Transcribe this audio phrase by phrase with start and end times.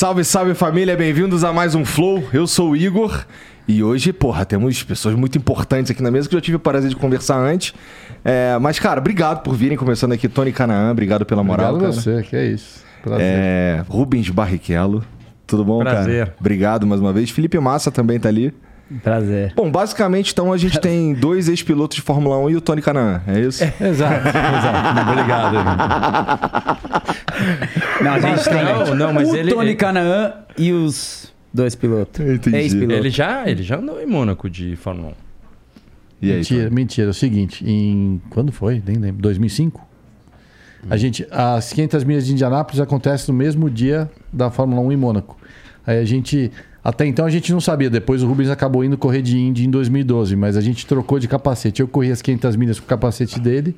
[0.00, 2.24] Salve, salve família, bem-vindos a mais um Flow.
[2.32, 3.26] Eu sou o Igor
[3.68, 6.58] e hoje, porra, temos pessoas muito importantes aqui na mesa que eu já tive o
[6.58, 7.74] prazer de conversar antes.
[8.24, 11.74] É, mas, cara, obrigado por virem, começando aqui, Tony Canaã, obrigado pela moral.
[11.74, 12.02] Obrigado cara.
[12.02, 12.82] você, que é isso.
[13.02, 13.26] Prazer.
[13.26, 15.04] É, Rubens Barrichello,
[15.46, 16.28] tudo bom, Prazer.
[16.28, 16.36] cara?
[16.40, 17.28] Obrigado mais uma vez.
[17.28, 18.54] Felipe Massa também tá ali.
[19.02, 19.52] Prazer.
[19.54, 23.22] Bom, basicamente, então, a gente tem dois ex-pilotos de Fórmula 1 e o Tony Canaã,
[23.26, 23.62] é isso?
[23.62, 25.10] Exato, exato.
[25.10, 25.54] Obrigado.
[28.02, 31.74] Não, a gente tem Não, não, mas o ele- Tony ele- Canaã e os dois
[31.74, 32.20] pilotos.
[32.20, 32.56] Entendi.
[32.56, 32.96] Ex-pilotos.
[32.96, 35.12] Ele já, ele já andou em Mônaco de Fórmula 1.
[36.22, 36.74] E aí, mentira, Tony?
[36.74, 37.06] mentira.
[37.08, 38.20] É o seguinte, em...
[38.30, 38.82] Quando foi?
[38.84, 39.22] Nem lembro.
[39.22, 39.86] 2005?
[40.90, 41.26] A gente...
[41.30, 45.36] As 500 milhas de Indianápolis acontecem no mesmo dia da Fórmula 1 em Mônaco.
[45.90, 46.50] Aí a gente...
[46.82, 47.90] Até então a gente não sabia.
[47.90, 50.34] Depois o Rubens acabou indo correr de Indy em 2012.
[50.36, 51.82] Mas a gente trocou de capacete.
[51.82, 53.76] Eu corri as 500 milhas com o capacete dele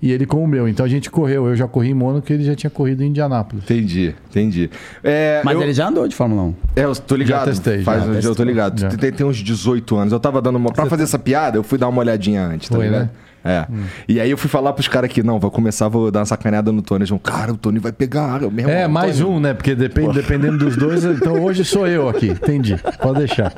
[0.00, 0.68] e ele com o meu.
[0.68, 1.48] Então a gente correu.
[1.48, 3.64] Eu já corri em Mônaco e ele já tinha corrido em Indianápolis.
[3.64, 4.70] Entendi, entendi.
[5.02, 6.54] É, Mas eu- ele já andou de Fórmula 1.
[6.76, 7.40] É, eu tô ligado.
[7.40, 8.96] Já testei, Faz, já um- eu tô ligado.
[8.96, 10.12] Tem, tem uns 18 anos.
[10.12, 10.70] Eu tava dando uma.
[10.72, 13.02] Pra fazer essa piada, eu fui dar uma olhadinha antes, tá Foi, ligado?
[13.02, 13.10] né?
[13.46, 13.66] É.
[14.08, 16.70] E aí eu fui falar pros caras aqui, não, vou começar, vou dar uma sacaneada
[16.72, 17.04] no Tony.
[17.04, 18.42] Eles cara, o Tony vai pegar.
[18.42, 19.30] Eu, meu É, mais Tony.
[19.30, 19.54] um, né?
[19.54, 22.28] Porque depende, dependendo dos dois, então hoje sou eu aqui.
[22.28, 22.76] Entendi.
[23.00, 23.52] Pode deixar.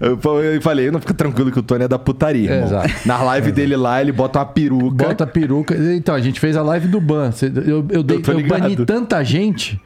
[0.00, 2.90] Eu, eu falei, não fica tranquilo que o Tony é da putaria, É, exato.
[3.06, 5.06] Na live dele lá, ele bota uma peruca.
[5.08, 5.74] Bota a peruca.
[5.94, 7.30] Então, a gente fez a live do ban.
[7.66, 9.80] Eu, eu, dei, Eu eu bani tanta gente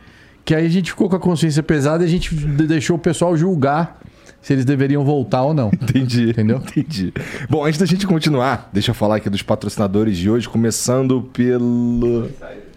[0.45, 2.99] que aí a gente ficou com a consciência pesada e a gente de- deixou o
[2.99, 3.99] pessoal julgar
[4.45, 5.71] se eles deveriam voltar ou não.
[5.75, 6.31] Entendi.
[6.31, 6.59] Entendeu?
[6.59, 7.13] Entendi.
[7.49, 12.29] Bom, antes da gente continuar, deixa eu falar aqui dos patrocinadores de hoje, começando pelo.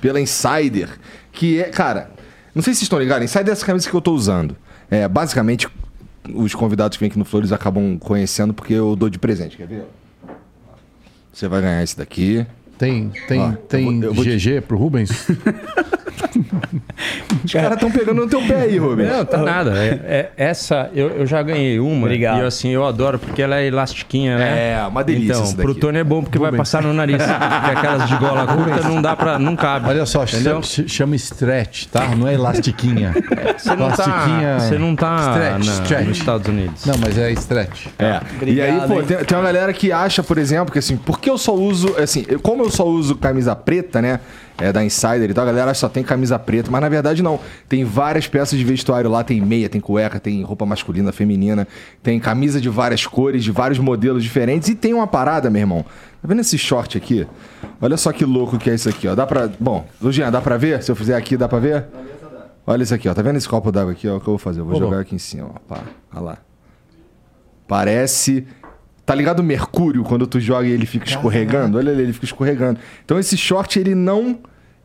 [0.01, 0.89] pela Insider.
[1.31, 2.09] Que é, cara,
[2.55, 4.55] não sei se vocês estão ligados, Insider é essa camisa que eu tô usando.
[4.89, 5.67] É, basicamente,
[6.33, 9.57] os convidados que vêm aqui no Flores acabam conhecendo porque eu dou de presente.
[9.57, 9.83] Quer ver?
[11.33, 12.45] Você vai ganhar esse daqui.
[12.77, 15.09] Tem, tem, Ó, tem eu vou- eu vou te- GG pro Rubens?
[17.43, 19.09] Os caras estão pegando no teu pé aí, Rubens.
[19.09, 19.71] Não, tá nada.
[19.77, 22.05] É, é- essa, eu, eu já ganhei uma.
[22.05, 22.37] Obrigado.
[22.37, 24.71] E eu, assim, eu adoro porque ela é elastiquinha, né?
[24.73, 25.75] É, uma delícia Então, pro.
[25.75, 27.17] Tony é bom porque vai passar no nariz.
[27.21, 29.37] porque aquelas de gola curta não dá pra.
[29.39, 29.89] não cabe.
[29.89, 30.61] Olha só, Entendeu?
[30.63, 32.07] chama, stretch, tá?
[32.15, 33.13] Não é elastiquinha.
[33.57, 36.07] Você não tá, plastiquinha- você não tá Stretch, na- stretch.
[36.07, 36.85] nos Estados Unidos.
[36.85, 37.87] Não, mas é stretch.
[37.97, 38.19] É.
[38.45, 41.29] e aí, Obrigado, pô, tem, tem uma galera que acha, por exemplo, que assim, porque
[41.29, 44.19] eu só uso, assim, como eu só uso camisa preta, né?
[44.59, 47.39] É da Insider e tal, a galera só tem camisa preta, mas na verdade não.
[47.69, 51.67] Tem várias peças de vestuário lá, tem meia, tem cueca, tem roupa masculina, feminina,
[52.01, 55.85] tem camisa de várias cores, de vários modelos diferentes e tem uma parada, meu irmão.
[56.19, 57.27] Tá vendo esse short aqui?
[57.79, 59.13] Olha só que louco que é isso aqui, ó.
[59.13, 59.47] Dá pra.
[59.59, 60.81] Bom, Lugian, dá pra ver?
[60.81, 61.85] Se eu fizer aqui, dá pra ver?
[62.65, 63.13] Olha isso aqui, ó.
[63.13, 64.17] Tá vendo esse copo d'água aqui, ó?
[64.17, 64.61] O que eu vou fazer?
[64.61, 65.59] Eu vou Ô, jogar aqui em cima, ó.
[65.67, 66.37] Pá, olha lá.
[67.67, 68.45] Parece.
[69.07, 71.77] Tá ligado o mercúrio quando tu joga e ele fica escorregando?
[71.77, 72.77] Olha ali, ele fica escorregando.
[73.05, 74.37] Então esse short ele não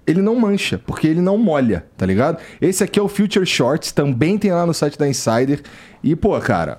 [0.07, 2.39] ele não mancha, porque ele não molha, tá ligado?
[2.61, 5.61] Esse aqui é o Future Shorts, também tem lá no site da Insider.
[6.05, 6.79] E pô, cara,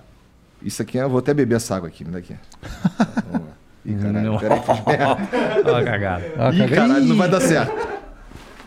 [0.64, 2.34] isso aqui eu vou até beber essa água aqui, me dá aqui.
[3.30, 3.54] Vamos lá.
[3.86, 4.38] Ih, caralho, Não.
[4.40, 5.68] peraí, merda.
[5.78, 6.26] A cagada.
[6.38, 6.76] Ah, Ih, caguei.
[6.78, 7.74] caralho, não vai dar certo.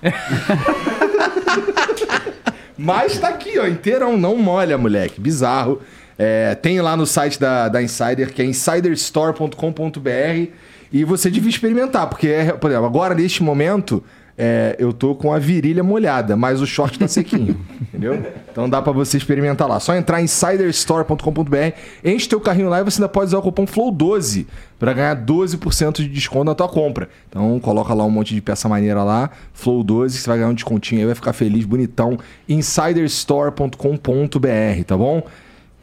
[2.78, 5.18] Mas tá aqui, ó, inteirão, não molha, moleque.
[5.20, 5.80] Bizarro.
[6.18, 10.50] É, tem lá no site da, da Insider, que é insiderstore.com.br.
[10.92, 14.02] E você devia experimentar, porque, é, por exemplo, agora neste momento,
[14.38, 17.58] é, eu tô com a virilha molhada, mas o short tá sequinho.
[17.88, 18.22] entendeu?
[18.52, 19.80] Então dá pra você experimentar lá.
[19.80, 21.56] Só entrar em insiderstore.com.br,
[22.04, 24.46] enche teu carrinho lá e você ainda pode usar o cupom FLOW12
[24.78, 27.08] para ganhar 12% de desconto na tua compra.
[27.28, 31.00] Então coloca lá um monte de peça maneira lá, FLOW12, você vai ganhar um descontinho
[31.00, 32.18] aí, vai ficar feliz, bonitão.
[32.48, 35.22] insiderstore.com.br, tá bom?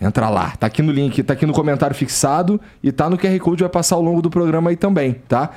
[0.04, 3.40] Entra lá, tá aqui no link, tá aqui no comentário fixado e tá no QR
[3.40, 5.52] Code, vai passar ao longo do programa aí também, tá?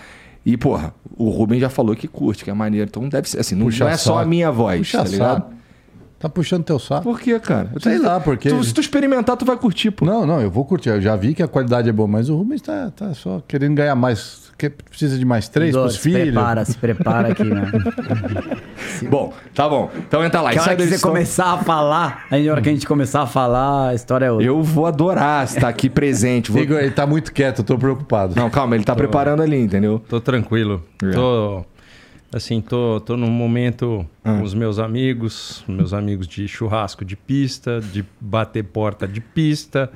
[0.45, 2.87] E, porra, o Ruben já falou que curte, que é maneiro.
[2.89, 5.35] Então deve ser assim, não, não é só a minha voz, Puxa tá ligado?
[5.43, 5.57] saco.
[6.19, 7.03] Tá puxando teu saco?
[7.03, 7.71] Por quê, cara?
[7.75, 10.07] Eu Sei lá, porque- Tu- se tu experimentar, tu vai curtir, pô.
[10.07, 10.89] Não, não, eu vou curtir.
[10.89, 13.75] Eu já vi que a qualidade é boa, mas o Rubens tá, tá só querendo
[13.75, 14.46] ganhar mais.
[14.59, 16.23] Que precisa de mais três pros se filhos.
[16.33, 17.71] prepara, se prepara aqui, né?
[19.11, 19.91] Bom, tá bom.
[19.99, 20.51] Então entra lá.
[20.51, 23.27] Que hora que você começar a falar, aí na hora que a gente começar a
[23.27, 24.47] falar, a história é outra.
[24.47, 26.51] Eu vou adorar estar aqui presente.
[26.51, 28.35] Vou- Igor, ele tá muito quieto, eu tô preocupado.
[28.35, 30.03] Não, calma, ele tá preparando ali, entendeu?
[30.09, 30.83] Tô tranquilo.
[31.03, 31.11] É.
[31.11, 31.65] Tô.
[32.35, 34.35] Assim, tô, tô num momento Ah.
[34.39, 39.91] com os meus amigos, meus amigos de churrasco de pista, de bater porta de pista.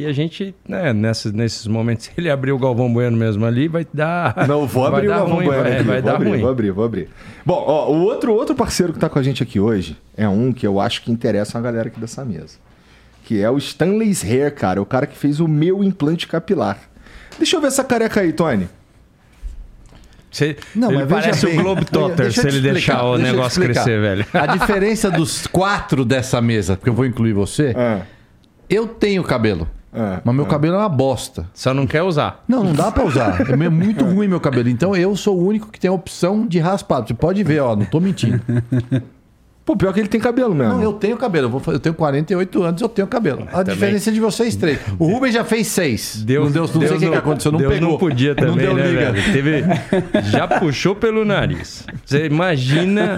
[0.00, 3.68] E a gente, né, nesses, nesses momentos, se ele abrir o Galvão Bueno mesmo ali,
[3.68, 4.34] vai dar.
[4.48, 5.82] Não, vou vai abrir o Galvão ruim, Bueno vai, aqui.
[5.82, 6.40] vai vou dar abrir, ruim.
[6.40, 7.08] Vou abrir, vou abrir.
[7.44, 10.54] Bom, ó, o outro, outro parceiro que tá com a gente aqui hoje é um
[10.54, 12.56] que eu acho que interessa a galera aqui dessa mesa.
[13.24, 14.80] Que é o Stanley's Hair, cara.
[14.80, 16.78] O cara que fez o meu implante capilar.
[17.36, 18.70] Deixa eu ver essa careca aí, Tony.
[20.30, 21.58] Você, Não, ele parece bem.
[21.58, 24.24] o Globetrotter se ele explicar, deixar o deixa negócio crescer, velho.
[24.32, 28.00] A diferença dos quatro dessa mesa, porque eu vou incluir você, Ah,
[28.70, 29.68] eu tenho cabelo.
[29.92, 31.46] Ah, Mas meu cabelo é uma bosta.
[31.52, 32.44] Só não quer usar.
[32.46, 33.40] Não, não dá pra usar.
[33.40, 34.68] É muito ruim meu cabelo.
[34.68, 37.06] Então eu sou o único que tem a opção de raspar.
[37.06, 38.40] Você pode ver, ó, não tô mentindo.
[39.70, 40.74] Pô, pior que ele tem cabelo mesmo.
[40.74, 41.46] Não, eu tenho cabelo.
[41.46, 43.44] Eu, vou eu tenho 48 anos, eu tenho cabelo.
[43.52, 43.74] A também.
[43.74, 44.80] diferença é de vocês três.
[44.98, 46.24] O Rubens já fez seis.
[46.24, 47.90] Deus, não deu, não sei o que, que aconteceu, não Deus pegou.
[47.90, 49.12] não podia também, não deu né, liga.
[49.12, 49.32] velho?
[49.32, 49.64] Teve,
[50.28, 51.86] já puxou pelo nariz.
[52.04, 53.16] Você imagina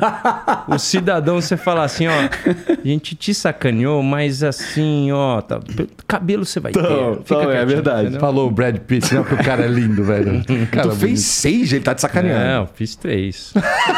[0.69, 5.59] o cidadão você falar assim, ó, a gente te sacaneou, mas assim, ó, tá,
[6.07, 6.81] cabelo você vai ter.
[6.81, 8.01] Então, Fica então, é verdade.
[8.03, 8.21] entendeu?
[8.21, 10.43] Falou o Brad Pitt, não, porque o cara é lindo, velho.
[10.71, 12.45] Cara Tu fez seis, ele tá te sacaneando.
[12.45, 13.55] Não, fiz três.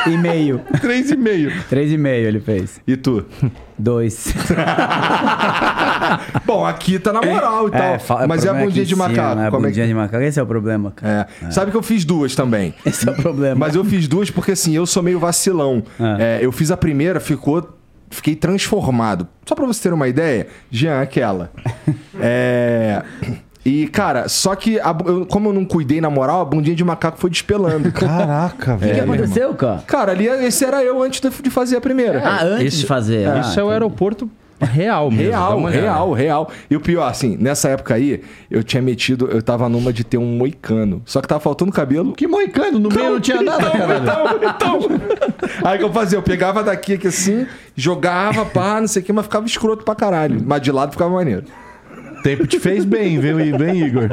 [0.07, 0.61] E meio.
[0.81, 1.53] Três e meio.
[1.69, 2.81] Três e meio ele fez.
[2.87, 3.25] E tu?
[3.79, 4.35] Dois.
[6.44, 7.99] Bom, aqui tá na moral e tal.
[7.99, 9.35] fa- mas é a bundinha de macaco.
[9.37, 9.50] né?
[9.50, 10.23] Como é bundinha de macaco.
[10.23, 11.26] Esse é o problema, cara.
[11.43, 11.50] É.
[11.50, 12.75] Sabe que eu fiz duas também.
[12.85, 13.55] Esse é o problema.
[13.56, 15.82] Mas eu fiz duas porque assim, eu sou meio vacilão.
[15.99, 16.17] Ah.
[16.19, 17.79] É, eu fiz a primeira, ficou.
[18.11, 19.26] Fiquei transformado.
[19.44, 21.50] Só pra você ter uma ideia, Jean, aquela.
[22.20, 23.02] É.
[23.64, 26.84] E, cara, só que a eu- como eu não cuidei na moral, a bundinha de
[26.84, 27.90] macaco foi despelando.
[27.93, 28.94] Caraca, O que, velho.
[28.94, 29.82] que aconteceu, cara?
[29.87, 32.22] Cara, ali esse era eu antes de fazer a primeira.
[32.22, 33.26] Ah, antes Isso- de fazer.
[33.28, 34.31] ah, Isso é o aeroporto
[34.61, 35.31] real mesmo.
[35.31, 36.50] Real, real, real.
[36.70, 40.16] E o pior, assim, nessa época aí, eu tinha metido, eu tava numa de ter
[40.19, 41.02] um moicano.
[41.05, 42.12] Só que tava faltando cabelo.
[42.12, 44.02] Que moicano, no meio não tinha nada, caralho.
[44.05, 45.00] Então, então.
[45.64, 46.19] Aí o que eu fazia?
[46.19, 49.94] Eu pegava daqui aqui assim, jogava, pá, não sei o que, mas ficava escroto pra
[49.94, 50.43] caralho.
[50.46, 51.44] Mas de lado ficava maneiro.
[52.25, 54.09] Tempo te fez bem, viu, bem, Igor?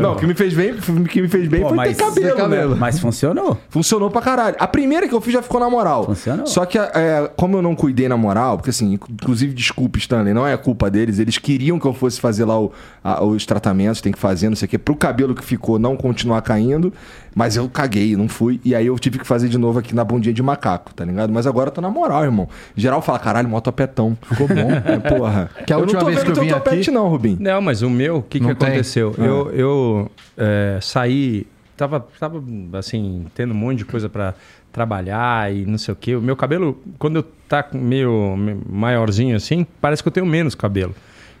[0.00, 2.36] Não, o que me fez bem, o que me fez bem Pô, foi ter cabelo,
[2.36, 2.70] cabelo.
[2.74, 2.76] né?
[2.80, 3.56] Mas funcionou.
[3.68, 4.56] Funcionou pra caralho.
[4.58, 6.04] A primeira que eu fiz já ficou na moral.
[6.06, 6.46] Funcionou.
[6.46, 10.46] Só que, é, como eu não cuidei na moral, porque assim, inclusive, desculpa, Stanley, não
[10.46, 11.18] é culpa deles.
[11.20, 12.72] Eles queriam que eu fosse fazer lá o-
[13.02, 15.96] a- os tratamentos, tem que fazer, não sei o quê, pro cabelo que ficou não
[15.96, 16.92] continuar caindo.
[17.34, 18.60] Mas eu caguei, não fui.
[18.64, 21.32] E aí eu tive que fazer de novo aqui na bundinha de macaco, tá ligado?
[21.32, 22.48] Mas agora eu tô na moral, irmão.
[22.76, 24.16] Geral fala, caralho, mó topetão.
[24.22, 24.70] Ficou bom.
[24.84, 25.50] É, porra.
[25.66, 27.08] Que a eu última não tô vez vendo que eu teu vim topete, aqui- não,
[27.08, 27.36] Rubim.
[27.38, 28.52] Não, mas o meu, o que, que tem?
[28.68, 29.14] aconteceu?
[29.18, 29.22] Ah.
[29.22, 31.46] Eu, eu é, saí,
[31.76, 32.42] tava, tava
[32.74, 34.34] assim, tendo um monte de coisa pra
[34.72, 36.16] trabalhar e não sei o quê.
[36.16, 38.36] O meu cabelo, quando eu tá meio
[38.68, 40.94] maiorzinho assim, parece que eu tenho menos cabelo.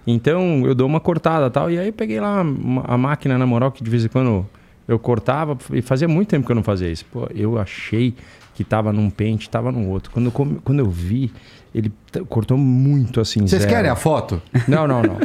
[0.06, 1.70] Então eu dou uma cortada e tal.
[1.70, 2.40] E aí eu peguei lá
[2.84, 4.46] a máquina na moral que de vez em quando
[4.90, 7.04] eu cortava e fazia muito tempo que eu não fazia isso.
[7.12, 8.14] Pô, eu achei
[8.54, 10.10] que tava num pente, tava num outro.
[10.10, 11.32] Quando, eu quando eu vi,
[11.74, 11.90] ele
[12.28, 13.40] cortou muito assim.
[13.46, 13.72] Vocês zero.
[13.74, 14.42] querem a foto?
[14.66, 15.18] Não, não, não.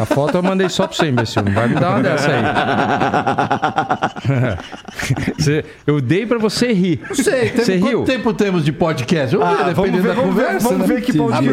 [0.00, 1.42] A foto eu mandei só pra você, imbecil.
[1.42, 2.42] Não vai me dar uma dessa aí.
[5.38, 7.00] Você- eu dei pra você rir.
[7.08, 7.98] Não sei, Você tem, riu?
[8.00, 9.36] quanto tempo temos de podcast?
[9.36, 10.68] Vamos Ah, ver, vamos dependendo ver, da vamos ver, conversa.
[10.68, 10.94] vamos né?
[10.94, 11.46] ver que pão de Ah, e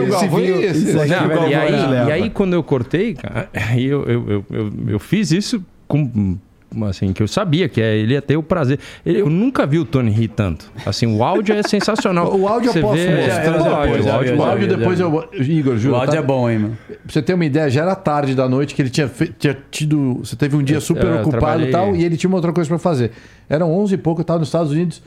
[2.09, 6.37] e, aí, quando eu cortei, cara, eu, eu, eu, eu, eu fiz isso com.
[6.83, 8.79] Assim, que eu sabia que é, ele ia ter o prazer.
[9.05, 10.71] Ele- eu nunca vi o Tony rir tanto.
[10.85, 12.35] Assim, o áudio é sensacional.
[12.35, 13.63] O áudio eu Você posso vê- mostrar É, depois.
[13.63, 15.29] o áudio, o áudio, o áudio depois eu...
[15.33, 15.93] Igor, juro.
[15.95, 16.19] O áudio tá?
[16.19, 16.77] é bom, hein, mano?
[16.87, 19.57] Pra você ter uma ideia, já era tarde da noite que ele tinha, fe- tinha
[19.69, 20.19] tido.
[20.23, 22.51] Você teve um dia super é, eu ocupado e tal, e ele tinha uma outra
[22.53, 23.11] coisa pra fazer.
[23.49, 25.01] Eram 11 e pouco, eu tava nos Estados Unidos.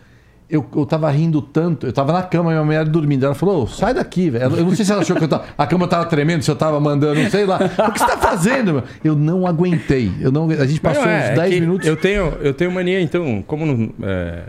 [0.48, 3.26] Eu, eu tava rindo tanto, eu tava na cama, minha mulher dormindo.
[3.26, 4.44] Ela falou: "Ô, sai daqui, velho.
[4.56, 6.54] Eu não sei se ela achou que eu tava, a cama tava tremendo, se eu
[6.54, 7.56] tava mandando, não sei lá.
[7.56, 8.82] O que você tá fazendo, meu?
[9.02, 10.12] Eu não aguentei.
[10.20, 11.86] Eu não, a gente passou Não, é, uns é 10 que minutos.
[11.88, 14.42] Eu tenho, eu tenho mania, então, como no- é,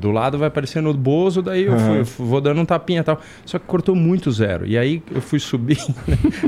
[0.00, 3.02] do lado vai aparecendo o Bozo, daí eu fui- fui- vou dando um tapinha e
[3.04, 3.20] tal.
[3.44, 4.64] Só que cortou muito zero.
[4.64, 5.78] E aí eu fui subir,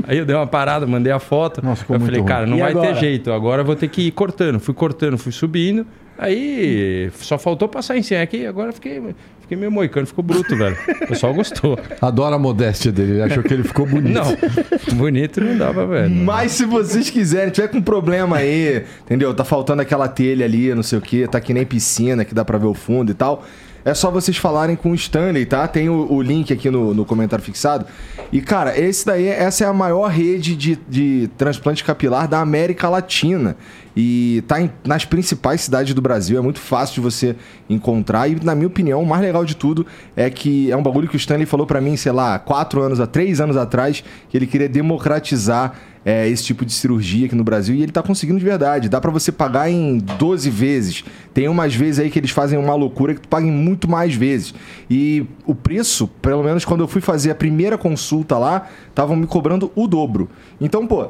[0.07, 1.61] aí eu dei uma parada, mandei a foto.
[1.61, 2.25] Nossa, eu falei, ruim.
[2.29, 2.93] cara, não E vai agora?
[2.93, 3.29] ter jeito.
[3.33, 4.57] Agora eu vou ter que ir cortando.
[4.57, 5.85] Fui cortando, fui subindo.
[6.17, 8.45] Aí só faltou passar em cima aqui.
[8.45, 9.01] Agora eu fiquei,
[9.41, 10.77] fiquei meio moicano, ficou bruto, velho.
[11.03, 11.77] O pessoal gostou.
[12.01, 14.13] Adoro a modéstia dele, ele achou que ele ficou bonito.
[14.13, 16.15] Não, bonito não dava, velho.
[16.15, 19.33] Mas se vocês quiserem, tiver com problema aí, entendeu?
[19.33, 22.45] Tá faltando aquela telha ali, não sei o que, tá que nem piscina que dá
[22.45, 23.43] pra ver o fundo e tal.
[23.85, 25.67] É só vocês falarem com o Stanley, tá?
[25.67, 27.85] Tem o, o link aqui no, no comentário fixado.
[28.31, 32.89] E, cara, esse daí, essa é a maior rede de, de transplante capilar da América
[32.89, 33.55] Latina.
[33.95, 36.37] E tá em- nas principais cidades do Brasil.
[36.37, 37.35] É muito fácil de você
[37.69, 38.29] encontrar.
[38.29, 39.85] E, na minha opinião, o mais legal de tudo
[40.15, 42.99] é que é um bagulho que o Stanley falou pra mim, sei lá, quatro anos,
[42.99, 45.73] a três anos atrás, que ele queria democratizar
[46.07, 48.87] é, esse tipo de cirurgia aqui no Brasil e ele tá conseguindo de verdade.
[48.89, 51.03] Dá pra você pagar em 12 vezes.
[51.33, 54.13] Tem umas vezes aí que eles fazem uma loucura que tu paga em muito mais
[54.13, 54.53] vezes.
[54.87, 59.25] E o preço, pelo menos quando eu fui fazer a primeira consulta lá, estavam me
[59.25, 60.29] cobrando o dobro.
[60.61, 61.07] Então, pô,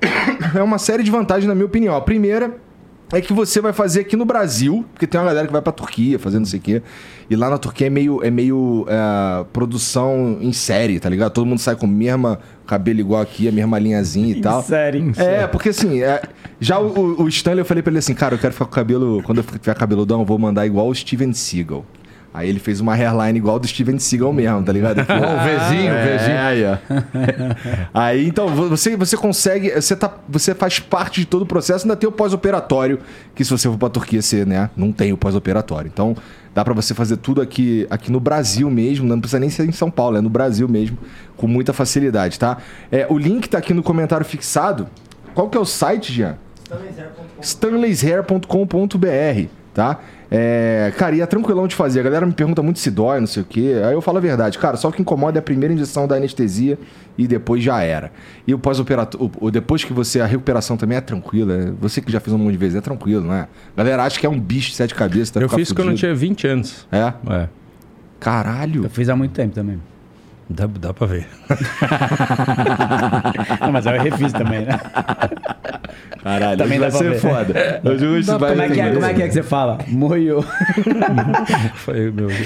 [0.54, 1.94] é uma série de vantagens na minha opinião.
[1.94, 2.56] A primeira
[3.12, 5.72] é que você vai fazer aqui no Brasil, porque tem uma galera que vai pra
[5.72, 6.82] Turquia fazer não sei o quê.
[7.28, 11.32] E lá na Turquia é meio, é meio é, produção em série, tá ligado?
[11.32, 12.36] Todo mundo sai com o mesmo
[12.66, 14.62] cabelo igual aqui, a mesma linhazinha e tal.
[14.62, 15.12] Sério.
[15.16, 16.22] É, porque assim, é,
[16.60, 18.74] já o, o Stanley eu falei pra ele assim, cara, eu quero ficar com o
[18.74, 21.84] cabelo, quando eu tiver cabeludão, eu vou mandar igual o Steven Seagal.
[22.34, 24.98] Aí ele fez uma hairline igual do Steven Seagal mesmo, tá ligado?
[24.98, 25.38] Ele falou, Ó, o
[25.70, 26.40] Vzinho, o é, Vzinho.
[26.40, 26.76] Aí, ó.
[27.94, 29.70] aí, então, você, você consegue.
[29.70, 32.98] Você, tá, você faz parte de todo o processo, ainda tem o pós-operatório,
[33.36, 35.88] que se você for pra Turquia, você né, não tem o pós-operatório.
[35.94, 36.16] Então,
[36.52, 39.72] dá pra você fazer tudo aqui, aqui no Brasil mesmo, não precisa nem ser em
[39.72, 40.98] São Paulo, é no Brasil mesmo,
[41.36, 42.58] com muita facilidade, tá?
[42.90, 44.88] É, o link tá aqui no comentário fixado.
[45.36, 46.34] Qual que é o site, Jean?
[47.40, 50.00] stanleyshair.com.br, tá?
[50.36, 52.00] É, cara, e é tranquilão de fazer.
[52.00, 53.80] A galera me pergunta muito se dói, não sei o quê.
[53.84, 54.58] Aí eu falo a verdade.
[54.58, 56.76] Cara, só o que incomoda é a primeira injeção da anestesia
[57.16, 58.10] e depois já era.
[58.44, 60.20] E o pós-operatório, depois que você.
[60.20, 61.72] A recuperação também é tranquila.
[61.80, 63.46] Você que já fez um monte de vezes, é tranquilo, né?
[63.76, 65.30] A galera acha que é um bicho de sete cabeças.
[65.30, 66.88] Tá Eu fiz quando eu tinha 20 anos.
[66.90, 67.12] É?
[67.32, 67.48] É.
[68.18, 68.82] Caralho.
[68.82, 69.80] Eu fiz há muito tempo também.
[70.48, 71.26] Dá, dá pra ver.
[73.60, 74.78] Não, mas eu refiz também, né?
[76.22, 76.58] Caralho.
[76.58, 77.18] Também vai dá pra ser ver.
[77.20, 77.80] foda.
[78.38, 79.78] Vai Como é, que é, como é que é que você fala?
[79.88, 80.44] Moiô.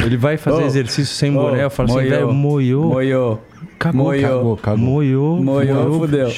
[0.05, 1.64] Ele vai fazer Ô, exercício sem ô, boné.
[1.64, 2.11] Eu falo assim, moiô.
[2.11, 2.83] velho, moiô.
[2.88, 3.38] Moiô.
[3.78, 4.28] Cagou, moiô.
[4.28, 4.78] cagou, cagou.
[4.78, 5.37] Moiô.
[5.37, 6.31] Moiô, fudeu.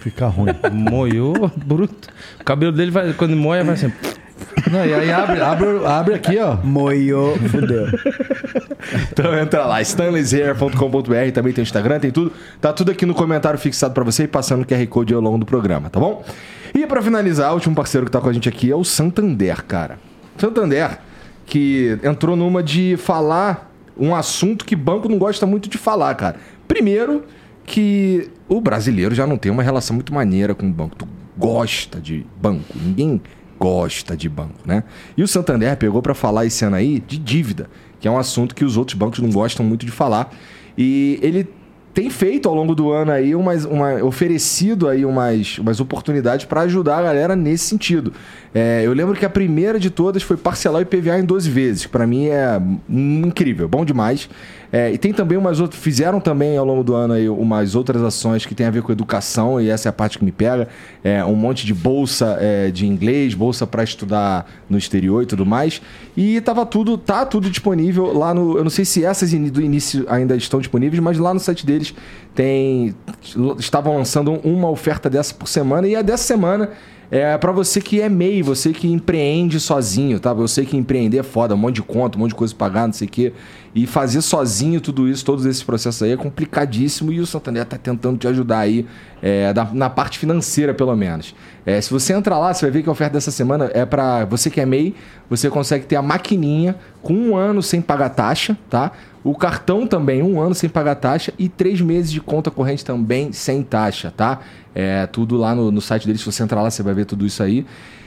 [0.00, 0.50] Fica ruim.
[0.72, 2.08] Moiô, bruto.
[2.40, 3.92] O cabelo dele vai, quando moia, vai assim.
[4.70, 6.56] Não, e aí abre, abre, abre aqui, ó.
[6.62, 7.86] Moiô, fudeu.
[9.12, 12.32] Então entra lá, stanleyshair.com.br, também tem o Instagram, tem tudo.
[12.60, 15.38] Tá tudo aqui no comentário fixado pra você e passando o QR Code ao longo
[15.38, 16.24] do programa, tá bom?
[16.74, 19.64] E pra finalizar, o último parceiro que tá com a gente aqui é o Santander,
[19.64, 19.98] cara.
[20.38, 20.98] Santander,
[21.44, 26.36] que entrou numa de falar um assunto que banco não gosta muito de falar, cara.
[26.66, 27.24] Primeiro,
[27.66, 30.96] que o brasileiro já não tem uma relação muito maneira com o banco.
[30.96, 32.64] Tu gosta de banco.
[32.74, 33.20] Ninguém
[33.60, 34.82] gosta de banco, né?
[35.16, 37.68] E o Santander pegou para falar esse ano aí de dívida,
[38.00, 40.34] que é um assunto que os outros bancos não gostam muito de falar.
[40.78, 41.46] E ele
[41.92, 46.62] tem feito ao longo do ano aí umas, uma, oferecido aí umas, umas oportunidades para
[46.62, 48.12] ajudar a galera nesse sentido.
[48.54, 51.86] É, eu lembro que a primeira de todas foi parcelar o IPVA em 12 vezes.
[51.86, 54.30] Para mim é incrível, bom demais.
[54.72, 58.02] É, e tem também umas outras, fizeram também ao longo do ano aí umas outras
[58.02, 60.68] ações que tem a ver com educação, e essa é a parte que me pega.
[61.02, 65.44] É, um monte de bolsa é, de inglês, bolsa para estudar no exterior e tudo
[65.44, 65.82] mais.
[66.16, 68.56] E tava tudo, tá tudo disponível lá no.
[68.56, 71.94] Eu não sei se essas do início ainda estão disponíveis, mas lá no site deles
[72.34, 72.94] tem.
[73.58, 76.70] Estavam lançando uma oferta dessa por semana, e a dessa semana.
[77.10, 80.32] É para você que é MEI, você que empreende sozinho, tá?
[80.32, 82.92] Você que empreender é foda, um monte de conta, um monte de coisa pagar, não
[82.92, 83.32] sei o quê.
[83.74, 87.76] E fazer sozinho tudo isso, todos esses processos aí é complicadíssimo e o Santander tá
[87.76, 88.86] tentando te ajudar aí,
[89.20, 91.34] é, na, na parte financeira pelo menos.
[91.66, 94.24] É, se você entrar lá, você vai ver que a oferta dessa semana é para
[94.24, 94.94] você que é MEI,
[95.28, 98.92] você consegue ter a maquininha com um ano sem pagar taxa, tá?
[99.22, 103.32] O cartão também, um ano sem pagar taxa e três meses de conta corrente também
[103.32, 104.40] sem taxa, tá?
[104.74, 106.22] É tudo lá no, no site deles.
[106.22, 107.66] Se você entrar lá, você vai ver tudo isso aí.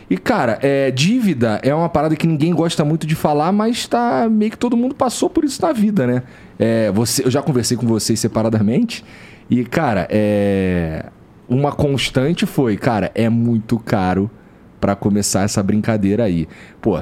[0.10, 4.27] E, cara, é, dívida é uma parada que ninguém gosta muito de falar, mas tá
[4.29, 6.24] meio que todo mundo passou por isso na vida, né?
[6.60, 9.03] É, você, eu já conversei com vocês separadamente
[9.50, 11.05] e, cara, é,
[11.48, 14.29] uma constante foi, cara, é muito caro
[14.79, 16.48] pra começar essa brincadeira aí.
[16.82, 17.01] Pô,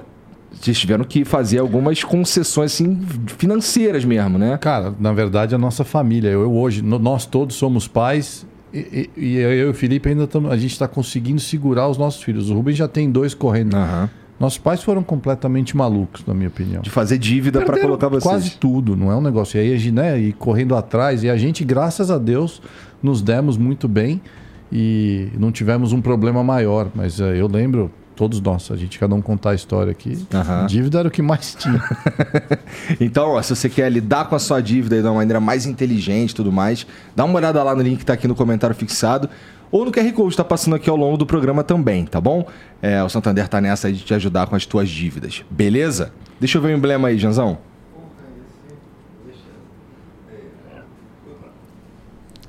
[0.52, 3.00] vocês tiveram que fazer algumas concessões assim
[3.38, 4.58] financeiras mesmo, né?
[4.58, 9.22] Cara, na verdade, a nossa família, eu, eu hoje, nós todos somos pais e, e-
[9.26, 12.50] e eu e o Felipe ainda estamos, a gente está conseguindo segurar os nossos filhos.
[12.50, 13.76] O Rubens já tem dois correndo.
[13.76, 14.10] Aham.
[14.40, 16.82] Nossos pais foram completamente malucos, na minha opinião.
[16.82, 18.24] De fazer dívida Perderam colocar vocês.
[18.24, 19.58] Quase tudo, não é um negócio.
[19.58, 22.60] E aí, a gente, né, e correndo atrás, e a gente, graças a Deus,
[23.04, 24.20] nos demos muito bem
[24.72, 26.90] e não tivemos um problema maior.
[26.96, 30.26] Mas eh, eu lembro, todos nós, a gente cada um contar a história aqui.
[30.34, 30.68] Aham.
[30.68, 31.82] Dívida era o que mais tinha.
[33.00, 36.32] Então, ó, se você quer lidar com a sua dívida de uma maneira mais inteligente
[36.32, 39.30] e tudo mais, dá uma olhada lá no link que tá aqui no comentário fixado.
[39.72, 42.46] Ou no QR Code que tá passando aqui ao longo do programa também, tá bom?
[42.82, 45.44] É, o Santander tá nessa aí de te ajudar com as tuas dívidas.
[45.50, 46.14] Beleza?
[46.40, 47.58] Deixa eu ver o emblema aí, Janzão.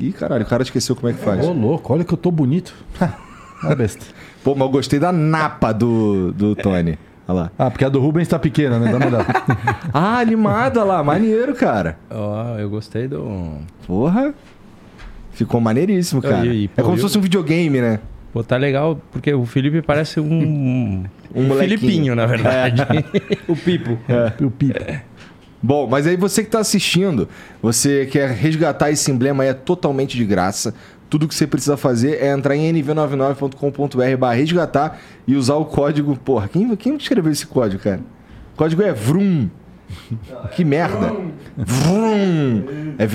[0.01, 1.47] Ih, caralho, o cara esqueceu como é que faz.
[1.47, 2.75] Ô, louco, olha que eu tô bonito.
[3.65, 4.05] Ah, besta.
[4.45, 6.99] Pô, mas eu gostei da napa do, do Tony.
[7.29, 7.51] Olha lá.
[7.59, 8.91] Ah, porque a do Rubens tá pequena, né?
[8.91, 9.27] Dá uma olhada.
[9.95, 11.97] Ah, animada lá, maneiro, cara.
[12.11, 13.59] Ó, eu gostei do.
[13.87, 14.35] Porra.
[15.33, 16.47] Ficou maneiríssimo, cara.
[16.47, 18.01] E- e, é pô, como se eu- fosse um videogame, né?
[18.33, 21.05] Pô, tá legal, porque o Felipe parece um.
[21.35, 21.79] Um molequinho.
[21.79, 22.83] Filipinho, na verdade.
[23.49, 23.97] O Pipo.
[24.45, 24.79] o Pipo.
[25.63, 27.27] Bom, mas aí você que está assistindo,
[27.63, 30.75] você quer resgatar esse emblema aí, é totalmente de graça.
[31.13, 36.17] Tudo que você precisa fazer é entrar em nv99.com.br barra resgatar e usar o código.
[36.17, 38.01] Porra, quem, quem escreveu esse código, cara?
[38.55, 39.51] O código é VRUM.
[40.55, 41.13] Que merda.
[41.57, 42.95] Vrum.
[42.99, 43.07] É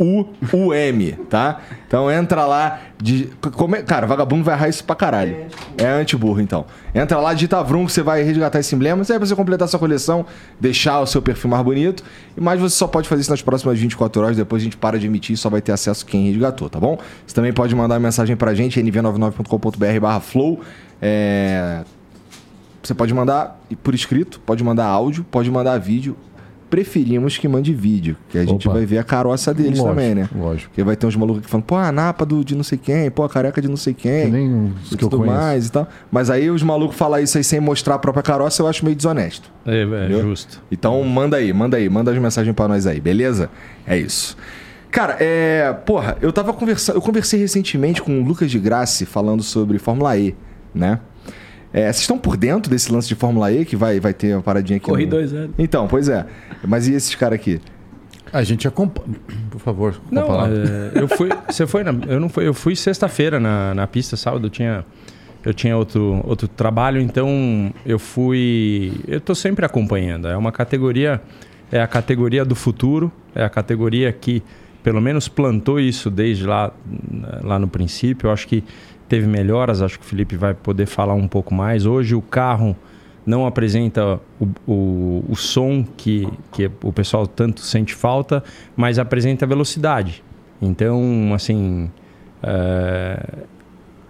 [0.00, 1.60] V-R-U-U-U-M, tá?
[1.86, 2.80] Então entra lá.
[3.00, 3.30] De...
[3.52, 5.36] como é- Cara, vagabundo vai errar isso pra caralho.
[5.76, 6.64] É anti-burro, então.
[6.94, 9.02] Entra lá, digita Vrum, que você vai resgatar esse emblema.
[9.02, 10.24] Isso aí é pra você completar sua coleção,
[10.60, 12.02] deixar o seu perfil mais bonito.
[12.36, 14.36] E mais você só pode fazer isso nas próximas 24 horas.
[14.36, 16.98] Depois a gente para de emitir, só vai ter acesso quem resgatou, tá bom?
[17.26, 20.60] Você também pode mandar mensagem pra gente, nv99.com.br barra flow.
[21.00, 21.82] É...
[22.86, 26.16] Você pode mandar por escrito, pode mandar áudio, pode mandar vídeo.
[26.68, 28.78] Preferimos que mande vídeo, que a gente Opa.
[28.78, 30.28] vai ver a caroça deles Lógico, também, né?
[30.34, 30.70] lógico.
[30.70, 33.08] Porque vai ter uns malucos que falam, pô, a napa do, de não sei quem,
[33.08, 34.26] pô, a careca de não sei quem.
[34.26, 35.38] Que nem os e que eu tudo conheço.
[35.38, 35.88] mais e tal.
[36.10, 38.96] Mas aí os malucos falar isso aí sem mostrar a própria caroça, eu acho meio
[38.96, 39.48] desonesto.
[39.64, 40.60] É, é justo.
[40.70, 43.48] Então manda aí, manda aí, manda as mensagens pra nós aí, beleza?
[43.86, 44.36] É isso.
[44.90, 45.72] Cara, é.
[45.84, 46.96] Porra, eu tava conversando.
[46.96, 50.34] Eu conversei recentemente com o Lucas de Grassi falando sobre Fórmula E,
[50.74, 50.98] né?
[51.76, 54.42] É, vocês estão por dentro desse lance de Fórmula E que vai, vai ter uma
[54.42, 54.86] paradinha aqui?
[54.86, 55.50] Corri no- dois anos.
[55.58, 56.24] Então, pois é.
[56.66, 57.60] Mas e esses caras aqui?
[58.32, 59.14] A gente acompanha.
[59.50, 61.28] Por favor, Não, é, eu fui.
[61.48, 62.46] Você foi na, Eu não fui.
[62.48, 64.46] Eu fui sexta-feira na, na pista, sábado.
[64.46, 64.86] Eu tinha.
[65.44, 68.92] Eu tinha outro, outro trabalho, então eu fui.
[69.06, 70.26] Eu tô sempre acompanhando.
[70.28, 71.20] É uma categoria.
[71.70, 73.12] É a categoria do futuro.
[73.34, 74.42] É a categoria que,
[74.82, 76.72] pelo menos, plantou isso desde lá,
[77.42, 78.28] lá no princípio.
[78.28, 78.64] Eu acho que
[79.08, 79.82] teve melhoras.
[79.82, 81.86] Acho que o Felipe vai poder falar um pouco mais.
[81.86, 82.76] Hoje o carro
[83.24, 88.42] não apresenta o, o, o som que, que o pessoal tanto sente falta,
[88.76, 90.22] mas apresenta velocidade.
[90.62, 91.90] Então, assim,
[92.42, 93.18] é,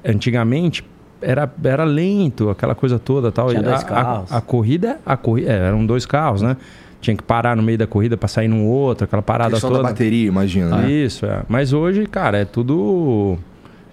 [0.05, 0.85] antigamente
[1.21, 3.49] era, era lento, aquela coisa toda tal.
[3.49, 4.33] Tinha E dois a, carros.
[4.33, 6.57] A, a corrida, a corrida, é, eram dois carros, né?
[7.01, 9.83] Tinha que parar no meio da corrida para sair num outro, aquela parada questão toda.
[9.83, 10.91] da bateria, imagina, né?
[10.91, 11.43] Isso, é.
[11.49, 13.39] Mas hoje, cara, é tudo.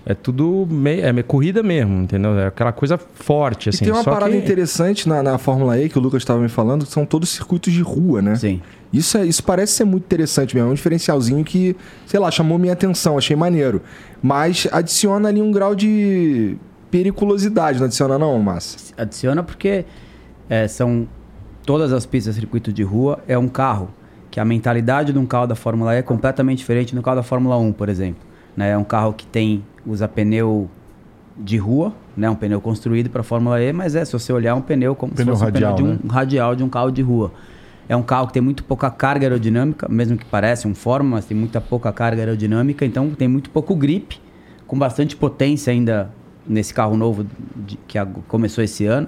[0.06, 2.38] É tudo meio, é corrida mesmo, entendeu?
[2.38, 3.86] É aquela coisa forte, assim.
[3.86, 4.38] e tem uma só parada que...
[4.38, 7.72] interessante na, na Fórmula E que o Lucas estava me falando, que são todos circuitos
[7.72, 8.36] de rua, né?
[8.36, 8.62] Sim.
[8.92, 10.70] Isso, é, isso parece ser muito interessante mesmo.
[10.70, 13.82] É um diferencialzinho que, sei lá, chamou minha atenção, achei maneiro.
[14.22, 16.58] Mas adiciona ali um grau de
[16.92, 18.94] periculosidade, não adiciona não, Massa?
[18.98, 19.86] Adiciona porque
[20.50, 21.08] é, são
[21.66, 23.90] todas as pistas circuito de rua é um carro
[24.30, 27.24] que a mentalidade de um carro da Fórmula E é completamente diferente do carro da
[27.24, 28.22] Fórmula 1, por exemplo.
[28.56, 28.72] Né?
[28.72, 30.70] É um carro que tem usa pneu
[31.38, 32.30] de rua, né?
[32.30, 35.26] Um pneu construído para Fórmula E, mas é se você olhar um pneu como Pneu
[35.36, 36.14] se fosse radial, um pneu de um né?
[36.14, 37.32] radial de um carro de rua.
[37.90, 41.26] É um carro que tem muito pouca carga aerodinâmica, mesmo que pareça um Fórmula, mas
[41.26, 44.20] tem muita pouca carga aerodinâmica, então tem muito pouco grip,
[44.68, 46.10] com bastante potência ainda
[46.48, 49.08] nesse carro novo de- que ag- começou esse ano.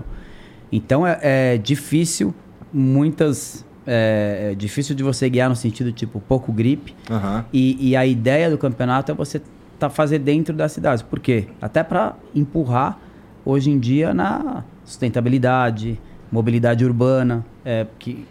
[0.71, 2.33] Então é, é difícil,
[2.73, 3.63] muitas.
[3.87, 6.93] É, é difícil de você guiar no sentido tipo pouco grip.
[7.09, 7.45] Aham.
[7.53, 9.39] E, e a ideia do campeonato é você
[9.79, 11.01] tá fazer dentro das cidades.
[11.03, 11.47] Por quê?
[11.61, 12.97] Até para empurrar
[13.45, 15.99] hoje em dia na sustentabilidade,
[16.31, 18.25] mobilidade urbana, é, que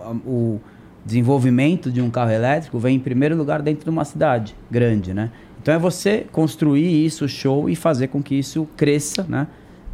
[0.00, 0.60] a- o
[1.04, 5.30] desenvolvimento de um carro elétrico vem em primeiro lugar dentro de uma cidade grande, né?
[5.62, 9.46] Então é você construir isso, show, e fazer com que isso cresça, né?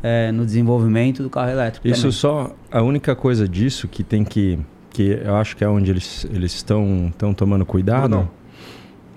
[0.03, 1.87] É, no desenvolvimento do carro elétrico.
[1.87, 2.13] Isso também.
[2.13, 2.55] só.
[2.73, 4.59] A única coisa disso que tem que.
[4.91, 8.09] que eu acho que é onde eles eles estão estão tomando cuidado.
[8.09, 8.29] Brunão.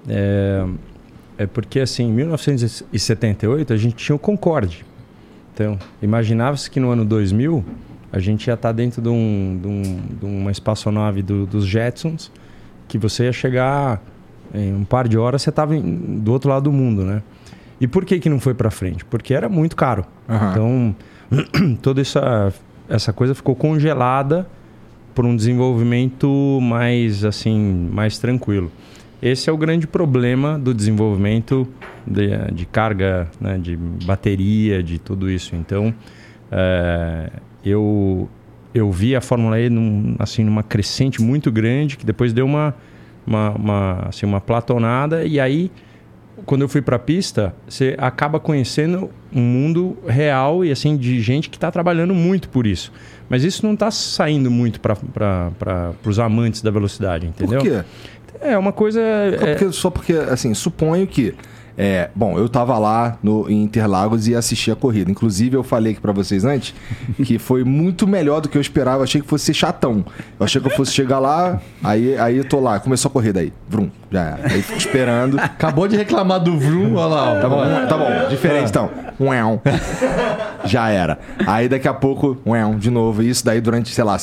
[0.09, 0.65] É,
[1.37, 4.85] é porque, assim, em 1978 a gente tinha o Concorde.
[5.53, 7.63] Então, imaginava-se que no ano 2000
[8.11, 12.31] a gente ia estar dentro de, um, de, um- de uma espaçonave do- dos Jetsons,
[12.87, 14.01] que você ia chegar
[14.53, 17.21] em um par de horas, você estava do outro lado do mundo, né?
[17.81, 19.03] E por que, que não foi para frente?
[19.05, 20.05] Porque era muito caro.
[20.29, 20.51] Aham.
[20.51, 20.95] Então,
[21.81, 22.53] toda essa,
[22.87, 24.47] essa coisa ficou congelada
[25.15, 28.71] por um desenvolvimento mais assim mais tranquilo.
[29.23, 31.65] Esse é o grande problema do desenvolvimento
[32.05, 35.55] de, de carga, né, de bateria, de tudo isso.
[35.55, 35.95] Então,
[36.51, 37.29] é,
[37.63, 38.29] eu
[38.73, 42.75] eu vi a Fórmula E num, assim numa crescente muito grande que depois deu uma
[43.25, 45.71] uma, uma, assim, uma platonada e aí
[46.45, 51.21] quando eu fui para a pista, você acaba conhecendo um mundo real e assim de
[51.21, 52.91] gente que está trabalhando muito por isso.
[53.29, 57.59] Mas isso não está saindo muito para os amantes da velocidade, entendeu?
[57.59, 57.83] Por quê?
[58.41, 58.99] É uma coisa.
[58.99, 61.33] Só é- porque, só porque, assim, suponho que.
[61.75, 65.09] É, bom, eu tava lá no, em Interlagos e assisti a corrida.
[65.09, 66.71] Inclusive, eu falei aqui pra vocês antes
[67.23, 68.99] que foi muito melhor do que eu esperava.
[68.99, 70.05] Eu achei que fosse ser chatão.
[70.39, 72.79] Eu achei que eu fosse chegar lá, aí, aí eu tô lá.
[72.79, 73.51] Começou a corrida aí.
[73.67, 74.53] Vrum, já era.
[74.53, 75.39] Aí fico esperando.
[75.39, 77.33] Acabou de reclamar do Vroom, olha lá.
[77.33, 77.39] ó.
[77.41, 78.29] Tá bom, tá bom.
[78.29, 78.91] Diferente então.
[79.19, 79.59] Uéu.
[80.65, 81.17] Já era.
[81.47, 83.23] Aí daqui a pouco, uéu, de novo.
[83.23, 84.15] E isso daí durante, sei lá,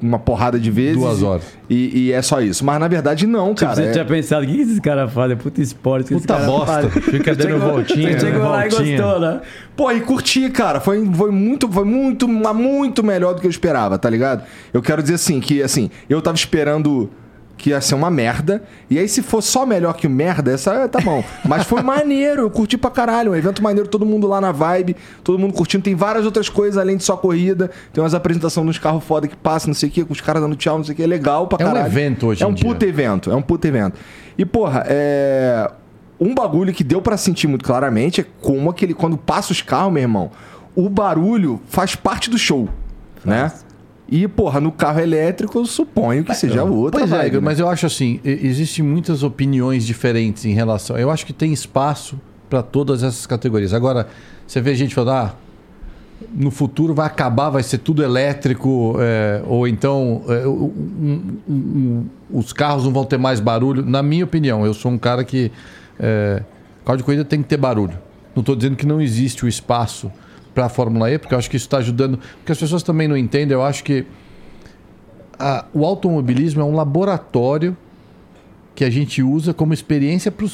[0.00, 0.96] uma porrada de vezes.
[0.98, 1.42] Duas horas.
[1.70, 2.64] E, e é só isso.
[2.64, 3.74] Mas na verdade, não, Tipo, cara.
[3.76, 5.36] você é- tinha pensado, o que esses caras fazem?
[5.36, 6.12] Puta esporte.
[6.14, 6.66] Puta bosta.
[6.66, 6.90] fazem?
[7.02, 9.40] Fica dando voltinha, Você chegou lá e gostou, né?
[9.76, 10.80] Pô, e curti, cara.
[10.80, 14.44] Foi, foi muito, foi muito, mas muito melhor do que eu esperava, tá ligado?
[14.72, 17.10] Eu quero dizer assim, que assim, eu tava esperando
[17.56, 18.62] que ia ser uma merda.
[18.90, 21.24] E aí, se for só melhor que o merda, essa tá bom.
[21.44, 23.32] Mas foi maneiro, eu curti pra caralho.
[23.32, 25.82] Um evento maneiro, todo mundo lá na vibe, todo mundo curtindo.
[25.84, 27.70] Tem várias outras coisas além de só corrida.
[27.92, 30.42] Tem umas apresentações nos carros foda que passam, não sei o quê, com os caras
[30.42, 31.02] dando tchau, não sei o quê.
[31.04, 31.86] É legal pra É um caralho.
[31.92, 32.66] evento hoje É um dia.
[32.68, 33.98] puta evento, é um puta evento.
[34.36, 35.70] E, porra, é.
[36.20, 38.94] Um bagulho que deu pra sentir muito claramente é como aquele.
[38.94, 40.30] Quando passa os carros, meu irmão,
[40.74, 42.68] o barulho faz parte do show,
[43.24, 43.52] né?
[44.08, 47.44] E, porra, no carro elétrico, eu suponho que seja outra Pois é, vibe, Igor, né?
[47.44, 50.96] mas eu acho assim, existem muitas opiniões diferentes em relação.
[50.96, 53.74] Eu acho que tem espaço para todas essas categorias.
[53.74, 54.06] Agora,
[54.46, 55.34] você vê gente falando, ah,
[56.32, 62.06] no futuro vai acabar, vai ser tudo elétrico, é, ou então é, um- um- um-
[62.38, 63.84] os carros não vão ter mais barulho.
[63.84, 65.50] Na minha opinião, eu sou um cara que
[65.98, 66.42] é,
[66.84, 67.98] carro de corrida tem que ter barulho.
[68.34, 70.10] Não estou dizendo que não existe o espaço
[70.56, 72.18] para a Fórmula E, porque eu acho que isso está ajudando.
[72.38, 73.52] Porque as pessoas também não entendem.
[73.54, 74.06] Eu acho que
[75.38, 77.76] a- o automobilismo é um laboratório
[78.76, 80.44] que a gente usa como experiência para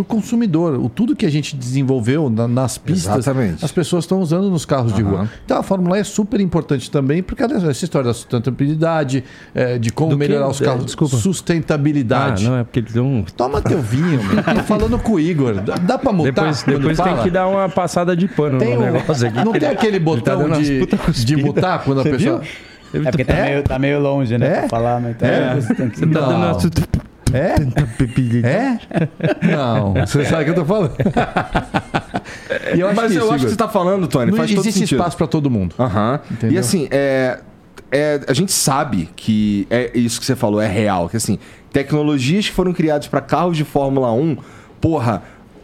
[0.00, 0.74] o consumidor.
[0.80, 3.64] O tudo que a gente desenvolveu na- nas pistas, Exatamente.
[3.64, 5.10] as pessoas estão usando nos carros de Aham.
[5.10, 5.30] rua.
[5.44, 9.22] Então a Fórmula E é super importante também por causa dessa história da sustentabilidade,
[9.54, 10.84] eh, de como Do melhorar os É, carros.
[10.86, 11.16] desculpa.
[11.16, 12.46] Sustentabilidade.
[12.46, 13.24] Ah, não, é porque eles dão.
[13.36, 14.42] Toma teu vinho, meu.
[14.42, 15.54] Tô falando com o Igor.
[15.60, 16.32] Dá, dá pra mutar?
[16.32, 19.44] Depois, depois tem que dar uma passada de pano Tem no um- negócio aqui.
[19.44, 22.38] Não tem aquele botão dando umas de, de mutar quando a Você pessoa.
[22.40, 22.48] viu?
[23.06, 23.50] É porque tá, É?
[23.50, 24.46] meio, tá meio longe, né?
[24.46, 24.58] É?
[24.60, 25.54] Pra falar, mas então É?
[25.60, 25.98] você tem que...
[26.00, 26.28] Você tá Não.
[26.28, 27.11] dando uma...
[27.32, 27.54] É?
[28.46, 28.78] É?
[29.46, 29.94] Não.
[29.94, 30.92] Você sabe o que eu tô falando?
[32.76, 34.80] Eu acho Mas que eu acho que você tá falando, Tony, não faz todo existe
[34.80, 34.98] sentido.
[34.98, 35.74] espaço para todo mundo.
[35.78, 36.20] Aham.
[36.30, 36.56] Entendeu?
[36.56, 37.40] E assim, é,
[37.90, 41.08] é, a gente sabe que é isso que você falou é real.
[41.08, 41.38] Que assim,
[41.72, 44.36] tecnologias que foram criadas para carros de Fórmula 1,
[44.80, 45.22] porra,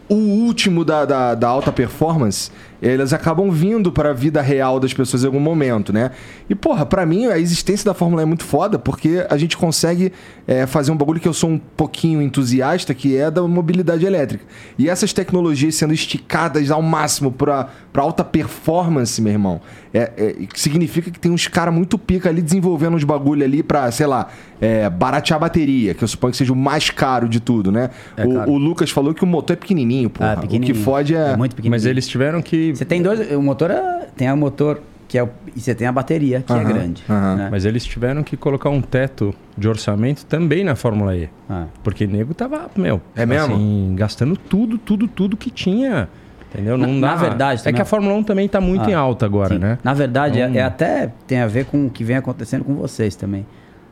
[0.08, 4.94] o último da, da, da alta performance, elas acabam vindo para a vida real das
[4.94, 6.10] pessoas em algum momento, né?
[6.48, 9.56] E, porra, pra mim a existência da Fórmula 1 é muito foda, porque a gente
[9.56, 10.12] consegue
[10.46, 14.44] é, fazer um bagulho que eu sou um pouquinho entusiasta, que é da mobilidade elétrica.
[14.78, 19.60] E essas tecnologias sendo esticadas ao máximo pra alta performance, meu irmão,
[19.92, 23.90] é, é, significa que tem uns caras muito pica ali desenvolvendo uns bagulho ali pra,
[23.90, 24.28] sei lá,
[24.60, 27.90] é, baratear a bateria, que eu suponho que seja o mais caro de tudo, né?
[28.16, 30.32] É o, o Lucas falou que o motor é pequenininho, porra.
[30.32, 30.72] Ah, pequenininho.
[30.72, 31.32] O que fode é...
[31.32, 31.70] É muito pequenininho.
[31.70, 32.74] Mas eles tiveram que.
[32.74, 33.30] Você tem dois...
[33.32, 34.08] O motor é...
[34.16, 35.30] Tem o motor que é o...
[35.56, 37.02] E você tem a bateria, que é Aham, grande.
[37.08, 37.36] aham.
[37.36, 37.48] né?
[37.50, 41.30] Mas eles tiveram que colocar um teto de orçamento também na Fórmula E.
[41.48, 41.64] Ah.
[41.82, 43.00] Porque nego tava, meu.
[43.16, 43.54] É mesmo?
[43.54, 46.08] assim, gastando tudo, tudo, tudo que tinha.
[46.52, 46.78] Entendeu?
[46.78, 49.26] Não Na- na verdade, É que a Fórmula 1 também tá muito Ah, em alta
[49.26, 49.60] agora, Sim.
[49.60, 49.78] né?
[49.84, 52.74] Na verdade, é- Então- é, até tem a ver com o que vem acontecendo com
[52.74, 53.46] vocês também.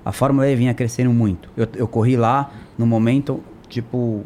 [0.05, 1.51] A Fórmula E vinha crescendo muito.
[1.57, 4.25] Eu, eu corri lá no momento, tipo,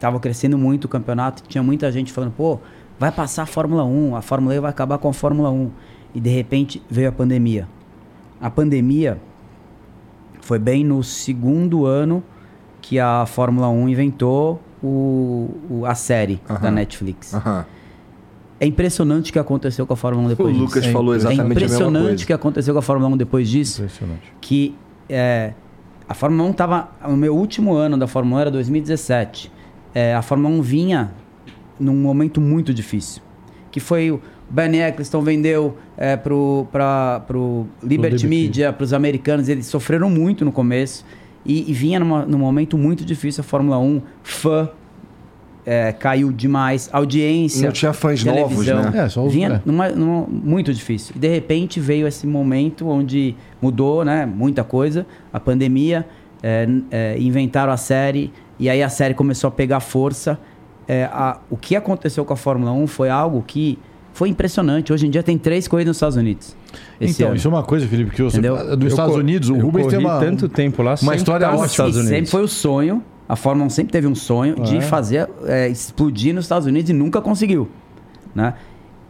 [0.00, 1.42] tava crescendo muito o campeonato.
[1.46, 2.58] Tinha muita gente falando, pô,
[2.98, 5.70] vai passar a Fórmula 1, a Fórmula E vai acabar com a Fórmula 1.
[6.14, 7.68] E de repente veio a pandemia.
[8.40, 9.18] A pandemia
[10.40, 12.22] foi bem no segundo ano
[12.80, 16.70] que a Fórmula 1 inventou o, o- a série da Aham.
[16.72, 17.34] Netflix.
[17.34, 17.64] Aham.
[18.60, 20.64] É impressionante o que aconteceu com a Fórmula 1 depois O disso.
[20.64, 23.48] Lucas É falou É exatamente mesma impressionante o que aconteceu com a Fórmula 1 depois
[23.48, 23.82] disso.
[23.82, 24.32] Impressionante.
[24.40, 24.74] Que
[25.08, 25.52] é,
[26.08, 26.88] a Fórmula 1 estava.
[27.04, 29.52] O meu último ano da Fórmula 1 era 2017.
[29.94, 31.12] É, a Fórmula 1 vinha
[31.78, 33.22] num momento muito difícil.
[33.70, 38.26] Que foi o Ben Eccleston vendeu é, pro, pra, pro Liberty Liberty.
[38.26, 39.48] Media, para os americanos.
[39.48, 41.04] Eles sofreram muito no começo.
[41.48, 44.02] E, e vinha numa- num momento muito difícil a Fórmula 1.
[44.22, 44.68] Fã
[45.66, 46.88] é, caiu demais.
[46.92, 47.64] Audiência.
[47.66, 48.92] Não tinha fãs novos, né?
[48.94, 49.60] É, só os- Vinha é.
[49.64, 51.14] numa, numa- muito difícil.
[51.16, 54.24] E de repente veio esse momento onde mudou, né?
[54.26, 55.06] Muita coisa.
[55.32, 56.06] A pandemia,
[56.42, 60.38] é, é, inventaram a série e aí a série começou a pegar força.
[60.86, 63.78] É, a- o que aconteceu com a Fórmula 1 foi algo que
[64.18, 64.92] foi impressionante.
[64.92, 66.56] Hoje em dia tem três corridas nos Estados Unidos.
[67.00, 67.36] Esse então, ano.
[67.36, 68.76] isso é uma coisa, Felipe, que Entendeu?
[68.76, 71.66] dos Estados Unidos, o Rubens tem uma, tanto tempo lá, sempre história ótima.
[71.66, 72.10] Estados Unidos.
[72.10, 73.00] sempre foi o sonho.
[73.28, 74.80] A Fórmula 1 sempre teve um sonho de É.
[74.80, 77.68] fazer é, explodir nos Estados Unidos e nunca conseguiu,
[78.34, 78.54] né?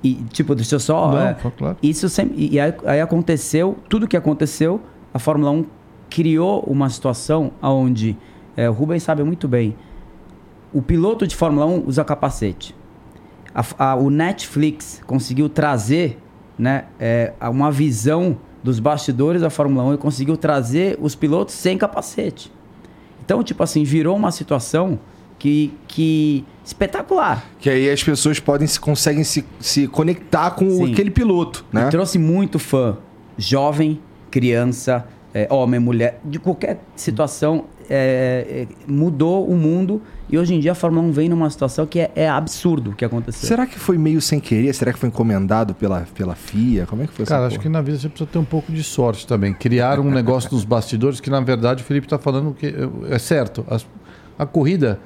[0.04, 1.76] E tipo, deixa eu só, Não, é, claro.
[1.82, 4.78] isso sempre, e aí, aí aconteceu, tudo que aconteceu,
[5.14, 5.64] a Fórmula 1
[6.10, 8.14] criou uma situação onde
[8.54, 9.74] é, o Rubens sabe muito bem.
[10.70, 12.76] O piloto de Fórmula 1 usa capacete.
[13.58, 16.18] A- a- o Netflix conseguiu trazer
[16.58, 21.76] né, é, uma visão dos bastidores da Fórmula 1 e conseguiu trazer os pilotos sem
[21.78, 22.52] capacete.
[23.24, 24.98] Então, tipo assim, virou uma situação
[25.38, 27.44] que, que espetacular.
[27.60, 30.92] Que aí as pessoas podem se conseguem se, se conectar com Sim.
[30.92, 31.86] aquele piloto, né?
[31.86, 32.96] E trouxe muito fã,
[33.36, 40.54] jovem, criança, é, homem, mulher, de qualquer situação, é, é, mudou o mundo e hoje
[40.54, 43.48] em dia a Fórmula 1 vem numa situação que é, é absurdo o que aconteceu.
[43.48, 44.74] Será que foi meio sem querer?
[44.74, 46.86] Será que foi encomendado pela, pela FIA?
[46.86, 47.62] Como é que foi essa Cara, acho porra?
[47.62, 49.54] que na vida você precisa ter um pouco de sorte também.
[49.54, 52.74] Criar um negócio nos bastidores que, na verdade, o Felipe está falando que
[53.10, 53.64] é certo.
[53.68, 53.86] As-
[54.38, 54.98] a corrida.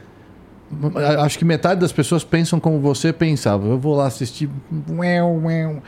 [1.20, 3.66] Acho que metade das pessoas pensam como você pensava.
[3.68, 4.48] Eu vou lá assistir.
[4.90, 5.82] uéu, uéu.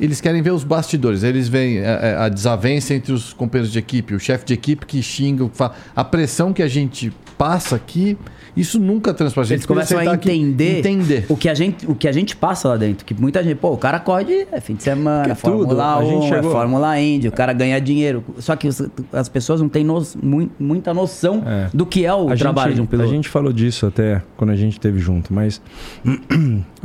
[0.00, 1.22] Eles querem ver os bastidores.
[1.22, 4.86] Eles veem a, a- a desavença entre os companheiros de equipe, o chefe de equipe
[4.86, 5.74] que xinga, que fala.
[5.94, 8.18] A pressão que a gente passa aqui,
[8.56, 9.54] isso nunca transparece.
[9.54, 11.24] Eles começam a entender, entender.
[11.28, 13.04] O, que a gente, o que a gente passa lá dentro.
[13.04, 15.80] Que muita gente, pô, o cara corre é fim de semana, Que é Fórmula tudo.
[15.80, 18.22] A 1, gente é Fórmula Indy, o cara ganha dinheiro.
[18.38, 18.82] Só que os-
[19.12, 21.68] as pessoas não têm no- mui- muita noção É.
[21.72, 23.08] do que é o A trabalho gente, de um piloto.
[23.08, 25.60] A gente falou disso até quando a gente esteve junto, mas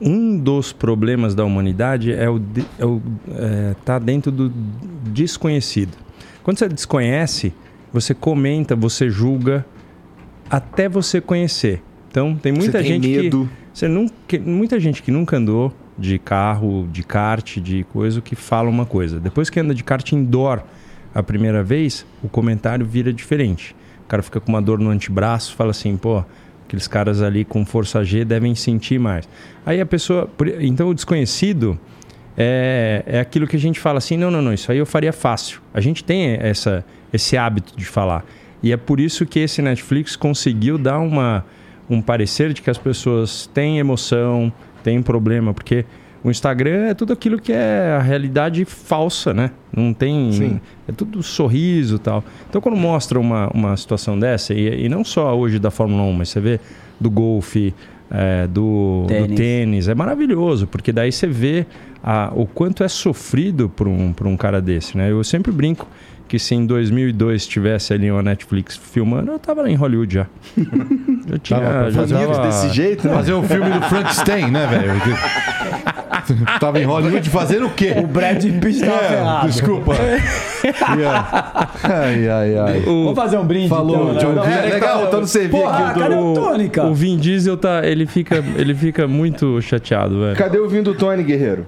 [0.00, 2.40] um dos problemas da humanidade é o,
[2.78, 4.50] é o é, tá dentro do
[5.04, 5.96] desconhecido.
[6.42, 7.52] Quando você desconhece,
[7.92, 9.64] você comenta, você julga
[10.48, 11.82] até você conhecer.
[12.10, 13.46] Então tem muita Você tem gente medo.
[13.46, 18.34] que você nunca, muita gente que nunca andou de carro, de kart, de coisa que
[18.34, 19.20] fala uma coisa.
[19.20, 20.62] Depois que anda de kart indoor
[21.14, 23.76] a primeira vez, o comentário vira diferente.
[24.04, 26.24] O cara fica com uma dor no antebraço, fala assim, pô,
[26.66, 29.28] aqueles caras ali com força G devem sentir mais.
[29.64, 30.28] Aí a pessoa,
[30.60, 31.78] então o desconhecido
[32.36, 35.12] é, é aquilo que a gente fala assim, não, não, não, isso aí eu faria
[35.12, 35.60] fácil.
[35.74, 38.24] A gente tem essa, esse hábito de falar.
[38.62, 41.44] E é por isso que esse Netflix conseguiu dar uma,
[41.88, 45.84] um parecer de que as pessoas têm emoção, têm problema, porque
[46.22, 49.50] o Instagram é tudo aquilo que é a realidade falsa, né?
[49.74, 50.32] Não tem.
[50.32, 50.60] Sim.
[50.86, 52.22] É tudo sorriso e tal.
[52.48, 56.12] Então, quando mostra uma, uma situação dessa, e, e não só hoje da Fórmula 1,
[56.12, 56.60] mas você vê
[57.00, 57.74] do golfe,
[58.10, 59.36] é, do, do Tênis.
[59.36, 61.66] tênis, é maravilhoso, porque daí você vê
[62.02, 65.10] a- o quanto é sofrido por um, por um cara desse, né?
[65.10, 65.86] Eu sempre brinco
[66.30, 70.26] que se em 2002 tivesse ali uma Netflix filmando, eu tava lá em Hollywood já.
[71.30, 72.46] Eu tinha, Tava pra já fazer tava...
[72.46, 73.14] Desse jeito, né?
[73.14, 74.92] Fazer o filme do Frankenstein, né, velho?
[76.58, 77.94] Tava em Hollywood fazendo o quê?
[77.96, 79.46] O Brad Pitt tava É, ferrado.
[79.48, 79.92] desculpa.
[80.96, 81.68] Yeah.
[81.84, 82.78] Ai, ai, ai.
[82.86, 84.62] O- Vamos fazer um brinde, Falou, então, John né?
[84.62, 85.00] Que tá legal.
[85.02, 86.00] faltando servir Porra, aqui.
[86.00, 86.88] cadê o Tony, cara?
[86.88, 90.36] O Vin Diesel tá, ele fica, ele fica muito chateado, velho.
[90.36, 91.66] Cadê o vinho do Tony, guerreiro?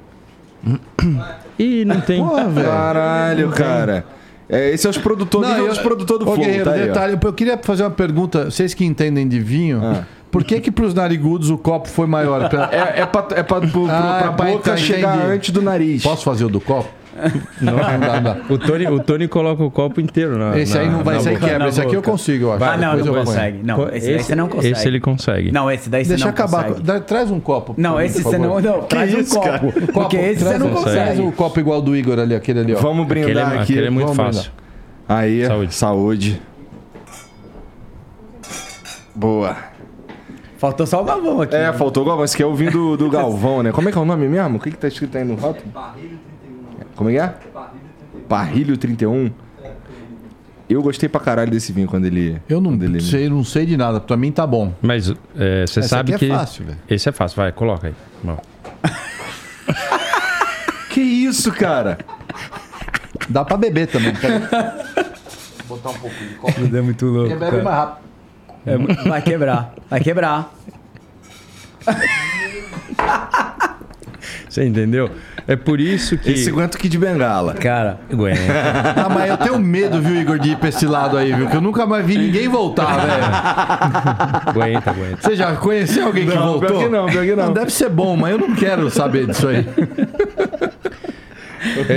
[1.59, 2.21] E não tem.
[2.23, 2.51] Porra.
[2.63, 4.05] Caralho, cara.
[4.53, 7.57] É, esse é os produtores, Não, produtores do Ô, fogo, tá aí, detalhe, eu queria
[7.57, 8.51] fazer uma pergunta.
[8.51, 10.05] Vocês que entendem de vinho, Ah.
[10.31, 12.51] por que que pros narigudos o copo foi maior?
[12.51, 15.33] Pra- É, é pra, é pra, pro- Ah, pra pra boca chegar entendi.
[15.33, 16.03] antes do nariz.
[16.03, 16.89] Posso fazer o do copo?
[17.61, 18.37] Não, não dá, não dá.
[18.49, 20.59] O Tony, o Tony coloca o copo inteiro na.
[20.59, 21.69] Esse aí não vai, esse aí quebra.
[21.69, 22.65] Esse aqui eu consigo, eu acho.
[22.65, 23.27] Ah, não, Depois não eu ponho.
[23.27, 23.61] consegue.
[23.63, 24.73] Não, esse, você não consegue.
[24.73, 25.53] Esse ele consegue.
[25.53, 26.65] Não, esse daí você Deixa não acabar.
[26.65, 26.83] consegue.
[26.87, 27.75] Dá- Traz um copo.
[27.77, 28.61] Não, por esse você não.
[28.61, 29.59] Não, traz um isso, cara?
[29.59, 29.73] copo.
[29.73, 30.97] Porque Copo, esse você traz não um- consegue.
[30.97, 32.79] Traz o copo igual do Igor ali, aquele ali, ó.
[32.79, 33.73] Vamos Aquele brindar é, aqui.
[33.73, 34.53] aquele é muito vamos fácil.
[35.09, 35.75] Aí, Saúde.
[35.75, 36.43] saúde.
[39.15, 39.57] Boa.
[40.57, 41.55] Faltou só o Galvão aqui.
[41.57, 42.25] É, faltou o Galvão.
[42.25, 43.73] Esse aqui é o vinho do, do Galvão, né?
[43.73, 44.57] Como é que é o nome mesmo?
[44.57, 45.67] O que, que tá escrito aí no rótulo?
[46.97, 47.35] Como é que é?
[48.29, 49.31] Parrilho 31.
[50.69, 52.41] Eu gostei pra caralho desse vinho quando ele.
[52.49, 53.01] Eu não quando ele...
[53.01, 54.01] sei, não sei de nada.
[54.01, 54.73] Pra mim tá bom.
[54.81, 56.35] Mas é, você Esse sabe aqui é que.
[56.35, 56.79] fácil, velho.
[56.89, 57.95] Esse é fácil, vai, coloca aí.
[58.23, 58.39] Bom.
[60.93, 61.97] Que isso, cara?
[63.27, 64.15] Dá pra beber também.
[64.15, 64.43] peraí.
[66.75, 67.31] É muito louco.
[67.31, 68.03] Porque bebe mais rápido.
[68.67, 68.77] É,
[69.09, 69.75] vai quebrar.
[69.89, 70.53] Vai quebrar.
[74.49, 75.11] Você entendeu?
[75.47, 76.31] É por isso que.
[76.31, 77.55] Esse aguenta o Kid Bengala.
[77.55, 78.41] Cara, Aguenta.
[79.05, 81.49] Ah, mas eu tenho medo, viu, Igor, de ir pra esse lado aí, viu?
[81.49, 83.25] Que eu nunca mais vi ninguém voltar, velho.
[84.47, 85.17] aguenta, aguenta.
[85.21, 86.69] Você já conheceu alguém que Não, voltou?
[86.69, 87.53] pior que não, pior que não.
[87.53, 89.67] Deve ser bom, mas eu não quero saber disso aí.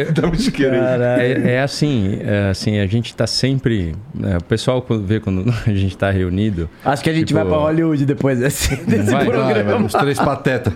[0.07, 0.83] Estamos querendo.
[0.83, 3.95] É, é assim, é assim, a gente tá sempre.
[4.13, 6.69] né, o pessoal vê quando a gente tá reunido.
[6.83, 9.53] acho que a gente Tipo, vai pra Hollywood depois desse, desse vai, programa.
[9.63, 10.73] Vai, vai, os três patetas.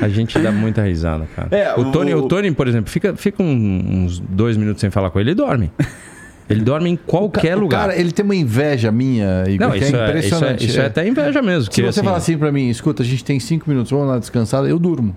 [0.00, 1.48] A gente dá muita risada, cara.
[1.50, 5.10] É, o, Tony, o- o Tony, por exemplo, fica, fica uns dois minutos sem falar
[5.10, 5.70] com ele, ele dorme.
[6.48, 7.80] Ele dorme em qualquer O lugar.
[7.82, 10.66] Cara, ele tem uma inveja minha, Igor, Não, que isso é é, isso, é, impressionante.
[10.66, 11.64] isso é até inveja mesmo.
[11.64, 14.18] Se que, você falar assim pra mim, escuta, a gente tem cinco minutos, vamos lá
[14.18, 15.14] descansar, eu durmo.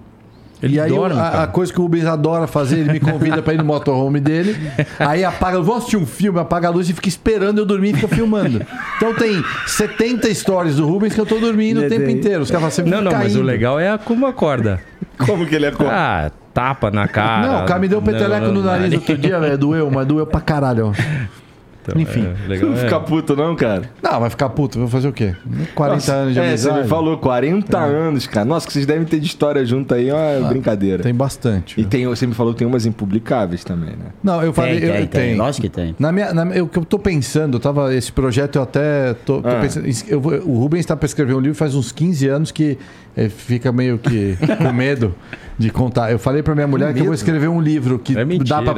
[0.64, 3.42] Ele e aí dorme, a, a coisa que o Rubens adora fazer, ele me convida
[3.44, 4.56] pra ir no motorhome dele,
[4.98, 7.90] aí apaga, eu vou assistir um filme, apaga a luz e fica esperando eu dormir
[7.90, 8.62] e fica filmando.
[8.96, 12.44] Então tem 70 stories do Rubens que eu tô dormindo o tempo inteiro.
[12.44, 14.80] Os caras assim, Não, não, mas o legal é a como acorda.
[15.18, 15.90] Como que ele como?
[15.92, 17.46] Ah, tapa na cara.
[17.46, 19.58] Não, o cara me deu um peteleco no nariz outro dia, velho.
[19.58, 20.88] Doeu, mas doeu pra caralho.
[20.88, 20.94] ó.
[21.86, 22.26] Então, Enfim.
[22.26, 22.70] é legal.
[22.70, 22.80] Não é.
[22.80, 23.90] fica puto, não, cara.
[24.02, 24.80] Não, vai ficar puto.
[24.80, 25.36] Vou fazer o quê?
[25.76, 26.76] 40 Nossa, anos de é, amizade.
[26.78, 28.46] você me falou, 40 anos, cara.
[28.46, 31.04] Nossa, que vocês devem ter de história junto aí, ó, é brincadeira.
[31.04, 31.80] Tem bastante.
[31.80, 34.06] E tem, você me falou que tem umas impublicáveis também, né?
[34.24, 34.80] Não, eu falei.
[34.80, 35.22] tem, eu, tem, tem.
[35.22, 35.38] tenho.
[35.38, 35.96] Lógico que tem.
[36.00, 39.14] Na minha, na, eu, o que eu tô pensando, eu tava, esse projeto eu até
[39.26, 39.60] tô, tô Ah.
[39.62, 42.78] pensando, eu o Rubens está para escrever um livro faz uns 15 anos que
[43.16, 45.14] eh, fica meio que com medo
[45.58, 46.12] de contar.
[46.12, 48.74] Eu falei para minha mulher que eu vou escrever um livro que É dá para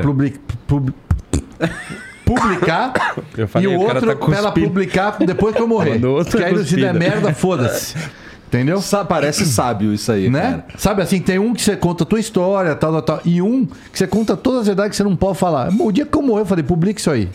[2.25, 2.91] publicar
[3.47, 5.99] falei, e o o cara outro tá ela publicar depois que eu morrer.
[6.29, 6.93] Que aí se der cuspida.
[6.93, 7.95] merda, foda-se.
[8.47, 8.81] Entendeu?
[8.81, 10.41] Sa- parece sábio isso aí, Né?
[10.41, 10.65] cara.
[10.77, 13.65] Sabe assim, tem um que você conta a tua história, tal, tal, tal, e um
[13.65, 15.69] que você conta todas as verdades que você não pode falar.
[15.79, 17.29] O dia que eu morrer, eu falei, publica isso aí.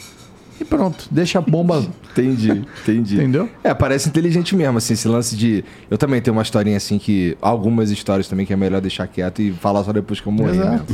[0.60, 1.82] E pronto, deixa a bomba.
[2.10, 2.50] Entendi,
[2.82, 3.14] entendi.
[3.14, 3.48] Entendeu?
[3.62, 5.64] É, parece inteligente mesmo, assim, esse lance de.
[5.88, 7.36] Eu também tenho uma historinha assim que.
[7.40, 10.56] Algumas histórias também que é melhor deixar quieto e falar só depois que eu morrer
[10.58, 10.86] mesmo.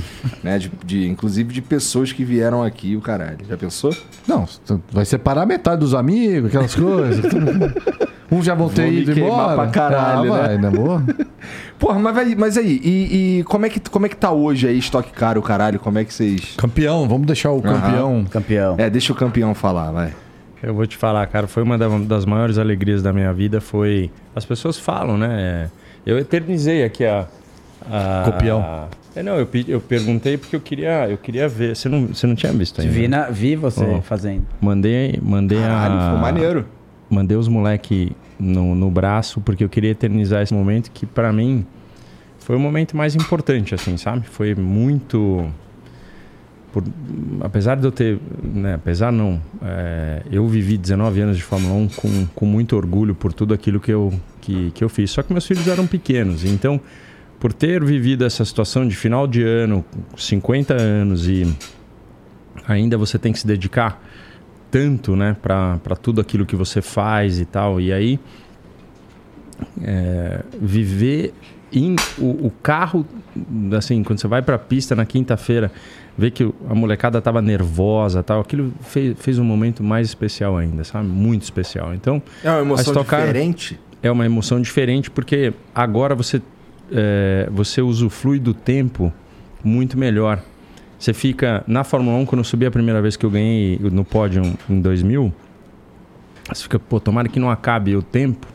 [0.44, 0.58] Né?
[0.58, 3.38] De, de- inclusive de pessoas que vieram aqui, o caralho.
[3.48, 3.96] Já pensou?
[4.28, 4.46] Não,
[4.92, 7.24] vai separar metade dos amigos, aquelas coisas.
[8.30, 9.54] Uns já vão ter Vão me ido embora.
[9.54, 10.46] pra caralho, ah, né?
[10.48, 11.02] vai, na boa.
[11.78, 14.66] Porra, mas, vai- mas aí, e, e como, é que, como é que tá hoje
[14.66, 15.78] aí, estoque caro, caralho?
[15.78, 16.54] Como é que vocês.
[16.56, 18.24] Campeão, vamos deixar o campeão.
[18.30, 18.74] Campeão.
[18.78, 20.12] É, deixa o campeão falar, vai.
[20.62, 24.10] Eu vou te falar, cara, foi uma da- das maiores alegrias da minha vida, foi...
[24.34, 25.70] As pessoas falam, né?
[26.04, 27.26] Eu eternizei aqui a...
[27.90, 28.88] a Copião.
[29.14, 31.74] É, não, eu, eu perguntei porque eu queria, eu queria ver.
[31.76, 32.92] Você não, você não tinha visto ainda?
[32.92, 34.00] Vi, na- vi você Ó.
[34.00, 34.46] fazendo.
[34.60, 36.04] Mandei, mandei Caralho, a...
[36.04, 36.66] ficou maneiro.
[37.08, 41.64] Mandei os moleque no, no braço porque eu queria eternizar esse momento que pra mim
[42.38, 44.26] foi o momento mais importante, assim, sabe?
[44.28, 45.50] Foi muito...
[46.72, 46.84] por-
[47.40, 48.18] apesar de eu ter...
[48.42, 49.40] Né, apesar não.
[49.62, 53.80] é, eu vivi 19 anos de Fórmula 1 com, com muito orgulho por tudo aquilo
[53.80, 55.10] que eu, que, que eu fiz.
[55.10, 56.44] Só que meus filhos eram pequenos.
[56.44, 56.80] Então,
[57.40, 59.84] por ter vivido essa situação de final de ano,
[60.16, 61.52] 50 anos e
[62.68, 64.00] ainda você tem que se dedicar
[64.76, 67.80] tanto, né, para tudo aquilo que você faz e tal.
[67.80, 68.18] E aí,
[69.82, 71.32] é, viver
[71.72, 73.06] em o, o carro,
[73.76, 75.70] assim, quando você vai para a pista na quinta-feira,
[76.16, 80.84] ver que a molecada tava nervosa, tal, aquilo fez, fez um momento mais especial ainda,
[80.84, 81.08] sabe?
[81.08, 81.94] Muito especial.
[81.94, 83.80] Então, É uma emoção diferente.
[84.02, 86.40] é uma emoção diferente porque agora você
[86.92, 89.12] é, você usufrui do tempo
[89.64, 90.40] muito melhor.
[90.98, 94.04] Você fica na Fórmula 1 quando eu subi a primeira vez que eu ganhei no
[94.04, 95.32] pódio em 2000,
[96.48, 98.46] você fica, pô, tomara que não acabe o tempo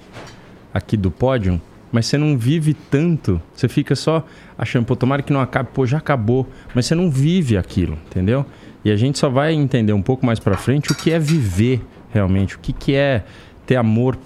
[0.74, 4.26] aqui do pódio, mas você não vive tanto, você fica só
[4.58, 8.46] achando, pô, tomara que não acabe, pô, já acabou, mas você não vive aquilo, entendeu?
[8.84, 11.82] E a gente só vai entender um pouco mais pra frente o que é viver
[12.12, 13.24] realmente, o que, que é
[13.66, 14.18] ter amor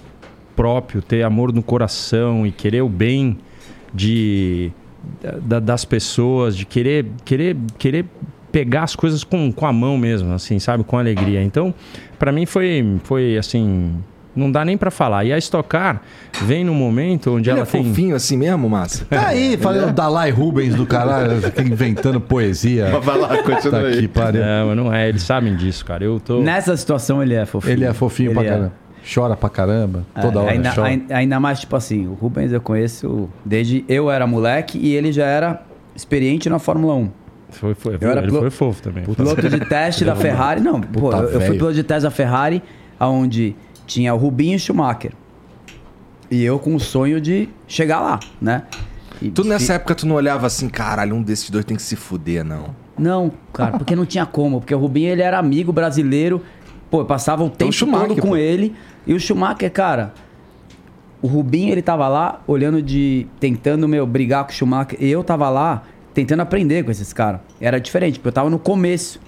[0.55, 3.37] próprio, ter amor no coração e querer o bem
[3.93, 4.71] de
[5.41, 8.05] da- das pessoas, de querer querer querer
[8.51, 11.43] pegar as coisas com, com a mão mesmo, assim, sabe, com alegria.
[11.43, 11.73] Então,
[12.17, 13.91] pra mim foi foi assim,
[14.33, 15.25] não dá nem pra falar.
[15.25, 16.01] E a Stock Car
[16.43, 19.05] vem num momento onde Ele ela é tem fofinho assim mesmo, Massa?
[19.09, 21.33] Tá aí, falando Dalai Rubens do caralho,
[21.65, 22.97] inventando poesia.
[23.03, 23.93] Vai lá, continua Tá aí.
[23.97, 24.41] aqui, pariu.
[24.41, 26.03] Não, não é, eles sabem disso, cara.
[26.05, 27.73] Eu tô Nessa situação ele é fofinho.
[27.73, 28.49] Ele é fofinho Ele pra é.
[28.49, 28.73] caramba.
[29.13, 30.05] Chora pra caramba.
[30.15, 30.87] É, Toda hora ainda, chora.
[30.87, 35.11] ai- ainda mais, tipo assim, o Rubens eu conheço desde eu era moleque e ele
[35.11, 35.61] já era
[35.95, 37.09] experiente na Fórmula 1.
[37.51, 39.03] foi, foi, Eu era ele pilo- foi fofo também.
[39.05, 40.59] Piloto de teste da Ferrari.
[40.61, 42.61] Não, pô, eu, eu fui piloto de teste da Ferrari,
[42.99, 45.11] onde tinha o Rubinho e o Schumacher.
[46.29, 48.63] E eu com o sonho de chegar lá, né?
[49.21, 51.95] E- Tu nessa época tu não olhava assim, caralho, um desses dois tem que se
[51.95, 52.75] fuder, não.
[52.97, 54.59] Não, cara, porque não tinha como.
[54.59, 56.41] Porque o Rubinho, ele era amigo brasileiro.
[56.89, 58.37] Pô, eu passava o tempo Schumacher, todo com pô.
[58.37, 58.73] ele.
[59.05, 60.13] E o Schumacher, cara...
[61.21, 63.25] O Rubinho, ele tava lá olhando de...
[63.39, 64.97] Tentando, meu, brigar com o Schumacher.
[65.01, 67.41] E eu tava lá tentando aprender com esses caras.
[67.59, 69.19] Era diferente, porque eu tava no começo,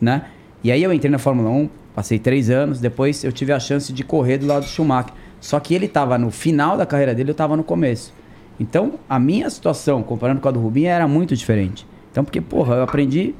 [0.00, 0.26] né?
[0.62, 2.78] E aí eu entrei na Fórmula 1, passei três anos.
[2.78, 5.12] Depois eu tive a chance de correr do lado do Schumacher.
[5.40, 8.12] Só que ele tava no final da carreira dele, eu tava no começo.
[8.58, 11.86] Então, a minha situação, comparando com a do Rubinho, era muito diferente.
[12.10, 13.34] Então, porque, porra, eu aprendi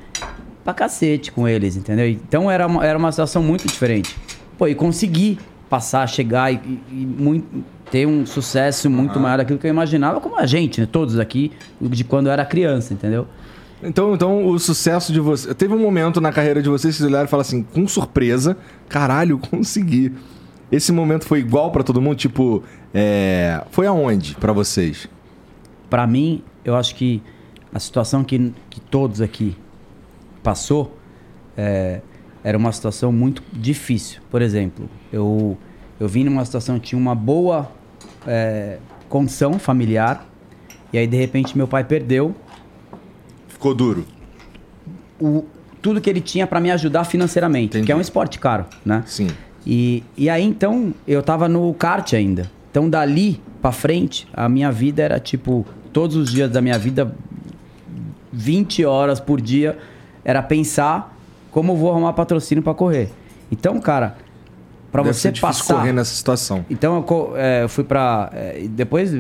[0.65, 2.09] pra cacete com eles, entendeu?
[2.09, 4.17] Então, era uma, era uma situação muito diferente.
[4.57, 5.39] Pô, e consegui
[5.71, 10.21] passar, chegar e, e- e muito, ter um sucesso muito maior daquilo que eu imaginava,
[10.21, 10.89] como a gente, né?
[10.91, 13.27] Todos aqui, de quando eu era criança, entendeu?
[13.83, 15.55] Então, então o sucesso de você.
[15.55, 18.59] Teve um momento na carreira de vocês que vocês olharam e falaram assim, com surpresa,
[18.89, 20.13] caralho, consegui.
[20.71, 22.17] Esse momento foi igual pra todo mundo?
[22.17, 22.63] Tipo,
[22.93, 23.63] é...
[23.71, 25.09] foi aonde pra vocês?
[25.89, 27.23] Pra mim, eu acho que
[27.73, 29.57] a situação que, que todos aqui
[30.43, 30.97] passou
[31.57, 32.01] é,
[32.43, 34.21] era uma situação muito difícil.
[34.31, 35.57] Por exemplo, eu,
[35.99, 37.71] eu vim numa situação que tinha uma boa
[38.27, 38.79] é,
[39.09, 40.27] condição familiar
[40.93, 42.35] e aí de repente meu pai perdeu
[43.49, 44.05] Ficou duro.
[45.21, 45.45] o,
[45.83, 47.87] tudo que ele tinha para me ajudar financeiramente, Entendi.
[47.87, 49.03] que é um esporte caro, né?
[49.07, 49.29] Sim.
[49.67, 52.51] E, e aí então eu tava no kart ainda.
[52.71, 57.15] Então dali pra frente, a minha vida era tipo, todos os dias da minha vida,
[58.33, 59.79] 20 horas por dia,
[60.25, 61.17] era pensar
[61.51, 63.11] como eu vou arrumar patrocínio pra correr.
[63.51, 64.17] Então, cara,
[64.93, 65.75] Deve você passar.
[65.75, 66.65] correr nessa situação.
[66.69, 68.31] Então eu, é, eu fui pra.
[68.33, 69.13] é, depois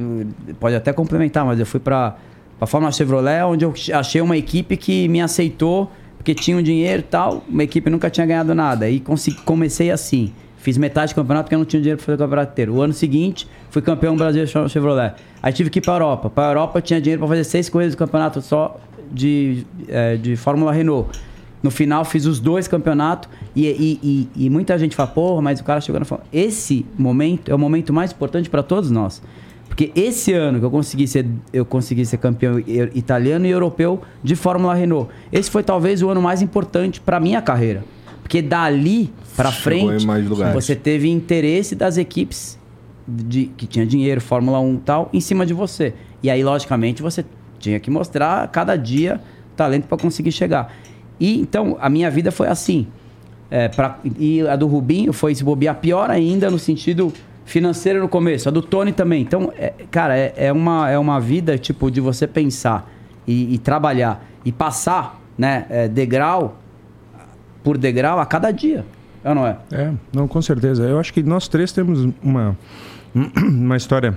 [0.59, 2.17] pode até complementar, mas eu fui pra,
[2.59, 7.01] pra Fórmula Chevrolet, onde eu achei uma equipe que me aceitou, porque tinha um dinheiro
[7.01, 7.45] e tal.
[7.49, 8.91] Uma equipe nunca tinha ganhado nada.
[8.91, 9.01] E
[9.45, 10.33] comecei assim.
[10.59, 12.75] Fiz metade do campeonato porque eu não tinha dinheiro pra fazer o campeonato inteiro.
[12.75, 15.15] O ano seguinte, fui campeão brasileiro de Chevrolet.
[15.43, 16.29] Aí tive que ir pra Europa.
[16.29, 18.79] Pra Europa eu tinha dinheiro pra fazer seis corridas do campeonato só
[19.11, 21.19] de, é, de Fórmula Renault.
[21.63, 24.01] No final fiz os dois campeonatos e, e,
[24.37, 26.29] e, e muita gente fala, porra, mas o cara chegou na Fórmula.
[26.33, 29.23] Esse momento é o momento mais importante para todos nós.
[29.69, 32.59] Porque esse ano que eu consegui ser, eu consegui ser campeão
[32.95, 35.11] italiano e europeu de Fórmula Renault.
[35.33, 37.85] Esse foi talvez o ano mais importante para minha carreira.
[38.21, 40.07] Porque dali para frente
[40.53, 42.59] você teve interesse das equipes
[43.07, 45.95] de, que tinha dinheiro, Fórmula 1 e tal, em cima de você.
[46.23, 47.25] E aí, logicamente, você
[47.59, 49.21] tinha que mostrar cada dia
[49.57, 50.73] talento para conseguir chegar.
[51.21, 52.87] E então, a minha vida foi assim.
[53.51, 57.13] É, pra- e a do Rubinho foi se bobear pior ainda no sentido
[57.45, 58.49] financeiro no começo.
[58.49, 59.21] A do Tony também.
[59.23, 62.89] Então, é, cara, é, é uma, é uma vida tipo de você pensar
[63.27, 66.59] e, e trabalhar e passar né, é, degrau
[67.63, 68.85] por degrau a cada dia.
[69.23, 69.59] É não é?
[69.71, 70.85] É, não, com certeza.
[70.85, 72.57] Eu acho que nós três temos uma,
[73.37, 74.17] uma história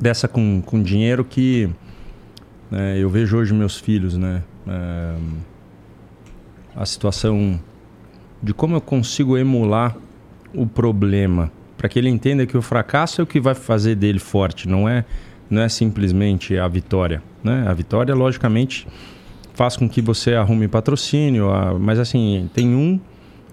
[0.00, 1.68] dessa com, com dinheiro que
[2.70, 4.42] né, eu vejo hoje meus filhos, né?
[4.66, 5.14] é,
[6.76, 7.58] a situação
[8.42, 9.96] de como eu consigo emular
[10.54, 14.18] o problema para que ele entenda que o fracasso é o que vai fazer dele
[14.18, 15.04] forte, não é
[15.48, 17.64] não é simplesmente a vitória, né?
[17.68, 18.86] A vitória, logicamente,
[19.54, 21.48] faz com que você arrume patrocínio,
[21.78, 23.00] mas assim, tem um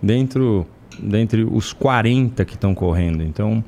[0.01, 0.65] dentro
[0.99, 3.23] dentre os 40 que estão correndo.
[3.23, 3.63] Então,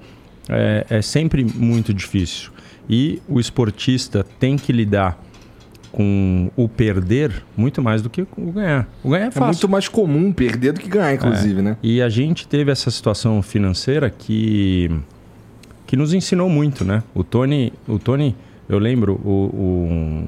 [0.49, 2.51] é, é sempre muito difícil.
[2.89, 5.19] E o esportista tem que lidar
[5.95, 8.85] com o perder muito mais do que o ganhar.
[9.01, 9.45] O ganhar é É fácil.
[9.47, 11.63] muito mais comum perder do que ganhar, inclusive, É.
[11.63, 11.77] né?
[11.81, 14.91] E a gente teve essa situação financeira que
[15.87, 17.01] que nos ensinou muito, né?
[17.13, 18.35] O Tony, o Tony,
[18.67, 20.25] eu lembro o,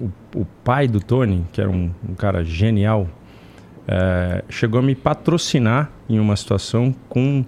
[0.00, 3.08] o, o, o pai do Tony, que era um, um cara genial,
[3.88, 7.44] é, chegou a me patrocinar em uma situação com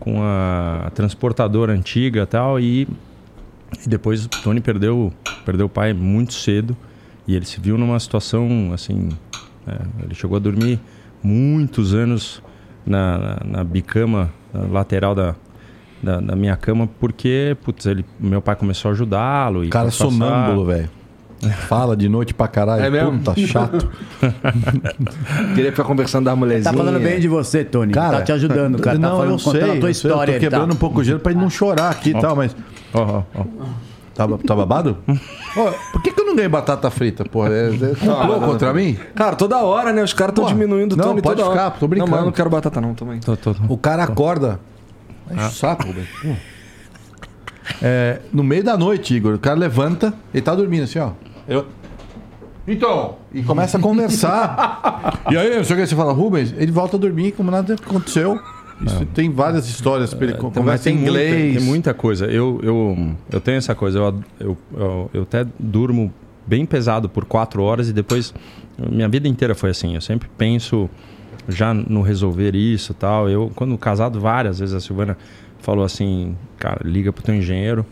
[0.00, 2.86] com a transportadora antiga e tal e,
[3.84, 5.12] e depois o Tony perdeu
[5.44, 6.76] perdeu o pai muito cedo
[7.26, 9.10] e ele se viu numa situação assim
[9.66, 10.80] é, ele chegou a dormir
[11.22, 12.42] muitos anos
[12.86, 15.34] na, na, na bicama na lateral da,
[16.02, 20.64] da, da minha cama porque putz, ele, meu pai começou a ajudá-lo e Cara sonâmbulo,
[20.64, 20.98] velho.
[21.68, 22.82] Fala de noite pra caralho.
[22.82, 23.18] É mesmo?
[23.18, 23.88] Puta, chato.
[25.54, 26.72] Queria ficar conversando da mulherzinha.
[26.72, 27.92] Tá falando bem de você, Tony.
[27.92, 28.98] Cara, tá te ajudando, cara.
[28.98, 29.52] Não, tá falando, eu sei.
[29.52, 30.14] contando a tua eu sei, história.
[30.14, 30.40] eu tô aí, tá?
[30.40, 32.56] quebrando um pouco o gelo pra ele não chorar aqui e tal, mas...
[32.94, 33.44] Ó, ó, ó.
[34.14, 34.98] Tá, tá babado?
[35.56, 37.50] Ó, por que, que eu não ganhei batata frita, porra?
[37.54, 38.98] É, é complô contra mim?
[39.14, 40.02] Cara, toda hora, né?
[40.02, 41.74] Os caras estão Porra, diminuindo o não, Tony pode toda ficar, hora.
[41.78, 42.10] tô brincando.
[42.10, 43.20] Não, mas eu não quero batata não, toma aí.
[43.20, 44.58] Tô- tô- O cara acorda.
[45.30, 46.36] Enche o saco, velho.
[47.82, 51.10] É, no meio da noite, Igor, o cara levanta, ele tá dormindo assim, ó.
[51.46, 51.66] Eu...
[52.66, 55.22] Então, e começa a conversar.
[55.30, 57.74] e aí, não sei o que, você fala, Rubens, ele volta a dormir como nada
[57.74, 58.38] aconteceu.
[58.84, 61.56] Isso tem várias histórias pra ele conversa em tem muita- inglês.
[61.56, 62.26] tem muita coisa.
[62.26, 63.98] Eu, eu, eu tenho essa coisa.
[63.98, 66.12] Eu, eu, eu, eu até durmo
[66.46, 68.32] bem pesado por quatro horas e depois.
[68.90, 69.94] Minha vida inteira foi assim.
[69.94, 70.88] Eu sempre penso
[71.48, 73.28] já no resolver isso e tal.
[73.28, 75.18] Eu, quando casado, várias vezes a Silvana
[75.60, 77.84] falou assim: cara, liga pro teu engenheiro.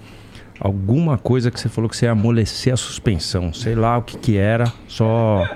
[0.58, 3.52] Alguma coisa que você falou que você ia amolecer a suspensão.
[3.52, 4.72] Sei lá o que que era.
[4.88, 5.46] Só.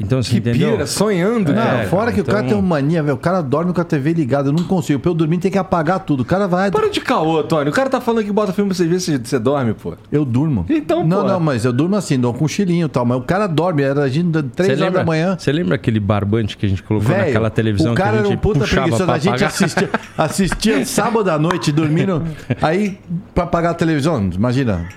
[0.00, 0.72] Então, assim, Que entendeu?
[0.72, 1.82] pira, sonhando, Não, né?
[1.84, 3.14] É, fora cara, que o cara então- tem uma mania, velho.
[3.14, 4.48] O cara dorme com a TV ligada.
[4.48, 4.98] Eu não consigo.
[4.98, 6.20] Pra eu dormir tem que apagar tudo.
[6.20, 6.70] O cara vai.
[6.70, 7.68] Para de caô, Tony.
[7.68, 9.94] O cara tá falando que bota filme pra você ver se você dorme, pô.
[10.10, 10.64] Eu durmo.
[10.68, 11.28] Então, Não, pô.
[11.28, 13.04] não, mas eu durmo assim, dou um cochilinho e tal.
[13.04, 15.36] Mas o cara dorme, era a gente Você três horas lembra, da manhã.
[15.38, 18.18] Você lembra aquele barbante que a gente colocou Velho, naquela televisão o cara que a
[18.20, 19.10] era gente um puta puxava preguiçoso.
[19.10, 22.22] A gente assistia, assistia sábado à noite dormindo.
[22.62, 22.98] Aí,
[23.34, 24.88] pra apagar a televisão, imagina.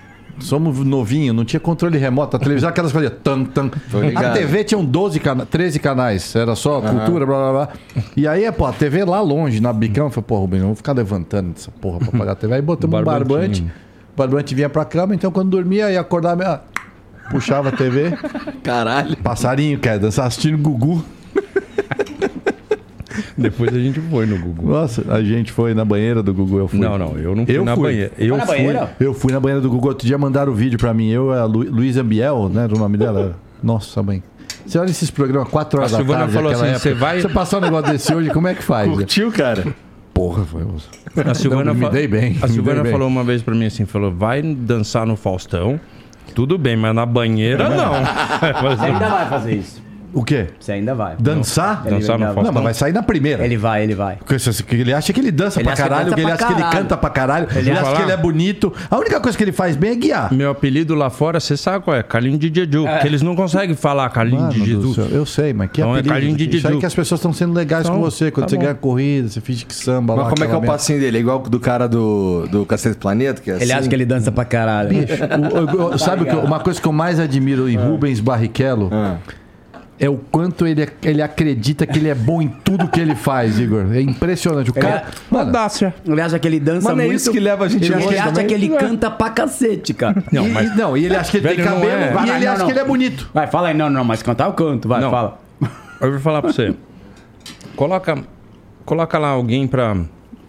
[0.44, 2.36] Somos novinho, não tinha controle remoto.
[2.36, 3.12] A televisão, aquelas coisas.
[3.24, 3.72] Tan, tan.
[4.16, 6.36] A TV tinha 12 cana 13 canais.
[6.36, 8.04] Era só cultura, blá blá blá.
[8.16, 10.06] E aí, pô, a TV lá longe, na bicão.
[10.06, 12.54] Eu falei, pô, Rubens, não vou ficar levantando essa porra pra apagar a TV.
[12.56, 13.62] Aí botamos um barbante.
[13.64, 16.40] O barbante vinha pra cama, então quando dormia, ia acordar.
[16.42, 16.62] ah,
[17.32, 18.12] Puxava a TV.
[18.62, 19.16] Caralho.
[19.18, 21.04] Passarinho, quer dançar assistindo Gugu.
[23.38, 24.70] Depois a gente foi no Google.
[24.70, 26.80] Nossa, a gente foi na banheira do Gugu, eu fui.
[26.80, 27.84] Não, não, eu não fui Eu na fui.
[27.84, 28.12] banheira.
[28.18, 28.56] Eu na fui.
[28.58, 28.96] banheira?
[29.00, 31.10] Eu fui na banheira do Gugu, outro dia mandaram o vídeo pra mim.
[31.10, 32.64] Eu, a Lu, Luísa Biel, né?
[32.64, 33.36] Era o nome dela.
[33.62, 34.22] Nossa, mãe.
[34.66, 37.28] Você olha esses programas 4 horas A da Silvana tarde, falou assim, você vai- Você
[37.30, 38.90] passar um negócio desse hoje, como é que faz?
[38.90, 39.66] Curtiu, cara?
[40.14, 40.62] Porra, foi.
[41.26, 42.92] A Silvana, Não, me dei bem, A Silvana dei bem.
[42.94, 45.80] falou uma vez pra mim assim, falou, vai dançar no Faustão,
[46.34, 47.94] tudo bem, mas na banheira não.
[48.78, 49.82] Você ainda vai fazer isso.
[50.14, 50.48] O quê?
[50.60, 51.16] Você ainda vai.
[51.20, 51.82] Dançar?
[51.86, 52.44] Ele Dançar no ainda- Faustão.
[52.44, 53.44] Não, mas vai sair na primeira.
[53.44, 54.18] Ele vai, ele vai.
[54.18, 56.22] Porque você- que Ele acha que ele dança Ele pra acha que caralho, dança que
[56.22, 56.78] ele pra acha que ele caralho.
[56.82, 58.74] canta pra caralho, ele, Ele acha fala- que ele é bonito.
[58.92, 60.34] A única coisa que ele faz bem é guiar.
[60.34, 62.04] Meu apelido lá fora, você sabe qual é?
[62.04, 62.86] Carlinho de Jeju.
[62.86, 64.96] Porque eles não conseguem falar Carlinho Mano de do Jesus.
[64.96, 66.14] céu, eu sei, mas que Então é apelido.
[66.14, 68.30] Carlinho de Isso aí que as pessoas estão sendo legais Então, com você.
[68.30, 68.62] Quando tá você bom.
[68.62, 70.30] ganha corrida, você finge que samba Mas lá.
[70.32, 70.74] como é que é o merda.
[70.74, 71.18] passinho dele?
[71.18, 73.42] É igual do cara do, do Cacete Planeta?
[73.42, 73.74] Que é Ele assim?
[73.74, 74.90] acha que ele dança pra caralho.
[74.90, 77.76] Bicho, o- o- o- sabe o que eu- uma coisa que eu mais admiro em
[77.78, 79.16] Rubens Barrichello Ah.
[80.00, 83.60] É o quanto ele, ele acredita que ele é bom em tudo que ele faz,
[83.60, 83.86] Igor.
[83.94, 84.70] É impressionante.
[84.72, 85.06] O cara.
[85.30, 85.94] Mano, Audácia.
[86.06, 87.18] Ele acha que ele dança Mas não é muito.
[87.20, 88.48] isso que leva a gente ele, ele acha também?
[88.48, 90.24] que ele canta pra cacete, cara.
[90.32, 92.10] não, e, não, e ele acha que ele tem Velho, não cabelo é.
[92.10, 92.66] e Vai, ele não, acha não.
[92.66, 93.30] que ele é bonito.
[93.34, 93.74] Vai, fala aí.
[93.74, 94.88] Não, não, mas cantar eu canto.
[94.88, 95.12] Vai, Não.
[95.12, 95.40] fala.
[96.02, 96.74] Eu vou falar pra você.
[97.76, 98.18] Coloca,
[98.86, 99.96] coloca lá alguém pra,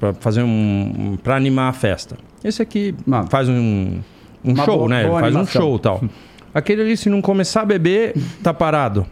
[0.00, 1.16] pra fazer um.
[1.22, 2.16] pra animar a festa.
[2.42, 3.26] Esse aqui Não.
[3.28, 3.54] faz um,
[4.44, 5.00] um Uma show, boa- né?
[5.00, 5.62] Ele boa faz animação.
[5.62, 6.04] um show e tal.
[6.52, 9.06] Aquele ali, se não começar a beber, tá parado.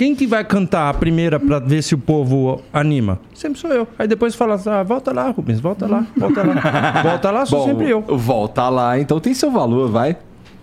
[0.00, 3.20] Quem que vai cantar a primeira pra ver se o povo anima?
[3.34, 3.86] Sempre sou eu.
[3.98, 7.02] Aí depois fala, ah, volta lá, Rubens, volta lá, volta lá.
[7.04, 8.00] volta lá, sou Bom, sempre eu.
[8.16, 10.16] volta lá, então tem seu valor, vai.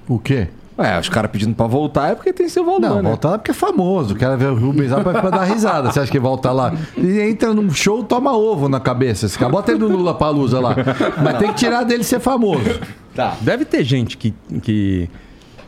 [0.08, 0.48] O quê?
[0.80, 3.10] Ué, os caras pedindo pra voltar é porque tem seu valor, Não, né?
[3.10, 4.16] volta lá porque é famoso.
[4.16, 5.92] O cara vê o Rubens lá pra, pra dar risada.
[5.92, 6.74] Você acha que volta lá?
[6.98, 9.28] Ele entra num show, toma ovo na cabeça.
[9.28, 10.76] Esse cara bota ele no Lula Palusa lá.
[11.24, 12.80] Mas tem que tirar dele ser famoso.
[13.14, 13.38] Tá.
[13.42, 14.34] Deve ter gente que.
[14.64, 15.08] que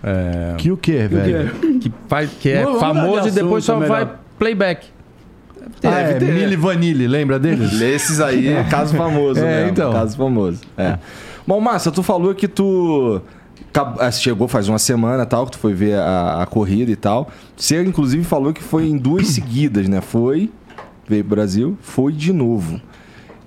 [0.03, 1.51] é, Que o quê, velho?
[1.79, 4.87] que, faz, que é Vamos mudar de famoso e depois só vai playback.
[5.83, 6.33] Ah, é, ter.
[6.33, 7.73] Mili Vanille, lembra deles?
[7.81, 9.91] Esses aí é caso famoso, É, mesmo, então.
[9.91, 10.61] Caso famoso.
[10.77, 10.97] É.
[11.45, 13.21] Bom, Márcia, tu falou que tu
[13.73, 17.29] ah, chegou faz uma semana tal, que tu foi ver a, a corrida e tal.
[17.55, 20.01] Você, inclusive, falou que foi em duas seguidas, né?
[20.01, 20.49] Foi,
[21.07, 22.81] veio pro Brasil, foi de novo.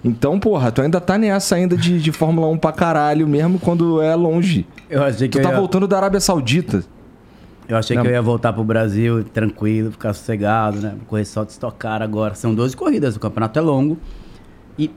[0.05, 4.03] Então, porra, tu ainda tá nessa ainda de, de Fórmula 1 pra caralho, mesmo quando
[4.03, 4.67] é longe.
[4.91, 5.57] Eu achei que Tu tá ia...
[5.57, 6.85] voltando da Arábia Saudita.
[7.69, 8.03] Eu achei Não.
[8.03, 10.97] que eu ia voltar pro Brasil tranquilo, ficar sossegado, né?
[11.07, 12.35] Correr só de estocar agora.
[12.35, 13.97] São 12 corridas, o campeonato é longo.
[14.77, 14.91] E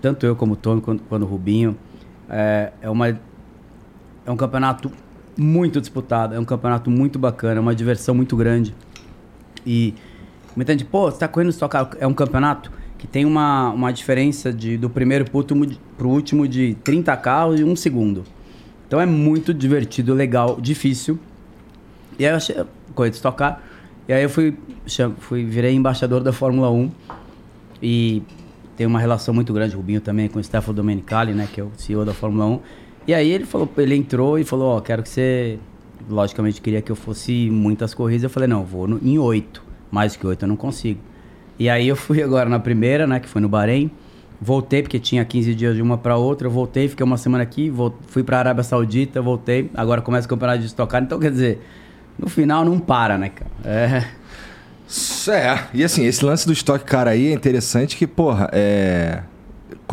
[0.00, 1.76] tanto eu como o Tony, quanto, quanto o Rubinho,
[2.28, 3.16] é, é, uma, é
[4.28, 4.90] um campeonato
[5.36, 8.74] muito disputado, é um campeonato muito bacana, é uma diversão muito grande.
[9.66, 9.94] E
[10.56, 11.90] muita gente, pô, você tá correndo estocar.
[12.00, 12.72] É um campeonato
[13.02, 15.66] que tem uma, uma diferença de, do primeiro pro último,
[15.98, 18.22] pro último de 30 carros e um segundo.
[18.86, 21.18] Então é muito divertido, legal, difícil.
[22.16, 22.54] E aí eu achei,
[22.94, 23.60] corrida de estocar.
[24.06, 24.56] E aí eu fui,
[25.18, 26.92] fui, virei embaixador da Fórmula 1.
[27.82, 28.22] E
[28.76, 31.48] tem uma relação muito grande, Rubinho também, com o Stefano Domenicali, né?
[31.52, 32.60] Que é o CEO da Fórmula 1.
[33.08, 35.58] E aí ele falou, ele entrou e falou, ó, quero que você.
[36.08, 38.22] Logicamente queria que eu fosse muitas corridas.
[38.22, 39.60] Eu falei, não, vou no- em oito.
[39.90, 41.00] Mais que oito eu não consigo.
[41.58, 43.20] E aí eu fui agora na primeira, né?
[43.20, 43.90] Que foi no Bahrein.
[44.40, 46.48] Voltei, porque tinha 15 dias de uma para outra.
[46.48, 49.70] Voltei, fiquei uma semana aqui, vol- fui pra Arábia Saudita, voltei.
[49.74, 51.00] Agora começa o campeonato de estocar.
[51.02, 51.60] Então, quer dizer,
[52.18, 53.50] no final não para, né, cara?
[53.64, 54.04] É.
[55.30, 59.22] É, e assim, esse lance do estoque cara aí é interessante que, porra, é.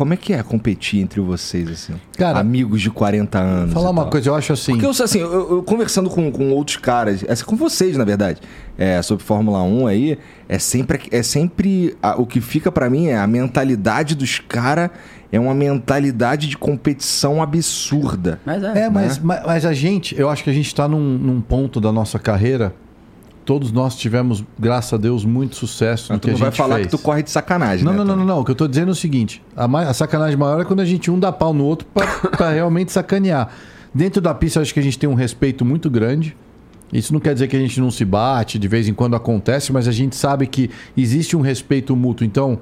[0.00, 1.92] Como é que é competir entre vocês, assim?
[2.16, 3.74] Cara, Amigos de 40 anos.
[3.74, 4.10] Falar uma tal.
[4.12, 4.72] coisa, eu acho assim.
[4.72, 8.40] Porque eu, assim, eu, eu conversando com, com outros caras, assim, com vocês, na verdade,
[8.78, 13.08] é, sobre Fórmula 1 aí, é sempre, é sempre a- o que fica pra mim
[13.08, 14.88] é a mentalidade dos caras
[15.30, 18.40] é uma mentalidade de competição absurda.
[18.46, 18.84] Mas é.
[18.84, 21.78] É, mas, mas, mas a gente, eu acho que a gente está num, num ponto
[21.78, 22.72] da nossa carreira.
[23.50, 26.52] Todos nós tivemos, graças a Deus, muito sucesso no tu que a não gente vai
[26.52, 26.86] falar fez.
[26.86, 27.98] que tu corre de sacanagem, Não, né?
[27.98, 28.40] não, não, não, não.
[28.42, 30.78] O que eu tô dizendo é o seguinte: a, ma- a sacanagem maior é quando
[30.78, 31.84] a gente um dá pau no outro
[32.36, 33.48] pra realmente sacanear.
[33.92, 36.36] Dentro da pista, acho que a gente tem um respeito muito grande.
[36.92, 39.72] Isso não quer dizer que a gente não se bate, de vez em quando acontece,
[39.72, 42.24] mas a gente sabe que existe um respeito mútuo.
[42.24, 42.56] Então,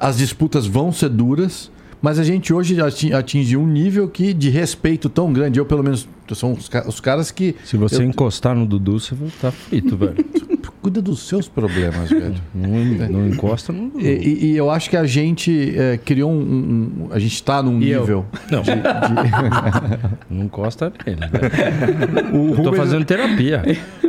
[0.00, 1.70] as disputas vão ser duras,
[2.02, 5.60] mas a gente hoje ati- atingiu um nível que de respeito tão grande.
[5.60, 7.54] Eu, pelo menos, são os, os caras que.
[7.64, 10.14] Se você eu- encostar no Dudu, você vai estar frito, velho.
[10.84, 12.34] Cuida dos seus problemas, velho.
[12.54, 14.00] Não, não encosta no Dudu.
[14.04, 17.62] E, e- e eu acho que a gente é, criou um, um- A gente está
[17.62, 18.00] num E eu?
[18.00, 18.26] nível.
[18.50, 18.62] Não.
[20.30, 22.42] Não encosta nele, velho.
[22.42, 23.62] O Tô Rubens- fazendo terapia.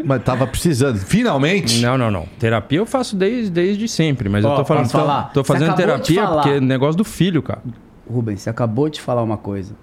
[0.03, 0.97] Mas tava precisando.
[0.97, 1.81] Finalmente!
[1.81, 2.25] Não, não, não.
[2.39, 4.89] Terapia eu faço desde, desde sempre, mas eu Ó, tô falando.
[4.89, 5.31] falar?
[5.33, 6.41] Tô Você fazendo acabou de terapia falar.
[6.43, 7.61] porque é negócio do filho, cara.
[8.09, 9.73] Rubens, você acabou de falar uma coisa.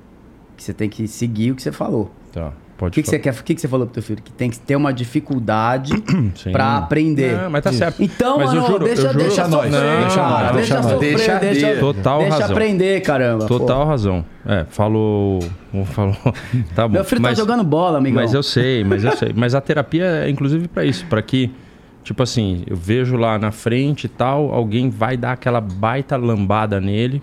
[0.56, 2.10] Que você tem que seguir o que você falou.
[2.32, 2.52] Tá.
[2.80, 3.32] O que, que você quer?
[3.32, 4.20] O que, que você falou pro teu filho?
[4.20, 5.92] Que tem que ter uma dificuldade
[6.50, 7.36] pra aprender.
[7.40, 8.02] Não, mas tá certo.
[8.02, 10.52] Então, mas mano, eu juro, deixa, eu juro, deixa nós, sofrer, deixa cara, nós, deixa,
[10.54, 10.84] deixa nós.
[10.92, 11.76] sofrer, Deixa deixa.
[11.80, 12.50] Total deixa razão.
[12.50, 13.46] aprender, caramba.
[13.46, 13.58] pô.
[13.58, 14.24] Total razão.
[14.44, 15.38] É, falou.
[15.84, 16.16] falou
[16.74, 16.94] tá bom.
[16.94, 18.20] Meu filho mas, tá jogando bola, amigão.
[18.20, 19.32] Mas eu sei, mas eu sei.
[19.32, 21.52] Mas a terapia é inclusive pra isso, pra que,
[22.02, 26.80] tipo assim, eu vejo lá na frente e tal, alguém vai dar aquela baita lambada
[26.80, 27.22] nele,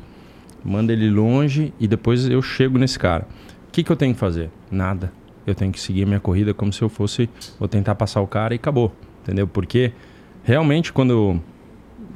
[0.63, 3.27] manda ele longe e depois eu chego nesse cara.
[3.69, 4.49] O que, que eu tenho que fazer?
[4.71, 5.11] Nada.
[5.47, 7.29] Eu tenho que seguir a minha corrida como se eu fosse.
[7.57, 8.93] Vou tentar passar o cara e acabou.
[9.23, 9.47] Entendeu?
[9.47, 9.91] Porque
[10.43, 11.39] realmente quando.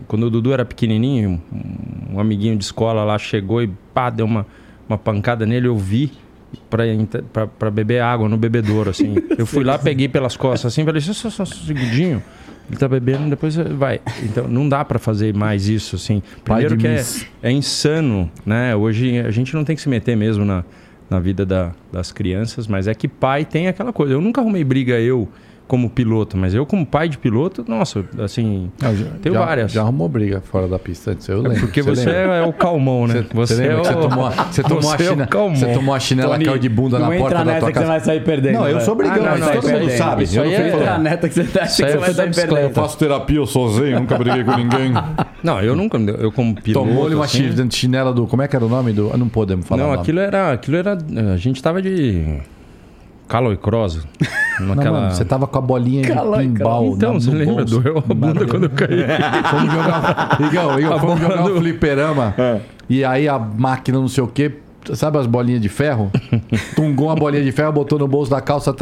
[0.07, 4.25] Quando o Dudu era pequenininho, um- um amiguinho de escola lá chegou e pá, deu
[4.25, 4.45] uma,
[4.89, 6.11] uma pancada nele, eu vi
[6.69, 9.15] pra beber água no bebedouro, assim.
[9.37, 12.21] Eu fui lá, peguei pelas costas, assim, falei, só, só, só um segundinho.
[12.69, 13.99] Ele tá bebendo, depois vai.
[14.23, 16.21] Então, não dá pra fazer mais isso, assim.
[16.43, 17.03] Primeiro que é,
[17.41, 18.75] é insano, né?
[18.75, 20.63] Hoje a gente não tem que se meter mesmo na,
[21.13, 24.13] na vida da- das crianças, mas é que pai tem aquela coisa.
[24.13, 25.29] Eu nunca arrumei briga, eu,
[25.73, 28.69] como piloto, mas eu, como pai de piloto, nossa, assim...
[28.79, 29.71] Não, já, Tenho já- várias.
[29.71, 31.61] Já arrumou briga fora da pista antes, eu lembro.
[31.61, 32.35] Porque você, lembra?
[32.35, 33.25] é, o calmão, né?
[33.33, 35.55] Você, lembra que você tomou, você tomou você a é o chinela, calmão.
[35.55, 37.67] você tomou a chinela, Tony, caiu de bunda não na porta entra da nessa tua
[37.69, 37.91] que você casa.
[37.91, 38.53] vai sair perdendo.
[38.59, 38.85] Não, eu vai.
[38.85, 40.23] sou brigão, Ah, não, mas não, todo isso mundo sabe.
[40.25, 41.01] isso eu aí não é- Entra falando.
[41.03, 42.55] neta que você tá aí que é você vai sair bicicleta.
[42.55, 42.73] perdendo.
[42.75, 44.93] faço terapia, eu sozinho, nunca briguei com ninguém.
[45.43, 46.87] Não, eu nunca, eu como piloto...
[46.87, 48.27] Tomou-lhe uma assim, chi- chinela do.
[48.27, 49.11] Como é que era o nome do.
[49.17, 49.83] Não podemos falar.
[49.83, 50.95] o Não, aquilo era, aquilo era...
[51.33, 52.23] A gente tava de...
[53.27, 54.05] Caloi Cross.
[54.59, 54.99] Não, Naquela...
[55.01, 56.93] mano, você tava com a bolinha de Calói, pinball.
[56.95, 57.55] Então, você no lembra?
[57.65, 57.79] bolso.
[57.79, 59.03] Doeu a bunda quando eu caí.
[59.49, 60.37] Fomos jogar.
[60.41, 62.35] Igão, Igão, A fomos jogar um do- fliperama.
[62.87, 64.51] E aí a máquina, não sei o quê.
[64.93, 66.11] Sabe as bolinhas de ferro?
[66.75, 68.75] Tungou uma bolinha de ferro, botou no bolso da calça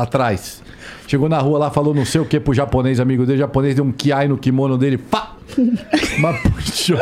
[0.00, 0.62] atrás.
[1.06, 3.38] Chegou na rua lá, falou não sei o que pro japonês, amigo dele.
[3.38, 4.98] O japonês deu um kiai no kimono dele.
[4.98, 5.36] Pá!
[6.18, 6.98] Mas puxou.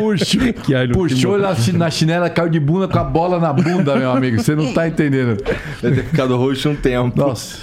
[0.00, 0.52] puxou.
[0.64, 4.10] Kiai no puxou na, na chinela, caiu de bunda com a bola na bunda, meu
[4.10, 4.42] amigo.
[4.42, 5.42] Você não tá entendendo.
[5.80, 7.18] Deve ter ficado roxo um tempo.
[7.18, 7.58] Nossa.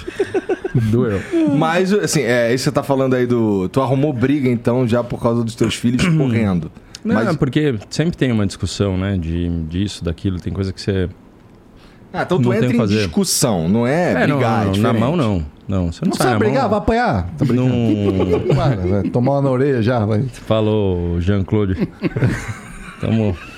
[0.74, 1.22] Doeu.
[1.56, 3.70] Mas, assim, é, isso você tá falando aí do.
[3.70, 6.72] Tu arrumou briga, então, já por causa dos teus filhos correndo.
[7.04, 9.18] Não, Mas- porque sempre tem uma discussão, né?
[9.18, 10.40] De, disso, daquilo.
[10.40, 11.10] Tem coisa que você...
[12.14, 12.97] Ah, então tu Não entra em fazer.
[12.99, 14.53] discussão, não é, É, não, brigar.
[14.53, 14.99] é não, na diferente.
[14.99, 15.45] mão não.
[15.68, 16.61] Não, você não, Não sai sabe na brigar?
[16.61, 16.70] mão.
[16.70, 17.30] Vai apanhar.
[17.38, 17.45] Tá.
[17.45, 17.70] Não...
[18.55, 20.22] Para, tomar uma na orelha já, vai.
[20.24, 21.88] Falou Jean-Claude.
[23.01, 23.36] Tamo...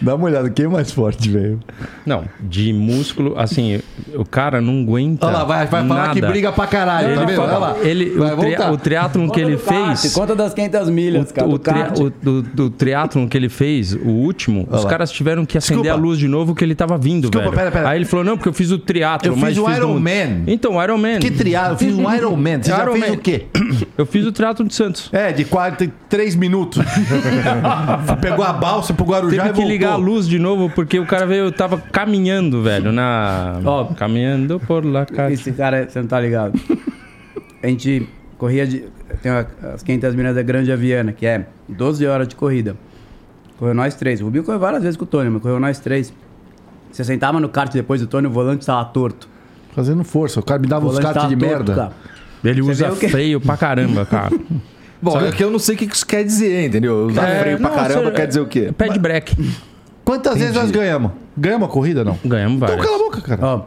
[0.00, 1.60] Dá uma olhada, quem é mais forte, velho?
[2.04, 3.80] Não, de músculo, assim,
[4.14, 5.26] o cara não aguenta.
[5.26, 6.32] Olha lá, vai, vai falar que nada.
[6.32, 7.40] briga pra caralho, tá Ele, vendo?
[7.42, 7.76] Olha fala- lá.
[7.82, 10.12] ele, Vai o, tri, o triatlon que ele kart, fez.
[10.14, 11.46] Conta das 500 milhas, cara.
[11.46, 14.90] O, do tri, o do, do triatlon que ele fez, o último, os lá.
[14.90, 16.00] caras tiveram que acender Desculpa.
[16.02, 17.56] a luz de novo que ele tava vindo, Desculpa, velho.
[17.56, 17.88] pera, pera.
[17.90, 19.32] Aí ele falou, não, porque eu fiz o triatlon.
[19.32, 20.42] Eu mas fiz o do- Iron Man.
[20.46, 21.18] Então, o Iron Man.
[21.18, 21.74] Que triado?
[21.74, 22.62] Eu fiz um Iron Man.
[22.62, 23.14] Você já Iron fez Man.
[23.14, 23.46] o quê?
[23.98, 25.08] Eu fiz o triatlon de Santos.
[25.12, 26.82] É, de 43 minutos.
[28.20, 29.65] Pegou a balsa pro Guarujá e que voltou.
[29.66, 33.58] Ligar a luz de novo, porque o cara veio, tava caminhando, velho, na...
[33.64, 33.84] Ó.
[33.86, 35.32] caminhando por lá, cara.
[35.32, 36.58] Esse cara, você não tá ligado.
[37.62, 38.08] A gente
[38.38, 38.84] corria de.
[39.22, 42.76] Tem as 500 milhas da Grande Aviana, que é 12 horas de corrida.
[43.58, 44.20] Correu nós três.
[44.20, 46.12] O Rubinho correu várias vezes com o Tony, mas correu nós três.
[46.92, 49.28] Você sentava no kart depois do Tony, o volante estava torto.
[49.74, 50.40] Fazendo força.
[50.40, 51.74] O cara me dava uns tava de torto, merda.
[51.74, 51.92] cara.
[52.44, 54.30] Ele Você usa que- freio pra caramba, cara.
[55.00, 57.06] Bom, é que eu não sei o que isso quer dizer, entendeu?
[57.06, 58.72] Usar É, freio pra não, caramba quer dizer o quê?
[58.76, 59.36] Pad break.
[60.04, 61.10] Quantas vezes nós ganhamos?
[61.36, 62.18] Ganhamos a corrida, não?
[62.24, 62.84] Ganhamos Então várias.
[62.86, 63.44] cala a boca, cara.
[63.44, 63.60] Ó,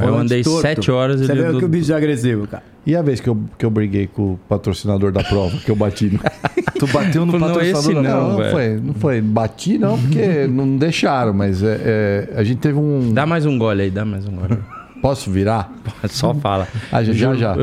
[0.00, 0.60] Eu andei torto.
[0.60, 2.62] sete horas, Você vê do- que o bicho é agressivo, cara.
[2.86, 5.76] E a vez que eu, que eu briguei com o patrocinador da prova, que eu
[5.76, 6.20] bati no...
[6.78, 8.02] Tu bateu no Não, patrocinador não.
[8.02, 8.28] prova.
[8.28, 8.50] Não, velho.
[8.52, 9.20] foi, não foi.
[9.20, 13.12] Bati não, porque não deixaram, mas é, é, a gente teve um...
[13.12, 14.58] Dá mais um gole aí, dá mais um gole.
[15.00, 15.72] Posso virar?
[16.08, 16.66] Só fala.
[16.90, 17.54] Ah, já, já, já.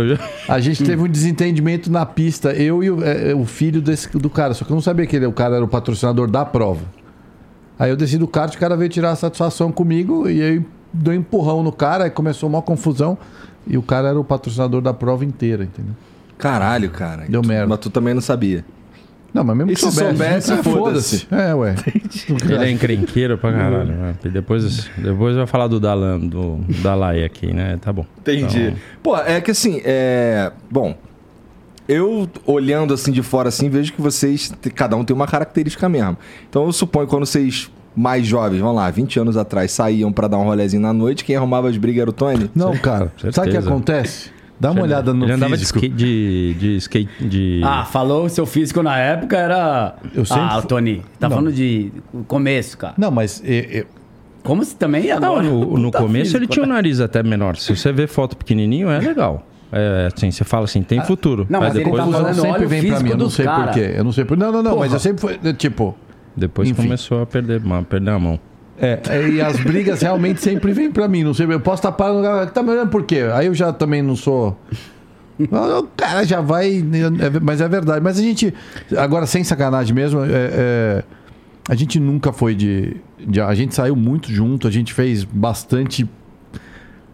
[0.47, 4.09] A gente teve um desentendimento na pista, eu e o, é, é, o filho desse,
[4.17, 4.53] do cara.
[4.53, 6.81] Só que eu não sabia que ele, o cara era o patrocinador da prova.
[7.77, 11.13] Aí eu desci do kart, o cara veio tirar a satisfação comigo e aí deu
[11.13, 13.17] um empurrão no cara, aí começou uma confusão.
[13.67, 15.93] E o cara era o patrocinador da prova inteira, entendeu?
[16.37, 17.25] Caralho, cara.
[17.27, 17.67] Deu Tu- merda.
[17.67, 18.63] Mas tu também não sabia.
[19.35, 21.27] Não, mas mesmo E que se soubesse, soubesse, ah, foda-se.
[21.29, 21.75] É, ué.
[22.49, 23.91] Ele é encrenqueiro pra caralho.
[23.91, 24.15] né?
[24.23, 27.77] E depois, depois vai falar do Dalan, do Dalai aqui, né?
[27.81, 28.05] Tá bom.
[28.21, 28.67] Entendi.
[28.67, 30.53] Então, Pô, é que assim, é.
[30.71, 30.95] Bom.
[31.85, 36.17] Eu, olhando assim de fora, assim, vejo que vocês, cada um tem uma característica mesmo.
[36.49, 40.27] Então eu suponho que quando vocês, mais jovens, vamos lá, 20 anos atrás, saíam pra
[40.29, 42.49] dar um rolezinho na noite, quem arrumava as brigas era o Tony?
[42.55, 43.11] Não, cara.
[43.31, 44.31] Sabe o que acontece?
[44.59, 45.79] Dá uma olhada no Ele andava físico.
[45.79, 45.95] de skate.
[45.95, 47.61] De, de skate de...
[47.63, 49.95] Ah, falou o seu físico na época era.
[50.13, 51.35] Eu sempre Ah, Tony, tá Não.
[51.37, 51.91] falando de
[52.27, 52.93] começo, cara.
[52.97, 53.85] Não, mas é,
[54.43, 55.43] Como se também Não, agora.
[55.43, 56.75] no, no Tá começo físico, ele tinha o né?
[56.75, 57.57] nariz até menor.
[57.57, 59.45] Se você vê foto pequenininho, é legal.
[59.71, 61.45] É, assim, você fala assim, tem futuro.
[61.49, 63.09] não, mas ele depois, tá confusão falando, olha sempre o vem pra físico mim.
[63.09, 63.93] Eu não sei porquê.
[63.97, 64.37] Eu não sei por.
[64.37, 64.71] Não, não, não.
[64.71, 64.83] Porra.
[64.85, 65.53] Mas eu sempre fui.
[65.53, 65.95] Tipo.
[66.37, 66.83] depois Enfim.
[66.83, 68.39] começou a perder, a perder a mão.
[68.77, 71.23] É, é, e as brigas realmente sempre vêm pra mim.
[71.23, 72.51] Não sei, eu posso estar parando.
[72.51, 73.21] Tá me olhando por quê?
[73.33, 74.57] Aí eu já também não sou.
[75.39, 76.77] O cara já vai.
[76.79, 78.01] é- mas é verdade.
[78.03, 78.53] Mas a gente.
[78.97, 81.03] Agora, sem sacanagem mesmo, é- é,
[81.69, 86.09] a gente nunca foi de, de- A gente saiu muito junto, a gente fez bastante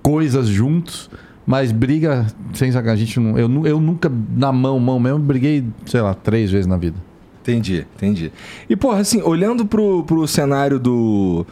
[0.01, 1.09] coisas juntos.
[1.45, 5.66] Mas briga, sem sacanagem, a gente não, eu, eu nunca, na mão, mão mesmo, briguei,
[5.88, 6.95] sei lá, três vezes na vida.
[7.42, 8.32] Entendi, entendi.
[8.70, 11.46] E, porra, assim, olhando pro, pro cenário do.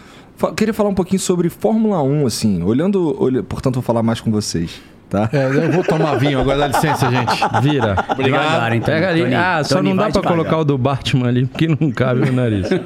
[0.55, 2.63] Queria falar um pouquinho sobre Fórmula 1, assim.
[2.63, 3.15] Olhando.
[3.21, 4.79] olha- Portanto, vou falar mais com vocês,
[5.09, 5.27] tá?
[5.33, 7.61] É, eu vou tomar vinho agora, dá licença, gente.
[7.61, 7.95] Vira.
[8.23, 8.93] Devagar, então.
[8.93, 9.21] Pega ali.
[9.23, 10.31] Tony, ah, só Tony, não dá pra devagar.
[10.31, 12.69] colocar o do Batman ali, porque não cabe no nariz.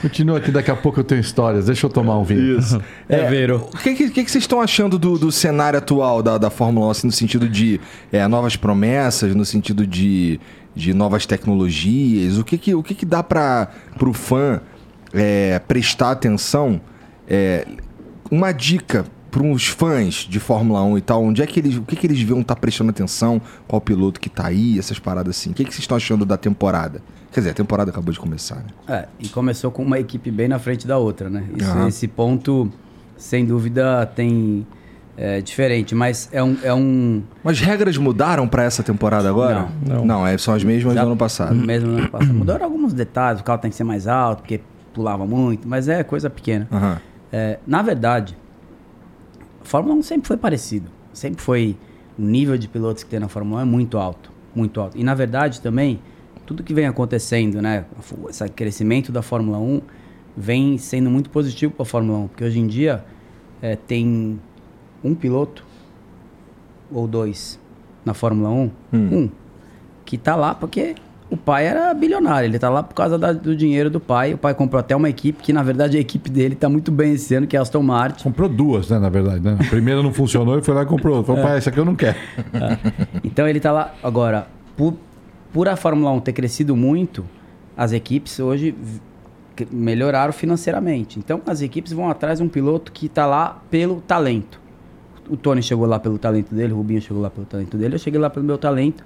[0.00, 1.66] Continua aqui, daqui a pouco eu tenho histórias.
[1.66, 2.58] Deixa eu tomar um vinho.
[2.58, 2.80] Isso.
[3.08, 3.68] É, Vero.
[3.72, 6.88] O que, que, que que vocês estão achando do, do cenário atual da, da Fórmula
[6.88, 7.80] 1, assim, no sentido de
[8.10, 10.40] é, novas promessas, no sentido de,
[10.74, 12.36] de novas tecnologias?
[12.36, 13.68] O que, que, o que, que dá para
[14.00, 14.60] o fã
[15.14, 16.80] é, prestar atenção?
[17.28, 17.64] É,
[18.30, 21.82] uma dica para uns fãs de Fórmula 1 e tal, onde é que eles, o
[21.82, 23.40] que, que eles vão estar prestando atenção?
[23.66, 25.50] Qual piloto que tá aí, essas paradas assim?
[25.50, 27.02] O que, que vocês estão achando da temporada?
[27.32, 28.66] Quer dizer, a temporada acabou de começar, né?
[28.88, 31.44] É, e começou com uma equipe bem na frente da outra, né?
[31.56, 31.88] Isso- Aham.
[31.88, 32.70] Esse ponto,
[33.16, 34.66] sem dúvida, tem
[35.16, 39.68] é, diferente, mas é um, é um Mas regras mudaram para essa temporada agora?
[39.86, 40.04] Não.
[40.04, 41.54] Não, é, são as mesmas do ano passado.
[41.54, 42.32] mesmo no ano passado.
[42.34, 44.60] Mudaram alguns detalhes, o carro tem que ser mais alto, porque
[44.92, 46.68] pulava muito, mas é coisa pequena.
[46.70, 46.98] Aham.
[47.32, 48.36] É, na verdade,
[49.60, 50.90] a Fórmula 1 sempre foi parecido.
[51.12, 51.76] Sempre foi.
[52.18, 54.30] O nível de pilotos que tem na Fórmula 1 é muito alto.
[54.54, 54.98] Muito alto.
[54.98, 55.98] E na verdade também,
[56.46, 57.84] tudo que vem acontecendo, né?
[58.28, 59.80] Esse crescimento da Fórmula 1
[60.36, 62.28] vem sendo muito positivo para a Fórmula 1.
[62.28, 63.04] Porque hoje em dia
[63.60, 64.38] é, tem
[65.04, 65.64] um piloto
[66.90, 67.58] ou dois
[68.04, 68.70] na Fórmula 1.
[68.92, 69.30] Um.
[70.04, 70.94] Que tá lá porque
[71.30, 72.46] o pai era bilionário.
[72.46, 74.34] Ele tá lá por causa da- do dinheiro do pai.
[74.34, 77.12] O pai comprou até uma equipe que, na verdade, a equipe dele tá muito bem
[77.14, 78.24] esse ano, que é a Aston Martin.
[78.24, 79.40] Comprou duas, né, na verdade.
[79.40, 79.56] Né?
[79.58, 81.22] A primeira não funcionou e foi lá e comprou.
[81.24, 82.16] Falou, pai, essa aqui eu não quero.
[83.24, 83.94] Então ele tá lá.
[84.02, 84.94] Agora, por,
[85.52, 87.24] por a Fórmula 1 ter crescido muito,
[87.76, 88.74] as equipes hoje
[89.70, 91.18] melhoraram financeiramente.
[91.18, 94.60] Então as equipes vão atrás de um piloto que tá lá pelo talento.
[95.28, 97.98] O Tony chegou lá pelo talento dele, o Rubinho chegou lá pelo talento dele, eu
[97.98, 99.04] cheguei lá pelo meu talento.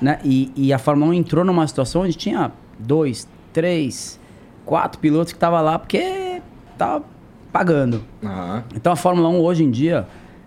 [0.00, 0.18] Né?
[0.24, 4.18] E, e a Fórmula 1 entrou numa situação onde tinha dois, três,
[4.64, 6.42] quatro pilotos que estavam lá porque
[6.76, 7.04] tava
[7.52, 8.02] pagando.
[8.22, 8.64] Aham.
[8.74, 10.06] Então a Fórmula 1 hoje em dia,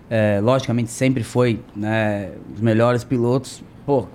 [0.10, 4.08] é, logicamente sempre foi né, os melhores pilotos, pô,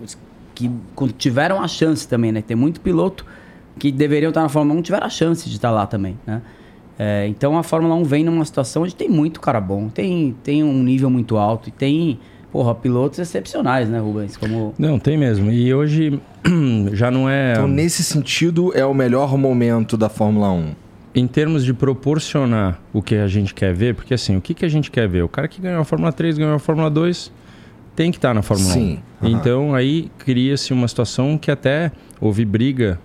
[0.55, 0.71] que
[1.19, 2.43] tiveram a chance também, né?
[2.43, 3.25] Tem muito piloto
[3.79, 6.43] que deveriam estar na Fórmula 1 tiveram a chance de estar lá também, né?
[6.99, 10.63] É, então a Fórmula 1 vem numa situação onde tem muito cara bom, tem, tem
[10.63, 12.21] um nível muito alto e tem,
[12.53, 14.37] porra, pilotos excepcionais, né, Rubens?
[14.37, 15.51] Como Não, tem mesmo.
[15.51, 16.21] E hoje
[16.93, 17.53] já não é.
[17.53, 20.75] Então, nesse sentido, é o melhor momento da Fórmula 1.
[21.15, 24.65] Em termos de proporcionar o que a gente quer ver, porque assim, o que, que
[24.65, 25.23] a gente quer ver?
[25.23, 27.33] O cara que ganhou a Fórmula 3, ganhou a Fórmula 2,
[27.95, 29.27] tem que estar na Fórmula Sim, 1.
[29.27, 29.39] aham.
[29.39, 32.99] Então aí cria-se uma situação que até houve briga,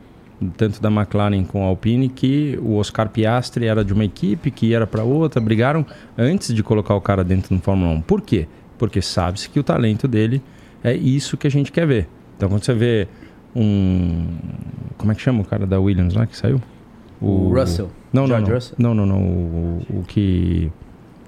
[0.56, 4.74] tanto da McLaren com a Alpine, que o Oscar Piastri era de uma equipe que
[4.74, 5.86] era para outra, brigaram
[6.18, 8.02] antes de colocar o cara dentro do Fórmula 1.
[8.02, 8.48] Por quê?
[8.78, 10.42] Porque sabe-se que o talento dele
[10.84, 12.08] é isso que a gente quer ver.
[12.38, 13.08] Então quando você vê
[13.56, 14.28] um.
[14.98, 16.62] Como é que chama o cara da Williams lá que saiu?
[17.20, 17.90] o Russell.
[18.14, 18.56] Não, não, George não.
[18.56, 18.76] Russell.
[18.78, 19.18] Não, não, não.
[19.22, 20.72] O, o que.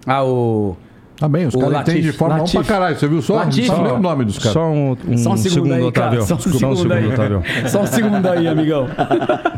[0.05, 0.77] Ah, o
[1.19, 2.97] Tá bem, os caras entendem de Fórmula 1 pra caralho.
[2.97, 3.43] Você viu só?
[3.43, 4.53] Não nem o nome dos caras.
[4.53, 6.21] Só um, um, Só um segundo aí, cara.
[6.21, 6.25] Otávio.
[6.25, 7.07] Só um segundo aí.
[7.07, 7.43] Otávio.
[7.67, 8.87] Só um segundo aí, amigão.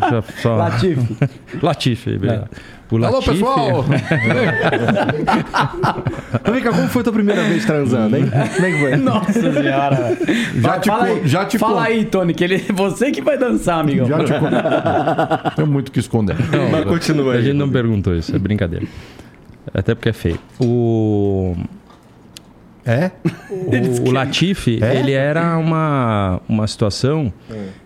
[0.10, 0.56] Só, só...
[0.56, 1.18] Latifi.
[1.62, 2.50] Latifi, obrigado.
[2.90, 3.86] O Alô, Latifi, pessoal!
[6.52, 8.26] Vem cá, como foi a tua primeira vez transando, hein?
[8.56, 8.96] Como é que foi?
[8.98, 10.18] Nossa senhora.
[10.56, 13.80] Já te fala aí, já te fala aí, Tony, que ele, você que vai dançar,
[13.80, 14.08] amigão.
[14.08, 14.34] Já te
[15.56, 16.36] Tem muito o que esconder.
[16.72, 17.44] Mas continua A aí.
[17.44, 18.88] gente não perguntou isso, é brincadeira.
[19.74, 20.40] Até porque é feio.
[20.60, 21.56] O,
[22.86, 23.12] É?
[23.50, 24.96] o, o Latifi, É?
[25.00, 27.32] ele era uma, uma situação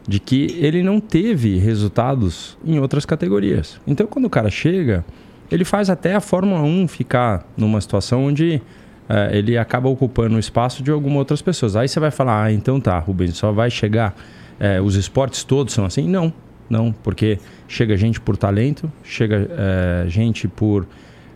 [0.07, 3.79] de que ele não teve resultados em outras categorias.
[3.85, 5.03] Então, quando o cara chega,
[5.51, 8.61] ele faz até a Fórmula 1 ficar numa situação onde
[9.09, 11.75] eh, ele acaba ocupando o espaço de algumas outras pessoas.
[11.75, 14.15] Aí você vai falar, ah, então tá, Rubens, só vai chegar.
[14.59, 16.07] eh, os esportes todos são assim?
[16.09, 16.33] Não,
[16.69, 20.87] não, porque chega gente por talento, chega eh, gente por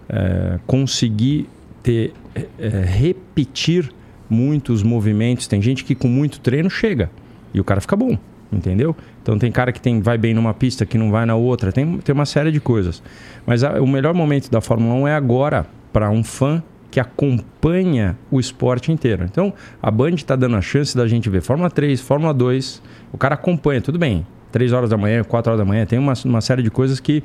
[0.09, 1.47] eh, conseguir
[1.83, 3.91] ter, eh, eh, repetir
[4.29, 5.47] muitos movimentos.
[5.47, 7.09] Tem gente que com muito treino chega
[7.53, 8.17] e o cara fica bom,
[8.51, 8.95] entendeu?
[9.21, 11.97] Então tem cara que tem, vai bem numa pista que não vai na outra, tem,
[11.99, 13.01] tem uma série de coisas.
[13.45, 18.17] Mas a- o melhor momento da Fórmula 1 é agora para um fã que acompanha
[18.31, 19.23] o esporte inteiro.
[19.23, 22.81] Então a Band está dando a chance da gente ver Fórmula 3, Fórmula 2,
[23.13, 24.25] o cara acompanha, tudo bem.
[24.51, 25.85] 3 horas da manhã, 4 horas da manhã.
[25.85, 27.23] Tem uma, uma série de coisas que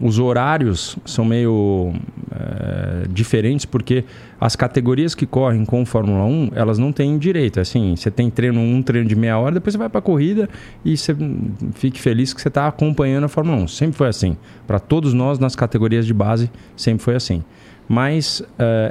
[0.00, 1.92] os horários são meio
[2.30, 4.04] é, diferentes porque
[4.40, 7.60] as categorias que correm com Fórmula 1 elas não têm direito.
[7.60, 10.48] Assim, você tem treino um treino de meia hora, depois você vai para a corrida
[10.84, 11.16] e você
[11.74, 13.68] fique feliz que você está acompanhando a Fórmula 1.
[13.68, 14.36] Sempre foi assim.
[14.66, 17.44] Para todos nós nas categorias de base sempre foi assim.
[17.88, 18.44] Mas uh,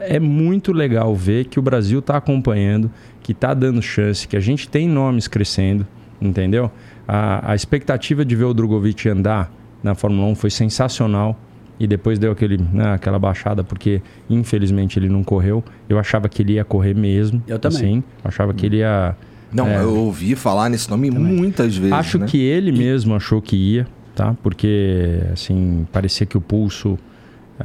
[0.03, 2.89] é muito legal ver que o Brasil está acompanhando,
[3.21, 5.85] que está dando chance, que a gente tem nomes crescendo,
[6.21, 6.71] entendeu?
[7.07, 9.51] A, a expectativa de ver o Drogovic andar
[9.83, 11.37] na Fórmula 1 foi sensacional
[11.79, 15.63] e depois deu aquele, né, aquela baixada porque infelizmente ele não correu.
[15.89, 17.43] Eu achava que ele ia correr mesmo.
[17.47, 17.77] Eu também.
[17.77, 19.15] Assim, achava que ele ia.
[19.51, 21.93] Não, é, eu ouvi falar nesse nome muitas vezes.
[21.93, 22.25] Acho né?
[22.25, 24.35] que ele mesmo achou que ia, tá?
[24.41, 26.97] Porque assim parecia que o pulso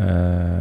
[0.01, 0.61] é,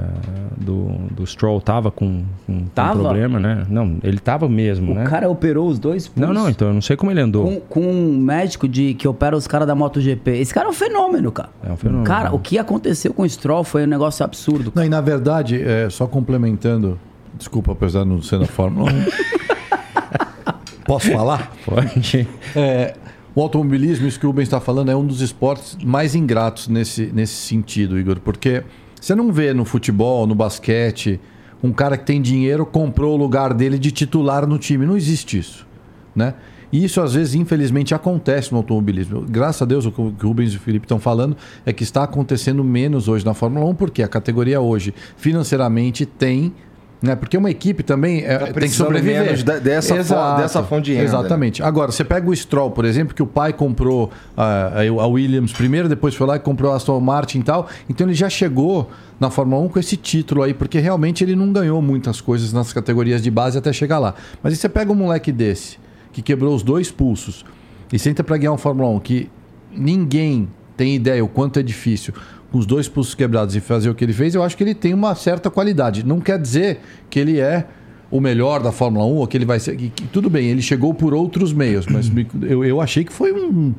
[0.58, 2.94] do, do Stroll tava com, com, Tava?
[2.96, 3.66] com problema, né?
[3.70, 5.06] Não, ele tava mesmo, O né?
[5.06, 7.44] cara operou os dois Não, não, então eu não sei como ele andou.
[7.46, 10.32] com, com um médico de, que opera os caras da MotoGP.
[10.40, 11.50] Esse cara é um fenômeno, cara.
[11.64, 12.04] É um fenômeno.
[12.06, 14.72] Cara, o que aconteceu com o Stroll foi um negócio absurdo.
[14.74, 17.00] Não, e na verdade, é, só complementando,
[17.38, 18.96] desculpa, apesar de não ser na Fórmula 1.
[20.86, 21.52] Posso falar?
[21.66, 22.28] Pode.
[22.56, 22.96] É,
[23.36, 27.12] o automobilismo, isso que o Rubens está falando, é um dos esportes mais ingratos nesse,
[27.14, 28.64] nesse sentido, Igor, porque
[29.08, 31.18] você não vê no futebol, no basquete,
[31.64, 34.86] um cara que tem dinheiro comprou o lugar dele de titular no time.
[34.86, 35.66] Não existe isso,
[36.14, 36.34] né?
[36.74, 39.22] E isso, às vezes, infelizmente, acontece no automobilismo.
[39.22, 42.04] Graças a Deus, o que o Rubens e o Felipe estão falando é que está
[42.04, 46.54] acontecendo menos hoje na Fórmula 1, porque a categoria hoje, financeiramente, tem.
[47.02, 47.16] Né?
[47.16, 49.24] Porque uma equipe também é, tem que sobreviver.
[49.24, 50.42] menos dessa Exato.
[50.42, 51.06] dessa fonte de renda.
[51.06, 51.62] Exatamente.
[51.62, 55.88] Agora, você pega o Stroll, por exemplo, que o pai comprou ah, a Williams primeiro,
[55.88, 57.68] depois foi lá e comprou a Aston Martin e tal.
[57.88, 58.90] Então ele já chegou
[59.20, 62.74] na Fórmula 1 com esse título aí, porque realmente ele não ganhou muitas coisas nas
[62.74, 64.16] categorias de base até chegar lá.
[64.42, 65.78] Mas aí você pega um moleque desse,
[66.12, 67.46] que quebrou os dois pulsos,
[67.92, 69.30] e senta para ganhar um Fórmula 1, que
[69.72, 72.14] ninguém tem ideia o quanto é difícil
[72.52, 74.74] com os dois pulsos quebrados e fazer o que ele fez, eu acho que ele
[74.76, 76.06] tem uma certa qualidade.
[76.06, 76.80] Não quer dizer
[77.10, 77.66] que ele é
[78.10, 79.76] o melhor da Fórmula 1 ou que ele vai ser.
[79.76, 83.12] que- que- tudo bem, ele chegou por outros meios, mas me- eu, eu achei que
[83.12, 83.74] foi um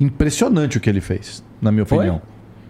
[0.00, 1.98] impressionante o que ele fez, na minha Foi?
[1.98, 2.20] opinião.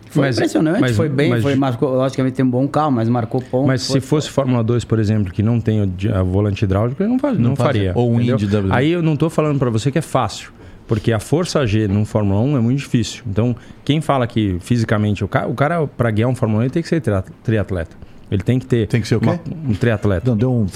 [0.09, 3.09] Foi Mas- impressionante, mas- foi bem, mas- foi, marcou, logicamente tem um bom carro, mas
[3.09, 3.67] marcou ponto.
[3.67, 7.03] Mas foi- se fosse Fórmula 2, por exemplo, que não tem o a volante hidráulico,
[7.03, 7.73] ele não, faz, não, fazia.
[7.73, 7.93] faria.
[7.95, 8.21] Ou um?
[8.21, 8.73] Indy W.
[8.73, 10.53] Aí eu não estou falando para você que é fácil.
[10.87, 13.23] Porque a força G no Fórmula 1 é muito difícil.
[13.27, 16.71] Então, quem fala que fisicamente o cara, o cara para guiar um Fórmula 1 ele
[16.71, 17.97] tem que ser tri- triatleta.
[18.29, 19.29] Ele tem que ter Tem que ser o quê?
[19.29, 20.29] uma- um triatleta.
[20.31, 20.67] Não, deu um,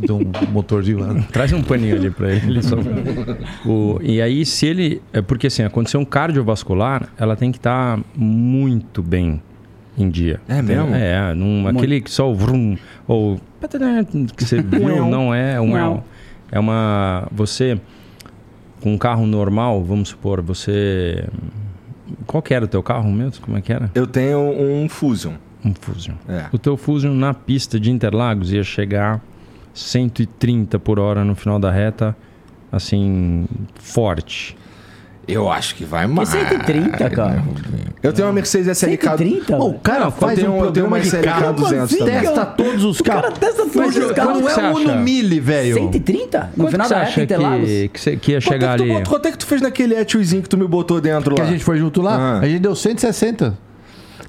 [0.00, 1.14] deu um motorzinho lá.
[1.32, 2.60] Traz um paninho ali pra ele.
[2.62, 2.76] só-
[3.64, 5.00] O- e aí, se ele.
[5.12, 9.40] É porque assim, a condição cardiovascular, ela tem que estar muito bem
[9.96, 10.40] em dia.
[10.48, 10.94] É mesmo?
[10.94, 13.40] É, num, aquele que só o vrum, ou
[14.36, 16.00] que você viu, não é um.
[16.50, 17.28] É uma.
[17.32, 17.80] Você.
[18.86, 21.28] Com um carro normal, vamos supor, você.
[22.24, 23.44] Qual que era o teu carro mesmo?
[23.44, 23.90] Como é que era?
[23.96, 25.32] Eu tenho um Fusion.
[25.64, 26.14] Um Fusion.
[26.28, 26.44] É.
[26.52, 29.20] O teu Fusion na pista de Interlagos ia chegar
[29.74, 32.16] 130 por hora no final da reta,
[32.70, 34.56] assim, forte.
[35.28, 36.28] Eu acho que vai Que mais.
[36.28, 37.42] 130, cara.
[38.02, 39.02] Eu tenho uma Mercedes SLK.
[39.08, 39.56] 130?
[39.56, 42.20] Pô, o cara faz eu tenho- um eu tenho uma SLK carro, 200 assim, também.
[42.20, 43.22] testa todos os carros.
[43.22, 44.40] cara testa todos os carros.
[44.40, 44.96] Não é um Uno?
[45.02, 45.74] Mille, velho.
[45.74, 46.50] 130?
[46.56, 48.84] No Quanto final que da acha que, que, você- que ia Quanto é chegar que
[48.84, 49.04] tu ali?
[49.04, 51.48] Quanto é que tu fez naquele Etiozinho que tu me botou dentro Que lá?
[51.48, 52.38] a gente foi junto lá, Ah.
[52.40, 53.58] a gente deu 160.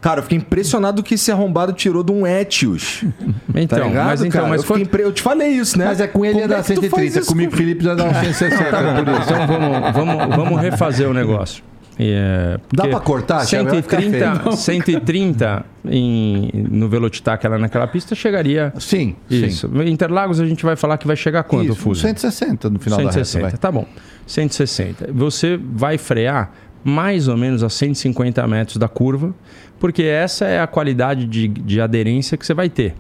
[0.02, 3.04] Cara, eu fiquei impressionado que esse arrombado tirou de um Etios.
[3.60, 4.48] Então, tá ligado, mas então, cara?
[4.50, 5.86] mas eu, fiquei quanto- impre- eu te falei isso, né?
[5.86, 8.64] Mas é com ele tu faz 130, isso comigo com- Felipe já dá uns 160
[9.04, 9.22] por isso.
[9.34, 11.64] Então vamos, vamos, vamos refazer o negócio.
[12.00, 13.72] É, Dá pra cortar, Thiago?
[13.72, 14.56] Vai ficar 130, feio.
[14.56, 18.72] 130 em, no Velocitar, lá naquela pista, chegaria.
[18.80, 19.68] Sim, Isso.
[19.68, 19.90] sim.
[19.90, 22.02] Interlagos a gente vai falar que vai chegar quanto, Isso, Fuso?
[22.02, 23.60] 160 no final 160, da reta, vai.
[23.60, 23.88] tá bom.
[24.28, 25.10] 160.
[25.12, 26.52] Você vai frear
[26.88, 29.36] mais ou menos a 150 metros da curva,
[29.78, 32.96] porque essa é a qualidade de, de aderência que você vai ter.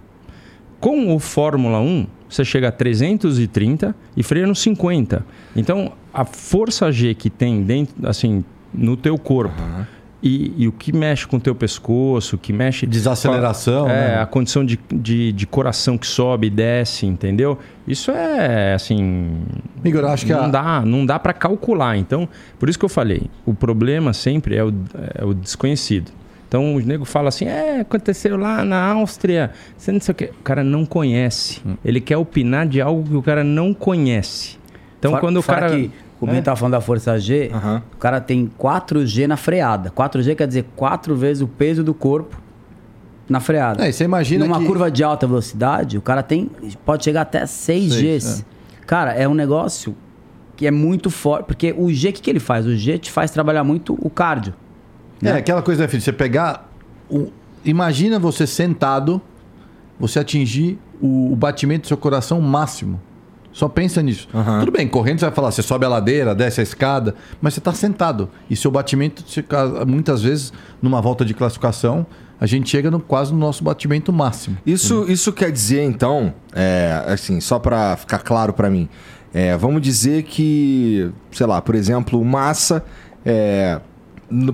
[0.77, 5.25] Com o Fórmula 1, você chega a 330 e freia no 50.
[5.55, 9.55] Então, a força G que tem dentro, assim, no teu corpo
[10.22, 12.86] e, e o que mexe com o teu pescoço, o que mexe...
[12.88, 14.22] Desaceleração, a- É, né?
[14.22, 17.57] a condição de, de, de coração que sobe e desce, entendeu?
[17.88, 19.41] Isso é, assim...
[19.86, 21.97] Igor, acho que não a, dá, não dá para calcular.
[21.97, 22.28] Então,
[22.59, 24.74] por isso que eu falei, o problema sempre é o,
[25.15, 26.11] é o desconhecido.
[26.47, 30.32] Então, o nego fala assim: é, aconteceu lá na Áustria, você não sei o quê.
[30.39, 31.61] O cara não conhece.
[31.65, 31.76] Hum.
[31.84, 34.57] Ele quer opinar de algo que o cara não conhece.
[34.97, 35.70] Então, Fora- quando o cara.
[35.70, 37.82] Que, o Ben tava falando da Força G, Aham.
[37.93, 39.89] o cara tem 4G na freada.
[39.91, 42.36] 4G quer dizer quatro vezes o peso do corpo
[43.30, 43.86] na freada.
[43.88, 46.49] É, você imagina Numa que- curva de alta velocidade, o cara tem
[46.86, 48.45] pode chegar até 6 Seis, Gs.
[48.86, 49.95] Cara, é um negócio
[50.55, 51.45] que é muito forte.
[51.45, 52.65] Porque o G, o que, que ele faz?
[52.65, 54.53] O G te faz trabalhar muito o cardio.
[55.22, 56.01] É, aquela coisa, né, filho?
[56.01, 56.70] Você pegar.
[57.09, 57.28] o-
[57.65, 59.22] Imagina você sentado,
[59.99, 63.01] você atingir o, o batimento do seu coração máximo.
[63.58, 64.28] Só pensa nisso.
[64.36, 64.60] Aham.
[64.60, 67.60] Tudo bem, correndo você vai falar, você sobe a ladeira, desce a escada, mas você
[67.60, 68.30] está sentado.
[68.47, 69.24] E seu batimento,
[69.88, 72.05] muitas vezes, numa volta de classificação,
[72.39, 74.58] a gente chega no, quase no nosso batimento máximo.
[74.64, 78.88] Isso, isso quer dizer, então, é, assim, só pra ficar claro pra mim,
[79.34, 82.86] é, vamos dizer que, sei lá, por exemplo, o Massa
[83.26, 83.82] é,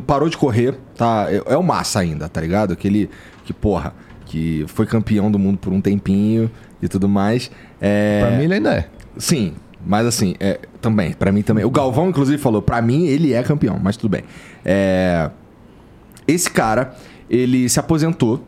[0.07, 1.27] parou de correr, tá?
[1.29, 2.71] É, é o Massa ainda, tá ligado?
[2.71, 3.09] Aquele
[3.43, 3.93] que, porra,
[4.27, 6.49] que foi campeão do mundo por um tempinho
[6.83, 7.49] e tudo mais.
[7.81, 8.87] É, Pra mim ele ainda é.
[9.17, 9.53] Sim,
[9.85, 11.63] mas assim, é, também, pra mim também.
[11.65, 14.23] O Galvão, inclusive, falou, pra mim ele é campeão, mas tudo bem.
[14.65, 15.29] É,
[16.27, 16.95] esse cara,
[17.29, 18.43] ele se aposentou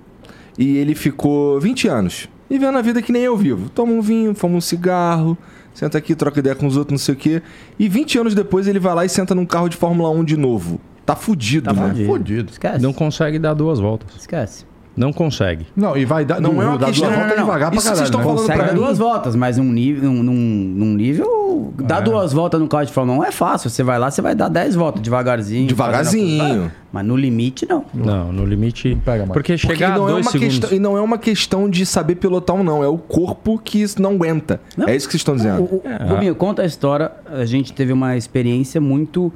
[0.57, 3.69] e ele ficou 20 anos vivendo a vida que nem eu vivo.
[3.69, 5.37] Toma um vinho, fuma um cigarro,
[5.73, 7.41] senta aqui, troca ideia com os outros, não sei o quê.
[7.77, 10.37] E 20 anos depois ele vai lá e senta num carro de Fórmula 1 de
[10.37, 10.79] novo.
[11.05, 11.89] Tá fudido, Tá né?
[11.89, 12.07] fudido.
[12.07, 12.51] Fudido.
[12.51, 12.81] Esquece.
[12.81, 14.15] Não consegue dar duas voltas.
[14.15, 14.65] Esquece.
[14.95, 15.65] Não consegue.
[15.75, 16.39] Não, e vai dar.
[16.39, 17.45] Não no é uma Rio, dá questão- duas voltas não, não, não.
[17.53, 18.05] devagar pra Isso que vocês caralho.
[18.05, 18.23] estão né?
[18.25, 18.79] falando Consegue pra dar mim.
[18.79, 21.45] duas voltas, mas um nível, num, num, num nível.
[21.79, 23.69] Dar duas voltas no carro de Fórmula 1 é fácil.
[23.69, 25.67] Você vai lá, você vai dar 10 voltas devagarzinho.
[25.67, 26.71] Devagarzinho.
[26.93, 27.83] Mas no limite, não.
[27.93, 28.97] Não, no limite.
[29.03, 29.33] pega mais.
[29.33, 30.57] Porque Porque chegar a não é dois uma segundos.
[30.59, 33.83] questão, e não é uma questão de saber pilotar ou não, é o corpo que
[33.99, 34.61] não aguenta.
[34.77, 34.87] Não.
[34.87, 35.61] É isso que vocês estão dizendo.
[35.63, 37.11] O, o, Rubinho, conta a história.
[37.29, 39.31] A gente teve uma experiência muito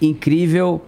[0.00, 0.82] incrível.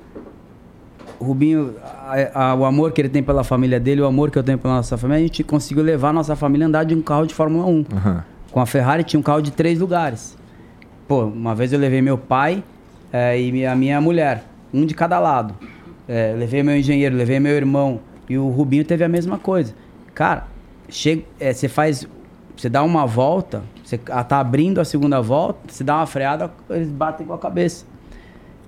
[1.23, 4.37] O Rubinho, a- a- o amor que ele tem pela família dele, o amor que
[4.37, 6.97] eu tenho pela nossa família, a gente conseguiu levar a nossa família a andar de
[6.97, 7.85] um carro de Fórmula 1.
[7.95, 8.25] Aham.
[8.51, 10.37] Com a Ferrari tinha um carro de três lugares.
[11.07, 12.65] Pô, uma vez eu levei meu pai
[13.13, 14.43] eh, e minha, minha mulher,
[14.75, 15.55] um de cada lado.
[16.09, 18.01] Eh, levei meu engenheiro, levei meu irmão.
[18.29, 19.73] E o Rubinho teve a mesma coisa.
[20.15, 20.49] Cara,
[20.89, 22.05] chega, eh, você faz.
[22.57, 26.51] Você dá uma volta, você ah, tá abrindo a segunda volta, você dá uma freada,
[26.69, 27.87] eles batem com a cabeça.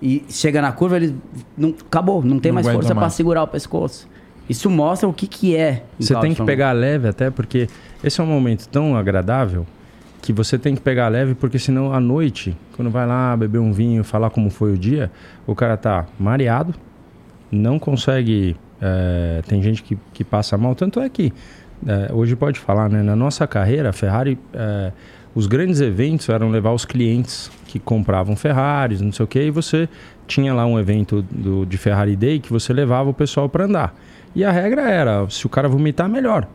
[0.07, 1.15] E chega na curva, eles.
[1.57, 3.15] Não, acabou, não tem Não mais força mais.
[3.15, 4.07] segurar o pescoço.
[4.47, 5.83] Isso mostra o que, que é.
[5.99, 7.67] Você tem que pegar leve até porque
[8.03, 9.67] esse é um momento tão agradável
[10.21, 13.73] que você tem que pegar leve porque senão à noite, quando vai lá beber um
[13.73, 15.11] vinho, falar como foi o dia,
[15.47, 16.75] o cara tá mareado,
[17.51, 18.55] não consegue.
[18.83, 21.33] é, tem gente que, que passa mal, tanto é que
[21.87, 23.03] é, hoje pode falar, né?
[23.03, 24.93] Na nossa carreira, a Ferrari, é,
[25.35, 29.51] os grandes eventos eram levar os clientes que compravam Ferraris, não sei o que, e
[29.51, 29.89] você
[30.27, 33.95] tinha lá um evento do, de Ferrari Day que você levava o pessoal para andar.
[34.35, 36.47] E a regra era, se o cara vomitar, melhor.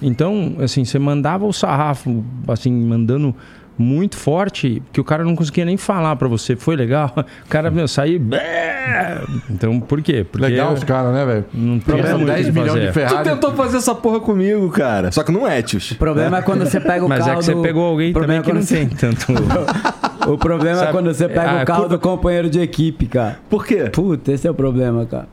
[0.00, 3.34] Então, assim, você mandava o sarrafo, assim, mandando
[3.78, 6.56] muito forte, que o cara não conseguia nem falar pra você.
[6.56, 7.14] Foi legal?
[7.46, 8.18] O cara, meu, sair...
[8.18, 9.20] bé!
[9.50, 10.24] Então, por quê?
[10.30, 11.44] Porque Legal os caras, né, velho?
[11.54, 12.80] não tem o 10 que milhões fazer.
[12.80, 13.24] de Tu Ferrari.
[13.28, 15.10] tentou fazer essa porra comigo, cara.
[15.12, 15.92] Só que não é, tios.
[15.92, 18.10] O problema é quando você pega o Mas carro é que você do- pegou alguém
[18.10, 20.28] o problema também que é não quando tem tanto...
[20.28, 20.92] O problema é Sabe?
[20.92, 23.38] quando você pega Ah, o carro curva- do companheiro de equipe, cara.
[23.48, 23.84] Por quê?
[23.90, 25.26] Puta, esse é o problema, cara.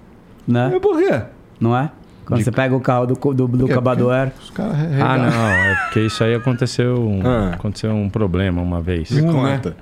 [0.47, 0.71] Né?
[0.73, 1.21] É por quê?
[1.59, 1.89] Não é?
[2.25, 3.65] Quando você pega o carro do, do, do.
[3.65, 5.47] Os caras Ah, não.
[5.47, 7.51] É porque isso aí aconteceu, um- Ah.
[7.53, 9.11] aconteceu um problema uma vez.
[9.11, 9.55] Me Um, né?
[9.57, 9.75] conta.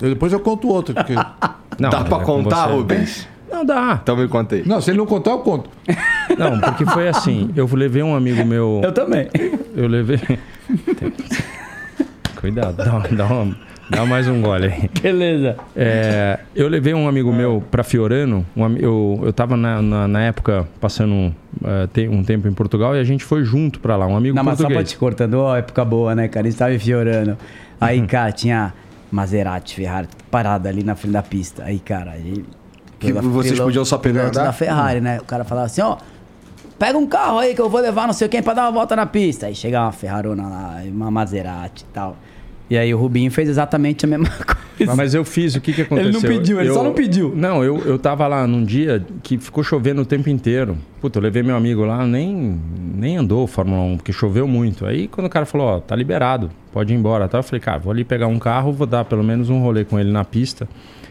[0.00, 0.94] Eu- Depois eu conto outro.
[0.94, 1.14] Porque...
[1.14, 2.72] Não, Dá mas pra é contar, você.
[2.74, 3.28] Rubens?
[3.50, 3.98] Não dá.
[4.02, 4.62] Então me conta aí.
[4.64, 5.68] Não, se ele não contar, eu conto.
[6.38, 7.50] Não, porque foi assim.
[7.56, 8.80] Eu levei um amigo meu.
[8.84, 9.28] Eu também.
[9.76, 10.20] Eu levei.
[12.40, 13.56] Cuidado, dá, dá, uma-
[13.90, 14.90] dá mais um gole aí.
[15.02, 15.56] Beleza.
[15.76, 18.46] É, eu levei um amigo meu pra Fiorano.
[18.56, 21.32] um eu, eu tava na, na, na época passando um,
[21.64, 24.06] eh, te- um tempo em Portugal e a gente foi junto pra lá.
[24.06, 24.90] Um amigo Não, mas só pra português.
[24.90, 26.46] te cortando, ó, época boa, né, cara?
[26.46, 27.36] Eles estavam fiorando.
[27.80, 28.72] Aí, cara, tinha
[29.10, 31.64] Maserati, Ferrari, parada ali na frente da pista.
[31.64, 32.44] Aí, cara, aí...
[32.98, 35.18] Que vocês podiam só pegar da Ferrari, né?
[35.20, 35.96] O cara falava assim, ó...
[36.78, 38.96] Pega um carro aí que eu vou levar não sei quem pra dar uma volta
[38.96, 39.46] na pista.
[39.46, 42.16] Aí chega uma Ferrarona lá, uma Maserati e tal.
[42.70, 44.28] E aí o Rubinho fez exatamente a mesma
[44.78, 44.94] coisa.
[44.94, 46.08] Mas eu fiz, o que que aconteceu?
[46.10, 47.34] Ele não pediu, ele Eu- só não pediu.
[47.36, 50.78] Não, eu, eu tava lá num dia que ficou chovendo o tempo inteiro.
[51.00, 52.58] Puta, eu levei meu amigo lá, nem,
[52.94, 54.86] nem andou Fórmula 1, porque choveu muito.
[54.86, 57.28] Aí quando o cara falou, ó, tá liberado, pode ir embora.
[57.28, 57.38] Tá?
[57.38, 59.98] Eu falei, cara, vou ali pegar um carro, vou dar pelo menos um rolê com
[59.98, 60.68] ele na pista.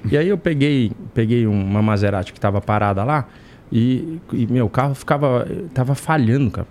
[0.10, 3.28] E aí eu peguei, peguei uma Maserati que tava parada lá.
[3.72, 5.46] E, e meu, o carro ficava.
[5.74, 6.68] Tava falhando, cara.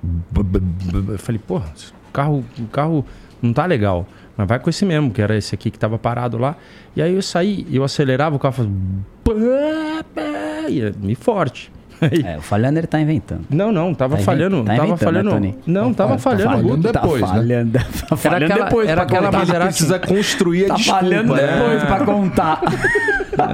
[1.12, 1.66] Eu falei, porra,
[2.08, 3.06] o carro, o carro
[3.40, 4.08] não tá legal.
[4.38, 6.54] Mas vai com esse mesmo, que era esse aqui que tava parado lá.
[6.96, 8.72] E aí eu saí, eu acelerava, o carro fazia.
[9.24, 9.32] pá,
[10.14, 11.70] pá, E me forte.
[12.00, 13.44] Aí- É, o falhando ele tá inventando.
[13.50, 14.58] Não, não, tava Tá falhando.
[14.62, 15.40] tá tava inventando, falhando.
[15.40, 16.44] né, não, tava tá falhando.
[16.52, 17.32] falhando depois, tá né?
[17.40, 19.32] falhando, tá falhando aquela- depois era pra aquela.
[19.32, 21.42] Maserati- Precisa construir a Tá desculpa, falhando né?
[21.58, 22.60] depois pra contar.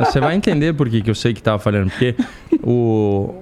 [0.05, 1.89] Você vai entender por que que eu sei que tava falhando.
[1.91, 2.15] Porque
[2.63, 3.35] o.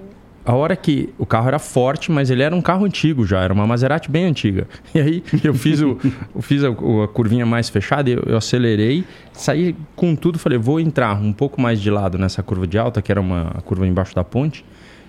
[0.44, 3.52] a hora que o carro era forte, mas ele era um carro antigo já, era
[3.52, 4.66] uma Maserati bem antiga.
[4.94, 5.98] E aí eu fiz, o,
[6.34, 10.78] eu fiz a, a curvinha mais fechada, eu, eu acelerei, saí com tudo, falei, vou
[10.80, 14.14] entrar um pouco mais de lado nessa curva de alta, que era uma curva embaixo
[14.14, 14.64] da ponte.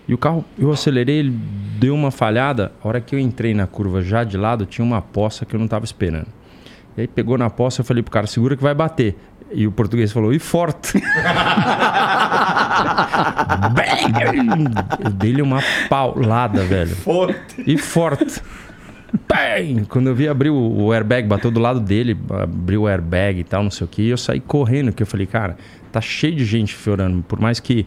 [0.08, 1.40] E o carro, eu acelerei, ele
[1.80, 2.72] deu uma falhada.
[2.84, 5.58] A hora que eu entrei na curva já de lado, tinha uma poça que eu
[5.58, 6.28] não estava esperando.
[6.96, 9.16] E aí pegou na poça, eu falei pro cara, segura que vai bater.
[9.54, 11.02] E o português falou, e forte.
[15.04, 16.96] eu dei-lhe uma paulada, velho.
[16.96, 17.64] Forte.
[17.66, 18.42] E forte.
[19.32, 19.86] Bem!
[19.86, 23.64] Quando eu vi abrir o airbag, bateu do lado dele, abriu o airbag e tal,
[23.64, 25.56] não sei o que, e eu saí correndo, porque eu falei, cara,
[25.92, 27.22] tá cheio de gente fiorando.
[27.24, 27.86] Por mais que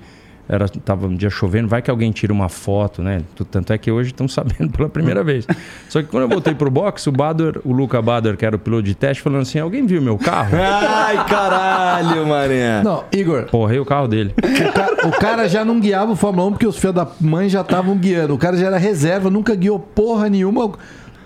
[0.49, 3.23] era, tava um dia chovendo, vai que alguém tira uma foto, né?
[3.51, 5.47] Tanto é que hoje estão sabendo pela primeira vez.
[5.89, 8.59] Só que quando eu voltei pro box, o Bader, o Luca Bader, que era o
[8.59, 10.57] piloto de teste, falando assim: alguém viu meu carro?
[10.57, 12.83] Ai, caralho, mané.
[12.83, 14.35] Não, Igor, Porrei o carro dele.
[14.37, 17.49] o cara, o cara já não guiava o Fórmula 1 porque os filhos da mãe
[17.49, 18.35] já estavam guiando.
[18.35, 20.73] O cara já era reserva, nunca guiou porra nenhuma.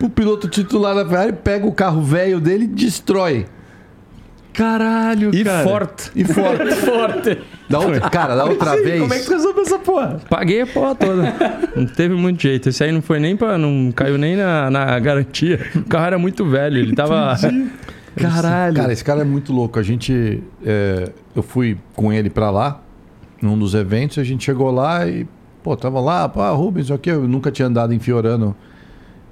[0.03, 3.47] O piloto titular da Ferrari pega o carro velho dele e destrói.
[4.61, 5.63] Caralho, E cara.
[5.65, 6.11] forte.
[6.15, 6.75] E forte.
[6.85, 7.39] Forte.
[7.69, 9.01] Da outra, cara, da outra Sim, vez.
[9.01, 10.21] Como é que tu resolveu essa porra?
[10.29, 11.35] Paguei a porra toda.
[11.75, 12.69] Não teve muito jeito.
[12.69, 13.57] Esse aí não foi nem pra.
[13.57, 15.61] Não caiu nem na, na garantia.
[15.75, 16.77] O carro era muito velho.
[16.77, 17.35] Ele tava.
[18.17, 18.75] Caralho.
[18.75, 19.79] Cara, esse cara é muito louco.
[19.79, 20.43] A gente.
[20.65, 22.83] é, eu fui com ele pra lá,
[23.41, 25.27] num dos eventos, a gente chegou lá e,
[25.63, 28.55] pô, tava lá, pô, ah, Rubens, aqui, eu nunca tinha andado em Fiorano.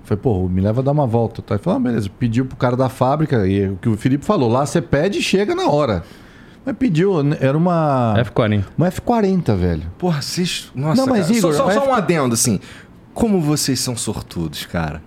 [0.08, 1.42] Falei, pô, me leva a dar uma volta.
[1.42, 1.54] Tá?
[1.54, 4.48] Ele falou, ah, beleza, pediu pro cara da fábrica, e o que o Felipe falou,
[4.50, 6.02] lá você pede e chega na hora.
[6.64, 8.14] Mas pediu, né, era uma.
[8.18, 8.64] F40.
[8.76, 9.82] Uma F40, velho.
[9.98, 10.70] Porra, vocês.
[10.74, 11.38] Nossa, Não, mas, cara.
[11.38, 12.60] Igor, só, só, vai só um adendo, assim.
[13.14, 15.02] Como vocês são sortudos, cara.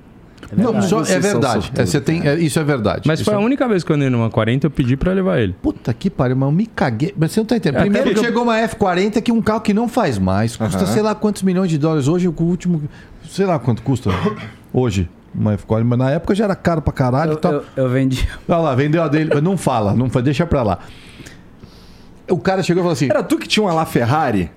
[0.57, 0.87] Não, verdade.
[0.89, 1.53] só- é verdade.
[1.63, 3.03] sortudos, É, você tem, é, isso é verdade.
[3.07, 5.13] Mas Isso foi é- a única vez que eu andei numa 40 eu pedi pra
[5.13, 5.55] levar ele.
[5.61, 7.13] Puta que pariu, mas eu me caguei.
[7.17, 7.79] Mas você não tá entendendo.
[7.79, 10.57] É, Primeiro chegou uma F40 que é um carro que não faz mais.
[10.57, 12.07] Custa sei lá quantos milhões de dólares.
[12.07, 12.81] Hoje o último.
[13.29, 14.09] Sei lá quanto custa
[14.73, 15.09] hoje.
[15.33, 17.31] Uma F40, mas na época já era caro pra caralho.
[17.31, 17.53] Eu, tal.
[17.53, 18.27] eu, eu vendi.
[18.49, 19.39] Olha lá, vendeu a dele.
[19.41, 20.79] Não fala, não fala, deixa pra lá.
[22.29, 24.49] O cara chegou e falou assim: Era tu que tinha uma lá Ferrari?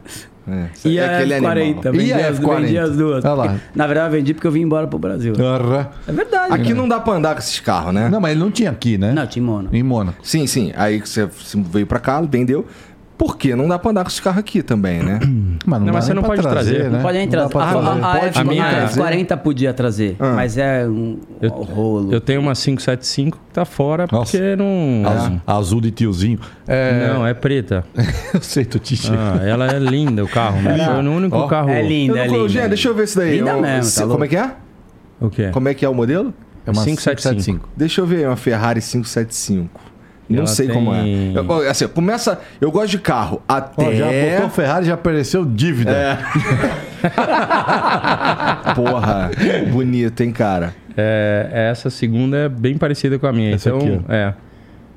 [0.46, 1.46] É, E é a aquele F40.
[1.50, 1.82] animal.
[1.92, 2.60] Vendi, E a as, F40?
[2.60, 3.24] vendi as duas.
[3.24, 3.44] Olha lá.
[3.48, 5.32] Porque- Na verdade, eu vendi porque eu vim embora pro Brasil.
[5.38, 6.52] "Arra." É verdade.
[6.52, 8.08] Aqui não dá pra andar com esses carros, né?
[8.10, 9.12] Não, mas ele não tinha aqui, né?
[9.12, 9.70] Não, Timona.
[9.72, 10.18] Em Mônaco.
[10.22, 10.72] Sim, sim.
[10.76, 12.66] Aí você veio pra cá, vendeu.
[13.16, 13.54] Por quê?
[13.54, 15.20] Não dá pra andar com esses carros aqui também, né?
[15.64, 16.84] Mas Não, dá mas você não pode trazer.
[16.84, 16.88] né?
[16.90, 17.52] Não pode nem Não dá trazer.
[17.52, 17.88] pra A, trazer.
[17.88, 20.32] a, a, Pode F, a minha- a F40 podia trazer, Ah.
[20.34, 22.12] mas é um Eu- rolo.
[22.12, 24.32] Eu tenho uma 575 que tá fora Nossa.
[24.32, 25.08] porque não.
[25.08, 26.38] Azul, azul de tiozinho.
[26.66, 27.84] É, Não, é preta.
[28.34, 30.60] eu sei, tu te Ah, ela é linda o carro.
[30.62, 31.46] Mas foi o único Ó.
[31.46, 31.70] carro.
[31.70, 32.48] É linda, Eu é não- linda.
[32.48, 33.38] Jean, deixa eu ver isso daí.
[33.38, 34.50] Linda Um- mesmo, se- tá como é que é?
[35.20, 35.48] O quê?
[35.52, 36.34] Como é que é o modelo?
[36.66, 37.64] É uma 575.
[37.64, 37.68] 575.
[37.76, 39.80] Deixa eu ver, uma Ferrari 575.
[40.28, 41.02] Não Ela sei como é.
[41.02, 42.40] tem- Eu- assim, começa.
[42.60, 43.84] Eu gosto de carro até.
[43.86, 45.90] Ó, já botou Ferrari, já apareceu dívida.
[45.90, 46.18] É.
[48.74, 49.30] Porra,
[49.70, 50.74] bonito, hein, cara?
[50.96, 53.54] É, essa segunda é bem parecida com a minha.
[53.54, 54.34] Essa então, aqui, é.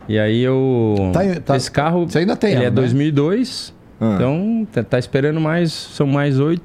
[0.07, 0.95] E aí eu.
[1.11, 2.05] Tá tá- esse carro.
[2.09, 2.75] você ainda tem Ele ela, é né?
[2.75, 3.73] 2002.
[3.99, 4.13] Ah.
[4.15, 5.71] Então, tá, tá esperando mais.
[5.73, 6.63] São mais oito.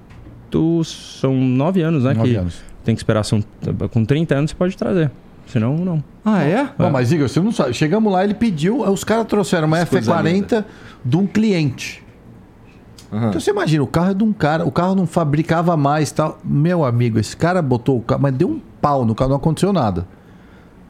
[0.84, 2.12] São nove anos, né?
[2.14, 2.62] Nove que anos.
[2.84, 3.24] Tem que esperar.
[3.24, 3.42] São,
[3.90, 5.10] com 30 anos você pode trazer.
[5.46, 6.02] Senão, não.
[6.24, 6.68] Ah, é?
[6.78, 7.74] Não, mas Igor, você não sabe.
[7.74, 10.64] Chegamos lá, ele pediu, os caras trouxeram uma Coisa F40
[11.04, 12.02] de um cliente.
[13.12, 13.28] Aham.
[13.28, 16.38] Então você imagina, o carro é de um cara, o carro não fabricava mais tal.
[16.42, 19.72] Meu amigo, esse cara botou o carro, mas deu um pau no carro, não aconteceu
[19.72, 20.06] nada.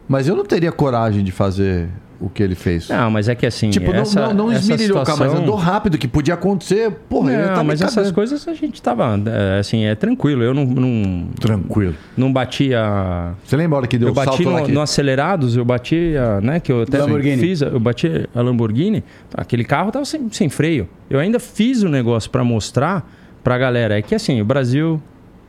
[0.08, 1.88] Mas eu não teria coragem de fazer
[2.22, 2.88] o que ele fez.
[2.88, 3.70] Não, mas é que assim.
[3.70, 6.34] tipo, não- essa, não, não essa esmirilhou o carro, mas situação- andou rápido, que podia
[6.34, 6.90] acontecer.
[7.08, 9.20] Porra, ia Não, tá mas essas coisas a gente tava.
[9.26, 10.42] é, Assim, é tranquilo.
[10.42, 11.94] Eu não, não, Tranquilo.
[12.16, 13.34] não batia.
[13.44, 14.72] Você lembra a hora que deu Eu o bati no, que...
[14.72, 16.60] no acelerados, eu bati, a, né?
[16.60, 17.38] Que eu até Lamborghini.
[17.40, 19.02] fiz, eu bati a Lamborghini.
[19.34, 20.88] Aquele carro tava sem, sem freio.
[21.10, 23.08] Eu ainda fiz o negócio para mostrar
[23.42, 23.98] pra galera.
[23.98, 25.02] É que assim, o Brasil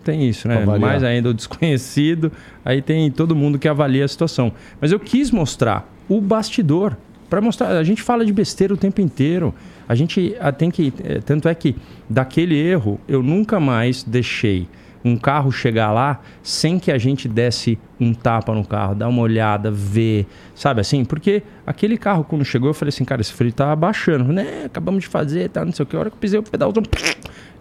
[0.04, 0.66] tem isso, né?
[0.80, 2.32] Mais ainda o desconhecido.
[2.64, 4.52] Aí tem todo mundo que avalia a situação.
[4.80, 6.96] Mas eu quis mostrar o bastidor.
[7.30, 9.54] Para mostrar, a gente fala de besteira o tempo inteiro.
[9.88, 10.94] A gente ah, tem que.
[11.04, 11.76] eh, Tanto é que
[12.10, 14.68] daquele erro eu nunca mais deixei
[15.04, 19.22] um carro chegar lá sem que a gente desse um tapa no carro, dar uma
[19.22, 20.26] olhada, ver,
[20.56, 21.04] sabe assim?
[21.04, 24.64] Porque aquele carro, quando chegou, eu falei assim, cara, esse freio tá abaixando, né?
[24.66, 25.96] Acabamos de fazer, tá, não sei o que.
[25.96, 26.84] A hora que eu pisei o pedalzão,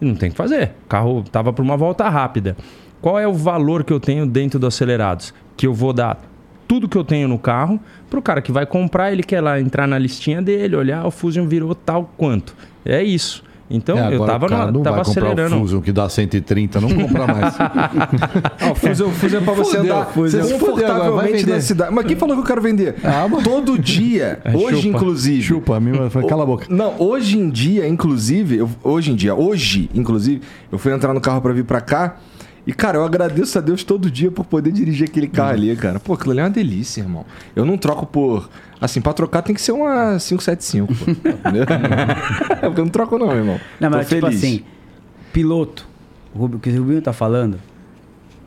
[0.01, 0.73] não tem o que fazer.
[0.85, 2.57] O carro tava por uma volta rápida.
[3.01, 5.35] Qual é o valor que eu tenho dentro do acelerados?
[5.57, 6.21] Que eu vou dar
[6.69, 7.79] tudo que eu tenho no carro
[8.09, 11.47] pro cara que vai comprar, ele quer lá entrar na listinha dele, olhar, o Fusion
[11.47, 12.55] virou tal quanto.
[12.85, 13.45] É isso.
[13.71, 15.57] Então É, eu tava, o cara não tava vai comprar acelerando.
[15.57, 17.55] o Fusion que dá 130, não compra mais.
[18.61, 20.43] Ah, o Fusion, Fusion é pra você Fudeu, andar Fusion.
[20.43, 21.53] Fudeu agora, vai confortavelmente vender.
[21.55, 21.95] na cidade.
[21.95, 22.97] Mas quem falou que eu quero vender?
[23.03, 24.89] Ah, Todo dia, hoje chupa.
[24.99, 25.43] inclusive.
[25.43, 26.67] Chupa, a minha foi cala a boca.
[26.69, 31.21] Não, hoje em dia, inclusive, eu- hoje em dia, hoje, inclusive, eu fui entrar no
[31.21, 32.17] carro pra vir pra cá.
[32.67, 35.99] E, cara, eu agradeço a Deus todo dia por poder dirigir aquele carro ali, cara.
[35.99, 37.25] Pô, aquilo ali é uma delícia, irmão.
[37.57, 38.49] Eu não troco por.
[38.83, 41.11] Assim, pra trocar tem que ser uma 575, pô.
[41.11, 41.63] Entendeu?
[42.51, 43.59] é porque eu não troco, não, irmão.
[43.81, 44.39] Não, Tô mas tipo feliz.
[44.39, 44.65] assim,
[45.33, 45.87] piloto,
[46.35, 47.59] o Rubio- o que o Rubinho tá falando,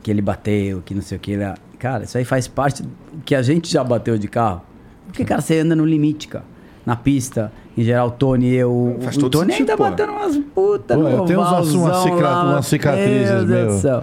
[0.02, 1.44] que ele bateu, que não sei o que, ele,
[1.78, 2.88] cara, isso aí faz parte do
[3.24, 4.62] que a gente já bateu de carro.
[5.06, 6.44] Porque, cara, você anda no limite, cara.
[6.84, 8.96] Na pista, em geral, o Tony e eu.
[9.00, 9.90] Faz o todo Tony sentido, ainda pô.
[9.90, 13.44] batendo umas putas Pô, no eu tenho umas- ovalzão umas cicra- lá, umas cicatrizes, Meu
[13.46, 13.66] Deus meu.
[13.68, 14.02] do céu.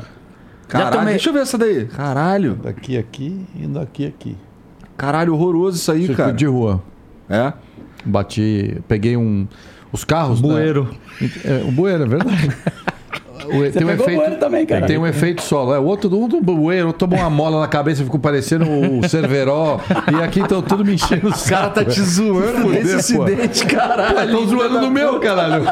[0.67, 1.85] Caralho, tomei, deixa eu ver essa daí.
[1.85, 2.55] Caralho.
[2.61, 4.35] Daqui aqui e daqui aqui.
[4.97, 6.33] Caralho, horroroso isso aí, Circuito cara.
[6.33, 6.81] de rua.
[7.29, 7.53] É?
[8.05, 9.47] Bati, peguei um.
[9.91, 10.41] Os carros.
[10.41, 10.47] né?
[10.47, 10.89] Bueiro.
[11.45, 12.49] É, o bueiro, é verdade.
[13.45, 14.85] O- tem um pegou o bueiro também, cara.
[14.85, 15.73] Tem um efeito solo.
[15.73, 19.81] É, o outro, um do bueiro, tomou uma mola na cabeça, ficou parecendo o Cerveró.
[20.17, 23.65] e aqui estão tudo me enchendo os O cara tá te zoando por esse acidente,
[23.65, 24.23] caralho.
[24.29, 25.65] Estão zoando no meu, caralho.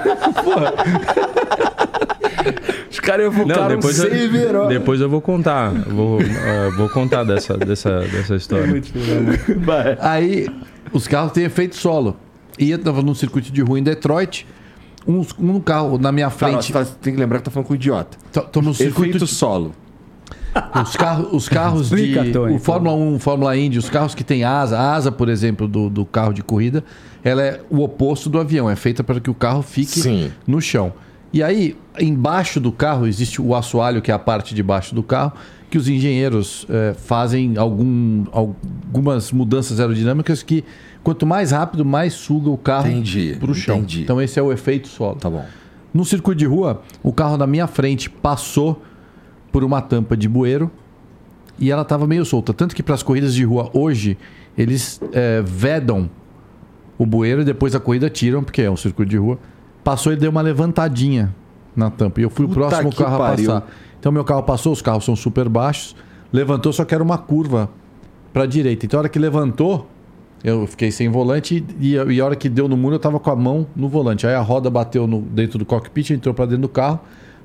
[2.90, 5.72] Os caras Não, evocaram depois um eu, depois eu vou contar.
[5.72, 8.82] Vou, eh, vou contar dessa, dessa, dessa história.
[9.58, 9.98] Vai.
[10.00, 10.48] Aí,
[10.92, 12.18] os carros têm efeito solo.
[12.60, 14.46] E eu tava num circuito de rua em Detroit.
[15.08, 16.72] Um, um carro na minha Cara, frente.
[16.72, 18.18] você tá- tem que lembrar que tá falando com um idiota.
[18.32, 19.74] Tô, tô no circuito Efeito solo.
[20.84, 22.32] Os carros, os carros Explica, de.
[22.34, 25.66] Tony, o Fórmula 1, Fórmula Indy, os carros que têm asa, a asa, por exemplo,
[25.68, 26.84] do, do carro de corrida,
[27.24, 28.70] ela é o oposto do avião.
[28.70, 30.32] É feita para que o carro fique Sim.
[30.46, 30.92] no chão.
[31.34, 35.02] E aí, embaixo do carro, existe o assoalho, que é a parte de baixo do
[35.02, 35.34] carro,
[35.70, 40.66] que os engenheiros eh, fazem algum, algumas mudanças aerodinâmicas que,
[41.02, 42.90] quanto mais rápido, mais suga o carro
[43.40, 43.78] para o chão.
[43.78, 44.02] entendi.
[44.02, 45.16] Então, esse é o efeito solo.
[45.16, 45.46] Tá bom.
[45.94, 48.82] No circuito de rua, o carro na minha frente passou
[49.52, 50.70] por uma tampa de bueiro
[51.58, 52.54] e ela estava meio solta.
[52.54, 54.18] Tanto que para as corridas de rua hoje,
[54.58, 56.10] eles eh, vedam
[56.98, 59.40] o bueiro e depois a corrida tiram, porque é um circuito de rua.
[59.84, 61.34] Passou e deu uma levantadinha
[61.76, 62.20] na tampa.
[62.20, 63.52] E eu fui Puta o próximo carro pariu.
[63.52, 63.72] a passar.
[64.00, 65.96] Então meu carro passou, os carros são super baixos.
[66.32, 67.70] Levantou, só que era uma curva
[68.34, 68.86] para direita.
[68.86, 69.88] Então a hora que levantou,
[70.44, 73.30] eu fiquei sem volante e, e a hora que deu no muro eu tava com
[73.32, 74.26] a mão no volante.
[74.26, 77.00] Aí a roda bateu no, dentro do cockpit, entrou para dentro do carro,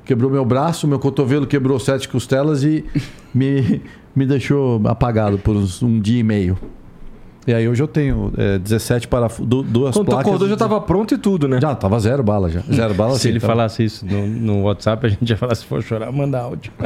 [0.04, 2.84] quebrou meu braço, meu cotovelo quebrou sete costelas e
[3.34, 3.82] me,
[4.14, 6.56] me deixou apagado por uns- um dia e meio.
[7.46, 10.26] E aí hoje eu tenho é, 17 parafusos, duas Quando tu placas.
[10.26, 11.60] acordou já tava pronto e tudo, né?
[11.60, 12.60] Já, tava zero bala já.
[12.72, 15.54] Zero bala Se assim, ele tava- falasse isso no, no WhatsApp, a gente ia falar:
[15.54, 16.72] se for chorar, manda áudio.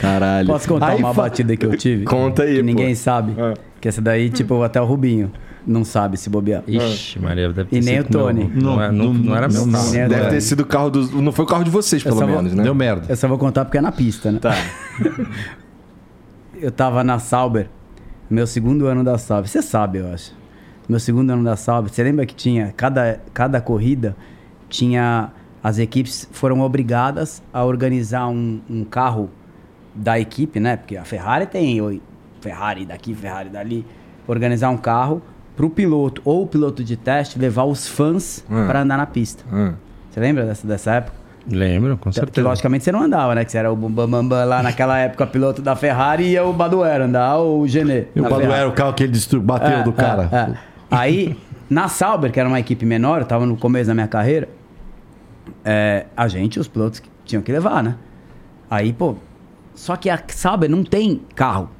[0.00, 0.46] Caralho.
[0.46, 2.04] Posso contar Aí uma fa- batida que eu tive?
[2.04, 2.64] Conta aí, Que pô.
[2.66, 3.34] ninguém sabe.
[3.40, 3.54] É.
[3.80, 5.32] Que essa daí, tipo, até o Rubinho
[5.66, 6.62] não sabe se bobear.
[6.66, 8.44] Ixi, Maria, deve ter E nem sido o Tony.
[8.44, 9.90] Meu, não, é- não, não era meu não, carro.
[9.92, 11.10] Deve ter sido o carro dos.
[11.12, 12.62] Não foi o carro de vocês, pelo vou- menos, né?
[12.62, 13.06] Deu merda.
[13.08, 14.38] Eu só vou contar porque é na pista, né?
[14.40, 14.54] Tá.
[16.60, 17.68] Eu tava na Sauber,
[18.32, 19.48] meu segundo ano da Sauber.
[19.48, 20.32] Você sabe, eu acho.
[20.88, 21.92] Meu segundo ano da Sauber.
[21.92, 24.16] Você lembra que tinha, cada, cada corrida,
[24.68, 25.30] tinha.
[25.62, 29.30] As equipes foram obrigadas a organizar um, um carro
[29.94, 30.76] da equipe, né?
[30.76, 32.02] Porque a Ferrari tem oi,
[32.40, 33.86] Ferrari daqui, Ferrari dali.
[34.26, 35.22] Organizar um carro
[35.54, 38.66] pro piloto ou o piloto de teste levar os fãs Hum.
[38.66, 39.44] para andar na pista.
[39.52, 39.74] Hum.
[40.10, 41.16] Você lembra dessa, dessa época?
[41.50, 42.46] Lembro, com Que certeza.
[42.48, 43.44] logicamente você não andava, né?
[43.44, 46.44] Que você era o Bam Bam Bam lá naquela época, piloto da Ferrari, e ia
[46.44, 48.04] o Baduero andar, ou o Genê.
[48.14, 48.68] E o Baduero, Ferrari.
[48.68, 49.40] o carro que ele destru...
[49.40, 50.28] bateu É, do é, cara.
[50.32, 50.56] é.
[50.90, 51.36] Aí,
[51.68, 54.48] na Sauber, que era uma equipe menor, eu tava no começo da minha carreira,
[55.64, 57.96] é, a gente, os pilotos que tinham que levar, né?
[58.70, 59.16] Aí, pô,
[59.74, 61.70] só que a Sauber não tem carro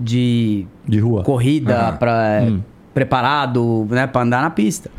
[0.00, 1.22] de De rua.
[1.22, 1.96] corrida Aham.
[1.96, 2.62] pra, é, Hum.
[2.94, 4.90] preparado né, para andar na pista.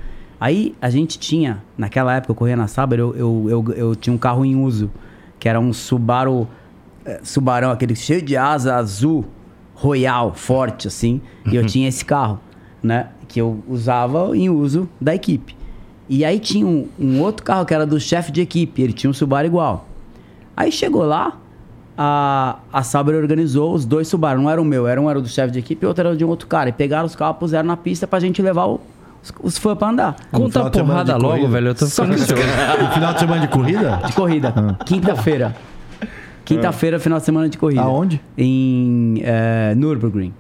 [0.44, 4.14] Aí a gente tinha, naquela época eu corria na Sauber, eu, eu, eu, eu tinha
[4.14, 4.92] um carro em uso,
[5.40, 6.50] que era um Subaru,
[7.06, 9.24] eh, Subarão, aquele cheio de asa azul,
[9.74, 12.42] royal, forte assim, e eu tinha esse carro,
[12.84, 15.56] né, que eu usava em uso da equipe.
[16.10, 19.10] E aí tinha um, um outro carro que era do chefe de equipe, ele tinha
[19.10, 19.88] um Subaru igual.
[20.58, 21.38] Aí chegou lá,
[21.98, 24.42] a, a Sauber organizou os dois Subaru.
[24.42, 26.26] Não era o meu, era um era do chefe de equipe e outro era de
[26.26, 26.68] um outro cara.
[26.68, 28.82] E pegaram os carros, puseram na pista pra gente levar o-
[29.42, 30.16] os, fãs pra andar.
[30.32, 31.48] Conta final a de semana porrada logo, corrida.
[31.50, 31.68] velho.
[31.70, 32.10] Eu tô ficando.
[32.10, 34.02] No final de semana de corrida?
[34.08, 34.54] De corrida.
[34.86, 35.56] Quinta-feira.
[36.44, 37.82] Quinta-feira, final de semana de corrida.
[37.82, 38.22] Aonde?
[38.38, 40.34] Em é, Nürburgring.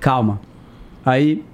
[0.00, 0.40] Calma.
[1.04, 1.44] Aí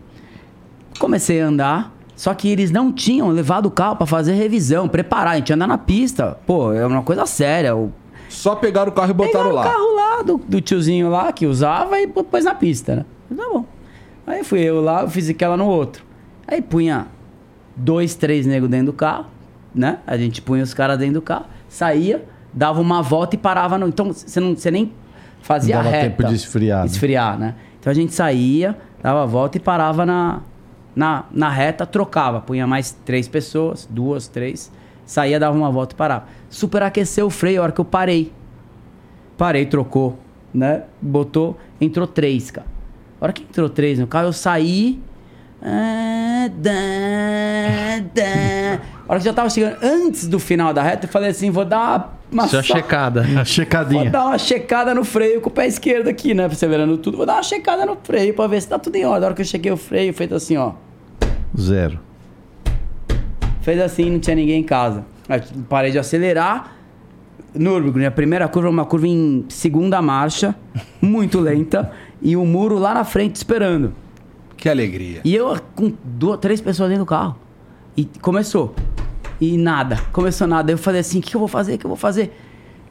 [0.98, 1.92] comecei a andar.
[2.14, 5.34] Só que eles não tinham levado o carro pra fazer revisão, preparar.
[5.34, 6.38] A gente anda na pista.
[6.46, 7.76] Pô, é uma coisa séria.
[7.76, 7.92] O,
[8.30, 9.60] Só pegaram o carro e botaram Pegaram lá.
[9.60, 13.04] o carro lá do, do tiozinho lá que usava e pôs na pista, né?
[13.36, 13.66] Tá bom.
[14.26, 16.05] Aí fui eu lá, eu fiz aquela no outro.
[16.46, 17.06] Aí punha
[17.74, 19.26] dois, três negros dentro do carro,
[19.74, 19.98] né?
[20.06, 23.88] A gente punha os caras dentro do carro, saía, dava uma volta e parava no.
[23.88, 24.92] Então você não, você nem
[25.42, 26.10] fazia Não dava reta.
[26.10, 26.86] tempo de esfriar, né?
[26.86, 27.54] Esfriar, né?
[27.78, 30.40] Então a gente saía, dava a volta e parava na,
[30.94, 34.72] na, na reta, trocava, punha mais três pessoas, duas, três,
[35.04, 36.24] saía, dava uma volta e parava.
[36.48, 38.32] Superaqueceu o freio a hora que eu parei.
[39.36, 40.18] Parei, trocou,
[40.54, 40.84] né?
[41.00, 42.66] Botou, entrou três, cara.
[43.20, 45.00] A hora que entrou três no carro, eu saí.
[45.62, 46.48] Ah.
[49.08, 51.64] A hora que já tava chegando antes do final da reta, eu falei assim: vou
[51.64, 53.22] dar uma, Só checada.
[53.22, 54.10] Uma Vou checadinha.
[54.10, 56.48] dar uma checada no freio com o pé esquerdo aqui, né?
[56.48, 57.16] Perseverando tudo.
[57.16, 59.22] Vou dar uma checada no freio pra ver se tá tudo em ordem.
[59.22, 60.72] A hora que eu chequei o freio, feito assim, ó.
[61.58, 62.00] Zero.
[63.60, 65.04] Fez assim, não tinha ninguém em casa.
[65.28, 66.72] Aí parei de acelerar.
[67.54, 70.54] Nürburgring, a primeira curva, uma curva em segunda marcha,
[71.00, 73.94] muito lenta, e o muro lá na frente esperando.
[74.56, 75.20] Que alegria.
[75.24, 77.36] E eu com duas, três pessoas dentro do carro.
[77.96, 78.74] E começou.
[79.40, 79.98] E nada.
[80.12, 80.72] Começou nada.
[80.72, 81.74] Eu falei assim: o que, que eu vou fazer?
[81.74, 82.34] O que eu vou fazer?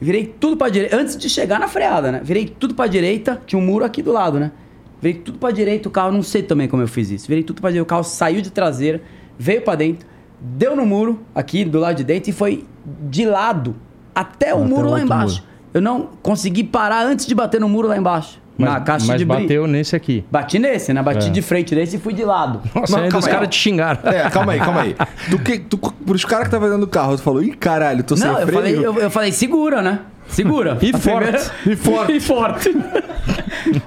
[0.00, 0.96] Virei tudo pra direita.
[0.96, 2.20] Antes de chegar na freada, né?
[2.22, 3.40] Virei tudo pra direita.
[3.46, 4.52] Tinha um muro aqui do lado, né?
[5.00, 5.88] Virei tudo pra direita.
[5.88, 7.26] O carro, não sei também como eu fiz isso.
[7.28, 7.84] Virei tudo pra direita.
[7.84, 9.02] O carro saiu de traseira,
[9.38, 10.06] veio pra dentro,
[10.40, 12.64] deu no muro, aqui do lado de dentro, e foi
[13.08, 13.74] de lado
[14.14, 15.40] até o Até muro lá embaixo.
[15.42, 15.46] muro.
[15.74, 18.40] Eu não consegui parar antes de bater no muro lá embaixo.
[18.58, 19.42] Na Mas, caixa mas de brilho.
[19.42, 20.24] bateu nesse aqui.
[20.30, 21.02] Bati nesse, né?
[21.02, 21.30] Bati É.
[21.30, 22.60] de frente nesse e fui de lado.
[22.74, 24.00] Nossa, Não, os caras te xingaram.
[24.04, 24.96] É, calma aí, calma aí.
[25.30, 28.16] Tu, que, tu, pros caras que estavam dentro do carro, tu falou, ih, caralho, tô
[28.16, 28.58] sem Não, eu freio.
[28.60, 30.00] falei, eu, eu falei, segura, né?
[30.28, 30.76] Segura.
[30.82, 31.50] E A forte.
[31.66, 32.12] E forte.
[32.16, 32.76] e forte.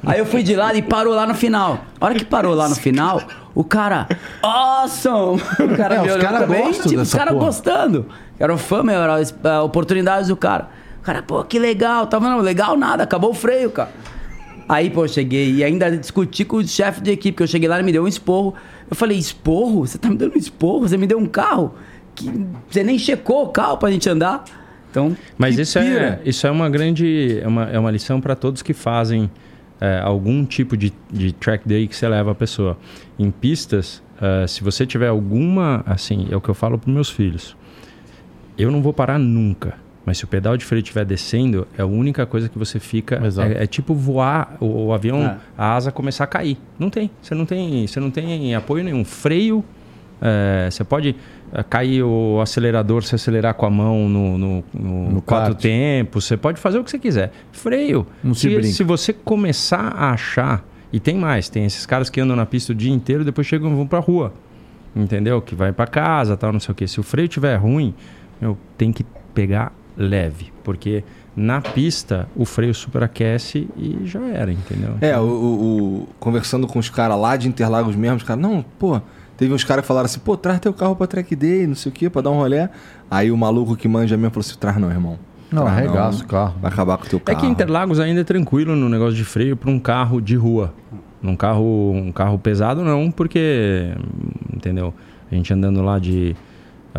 [0.05, 1.79] Aí eu fui de lado e parou lá no final.
[1.99, 3.21] A hora que parou lá no final,
[3.53, 4.07] o cara,
[4.41, 5.41] awesome!
[5.59, 7.45] O cara É, me os olhou cara também, gostam tipo, os dessa caras porra.
[7.45, 8.05] gostando.
[8.39, 9.17] Era o fã, meu, era
[9.51, 10.69] a oportunidade do cara.
[10.99, 12.07] O cara, pô, que legal.
[12.07, 13.89] Tava, não, legal nada, acabou o freio, cara.
[14.69, 17.67] Aí, pô, eu cheguei e ainda discuti com o chefe de equipe, que eu cheguei
[17.67, 18.53] lá e me deu um esporro.
[18.87, 19.87] Eu falei, esporro?
[19.87, 20.87] Você tá me dando um esporro?
[20.87, 21.73] Você me deu um carro?
[22.13, 22.31] Que
[22.69, 24.43] você nem checou o carro pra gente andar?
[24.91, 26.21] Então, Mas isso pira.
[26.23, 27.39] é, isso é uma grande.
[27.41, 29.27] É uma, é uma lição para todos que fazem
[29.81, 32.77] é, algum tipo de, de track day que você leva a pessoa.
[33.17, 35.83] Em pistas, é, se você tiver alguma.
[35.83, 37.57] Assim, é o que eu falo para meus filhos.
[38.55, 39.75] Eu não vou parar nunca.
[40.09, 43.21] Mas se o pedal de freio estiver descendo, é a única coisa que você fica.
[43.59, 45.37] É, é tipo voar o, o avião, É.
[45.55, 46.57] a asa começar a cair.
[46.79, 47.11] Não tem.
[47.21, 49.05] Você não tem, você não tem apoio nenhum.
[49.05, 49.63] Freio.
[50.19, 51.15] é, você pode
[51.53, 55.61] é, cair o acelerador, se acelerar com a mão no, no, no, No quatro kart.
[55.61, 56.25] tempos.
[56.25, 57.31] Você pode fazer o que você quiser.
[57.51, 58.07] Freio.
[58.23, 58.67] Não se se, brinca.
[58.73, 60.65] se você começar a achar.
[60.91, 63.71] E tem mais, tem esses caras que andam na pista o dia inteiro, depois chegam
[63.71, 64.33] e vão pra rua.
[64.95, 65.39] Entendeu?
[65.39, 66.87] Que vai pra casa, tal, não sei o quê.
[66.87, 67.93] Se o freio tiver ruim,
[68.41, 69.05] meu, tem que
[69.35, 71.03] pegar leve, porque
[71.35, 74.95] na pista o freio superaquece e já era, entendeu?
[75.01, 78.63] É, o, o- o- conversando com os caras lá de Interlagos mesmo, os caras, não,
[78.77, 78.99] pô,
[79.37, 81.91] teve uns caras que falaram assim, pô, traz teu carro pra track day, não sei
[81.91, 82.67] o quê, pra dar um rolê.
[83.09, 85.17] Aí o maluco que manja mesmo falou assim, traz não, irmão.
[85.51, 86.55] Não, Traz arregaça o carro.
[86.61, 87.39] Vai acabar com o teu É carro.
[87.39, 90.73] que Interlagos ainda é tranquilo no negócio de freio para um carro de rua.
[91.21, 93.93] Num carro, um carro pesado não, porque
[94.55, 94.93] entendeu?
[95.31, 96.35] A gente andando lá de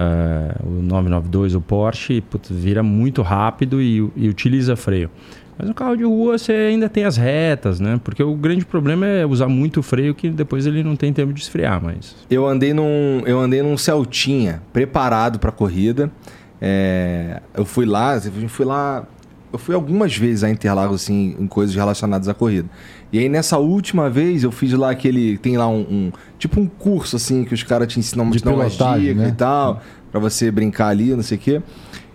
[0.01, 5.11] eh, o 992, o Porsche, putz, vira muito rápido e, e utiliza freio.
[5.59, 8.01] Mas no carro de rua você ainda tem as retas, né?
[8.03, 11.43] Porque o grande problema é usar muito freio que depois ele não tem tempo de
[11.43, 16.11] esfriar, mas Eu andei num, eu andei num Celtinha preparado pra corrida.
[16.63, 18.19] É, eu fui lá,
[18.49, 19.05] fui lá,
[19.53, 22.71] eu fui algumas vezes a Interlagos assim em coisas relacionadas à corrida.
[23.13, 26.67] E aí nessa última vez eu fiz lá aquele, tem lá um, um- tipo um
[26.67, 29.29] curso assim que os caras te ensinam De te dão umas pilotagem, dicas né?
[29.29, 29.83] e tal,
[30.13, 31.63] Pra você brincar ali, não sei o quê.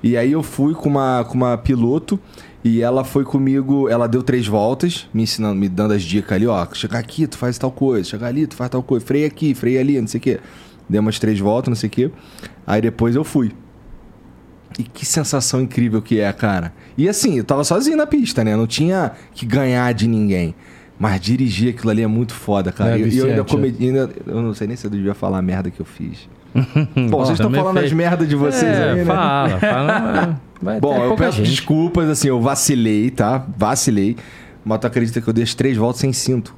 [0.04, 2.20] E aí eu fui com uma com uma piloto
[2.64, 6.46] e ela foi comigo, ela deu três voltas, me ensinando, me dando as dicas ali,
[6.48, 9.54] ó, chegar aqui, tu faz tal coisa, chegar ali, tu faz tal coisa, freia aqui,
[9.54, 10.40] freia ali, não sei o quê.
[10.90, 12.12] Dei umas três voltas, não sei o quê.
[12.68, 13.52] Aí depois eu fui.
[14.78, 16.74] E que sensação incrível que é, cara.
[16.98, 18.56] E assim, eu tava sozinho na pista, né?
[18.58, 20.54] Não tinha que ganhar de ninguém.
[20.98, 22.98] Mas dirigir aquilo ali é muito foda, cara.
[22.98, 23.86] É, e eu ainda comedi.
[23.86, 26.30] ainda- eu não sei nem se eu devia falar a merda que eu fiz.
[27.10, 27.88] Bom, vocês estão falando fez.
[27.88, 29.06] as merdas de vocês é, aí, né?
[29.06, 30.42] fala, fala.
[30.62, 31.50] Vai Bom, eu peço gente.
[31.50, 33.46] desculpas, assim, eu vacilei, tá?
[33.58, 34.16] Vacilei.
[34.64, 36.56] Mas tu acredita que eu dei as três voltas sem cinto?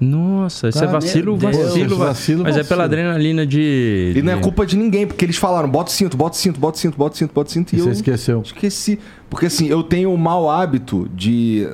[0.00, 1.56] Nossa, isso é vacilo, Deus.
[1.56, 2.68] vacilo, Vacilo, Mas é vacilo.
[2.68, 4.12] pela adrenalina de.
[4.16, 6.58] E não é culpa de ninguém, porque eles falaram, bota o cinto, bota o cinto,
[6.58, 7.72] bota o cinto, bota o cinto, bota o cinto.
[7.72, 8.42] E E você eu esqueceu.
[8.44, 8.98] esqueci.
[9.30, 11.68] Porque assim, eu tenho o mau hábito de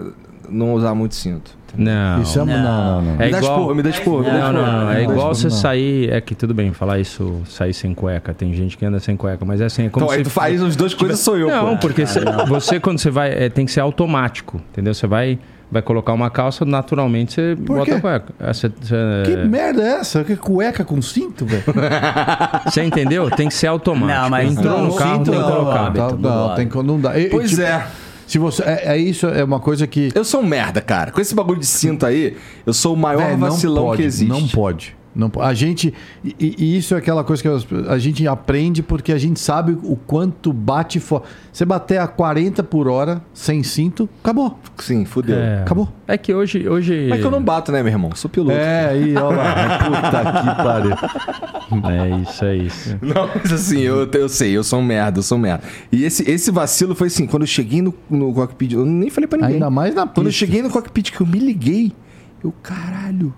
[0.48, 1.56] não usar muito cinto.
[1.76, 2.22] Não.
[2.22, 2.44] Isso é...
[2.44, 3.12] Não, não, não.
[3.20, 4.18] É me dá igual- esporro, me dá esporro.
[4.24, 4.90] me dá Não, não, não.
[4.90, 5.34] É Não, igual não.
[5.34, 6.10] você sair.
[6.12, 8.32] É que tudo bem falar isso, sair sem cueca.
[8.34, 9.86] Tem gente que anda sem cueca, mas é assim.
[9.86, 11.80] É como Então, aí tu faz as duas coisas, sou eu, Não, pô.
[11.88, 13.30] porque cê- você, quando você vai.
[13.32, 14.94] é, tem que ser automático, entendeu?
[14.94, 15.38] Você vai
[15.72, 17.96] vai colocar uma calça, naturalmente você Por bota quê?
[17.96, 18.34] a cueca.
[18.52, 20.24] Você, você- Que merda é essa?
[20.24, 21.62] Que cueca com cinto, velho?
[22.66, 23.30] você entendeu?
[23.30, 24.20] Tem que ser automático.
[24.20, 25.86] Não, mas Entrou não, no carro, cinto tem que não, colocar.
[25.86, 26.56] hábito, Não, não, lado.
[26.56, 27.16] tem que não dá.
[27.18, 27.86] E, Pois tipo, é.
[28.30, 31.10] Se você é, é isso é uma coisa que Eu sou um merda, cara.
[31.10, 34.30] Com esse bagulho de cinto aí, eu sou o maior Véi, vacilão pode, que existe.
[34.30, 34.96] Não pode.
[35.12, 35.92] Não, a gente.
[36.24, 37.48] E, e isso é aquela coisa que
[37.88, 41.24] a gente aprende porque a gente sabe o quanto bate fora.
[41.52, 44.56] Você bater a 40 por hora sem cinto, acabou.
[44.78, 45.36] Sim, fudeu.
[45.36, 45.62] É.
[45.62, 45.88] Acabou.
[46.06, 46.68] É que hoje.
[46.68, 47.08] hoje...
[47.10, 48.12] Mas que eu não bato, né, meu irmão?
[48.14, 48.56] Sou piloto.
[48.56, 49.78] É, aí, ó lá.
[49.78, 51.59] Puta que pariu.
[51.84, 52.98] É isso, é isso.
[53.02, 55.62] Não, mas assim, eu, eu sei, eu sou um merda, eu sou um merda.
[55.92, 59.26] E esse, esse vacilo foi assim, quando eu cheguei no, no cockpit, eu nem falei
[59.28, 59.54] pra ninguém.
[59.54, 60.38] Ainda mais na Quando eu pista.
[60.46, 61.92] cheguei no cockpit que eu me liguei,
[62.42, 63.32] eu, caralho,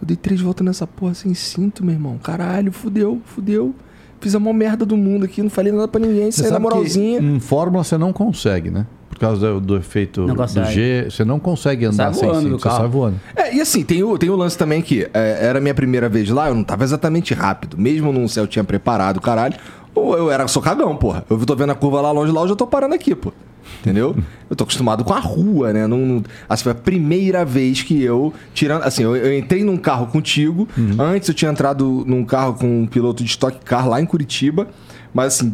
[0.00, 2.18] eu dei três voltas nessa porra sem cinto, meu irmão.
[2.18, 3.74] Caralho, fudeu, fudeu.
[4.20, 6.58] Fiz a maior merda do mundo aqui, não falei nada pra ninguém, Você saí na
[6.58, 7.18] moralzinha.
[7.20, 8.86] em Fórmula você não consegue, né?
[9.16, 10.64] Por causa do, do efeito Não do.
[10.66, 12.76] G, você não consegue andar Sai sem cinto, você carro.
[12.76, 13.20] sai voando.
[13.34, 16.06] É, e assim, tem o, tem o lance também que é, era a minha primeira
[16.06, 17.78] vez lá, eu não tava exatamente rápido.
[17.78, 19.54] Mesmo num céu tinha preparado, caralho.
[19.94, 21.24] Ou eu era só cagão, porra.
[21.30, 23.32] Eu tô vendo a curva lá longe lá, eu já tô parando aqui, pô.
[23.80, 24.14] Entendeu?
[24.48, 25.86] Eu tô acostumado com a rua, né?
[25.88, 28.82] Não, não- assim, foi a primeira vez que eu, tirando.
[28.84, 30.68] Assim, eu, eu entrei num carro contigo.
[30.98, 34.68] Antes eu tinha entrado num carro com um piloto de Stock Car lá em Curitiba.
[35.12, 35.52] Mas assim,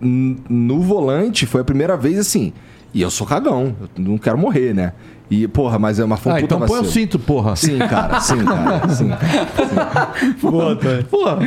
[0.00, 2.52] no volante foi a primeira vez assim.
[2.94, 4.92] E eu sou cagão, eu não quero morrer, né?
[5.30, 6.92] E, porra, mas é uma foi um Ah, puta então põe o vacilo.
[6.92, 7.56] cinto, porra.
[7.56, 9.10] Sim, cara, sim, cara, sim.
[11.10, 11.38] Porra.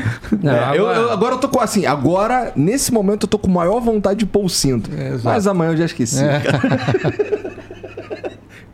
[0.41, 3.37] Não, É, eu, agora- eu- agora eu tô com, assim, agora, nesse momento, eu tô
[3.39, 4.89] com maior vontade de pôr o cinto.
[4.95, 7.56] É, mas amanhã eu já esqueci, cara.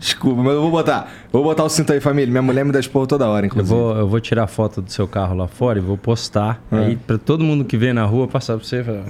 [0.03, 1.09] Desculpa, mas eu vou botar.
[1.31, 2.29] Vou botar o cinto aí, família.
[2.29, 3.73] Minha mulher me dá esporro toda hora, Eu inclusive.
[3.79, 6.61] vou, eu vou tirar foto do seu carro lá fora e vou postar.
[6.69, 6.77] É.
[6.77, 9.05] Aí pra todo mundo que vê na rua passar pra você e falar.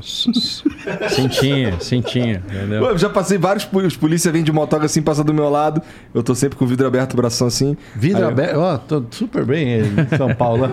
[1.10, 2.84] Cintinha, cintinha, entendeu?
[2.86, 5.82] Eu já passei vários os polícia vêm de motoca assim, passa do meu lado.
[6.14, 7.76] Eu tô sempre com o vidro aberto, o bração assim.
[7.96, 8.58] Vidro Aí eu- aberto.
[8.60, 10.70] Ó, tô super bem em São Paulo.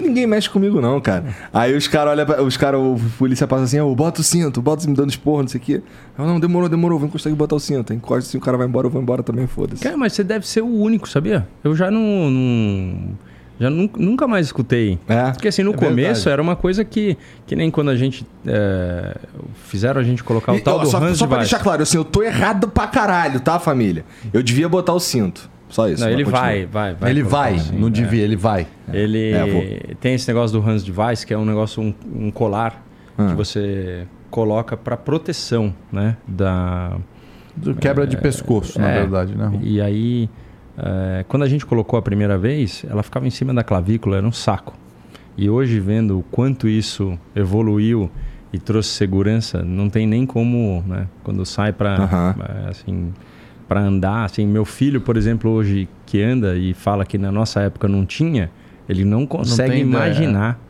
[0.00, 1.24] Ninguém mexe comigo, não, cara.
[1.52, 4.62] Aí os caras olham, pra- os caras, o polícia passa assim, ô, bota o cinto,
[4.62, 5.82] bota me dando esporro, não sei o quê.
[6.18, 7.92] Eu, não, demorou, demorou, vou conseguir botar o cinto.
[7.92, 9.82] Encosta assim, o cara vai embora, eu vou embora também, foda-se.
[9.82, 11.46] Cara, mas você deve ser o único, sabia?
[11.62, 12.30] Eu já não.
[12.30, 14.98] não- já nu- nunca mais escutei.
[15.06, 15.30] É.
[15.30, 15.94] Porque assim, no É começo
[16.24, 16.28] verdade.
[16.30, 17.16] era uma coisa que.
[17.46, 18.26] Que nem quando a gente.
[18.46, 19.14] é,
[19.66, 21.82] fizeram a gente colocar o E, tal ó, do só Hans só pra deixar claro,
[21.82, 24.04] assim, eu tô errado pra caralho, tá, família?
[24.32, 25.48] Eu devia botar o cinto.
[25.72, 26.04] Só isso.
[26.04, 27.10] Não, ele vai, vai, vai.
[27.10, 27.90] ele vai, assim, não é.
[27.90, 28.66] devia, ele vai.
[28.92, 32.84] Ele É, tem esse negócio do Hans Device, que é um negócio, um, um colar
[33.16, 33.28] Ah.
[33.28, 36.16] que você coloca para proteção, né?
[36.28, 36.96] Da,
[37.56, 39.00] Do quebra de pescoço, na é.
[39.00, 39.58] verdade, né?
[39.62, 40.28] E aí,
[40.78, 44.26] é, quando a gente colocou a primeira vez, ela ficava em cima da clavícula, era
[44.26, 44.74] um saco.
[45.38, 48.10] E hoje, vendo o quanto isso evoluiu
[48.52, 51.06] e trouxe segurança, não tem nem como, né?
[51.24, 52.34] Quando sai para Aham.
[52.68, 53.12] assim,
[53.72, 57.58] para andar, assim, meu filho, por exemplo, hoje que anda e fala que na nossa
[57.62, 58.50] época não tinha,
[58.86, 60.08] ele não consegue tem ideia.
[60.08, 60.60] imaginar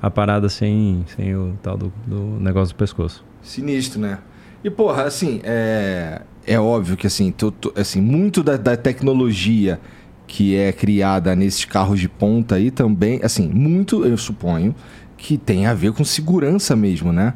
[0.00, 3.22] a parada sem, sem o tal do, do negócio do pescoço.
[3.42, 4.20] Sinistro, né?
[4.64, 9.78] E, porra, assim, é, é óbvio que, assim, tu- tu- assim muito da, da tecnologia
[10.26, 14.74] que é criada nesses carros de ponta aí também, assim, muito, eu suponho,
[15.18, 17.34] que tem a ver com segurança mesmo, né?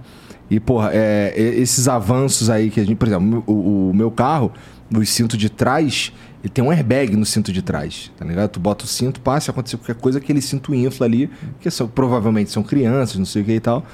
[0.51, 4.11] E, porra, é, é, esses avanços aí que a gente, por exemplo, o, o meu
[4.11, 4.51] carro,
[4.99, 6.13] o cinto de trás,
[6.43, 8.51] ele tem um airbag no cinto de trás, tá ligado?
[8.51, 11.87] Tu bota o cinto, passa, se acontecer qualquer coisa, aquele cinto infla ali, que são,
[11.89, 13.85] provavelmente são crianças, não sei o que e tal.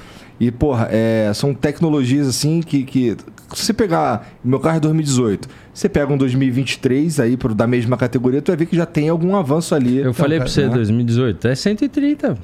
[0.41, 3.17] E, porra, é, são tecnologias assim que, que.
[3.55, 4.29] Se você pegar.
[4.45, 5.49] Meu carro é 2018.
[5.75, 9.09] Você pega um 2023 aí pro, da mesma categoria, tu vai ver que já tem
[9.09, 9.99] algum avanço ali.
[9.99, 10.75] Eu falei Então, pra você, né?
[10.75, 12.39] 2018, é 130.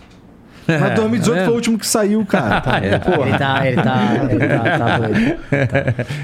[0.66, 2.60] Mas 2018 Tá foi o último que saiu, cara.
[2.64, 3.38] Tá, Ele porra.
[3.38, 4.00] tá, ele tá,
[4.30, 5.36] ele tá, tá doido.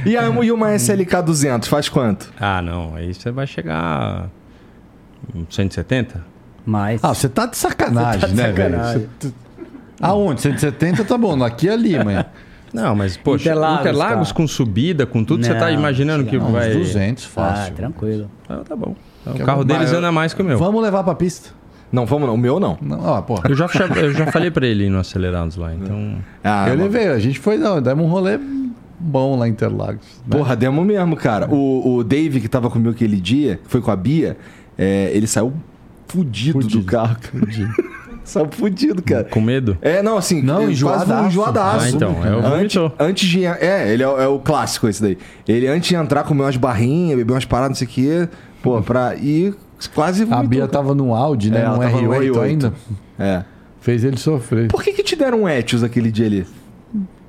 [0.07, 2.33] E, a, e uma SLK 200, faz quanto?
[2.41, 4.29] Ah, não, aí você vai chegar
[5.35, 6.25] em 170?
[6.65, 7.03] Mas.
[7.05, 8.73] Ah, você tá de sacanagem, tá de né, velho?
[8.77, 9.09] sacanagem.
[9.21, 9.33] Você-
[10.01, 10.41] Aonde?
[10.41, 12.25] 170 tá bom, aqui e ali, mas.
[12.73, 14.37] Não, mas, poxa, Interlagos, Interlagos, cara.
[14.37, 16.71] com subida, com tudo, você tá Não, imaginando que Não, vai...
[16.71, 17.75] uns 200, ah, fácil.
[17.75, 18.31] tranquilo.
[18.49, 18.95] Ah, tá bom.
[19.23, 20.57] Então, Que o carro é deles Mas- anda mais que o meu.
[20.57, 21.51] Vamos levar pra pista.
[21.93, 22.35] Não, vamos não.
[22.35, 22.79] O meu não.
[22.81, 23.43] Não, ó, porra.
[23.49, 26.17] Eu já, eu já falei pra ele ir no Acelerados lá, então...
[26.45, 28.39] Ah, eu levei, a gente foi, não, demos um rolê
[28.99, 30.05] bom lá em Interlagos.
[30.27, 30.37] né?
[30.37, 31.49] Porra, demo mesmo, cara.
[31.51, 34.37] O, o Dave, que tava comigo aquele dia, que foi com a Bia,
[34.79, 35.53] é, ele saiu
[36.07, 36.81] fudido, Fudido.
[36.81, 37.17] do carro.
[38.25, 39.25] saiu fudido, cara.
[39.25, 39.77] Com medo?
[39.81, 41.27] É, não, assim, Não, foi um enjoadaço.
[41.29, 41.87] enjoadaço.
[41.87, 43.45] Ah, então, é o antes, antes de.
[43.45, 45.19] É, ele é, é o clássico esse daí.
[45.49, 48.29] Ele antes de entrar, comeu umas barrinhas, bebeu umas paradas, não sei o quê.
[48.63, 49.15] Pô, pra.
[49.17, 49.55] E
[49.89, 50.49] quase A vomitou.
[50.49, 51.61] Bia tava no Audi, né?
[51.61, 52.43] É, ela no tava no R8, R8.
[52.43, 52.73] ainda.
[53.19, 53.45] É.
[53.81, 54.69] Fez ele sofrer.
[54.69, 56.47] Por que, que te deram um Etios aquele dia ali?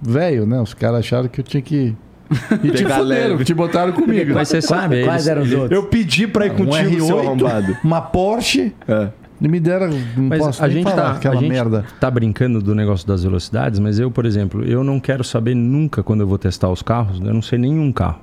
[0.02, 0.60] Velho, né?
[0.60, 1.96] Os caras acharam que eu tinha que
[2.64, 4.34] E te fuderam, te botaram comigo.
[4.34, 5.72] Mas você sabe, Quais eram os outros?
[5.72, 7.74] Eu pedi pra ir um contigo, seu arrombado.
[7.74, 9.10] R8, uma Porsche, É.
[9.42, 9.90] e me deram.
[10.16, 11.86] Não Mas posso a nem gente, falar tá, aquela a gente merda.
[12.00, 16.02] tá brincando do negócio das velocidades, mas eu, por exemplo, eu não quero saber nunca
[16.02, 18.20] quando eu vou testar os carros, eu não sei nenhum carro.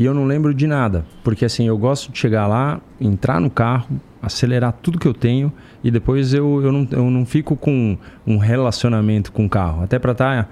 [0.00, 3.50] E eu não lembro de nada, porque assim, eu gosto de chegar lá, entrar no
[3.50, 5.52] carro, acelerar tudo que eu tenho
[5.84, 9.82] e depois eu, eu, não, eu não fico com um relacionamento com o carro.
[9.82, 10.48] Até pra estar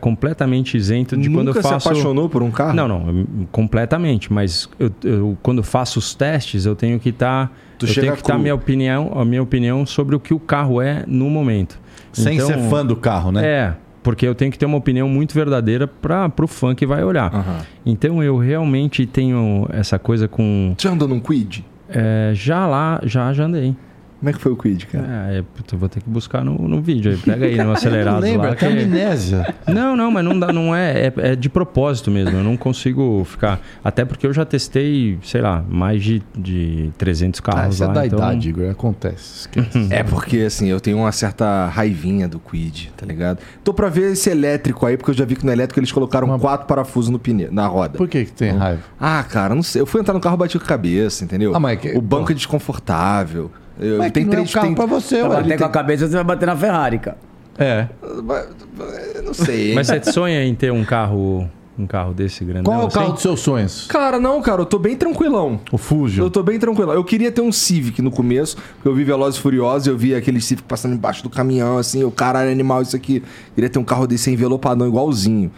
[0.00, 1.80] completamente isento de quando eu Nunca faço...
[1.80, 2.74] se apaixonou por um carro?
[2.74, 4.32] Não, não, completamente.
[4.32, 7.50] Mas eu, eu- quando faço os testes, eu tenho que estar.
[7.78, 8.42] Tu eu tenho que estar cru.
[8.42, 11.78] minha opinião, a minha opinião sobre o que o carro é no momento.
[12.12, 13.46] Sem Então, ser fã do carro, né?
[13.46, 17.04] É, porque eu tenho que ter uma opinião muito verdadeira para o fã que vai
[17.04, 17.34] olhar.
[17.34, 17.60] Aham.
[17.84, 20.74] Então eu realmente tenho essa coisa com.
[20.78, 21.64] Já andou num Quid?
[21.90, 23.74] é, já lá, já, já andei.
[24.20, 25.30] Como é que foi o Quid, cara?
[25.32, 27.16] É, é, puta, vou ter que buscar no, no vídeo aí.
[27.16, 28.52] Pega aí no Eu não acelerado lembro, lá.
[28.52, 29.54] até que- amnésia.
[29.66, 31.12] Não, não, mas não, dá, não é, é.
[31.32, 32.36] é de propósito mesmo.
[32.36, 33.58] Eu não consigo ficar.
[33.82, 37.86] Até porque eu já testei, sei lá, mais de, de 300 Ah, carros isso é
[37.86, 37.92] lá.
[37.94, 38.70] da então- idade, Igor.
[38.70, 39.40] Acontece.
[39.48, 39.88] Esquece.
[39.90, 43.38] É porque, assim, eu tenho uma certa raivinha do Quid, tá ligado?
[43.64, 46.26] Tô pra ver esse elétrico aí, porque eu já vi que no elétrico eles colocaram
[46.26, 47.96] Uma- quatro parafusos no pneu, na roda.
[47.96, 48.82] Por que, que tem raiva?
[49.00, 49.80] Ah, cara, não sei.
[49.80, 51.54] Eu fui entrar no carro bati com a cabeça, entendeu?
[51.54, 52.32] Ah, mas O banco pô.
[52.32, 53.50] é desconfortável.
[53.78, 55.36] Eu, Mas que não é um carro pra você, Pra ué.
[55.42, 57.18] bater com a cabeça, você vai bater na Ferrari, cara.
[57.58, 57.86] É.
[58.02, 59.74] Eu Não sei.
[59.74, 61.48] Mas você sonha em ter um carro.
[61.78, 62.64] Um carro desse grandão?
[62.64, 63.12] Qual é o carro assim?
[63.14, 63.86] dos seus sonhos?
[63.86, 65.58] Cara, não, cara, eu tô bem tranquilão.
[65.72, 66.24] O Fusion.
[66.26, 66.92] Eu tô bem tranquilo.
[66.92, 70.14] Eu queria ter um Civic no começo, porque eu vi Velozes e Furiosos, eu vi
[70.14, 73.22] aquele Civic passando embaixo do caminhão, assim, o caralho, animal, isso aqui.
[73.54, 75.50] Queria ter um carro desse envelopadão igualzinho.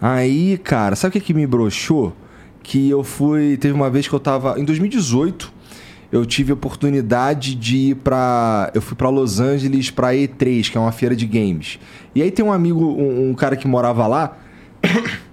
[0.00, 2.12] Aí, cara, sabe o que, que me broxou?
[2.62, 3.56] Que eu fui.
[3.56, 4.60] Teve uma vez que eu tava.
[4.60, 5.52] Em 2018,
[6.14, 8.70] eu tive oportunidade de ir pra.
[8.72, 11.80] Eu fui pra Los Angeles pra E3, que é uma feira de games.
[12.14, 14.38] E aí tem um amigo, um, um cara que morava lá.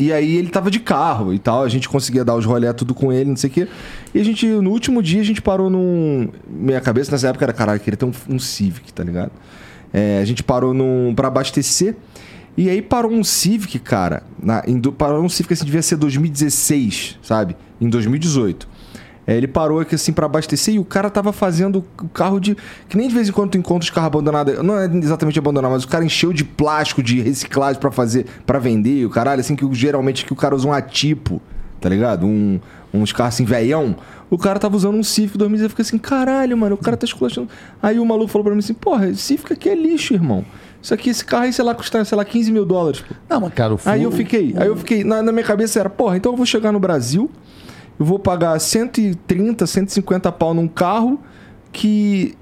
[0.00, 2.94] E aí ele tava de carro e tal, a gente conseguia dar os rolé tudo
[2.94, 3.68] com ele, não sei o quê.
[4.14, 6.28] E a gente, no último dia, a gente parou num.
[6.48, 9.32] Minha cabeça nessa época era, caralho, queria ter um, um Civic, tá ligado?
[9.92, 11.12] É, a gente parou num.
[11.16, 11.96] pra abastecer.
[12.56, 14.22] E aí parou um Civic, cara.
[14.40, 14.62] Na,
[14.96, 17.56] parou um Civic assim, devia ser 2016, sabe?
[17.80, 18.77] Em 2018.
[19.28, 22.56] É, ele parou aqui assim pra abastecer e o cara tava fazendo o carro de.
[22.88, 24.62] Que nem de vez em quando tu encontra os carros abandonados.
[24.62, 28.58] Não é exatamente abandonar, mas o cara encheu de plástico, de reciclagem pra fazer, para
[28.58, 31.42] vender, o caralho, assim, que geralmente que o cara usa um atipo,
[31.78, 32.24] tá ligado?
[32.24, 32.58] Um,
[32.92, 33.96] uns carros assim, veião.
[34.30, 37.04] O cara tava usando um Civic 2016 eu fiquei assim, caralho, mano, o cara tá
[37.04, 37.50] esculachando.
[37.82, 40.42] Aí o maluco falou pra mim assim, porra, esse Civic aqui é lixo, irmão.
[40.80, 43.14] Isso aqui, esse carro aí, sei lá, custa, sei lá, 15 mil dólares, pô.
[43.28, 45.90] Não, mas cara, o Aí eu fiquei, aí eu fiquei, na, na minha cabeça era,
[45.90, 47.30] porra, então eu vou chegar no Brasil,
[47.98, 51.20] eu vou pagar 130, 150 pau num carro
[51.72, 52.34] que,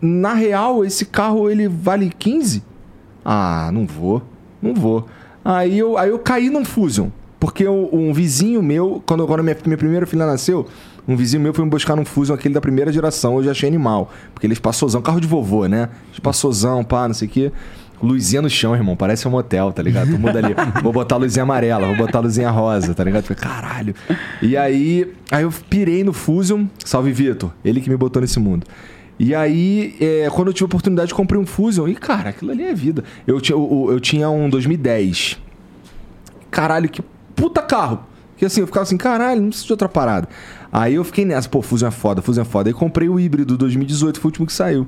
[0.00, 2.62] na real, esse carro ele vale 15?
[3.24, 4.22] Ah, não vou,
[4.62, 5.06] não vou.
[5.44, 7.08] Aí eu, aí eu caí num Fusion,
[7.38, 10.66] porque o- um vizinho meu, quando, quando minha, minha primeira filha nasceu,
[11.06, 13.68] um vizinho meu foi me buscar num Fusion, aquele da primeira geração, eu já achei
[13.68, 14.10] animal.
[14.34, 15.88] Porque ele espaçosão, carro de vovô, né?
[16.12, 17.52] Espaçosão, pá, não sei o quê.
[18.06, 20.10] Luzinha no chão, irmão, parece um motel, tá ligado?
[20.10, 23.34] Tu muda ali, vou botar luzinha amarela, vou botar luzinha rosa, tá ligado?
[23.34, 23.94] Caralho.
[24.40, 28.66] E aí, aí eu pirei no Fusion, salve Vitor, ele que me botou nesse mundo.
[29.18, 31.88] E aí, é, quando eu tive a oportunidade, comprei um Fusion.
[31.88, 33.02] E, cara, aquilo ali é vida.
[33.26, 35.38] Eu, tinha- eu, eu tinha um 2010
[36.50, 37.02] caralho, que
[37.34, 38.00] puta carro.
[38.36, 40.28] Que assim, eu ficava assim, caralho, não preciso de outra parada.
[40.70, 42.68] Aí eu fiquei nessa, pô, Fusion é foda, Fusion é foda.
[42.68, 44.86] Aí comprei o híbrido 2018, foi o último que saiu.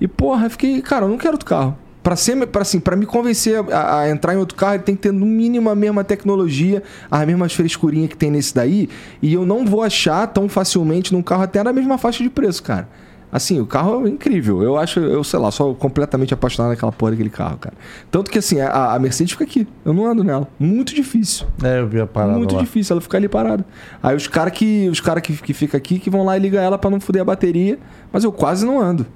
[0.00, 1.76] E porra, eu fiquei, cara, eu não quero outro carro.
[2.02, 4.94] Pra, ser, pra, assim, pra me convencer a, a entrar em outro carro, ele tem
[4.96, 8.88] que ter no mínimo a mesma tecnologia, as mesmas frescurinhas que tem nesse daí.
[9.20, 12.62] E eu não vou achar tão facilmente num carro até na mesma faixa de preço,
[12.62, 12.88] cara.
[13.32, 14.60] Assim, o carro é incrível.
[14.62, 17.76] Eu acho, eu sei lá, sou completamente apaixonado naquela porra daquele carro, cara.
[18.10, 19.68] Tanto que assim, a, a Mercedes fica aqui.
[19.84, 20.48] Eu não ando nela.
[20.58, 21.46] Muito difícil.
[21.62, 22.60] É, eu vi a parada Muito lá.
[22.60, 23.64] difícil ela ficar ali parada.
[24.02, 26.60] Aí os caras que, os cara que, que fica aqui que vão lá e ligam
[26.60, 27.78] ela pra não foder a bateria.
[28.12, 29.06] Mas eu quase não ando.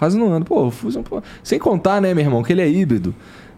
[0.00, 0.46] Quase não ando.
[0.46, 1.22] Pô, o Fusion, pô.
[1.42, 3.14] Sem contar, né, meu irmão, que ele é híbrido.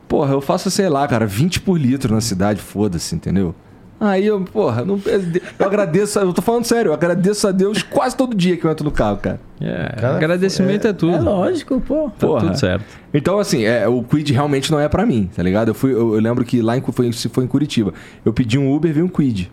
[0.08, 3.54] Porra, eu faço, sei lá, cara, 20 por litro na cidade, foda-se, entendeu?
[4.00, 8.16] Aí eu, porra, não, eu agradeço, eu tô falando sério, eu agradeço a Deus quase
[8.16, 9.40] todo dia que eu entro no carro, cara.
[9.60, 11.14] É, Cara, agradecimento é, tudo.
[11.14, 12.10] É lógico, pô.
[12.18, 12.40] Tá Porra.
[12.40, 12.84] tudo certo.
[13.14, 15.68] Então, assim, é, o Quid realmente não é pra mim, tá ligado?
[15.68, 17.94] Eu, fui, eu, eu lembro que lá em, foi, se foi em Curitiba,
[18.24, 19.48] eu pedi um Uber e veio um Quid.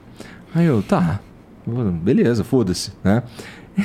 [0.56, 1.20] Aí eu, tá,
[2.02, 3.22] beleza, foda-se, né?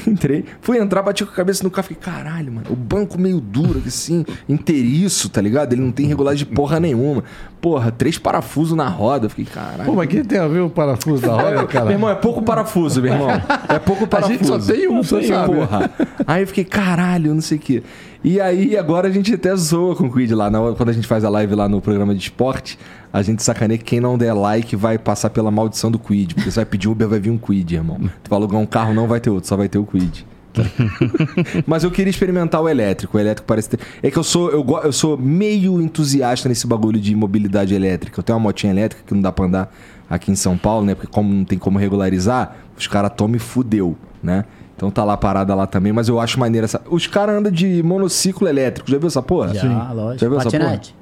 [0.07, 3.41] Entrei, fui entrar, bati com a cabeça no carro, fiquei, caralho, mano, o banco meio
[3.41, 5.73] duro, assim, inteiriço, tá ligado?
[5.73, 7.25] Ele não tem regulagem de porra nenhuma.
[7.61, 9.85] Porra, três parafusos na roda, fiquei, caralho.
[9.85, 11.87] Pô, mas que tem a ver o parafuso da roda, cara?
[11.87, 13.29] Meu irmão, é pouco parafuso, meu irmão.
[13.69, 14.33] É pouco A parafuso.
[14.35, 15.55] gente só tem um, você Tem, sabe.
[15.55, 15.91] Porra.
[16.27, 17.83] Aí eu fiquei, caralho, não sei o quê.
[18.25, 20.49] E aí, agora a gente até zoa com o Quid lá.
[20.51, 22.79] Na hora- quando a gente faz a live lá no programa de esporte,
[23.13, 26.35] a gente sacaneia que quem não der like vai passar pela maldição do Quid.
[26.35, 27.99] Porque você vai pedir Uber, vai vir um Quid, irmão.
[28.23, 30.25] Tu vai alugar um carro, não vai ter outro, só vai ter o Quid.
[31.67, 33.17] Mas eu queria experimentar o elétrico.
[33.19, 33.81] O elétrico parece ter.
[34.03, 38.19] É que eu sou, eu, eu sou meio entusiasta nesse bagulho de mobilidade elétrica.
[38.21, 39.75] Eu tenho uma motinha elétrica que não dá pra andar
[40.09, 40.95] aqui em São Paulo, né?
[40.95, 44.45] Porque como não tem como regularizar, os caras tomam e fudeu, né?
[44.77, 46.81] Então tá lá parada lá também, mas eu acho maneira essa.
[46.91, 48.91] Os caras andam de monociclo elétrico.
[48.91, 49.55] Já viu essa porra?
[49.55, 50.19] Já, lógico.
[50.25, 50.95] Já viu essa Patinete.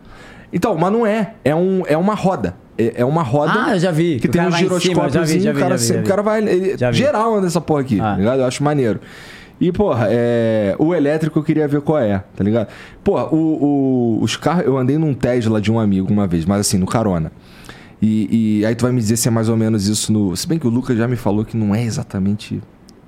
[0.53, 1.35] Então, mas não é.
[1.45, 2.55] É, um, é uma roda.
[2.77, 3.53] É, é uma roda.
[3.57, 4.19] Ah, eu já vi.
[4.21, 5.11] Que O tem um giroscópio.
[5.51, 6.43] o cara, o cara vai.
[6.47, 8.13] ele- geral anda nessa porra aqui, Ah.
[8.13, 8.41] tá ligado?
[8.41, 9.01] Eu acho maneiro.
[9.61, 10.75] E, porra, é...
[10.79, 12.69] o elétrico eu queria ver qual é, tá ligado?
[13.05, 14.65] Porra, o, o- os carros.
[14.67, 17.31] Eu andei num Tesla de um amigo uma vez, mas assim, no carona.
[18.01, 20.37] E, e aí tu vai me dizer se é mais ou menos isso no.
[20.37, 22.61] Se bem que o Lucas já me falou que não é exatamente.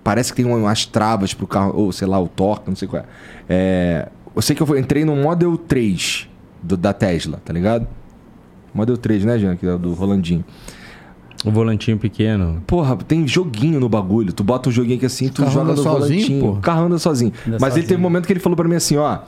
[0.05, 3.03] Parece que tem umas travas pro carro, ou sei lá, o torque, não sei qual
[3.03, 3.07] é.
[3.49, 4.09] é...
[4.37, 6.29] Eu sei que eu entrei no Model 3
[6.63, 7.87] do- da Tesla, tá ligado?
[8.75, 9.57] Model 3, né, Jean?
[9.57, 10.45] Que é do Rolandinho.
[11.45, 12.63] O volantinho pequeno.
[12.67, 14.33] Porra, tem joguinho no bagulho.
[14.33, 16.41] Tu bota um joguinho aqui assim, tu carro joga anda no sozinho, volantinho.
[16.41, 16.51] pô?
[16.53, 17.33] O carro anda sozinho.
[17.47, 17.99] Anda Mas ele teve sozinho.
[17.99, 19.19] um momento que ele falou pra mim assim, ó...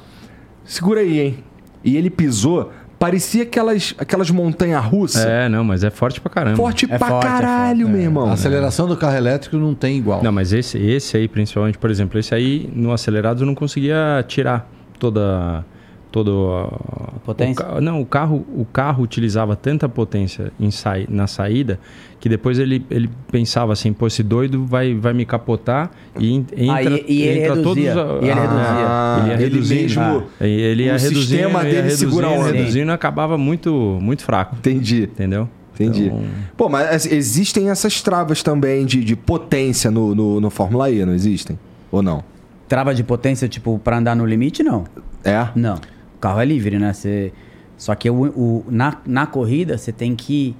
[0.64, 1.38] Segura aí, hein?
[1.84, 5.24] E ele pisou, parecia aquelas, aquelas montanhas russas.
[5.24, 6.56] É, não, mas é forte pra caramba.
[6.56, 8.04] Forte É pra forte, é caralho, forte, meu é.
[8.04, 8.30] irmão.
[8.30, 10.22] A aceleração do carro elétrico não tem igual.
[10.22, 14.24] Não, mas esse, esse aí, principalmente, por exemplo, esse aí no acelerado eu não conseguia
[14.26, 14.68] tirar
[14.98, 15.64] toda.
[16.12, 17.66] Toda a Potência?
[17.74, 21.78] o não, o carro, o carro utilizava tanta potência em sai, na saída
[22.18, 26.46] que depois ele, ele pensava assim, pô, esse doido vai, vai me capotar e en-
[26.56, 28.22] entra, Ah, e- e ele entra reduzia, todos.
[28.26, 28.86] e ele reduzia.
[28.88, 29.82] Ah, Ele ia ele reduzindo.
[29.82, 30.02] mesmo-
[30.40, 32.52] Ah, ele ia o reduzindo, sistema ia dele reduzindo, segura a onda.
[32.52, 34.56] reduzindo e acabava muito, muito fraco.
[34.56, 35.48] Entendi, Entendeu?
[35.74, 36.06] entendi.
[36.06, 36.22] Então,
[36.56, 41.12] Pô, mas existem essas travas também de, de potência no, no, no Fórmula E, não
[41.12, 41.58] existem?
[41.92, 42.24] Ou não?
[42.66, 44.84] Trava de potência, tipo, pra andar no limite, não.
[45.22, 45.46] É?
[45.54, 45.78] Não.
[46.26, 46.92] Carro é livre, né?
[46.92, 47.32] Você...
[47.76, 50.56] Só que o, o- na, na corrida, você tem que.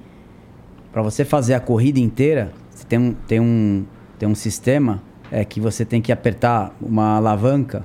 [0.93, 3.85] Pra você fazer a corrida inteira, você tem um, tem um,
[4.19, 7.83] tem um sistema é, que você tem que apertar uma alavanca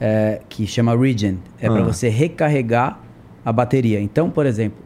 [0.00, 1.38] é, que chama Regen.
[1.60, 1.82] É Ah.
[1.82, 2.98] você recarregar
[3.44, 4.00] a bateria.
[4.00, 4.78] Então, por exemplo,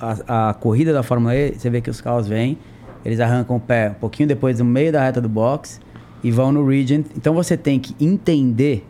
[0.00, 2.56] a, a corrida da Fórmula E, você vê que os carros vêm,
[3.04, 5.80] eles arrancam o pé um pouquinho depois no meio da reta do box
[6.22, 7.04] e vão no Regen.
[7.16, 8.86] Então você tem que entender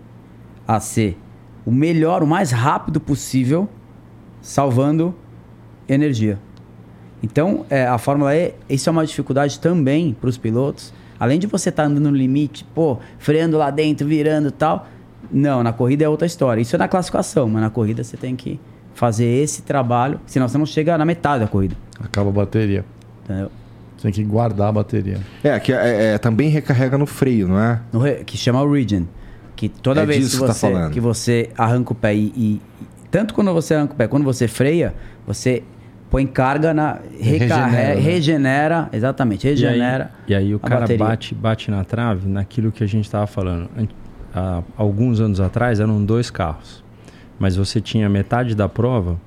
[0.69, 1.17] a ser
[1.65, 3.69] o melhor, o mais rápido possível,
[4.41, 5.15] salvando
[5.89, 6.39] energia.
[7.23, 10.93] Então, é, a Fórmula E, isso é uma dificuldade também para os pilotos.
[11.19, 14.87] Além de você estar andando no limite, pô, freando lá dentro, virando e tal.
[15.31, 16.63] Não, na corrida é outra história.
[16.63, 18.59] Isso é na classificação, mas na corrida você tem que
[18.95, 21.77] fazer esse trabalho, senão você não chega na metade da corrida.
[22.03, 22.85] Acaba a bateria.
[23.25, 23.51] Entendeu?
[23.97, 25.19] Você tem que guardar a bateria.
[25.45, 27.81] É, que é, é, também recarrega no freio, não é?
[27.93, 29.07] No re- que chama o Regen.
[29.61, 30.91] Que toda É vez que tá você, falando.
[30.93, 32.61] que você arranca o pé e, e-
[33.11, 34.95] Tanto quando você arranca o pé, quando você freia,
[35.27, 35.63] você
[36.09, 36.99] põe carga na.
[37.21, 38.01] Recarrega, Regenera, né?
[38.01, 40.13] regenera, exatamente, regenera.
[40.27, 41.05] E aí, e aí o a cara bateria.
[41.07, 43.69] bate, bate na trave naquilo que a gente estava falando.
[43.77, 43.89] An-
[44.33, 46.83] Há alguns anos atrás eram dois carros.
[47.39, 49.21] Mas você tinha metade da prova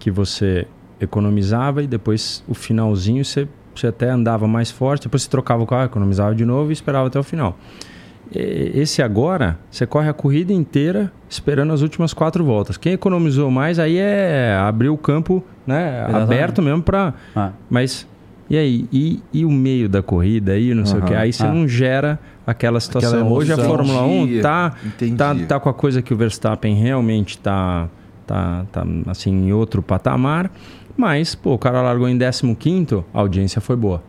[0.00, 0.66] que você
[1.00, 5.66] economizava e depois o finalzinho você, você até andava mais forte, depois você trocava o
[5.66, 7.56] carro, economizava de novo e esperava até o final.
[8.34, 12.76] E- Esse agora, você corre a corrida inteira esperando as últimas quatro voltas.
[12.76, 16.22] Quem economizou mais aí é abrir o campo né, Exatamente.
[16.22, 18.06] aberto mesmo para Ah, mas
[18.50, 18.86] e aí?
[18.92, 21.02] E, e o meio da corrida aí, não sei o.
[21.04, 21.16] Aham.
[21.18, 21.52] Aí você Ah.
[21.52, 23.20] não gera aquela situação.
[23.20, 23.58] Aquela Hoje a.
[23.58, 25.16] Fórmula 1 Entendi, tá, entendi.
[25.16, 27.88] tá, tá com a coisa que o Verstappen realmente tá,
[28.26, 30.50] tá, tá assim, em outro patamar.
[30.96, 34.02] Mas, pô, o cara largou em 15 a audiência foi boa.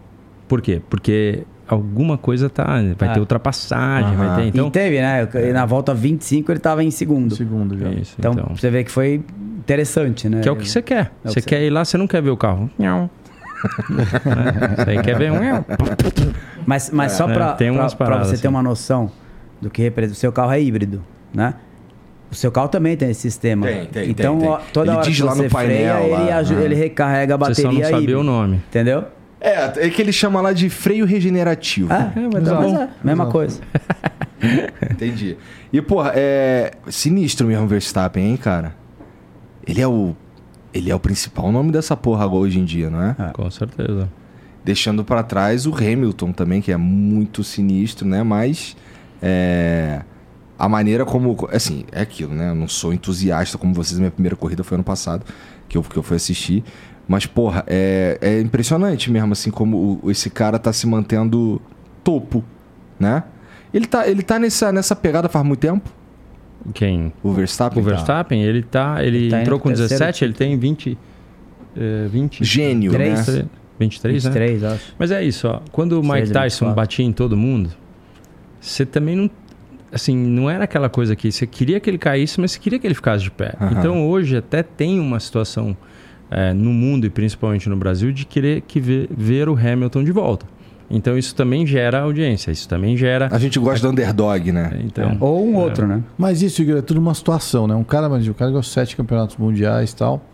[0.48, 0.82] Por quê?
[0.90, 1.44] Porque
[1.76, 2.66] alguma coisa tá.
[2.98, 3.14] Vai Ah.
[3.14, 4.28] ter ultrapassagem, Aham.
[4.28, 4.48] vai ter.
[4.50, 4.68] Então.
[4.68, 5.28] e teve, né?
[5.54, 7.36] Na volta 25 ele tava em segundo.
[7.36, 7.90] Segundo já.
[7.90, 8.56] Isso, Então, então.
[8.56, 9.22] você vê que foi
[9.60, 10.42] interessante, né?
[10.42, 11.12] Que é o que você quer.
[11.24, 12.70] É você que quer ir lá, você não quer ver o carro.
[12.78, 13.10] Não.
[14.78, 15.38] Você aí quer ver um.
[16.66, 17.58] Mas, mas só É, pra
[17.98, 18.42] paradas você assim.
[18.44, 19.12] ter uma noção
[19.62, 20.14] do que representa.
[20.16, 21.02] O seu carro é híbrido,
[21.34, 21.54] né?
[22.32, 23.66] O seu carro também tem esse sistema.
[23.66, 24.58] Tem, tem, então, tem, tem.
[24.72, 26.06] toda Ele hora diz que lá você no painel, freia,
[26.42, 28.20] ele, lá, ele recarrega a Você bateria só não sabia híbrida.
[28.20, 28.56] o nome.
[28.70, 29.04] Entendeu?
[29.42, 31.92] É, é que ele chama lá de freio regenerativo.
[31.94, 32.78] É, vai dar mas bom.
[32.78, 33.62] é, mesma coisa.
[34.92, 35.38] Entendi.
[35.72, 38.76] E, porra, é sinistro mesmo o Verstappen, hein, cara?
[39.66, 40.16] Ele é o.
[40.74, 43.16] Ele é o principal nome dessa porra agora hoje em dia, não é?
[43.34, 44.10] Com certeza.
[44.64, 48.24] Deixando pra trás o Hamilton também, que é muito sinistro, né?
[48.24, 48.76] Mas.
[49.22, 50.02] É.
[50.58, 51.48] A maneira como.
[51.52, 52.50] Assim, é aquilo, né?
[52.50, 53.98] Eu não sou entusiasta como vocês.
[53.98, 55.26] Minha primeira corrida foi ano passado,
[55.68, 56.64] que eu, que eu fui assistir.
[57.10, 61.60] Mas, porra, é, é impressionante mesmo, assim, como o- esse cara tá se mantendo
[62.04, 62.44] topo,
[63.00, 63.24] né?
[63.74, 65.90] Ele tá, ele tá nessa, nessa pegada faz muito tempo?
[66.74, 67.12] Quem?
[67.24, 67.82] O Verstappen?
[67.82, 69.04] O Verstappen, ele tá.
[69.04, 70.98] Ele, Ele tá entrou com terceiro 17, ele tem 20.
[71.76, 73.28] eh, 20 Gênio, Três.
[73.28, 73.46] né?
[73.80, 74.30] 23, né?
[74.32, 74.94] 23, acho.
[75.00, 75.62] Mas é isso, ó.
[75.72, 76.76] Quando o Mike Tyson 24.
[76.76, 77.72] batia em todo mundo,
[78.62, 79.30] você também não.
[79.92, 82.86] Assim, não era aquela coisa que você queria que ele caísse, mas você queria que
[82.86, 83.56] ele ficasse de pé.
[83.60, 83.72] Aham.
[83.80, 85.76] Então hoje até tem uma situação
[86.32, 90.12] eh, no mundo e principalmente no Brasil de querer que ver, ver o Hamilton de
[90.12, 90.46] volta.
[90.90, 93.30] Então isso também gera audiência, isso também gera.
[93.32, 94.80] A gente gosta do underdog, né?
[94.84, 96.04] Então, Ou um outro, né?
[96.18, 97.76] Mas isso, Igor, é tudo uma situação, né?
[97.76, 100.26] Um cara, mas o cara ganhou sete campeonatos mundiais e tal.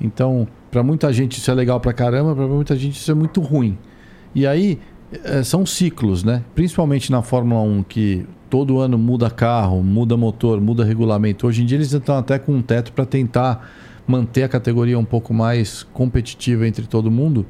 [0.00, 3.40] Então, pra muita gente isso é legal pra caramba, pra muita gente isso é muito
[3.40, 3.76] ruim.
[4.32, 4.78] E aí,
[5.24, 6.42] eh, são ciclos, né?
[6.54, 11.46] Principalmente na Fórmula 1, que todo ano muda carro, muda motor, muda regulamento.
[11.48, 13.68] Hoje em dia eles estão até com um teto para tentar
[14.06, 17.44] manter a categoria um pouco mais competitiva entre todo mundo.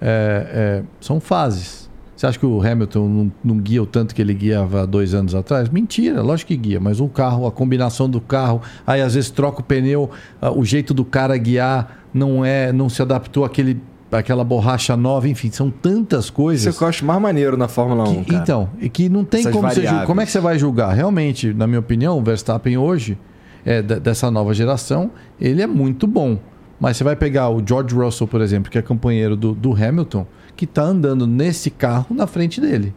[0.00, 1.86] É, é, são fases.
[2.16, 5.34] Você acha que o Hamilton não, não guia o tanto que ele guiava dois anos
[5.34, 5.68] atrás?
[5.68, 9.60] Mentira, lógico que guia, mas o carro, a combinação do carro, aí às vezes troca
[9.60, 10.10] o pneu,
[10.40, 13.78] ah, o jeito do cara guiar não é, não se adaptou àquele,
[14.10, 16.74] àquela borracha nova, enfim, são tantas Isso é coisas.
[16.74, 18.42] o que eu acho mais maneiro na Fórmula 1, Que- cara.
[18.42, 19.84] então, e que não tem Essas como você julgar.
[19.90, 20.06] variáveis.
[20.06, 20.94] Como é que você vai julgar?
[20.94, 23.18] Realmente, na minha opinião, o Verstappen hoje,
[23.66, 25.10] é, dessa nova geração,
[25.40, 26.38] ele é muito bom.
[26.78, 30.24] Mas você vai pegar o George Russell, por exemplo, que é companheiro do, do Hamilton,
[30.54, 32.94] que está andando nesse carro na frente dele.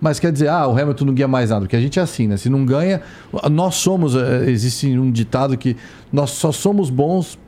[0.00, 2.26] Mas quer dizer, ah, o Hamilton não guia mais nada, porque a gente é assim,
[2.26, 2.36] né?
[2.36, 3.00] Se não ganha,
[3.50, 5.76] nós somos, eh, existe um ditado que
[6.12, 7.38] nós só somos bons,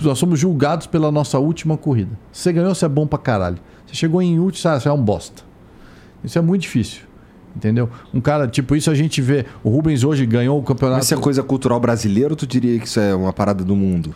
[0.00, 2.16] nós somos julgados pela nossa última corrida.
[2.30, 3.58] Se você ganhou, você é bom pra caralho.
[3.86, 5.42] Você chegou em último, você é um bosta.
[6.22, 7.02] Isso é muito difícil.
[7.56, 7.88] Entendeu?
[8.12, 9.46] Um cara, tipo, isso a gente vê.
[9.62, 10.98] O Rubens hoje ganhou o campeonato.
[10.98, 13.76] Mas isso é coisa cultural brasileira ou tu diria que isso é uma parada do
[13.76, 14.14] mundo?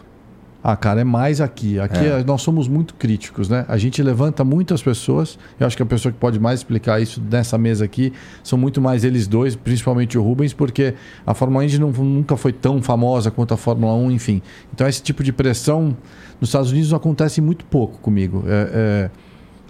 [0.60, 1.78] Ah, cara, é mais aqui.
[1.78, 2.24] Aqui É.
[2.24, 3.64] nós somos muito críticos, né?
[3.68, 5.38] A gente levanta muitas pessoas.
[5.58, 8.12] Eu acho que a pessoa que pode mais explicar isso nessa mesa aqui
[8.42, 10.94] são muito mais eles dois, principalmente o Rubens, porque
[11.24, 14.42] a Fórmula Indy não- nunca foi tão famosa quanto a Fórmula 1, enfim.
[14.74, 15.96] Então, esse tipo de pressão
[16.40, 18.42] nos Estados Unidos acontece muito pouco comigo.
[18.48, 19.10] É- é,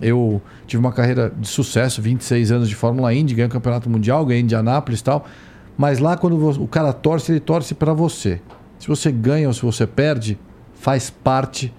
[0.00, 4.24] eu tive uma carreira de sucesso, 26 anos de Fórmula Indy, ganhei o Campeonato Mundial,
[4.24, 5.26] ganhei Indianápolis e tal.
[5.76, 8.40] Mas lá, quando o cara torce, ele torce para você.
[8.78, 10.38] Se você ganha ou se você perde,
[10.74, 11.72] faz parte.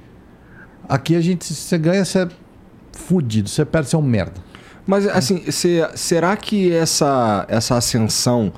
[0.87, 2.27] Aqui a gente, se você ganha, você é
[2.93, 3.47] fudido.
[3.49, 4.41] Se você perde, você é um merda.
[4.87, 8.51] Mas, assim, se- será que essa, essa ascensão,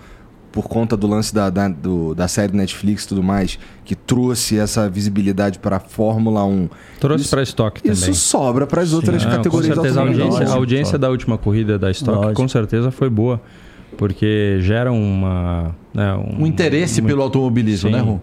[0.51, 4.57] por conta do lance da, da, do- da série Netflix e tudo mais, que trouxe
[4.59, 6.67] essa visibilidade para a Fórmula 1,
[6.99, 7.93] trouxe para estoque também.
[7.93, 11.37] isso sobra para as outras Não, com categorias certeza a audiência, a audiência da última
[11.37, 12.33] corrida da Stock Lógico.
[12.41, 13.41] com certeza foi boa.
[13.97, 15.75] Porque gera uma.
[15.93, 17.95] né, Um interesse um- pelo automobilismo, Sim.
[17.95, 18.21] né, Ru?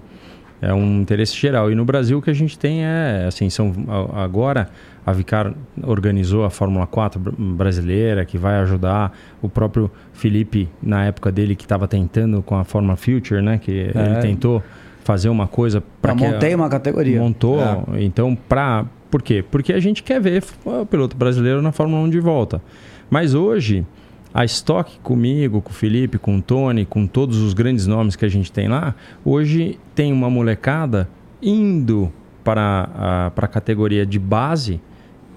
[0.60, 1.70] É um interesse geral.
[1.70, 4.70] E no Brasil o que a gente tem é, assim, são a- agora
[5.08, 5.52] a Vicar
[5.82, 11.54] organizou a Fórmula 4 br- brasileira, que vai ajudar o próprio Felipe, na época dele,
[11.56, 13.58] que estava tentando com a Fórmula Future, né?
[13.58, 14.62] Que ele tentou
[15.04, 16.22] fazer uma coisa para que.
[16.22, 17.20] montei uma categoria.
[17.20, 17.60] Montou.
[17.60, 18.02] É.
[18.04, 18.84] Então, pra.
[19.10, 19.42] Por quê?
[19.50, 22.60] Porque a gente quer ver o piloto brasileiro na Fórmula 1 de volta.
[23.08, 23.86] Mas hoje,
[24.34, 28.26] a Stock comigo, com o Felipe, com o Tony, com todos os grandes nomes que
[28.26, 28.94] a gente tem lá,
[29.24, 31.08] hoje tem uma molecada
[31.42, 32.12] indo
[32.44, 34.78] para a, para a categoria de base,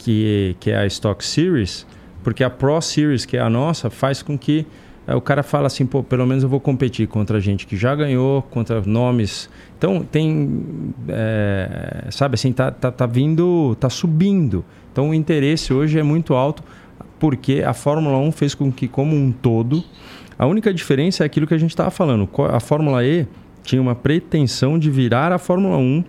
[0.02, 1.86] que, que é a Stock Series,
[2.24, 4.66] porque a Pro Series, que é a nossa, faz com que
[5.06, 7.96] eh, o cara fala assim, pô, pelo menos eu vou competir contra gente que já
[7.96, 9.48] ganhou, contra nomes.
[9.78, 10.64] Então tem,
[11.08, 14.66] eh, sabe assim, tá, tá, tá vindo, tá subindo.
[14.92, 16.64] Então o interesse hoje é muito alto,
[17.20, 19.84] porque a Fórmula 1 fez com que, como um todo,
[20.38, 22.28] a única diferença é aquilo que a gente estava falando.
[22.52, 23.28] A Fórmula E
[23.64, 26.04] tinha uma pretensão de virar a Fórmula 1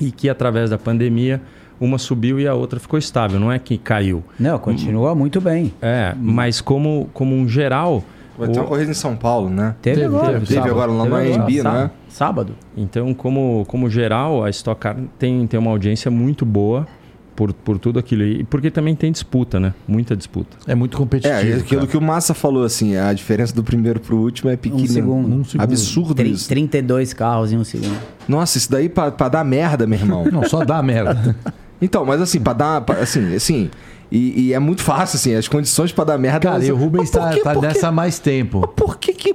[0.00, 1.40] e que através da pandemia
[1.80, 4.22] uma subiu e a outra ficou estável, não é que caiu.
[4.38, 5.72] Não, continua muito bem.
[5.80, 8.02] É, mas como, como um geral.
[8.38, 9.74] Vai ter o- uma corrida em São Paulo, né?
[9.82, 10.32] Teve, Teve, agora.
[10.34, 10.70] teve, Teve sábado.
[10.70, 11.62] agora lá no sábado.
[11.78, 11.90] né?
[12.08, 12.52] Sábado.
[12.76, 16.86] Então, como, como geral, a Stock Car tem, tem uma audiência muito boa
[17.34, 18.22] por, por tudo aquilo.
[18.22, 19.74] E porque também tem disputa, né?
[19.88, 20.56] Muita disputa.
[20.68, 21.34] É muito competitivo.
[21.34, 21.86] É, aquilo cara.
[21.86, 24.86] que o Massa falou, assim, a diferença do primeiro pro último é pequena.
[24.86, 25.34] segundo.
[25.34, 25.62] Um segundo.
[25.64, 26.48] Absurdo Tri- isso.
[26.48, 27.96] 32 carros em um segundo.
[28.28, 30.24] Nossa, isso daí pra, pra dar merda, meu irmão.
[30.30, 31.34] Não, só dá merda.
[31.80, 32.80] Então, mas assim, pra dar.
[32.82, 33.70] pra- assim, assim.
[34.10, 36.40] E, e é muito fácil, assim, as condições pra dar merda.
[36.50, 38.66] Cara, e o Rubens tá, que- tá que- nessa há mais tempo.
[38.68, 39.34] Por que que.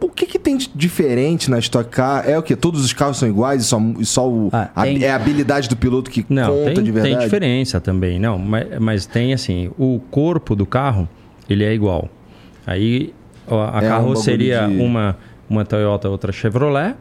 [0.00, 2.22] O que, que tem de diferente na Stock Car?
[2.28, 2.54] É o que?
[2.54, 5.16] Todos os carros são iguais e só, e só o, Ah, a- tem- é a
[5.16, 7.16] habilidade do piloto que Não, conta tem, de verdade?
[7.16, 8.16] tem diferença também.
[8.18, 11.08] Não, mas, mas tem assim, o corpo do carro,
[11.50, 12.08] ele é igual.
[12.64, 13.12] Aí
[13.48, 15.16] ó, a É um carroceria, de- uma,
[15.50, 16.94] uma Toyota, outra Chevrolet,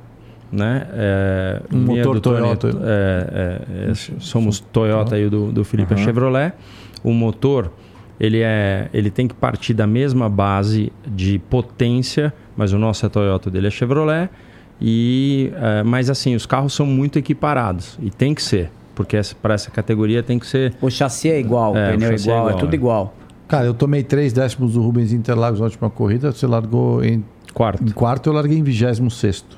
[0.52, 0.88] né?
[0.94, 2.68] É, Um motor Tony, Toyota.
[2.84, 6.06] é, é, é, somos Toyota e o do, do Felipe é Aham.
[6.06, 6.54] Chevrolet.
[7.04, 7.72] O motor,
[8.20, 13.10] ele, é, ele tem que partir da mesma base de potência mas o nosso é
[13.10, 14.30] Toyota, o dele é Chevrolet.
[14.82, 19.54] E, é, mas assim, os carros são muito equiparados e tem que ser, porque para
[19.54, 20.74] essa categoria tem que ser.
[20.82, 22.76] O chassi é igual, É, o pneu o é é igual, é, igual, tudo é.
[22.76, 23.16] igual.
[23.48, 26.32] Cara, eu tomei três décimos do Rubens Interlagos na última corrida.
[26.32, 27.84] Você largou em, Quarto.
[27.84, 29.58] em quarto, eu larguei em vigésimo sexto.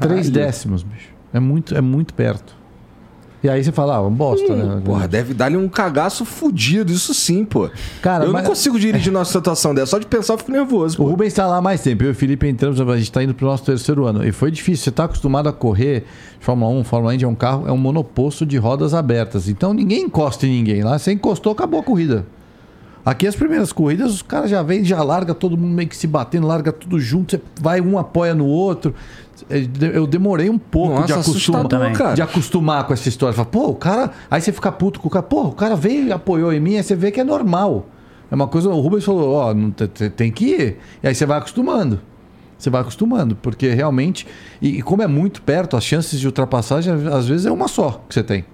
[0.00, 1.08] Três décimos, bicho.
[1.32, 2.54] É muito, é muito perto.
[3.42, 4.80] E aí você fala, ah, bosta, né?
[4.82, 7.68] Porra, deve dar-lhe um cagaço fudido, isso sim, pô.
[8.00, 10.94] Cara, eu mas- não consigo dirigir numa situação dessa, só de pensar eu fico nervoso,
[10.94, 11.10] O pô.
[11.10, 12.04] Rubens está lá mais tempo.
[12.04, 14.26] Eu e o Felipe entramos, a gente está indo para o nosso terceiro ano.
[14.26, 14.84] E foi difícil.
[14.84, 16.06] Você está acostumado a correr
[16.40, 19.46] Fórmula 1, Fórmula Indy é um carro, é um monoposto de rodas abertas.
[19.46, 20.82] Então ninguém encosta em ninguém.
[20.82, 22.24] Lá você encostou, acabou a corrida.
[23.04, 26.06] Aqui as primeiras corridas, os caras já vêm, já larga todo mundo meio que se
[26.06, 28.94] batendo, larga tudo junto, você vai um apoia no outro.
[29.92, 33.34] Eu demorei um pouco Nossa, de, acostumar, de acostumar com essa história.
[33.34, 34.10] Fala, pô, o cara.
[34.30, 36.76] Aí você fica puto com o cara, pô, o cara veio e apoiou em mim,
[36.76, 37.86] aí você vê que é normal.
[38.30, 39.54] É uma coisa, o Rubens falou, ó,
[39.86, 40.78] te- tem que ir.
[41.02, 42.00] E aí você vai acostumando.
[42.58, 44.26] Você vai acostumando, porque realmente.
[44.62, 48.02] E, e como é muito perto, as chances de ultrapassagem, às vezes, é uma só
[48.08, 48.44] que você tem.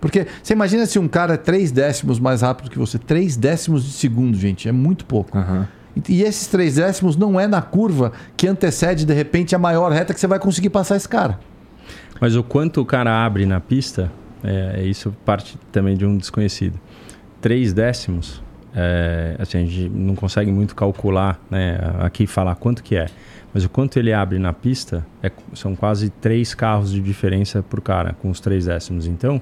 [0.00, 2.98] Porque você imagina se um cara é três décimos mais rápido que você.
[2.98, 4.68] Três décimos de segundo, gente.
[4.68, 5.36] É muito pouco.
[5.38, 5.68] Aham.
[6.08, 10.12] E- esses três décimos não é na curva que antecede, de repente, a maior reta
[10.14, 11.38] que você vai conseguir passar esse cara.
[12.20, 14.10] Mas o quanto o cara abre na pista,
[14.44, 16.78] é, é isso parte também de um desconhecido.
[17.40, 18.42] Três décimos,
[18.74, 23.06] é, assim, a gente não consegue muito calcular, né, aqui falar quanto que é.
[23.52, 27.80] Mas o quanto ele abre na pista é- são quase três carros de diferença por
[27.80, 29.06] cara, com os três décimos.
[29.06, 29.40] Então,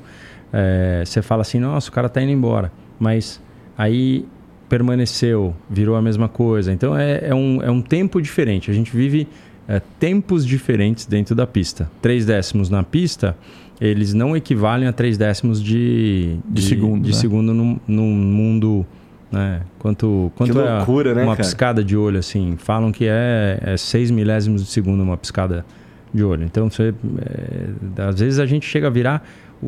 [0.53, 2.73] é, você fala assim, nossa, o cara tá indo embora.
[2.99, 3.39] Mas
[3.77, 4.25] aí
[4.69, 6.73] permaneceu, virou a mesma coisa.
[6.73, 8.71] Então é, é um, é um tempo diferente.
[8.71, 9.27] A gente vive
[9.67, 11.91] é, tempos diferentes dentro da pista.
[12.01, 13.37] Três décimos na pista,
[13.81, 17.17] eles não equivalem a três décimos de, De segundo, de né?
[17.17, 18.87] segundo no, no mundo.
[19.31, 19.61] Né?
[19.79, 21.47] Quanto, quanto é loucura, né, uma cara?
[21.47, 22.57] piscada de olho assim?
[22.57, 25.67] Falam que é, é seis milésimos de segundo uma piscada
[26.13, 26.45] de olho.
[26.45, 29.23] Então, você, é, às vezes a gente chega a virar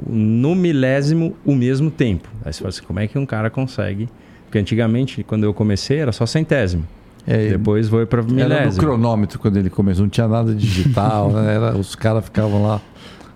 [0.09, 2.28] no milésimo o mesmo tempo.
[2.44, 4.09] Aí você fala assim, como é que um cara consegue?
[4.51, 6.85] Porque antigamente, quando eu comecei, era só centésimo.
[7.24, 8.82] É, Depois foi para Era no milésimo.
[8.82, 11.55] cronômetro quando ele começou, não tinha nada digital, né?
[11.55, 12.81] Era- os caras ficavam lá.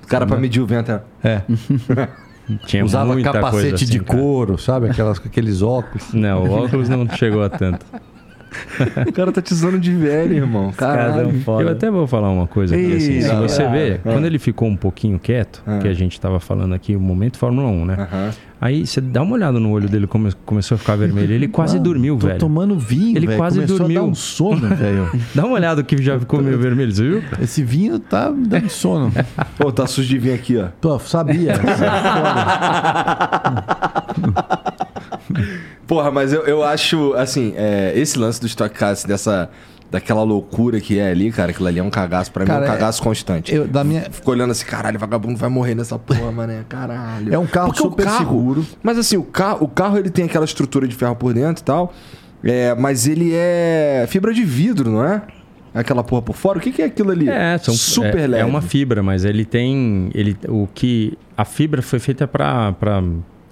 [0.02, 1.00] O cara pra medir o vento é...
[1.22, 1.42] É,
[2.66, 4.18] Tinha usava muita capacete coisa assim, de cara.
[4.18, 4.90] couro, sabe?
[4.90, 6.12] Aquelas, com aqueles óculos.
[6.12, 7.86] Não, o óculos não chegou a tanto.
[9.08, 10.72] O cara tá te usando de velho, irmão.
[10.72, 11.42] caras Caralho.
[11.62, 13.70] Eu até vou falar uma coisa aqui, assim, se você cara.
[13.76, 15.78] vê, quando ele ficou um pouquinho quieto, Ah.
[15.78, 17.94] que a gente tava falando aqui, o momento Fórmula 1, né?
[17.98, 18.30] Aham.
[18.60, 21.30] Aí você dá uma olhada no olho dele, come, começou a ficar vermelho.
[21.34, 22.38] Ele quase Mano, dormiu, tô velho.
[22.38, 23.38] tomando vinho, Ele velho.
[23.38, 23.98] quase Começou dormiu.
[24.00, 25.10] a dar um sono, velho.
[25.34, 27.22] Dá uma olhada que já ficou meio vermelho, você viu?
[27.42, 29.12] Esse vinho tá me dando sono.
[29.58, 30.68] Pô, tá sujo de vir aqui, ó.
[30.80, 31.54] Pô, sabia.
[35.36, 35.74] É.
[35.86, 39.50] Porra, mas eu, eu acho, assim, é, esse lance do Stock Car, assim, dessa,
[39.90, 42.32] daquela loucura que é ali, cara, aquilo ali é um cagaço.
[42.32, 43.54] Pra mim é Cara, um é- cagaço constante.
[43.54, 46.64] Eu, da minha, Fico olhando assim, caralho, vagabundo vai morrer nessa porra, mané.
[46.68, 47.32] Caralho.
[47.32, 48.66] É um carro Porque super seguro.
[48.82, 51.64] Mas assim, o carro, o carro ele tem aquela estrutura de ferro por dentro e
[51.64, 51.92] tal.
[52.42, 55.22] É, mas ele é fibra de vidro, não é?
[55.74, 56.58] Aquela porra por fora.
[56.58, 57.28] O que, que é aquilo ali?
[57.28, 58.42] É, são, super é, leve.
[58.42, 60.08] é uma fibra, mas ele tem.
[60.14, 61.18] Ele, o que.
[61.36, 62.74] A fibra foi feita pra.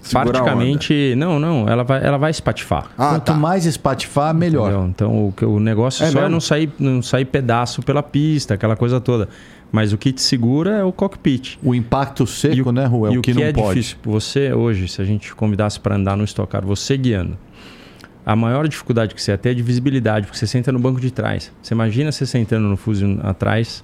[0.03, 1.15] Segurar praticamente.
[1.15, 1.67] Não, não.
[1.67, 2.91] Ela vai, ela vai espatifar.
[2.97, 3.33] Ah, quanto tá.
[3.33, 4.67] mais espatifar, melhor.
[4.69, 4.87] Entendeu?
[4.89, 6.33] Então o, que- o negócio É só é mesmo?
[6.33, 9.29] não sair, não sair pedaço pela pista, aquela coisa toda.
[9.71, 11.57] Mas o que te segura é o cockpit.
[11.63, 13.15] O impacto seco, E o- né, Rui?
[13.15, 13.79] É o que, não é pode.
[13.79, 13.97] difícil.
[14.03, 17.35] Você hoje, se a gente convidasse para andar no Stock Car, você guiando,
[18.25, 21.11] a maior dificuldade que você tem é de visibilidade, porque você senta no banco de
[21.11, 21.51] trás.
[21.61, 23.83] Você imagina você sentando no fuzil atrás,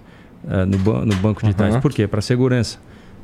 [0.50, 1.54] eh, no, ban- no banco de Aham.
[1.58, 1.78] trás.
[1.78, 2.08] Por quê?
[2.08, 2.78] Para segurança.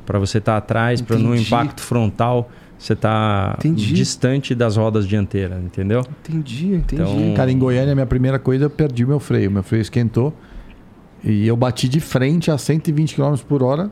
[0.04, 3.92] Para você estar atrás, para no impacto frontal, você tá Entendi.
[3.94, 6.02] distante das rodas dianteiras, entendeu?
[6.24, 7.02] Entendi, entendi.
[7.02, 9.50] Então- Cara, em Goiânia, minha primeira corrida, eu perdi meu freio.
[9.50, 10.32] Meu freio esquentou.
[11.24, 13.90] E eu bati de frente a 120 km por hora.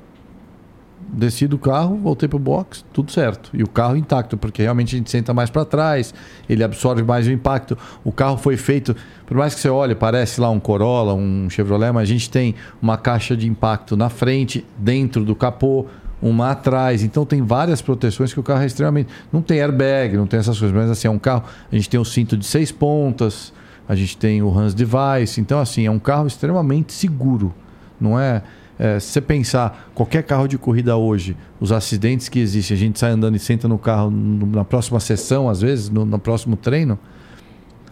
[1.06, 3.50] Desci do carro, voltei pro box, tudo certo.
[3.52, 6.12] E o carro intacto, porque realmente a gente senta mais para trás,
[6.48, 7.76] ele absorve mais o impacto.
[8.02, 8.96] O carro foi feito,
[9.26, 12.54] por mais que você olhe, parece lá um Corolla, um Chevrolet, mas a gente tem
[12.80, 15.86] uma caixa de impacto na frente, dentro do capô,
[16.24, 17.04] uma atrás.
[17.04, 19.10] Então tem várias proteções que o carro é extremamente.
[19.30, 21.44] Não tem airbag, não tem essas coisas, mas assim, é um carro.
[21.70, 23.52] A gente tem o cinto de seis pontas,
[23.86, 25.38] a gente tem o Hans Device.
[25.38, 27.54] Então, assim, é um carro extremamente seguro.
[28.00, 28.42] Não é.
[28.78, 32.98] é, se você pensar, qualquer carro de corrida hoje, os acidentes que existem, a gente
[32.98, 36.98] sai andando e senta no carro na próxima sessão, às vezes, no, no próximo treino,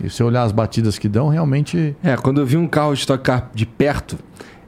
[0.02, 1.94] e você olhar as batidas que dão, realmente.
[2.02, 4.18] É, quando eu vi um carro de Stock Car de perto,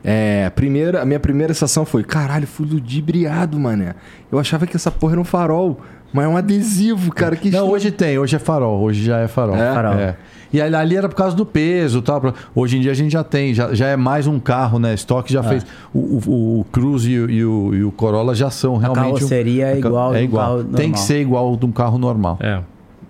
[0.04, 3.94] é, a, primeira, a minha primeira sensação foi: caralho, fui ludibriado, mané.
[4.30, 5.80] Eu achava que essa porra era um farol,
[6.12, 7.34] mas é um adesivo, cara.
[7.36, 7.72] Que Não, estranho.
[7.74, 9.56] hoje tem, hoje é farol, hoje já é farol.
[9.56, 9.72] É?
[9.72, 9.94] Farol.
[9.94, 10.16] É.
[10.52, 12.32] E ali, ali era por causa do peso e tal.
[12.54, 14.94] Hoje em dia a gente já tem, já, já é mais um carro, né?
[14.94, 15.66] Estoque já fez.
[15.92, 19.04] O, o, o Cruze e, o- e o, e o Corolla já são realmente.
[19.14, 20.46] carroceria é igual É de um igual.
[20.58, 22.38] carro Tem que ser igual de um carro normal.
[22.40, 22.60] É.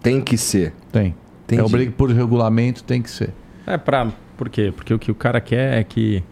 [0.01, 0.73] Tem que ser.
[0.91, 1.15] Tem.
[1.45, 1.61] Entendi.
[1.61, 3.31] É obriga por regulamento, tem que ser.
[3.67, 4.09] É pra.
[4.39, 4.73] Por quê?
[4.75, 6.23] Porque o que o cara quer é que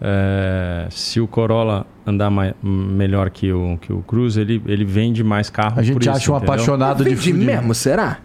[0.00, 5.24] é, se o Corolla andar mai- melhor que o, que o Cruze, ele, ele vende
[5.24, 5.78] mais carro.
[5.78, 6.54] A gente por isso, acha um entendeu?
[6.54, 8.18] apaixonado de Vende mesmo, será?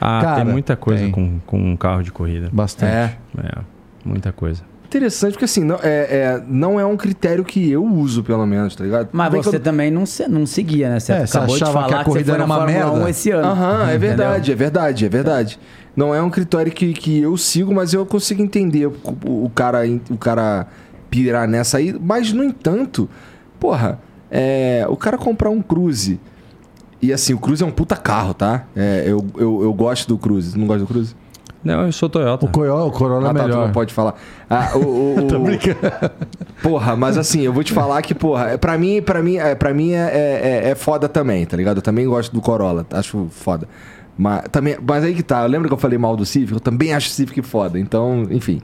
[0.00, 1.10] Ah, Cara, tem muita coisa tem.
[1.12, 2.48] Com, com um carro de corrida.
[2.52, 2.92] Bastante.
[2.92, 3.16] É.
[3.44, 3.58] É,
[4.04, 4.62] muita coisa.
[4.86, 5.88] Interessante, porque assim, não é,
[6.38, 9.08] é- não é um critério que eu uso, pelo menos, tá ligado?
[9.12, 10.98] Mas Bem que você eu- também não, se- não seguia, né?
[10.98, 12.44] Você É, você acabou de achava que a falar que, você corrida foi era na
[12.46, 13.04] uma Fórmula merda.
[13.04, 13.48] 1 esse ano.
[13.48, 15.58] Aham, é verdade, é verdade, é verdade.
[15.94, 18.94] Não é um critério que, que eu sigo, mas eu consigo entender o,
[19.44, 19.80] o cara,
[20.10, 20.66] o cara
[21.10, 21.94] pirar nessa aí.
[22.00, 23.08] Mas, no entanto,
[23.58, 23.98] porra,
[24.30, 26.20] é, o cara comprar um Cruze.
[27.00, 28.64] E assim, o Cruze é um puta carro, tá?
[28.74, 30.58] É, eu, eu, eu gosto do Cruze.
[30.58, 31.14] Não gosta do Cruze?
[31.62, 32.46] Não, eu sou Toyota.
[32.46, 33.66] O, Corolla, o Corolla Ah, é tá, tu melhor.
[33.66, 34.14] não pode falar.
[34.48, 38.76] Ah, o, o, o- Porra, mas assim, eu vou te falar que, porra, é, pra
[38.78, 41.78] mim, pra mim, é, pra mim é, é, é foda também, tá ligado?
[41.78, 43.68] Eu também gosto do Corolla, acho foda.
[44.16, 46.60] Mas, também, mas aí que tá, eu lembro que eu falei mal do Civic, eu
[46.60, 47.78] também acho o Civic foda.
[47.78, 48.60] Então, enfim.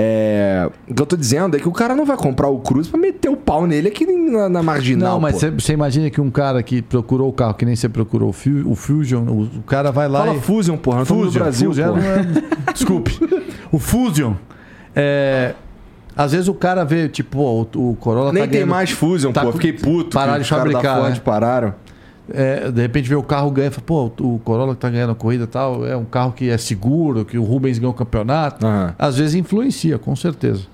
[0.00, 2.88] É, o que eu tô dizendo é que o cara não vai comprar o Cruze
[2.88, 5.14] pra meter o pau nele aqui na, na marginal.
[5.14, 8.28] Não, mas você imagina que um cara que procurou o carro, que nem você procurou
[8.28, 10.40] o, Fu- o Fusion, o, o cara vai lá Fala e...
[10.40, 12.30] Fusion, porra, não estamos no Brasil, Fusion, é,
[12.72, 13.18] Desculpe.
[13.72, 14.34] O Fusion.
[14.94, 15.54] É,
[16.16, 19.32] às vezes o cara vê, tipo, o, o Corolla Nem tá tem ganhando- mais Fusion,
[19.32, 19.52] tá pô.
[19.52, 20.14] Fiquei puto.
[20.14, 21.20] pararam de fabricar, Ford né?
[21.24, 21.74] pararam.
[22.32, 25.12] É, de repente vê o carro ganha e fala, pô, o Corolla que tá ganhando
[25.12, 27.96] a corrida e tal, é um carro que é seguro, que o Rubens ganhou o
[27.96, 28.66] campeonato.
[28.66, 28.94] Aham.
[28.98, 30.64] Às vezes influencia, com certeza.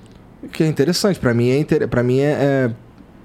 [0.43, 1.19] O Que é interessante.
[1.21, 1.87] Pra mim, é, inter...
[1.89, 2.71] pra mim é, é-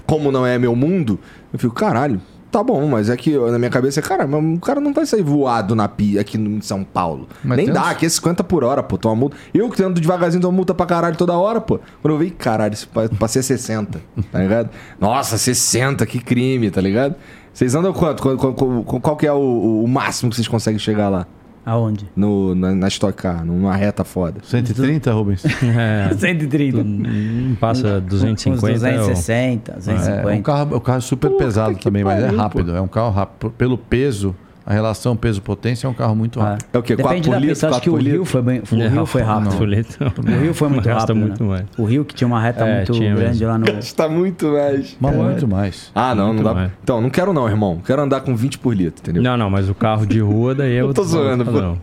[0.06, 1.20] Como não é meu mundo,
[1.54, 2.20] eu fico, caralho,
[2.52, 5.06] tá bom, mas é que na minha cabeça é, cara, mas o cara não vai
[5.06, 7.28] sair voado na pia aqui em São Paulo.
[7.44, 8.98] Mas Nem dá, uns- aqui é 50 por hora, pô.
[8.98, 9.38] Toma multa.
[9.54, 11.80] Eu que ando devagarzinho, tomo multa pra caralho toda hora, pô.
[12.02, 12.76] Quando eu vi, caralho,
[13.20, 14.00] passei a 60,
[14.32, 14.70] tá ligado?
[15.00, 17.16] Nossa, 60, que crime, tá ligado?
[17.60, 18.22] Vocês andam quanto?
[18.24, 21.28] Qual, qual- qual- qual que é o, o máximo que vocês conseguem chegar lá?
[21.66, 22.08] Aonde?
[22.16, 24.40] No, na, na Stock Car, numa reta foda.
[24.42, 25.44] 130, Rubens?
[25.78, 26.82] É, 130.
[26.82, 28.66] não passa 250.
[28.66, 30.32] Uns é o- 260, 250.
[30.32, 32.74] É, um carro, o carro é super Puta pesado também, mas é rápido.
[32.74, 33.52] É um carro rápido.
[33.52, 34.34] Pelo peso,
[34.70, 36.52] a relação peso-potência é um carro muito Ah.
[36.52, 36.68] rápido.
[36.72, 36.96] É o quê?
[36.96, 37.68] Depende 4 por da litro, pista.
[37.68, 39.46] Acho 4 que o Rio foi, bem, o Rio foi rápido.
[39.46, 39.98] Não, Fulito.
[40.04, 41.16] O Rio foi muito Gasta rápido.
[41.28, 41.50] muito né?
[41.50, 41.66] mais.
[41.78, 43.48] O Rio que tinha uma reta É, muito grande mesmo.
[43.48, 43.66] lá no.
[43.80, 44.96] Está muito mais.
[45.02, 45.92] Mas muito mais.
[45.96, 46.54] Ah, não, não Muito dá.
[46.54, 46.72] mais.
[46.84, 47.82] Então, não quero não, irmão.
[47.84, 49.24] Quero andar com 20 por litro, entendeu?
[49.24, 51.52] Não, não, mas o carro de rua daí é Eu tô zoando, pô.
[51.52, 51.78] padrão.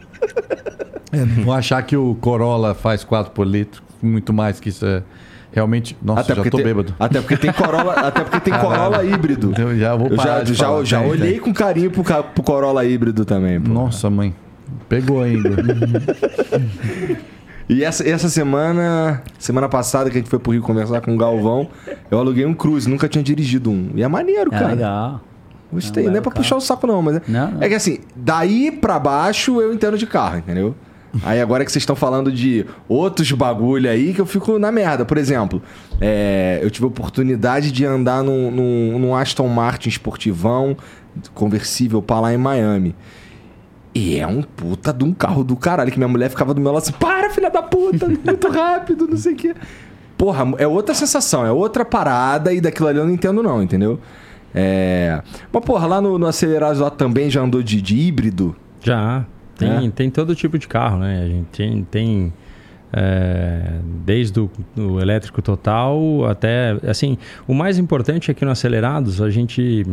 [1.13, 4.85] É, não vou achar que o Corolla faz 4 por litro, muito mais que isso
[4.87, 5.03] é.
[5.57, 5.97] Realmente.
[6.03, 6.95] Nossa, já tô tem, bêbado.
[7.01, 9.55] Até porque tem Corolla, até porque tem Corolla híbrido.
[9.59, 10.85] Eu já vou Eu parar já, de já, falar.
[10.85, 11.41] já Tem, olhei tem.
[11.41, 13.73] com carinho pro, pro Corolla híbrido também, pô.
[13.73, 14.35] Nossa, mãe.
[14.87, 15.49] Pegou ainda.
[17.69, 21.19] E essa, essa semana, semana passada que a gente foi pro Rio conversar com o
[21.19, 21.67] Galvão,
[22.09, 23.91] eu aluguei um Cruze, nunca tinha dirigido um.
[23.97, 24.69] E é maneiro, É cara.
[24.69, 25.21] legal.
[25.73, 26.43] Gostei, Não, não é é pra carro.
[26.45, 27.61] puxar o saco não, mas é, Não, não.
[27.63, 30.77] é que assim, daí pra baixo eu entendo de carro, entendeu?
[31.25, 35.05] Aí agora que vocês estão falando de outros bagulho aí que eu fico na merda.
[35.05, 35.63] Por exemplo,
[36.01, 40.77] é, eu tive a oportunidade de andar num, num- num Aston Martin esportivão
[41.35, 42.95] conversível pra lá em Miami.
[43.95, 46.71] E é um puta de um carro do caralho, que minha mulher ficava do meu
[46.73, 49.55] lado assim, para, filha da puta, muito rápido, não sei o quê.
[50.19, 53.99] Porra, é outra sensação, é outra parada e daquilo ali eu não entendo não, entendeu?
[54.55, 55.23] É...
[55.53, 58.55] Mas, porra, lá no, no Acelerados lá também já andou de, de híbrido?
[58.83, 59.25] Já.
[59.57, 59.91] Tem, É?
[59.91, 61.23] tem todo tipo de carro, né?
[61.25, 62.33] A gente tem, tem
[62.93, 66.77] é, desde o do elétrico total até.
[66.87, 69.85] Assim, o mais importante é que no Acelerados a gente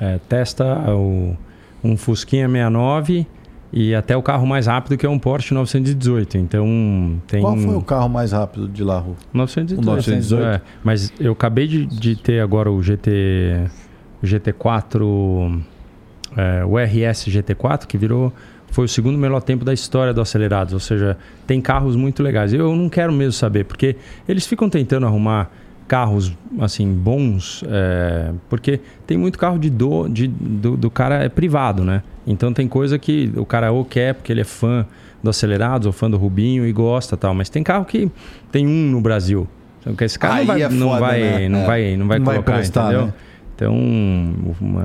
[0.00, 0.64] é, testa
[0.94, 1.36] o,
[1.82, 3.26] um Fusquinha 69
[3.72, 6.38] e até o carro mais rápido que é um Porsche 918.
[6.38, 7.42] Então tem.
[7.42, 9.16] Qual foi o carro mais rápido de lá, Ru?
[9.32, 9.82] 918.
[9.82, 10.46] O 918?
[10.46, 13.68] É, mas eu acabei de, de ter agora o GT
[14.22, 15.62] o GT4
[16.36, 18.32] é, o RS GT4 que virou
[18.70, 21.16] foi o segundo melhor tempo da história do Acelerados, ou seja,
[21.46, 22.52] tem carros muito legais.
[22.52, 23.96] Eu não quero mesmo saber, porque
[24.28, 25.50] eles ficam tentando arrumar
[25.86, 31.28] carros assim bons, é, porque tem muito carro de do, de, do, do cara é
[31.30, 32.02] privado, né?
[32.26, 34.84] Então tem coisa que o cara ou quer porque ele é fã
[35.22, 38.10] do Acelerados ou fã do Rubinho e gosta tal, mas tem carro que
[38.52, 39.48] tem um no Brasil.
[39.80, 41.48] Então, esse cara Aí não vai, é não, foda, vai, né?
[41.48, 41.66] não É.
[41.66, 43.06] vai, não vai Não vai colocar, prestar, entendeu?
[43.06, 43.12] né?
[43.54, 43.74] Então,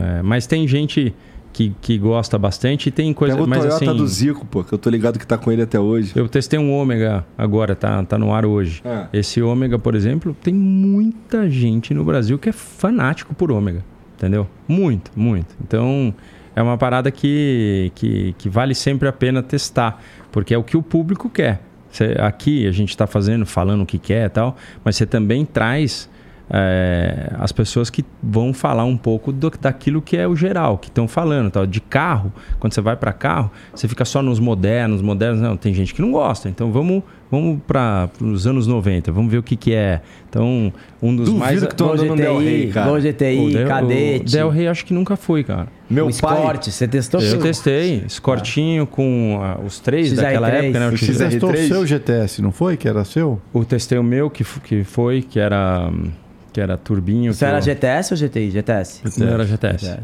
[0.01, 1.13] é, mas tem gente
[1.53, 4.63] que, que gosta bastante e tem coisa, Pega o mas Toyota assim, do Zico, pô,
[4.63, 6.11] que eu tô ligado que tá com ele até hoje.
[6.15, 8.81] eu testei um ômega agora, tá, tá no ar hoje.
[8.83, 9.07] Ah.
[9.13, 13.85] Esse ômega, por exemplo, tem muita gente no Brasil que é fanático por ômega,
[14.17, 14.47] entendeu?
[14.67, 15.55] Muito, muito.
[15.63, 16.13] Então,
[16.55, 20.01] é uma parada que, que, que vale sempre a pena testar,
[20.31, 21.61] porque é o que o público quer.
[21.91, 25.45] Você- aqui a gente está fazendo, falando o que quer e tal, mas você também
[25.45, 26.09] traz
[26.55, 30.87] é, as pessoas que vão falar um pouco do- daquilo que é o geral, que
[30.87, 31.49] estão falando.
[31.49, 31.65] Tal.
[31.65, 35.41] De carro, quando você vai para carro, você fica só nos modernos, modernos.
[35.41, 36.47] Não, tem gente que não gosta.
[36.49, 37.01] Então vamos,
[37.31, 40.01] vamos para os anos 90, vamos ver o que, que é.
[40.29, 40.71] Então,
[41.01, 41.65] um dos Duvido mais.
[41.65, 42.89] que tu andando no Del Rey, cara.
[42.91, 44.25] Gol GTI, O Del- Cadete.
[44.27, 45.67] O Del Rey acho que nunca foi, cara.
[45.89, 46.37] Meu o pai...
[46.37, 47.43] Escort, você testou Eu tudo?
[47.43, 50.15] testei, escortinho com ah, os três XR3.
[50.15, 50.87] daquela época, né?
[50.87, 51.29] O Você X- XR3?
[51.29, 52.77] testou o seu GTS, não foi?
[52.77, 53.41] Que era seu?
[53.51, 55.91] O testei o meu, que, que foi, que era,
[56.53, 57.31] que era turbinho.
[57.31, 58.51] Isso que era eu- GTS ou GTI?
[58.51, 59.01] GTS.
[59.19, 59.99] Não era GTS.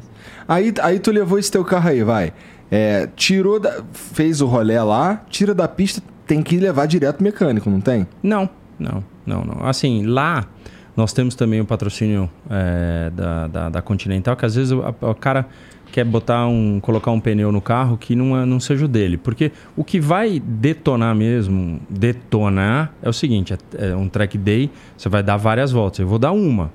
[0.48, 2.34] Aí, aí tu levou esse teu carro aí, vai.
[2.72, 3.84] É, tirou da...
[3.94, 8.08] Fez o rolé lá, tira da pista, tem que levar direto mecânico, não tem?
[8.22, 8.50] Não,
[8.80, 9.66] não, não, não.
[9.66, 10.48] Assim, lá
[10.96, 15.16] nós temos também o patrocínio é, da, da, da Continental, que às vezes o, o
[15.16, 15.46] cara
[15.92, 19.18] quer botar um, colocar um pneu no carro que não, é- não seja o dele.
[19.18, 24.70] Porque o que vai detonar mesmo, detonar, é o seguinte, é, é um track day,
[24.98, 26.00] você vai dar várias voltas.
[26.00, 26.72] Eu vou dar uma.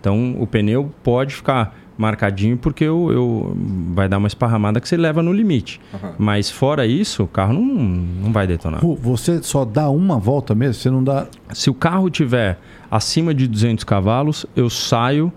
[0.00, 3.56] Então o pneu pode ficar marcadinho porque eu, eu
[3.94, 5.80] vai dar uma esparramada que você leva no limite.
[6.18, 8.80] Mas fora isso, o carro não, não vai detonar.
[9.00, 10.74] Você só dá uma volta mesmo?
[10.74, 11.26] Você não dá.
[11.54, 12.58] Se o carro tiver
[12.90, 15.32] acima de 200 cavalos, eu saio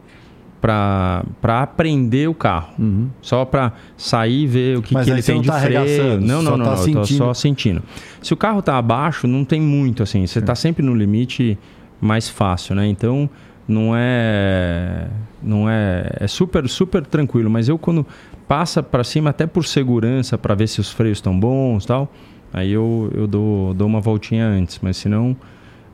[0.61, 1.23] para
[1.61, 2.73] aprender o carro.
[3.21, 6.19] Só para sair e ver o que, que ele tem de tá freio.
[6.19, 7.17] Não, não, não, tá não, eu tô sentindo.
[7.17, 7.83] só sentindo.
[8.21, 10.25] Se o carro tá abaixo, não tem muito assim.
[10.25, 11.57] Você tá sempre no limite
[12.01, 12.87] mais fácil, né?
[12.87, 13.29] Então
[13.67, 15.07] não é
[15.41, 18.05] não é é super super tranquilo, mas eu quando
[18.47, 22.11] passa para cima até por segurança para ver se os freios estão bons, tal,
[22.51, 25.37] aí eu, eu dou, dou uma voltinha antes, mas senão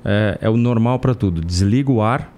[0.05, 1.41] é, é o normal para tudo.
[1.41, 2.33] Desliga o ar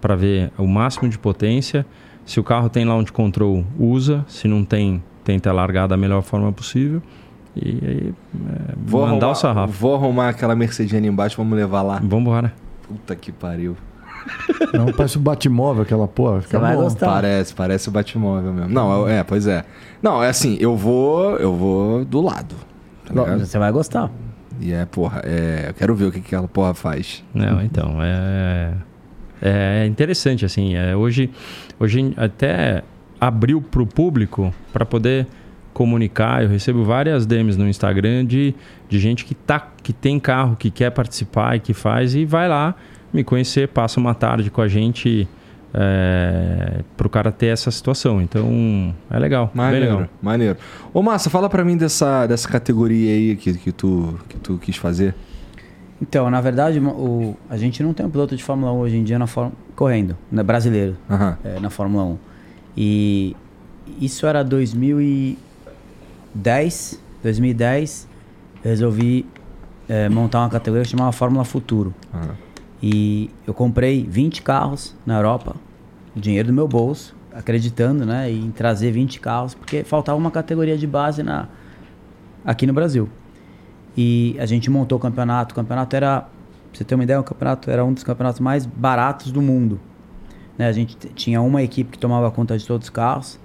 [0.00, 1.84] para ver o máximo de potência.
[2.24, 4.24] Se o carro tem launch control, usa.
[4.28, 7.02] Se não tem, tenta largar da melhor forma possível.
[7.56, 9.72] E aí, é, Vou mandar arrumar, o sarrafo.
[9.72, 11.96] Vou arrumar aquela Mercedes ali embaixo, vamos levar lá.
[11.96, 12.52] Vamos embora.
[12.86, 13.76] Puta que pariu.
[14.72, 16.42] Não, parece o Batmóvel, aquela porra.
[16.42, 16.82] Fica Você vai bom.
[16.82, 17.06] gostar.
[17.06, 18.68] Parece, parece o Batmóvel mesmo.
[18.68, 19.64] Não, é, é, pois é.
[20.02, 22.54] Não, é assim, eu vou, eu vou do lado.
[23.06, 23.40] tá ligado?
[23.46, 24.10] Você vai gostar.
[24.60, 27.24] E é, porra, é, eu quero ver o que, que aquela porra faz.
[27.34, 28.74] Não, então, é,
[29.40, 31.30] é interessante, assim, é, hoje,
[31.78, 32.82] hoje até
[33.20, 35.26] abriu para o público para poder
[35.72, 38.54] comunicar, eu recebo várias DMs no Instagram de,
[38.88, 42.48] de gente que, tá, que tem carro, que quer participar e que faz, e vai
[42.48, 42.74] lá
[43.12, 45.28] me conhecer, passa uma tarde com a gente
[45.72, 50.08] é, para o cara ter essa situação, então é legal, Maneiro, legal.
[50.20, 50.56] maneiro.
[50.92, 54.76] Ô, Massa, fala pra mim dessa, dessa categoria aí que, que, tu, que tu quis
[54.76, 55.14] fazer.
[56.00, 59.04] Então, na verdade, o, a gente não tem um piloto de Fórmula 1 hoje em
[59.04, 61.36] dia na Fórmula, correndo, né, brasileiro, Aham.
[61.44, 62.18] é, na Fórmula 1.
[62.76, 63.36] E
[64.00, 68.08] isso era 2010, 2010,
[68.64, 69.26] eu resolvi
[69.88, 71.94] é, montar uma categoria que chamava Fórmula Futuro.
[72.14, 72.34] aham.
[72.82, 75.54] E eu comprei 20 carros na Europa,
[76.16, 80.86] dinheiro do meu bolso, acreditando né, em trazer 20 carros, porque faltava uma categoria de
[80.86, 81.46] base na,
[82.42, 83.06] aqui no Brasil.
[83.96, 85.52] E a gente montou o campeonato.
[85.52, 86.28] O campeonato era, pra
[86.72, 89.80] você ter uma ideia, o campeonato era um dos campeonatos mais baratos do mundo.
[90.56, 93.40] Né, a gente tinha uma equipe que tomava conta de todos os carros,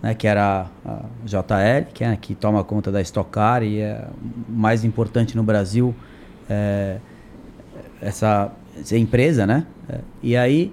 [0.00, 4.06] né, que era a JL, que, é, que toma conta da Stock Car e é
[4.48, 5.94] mais importante no Brasil.
[6.48, 6.98] É,
[8.00, 9.66] essa, essa empresa, né?
[9.88, 10.72] É, E aí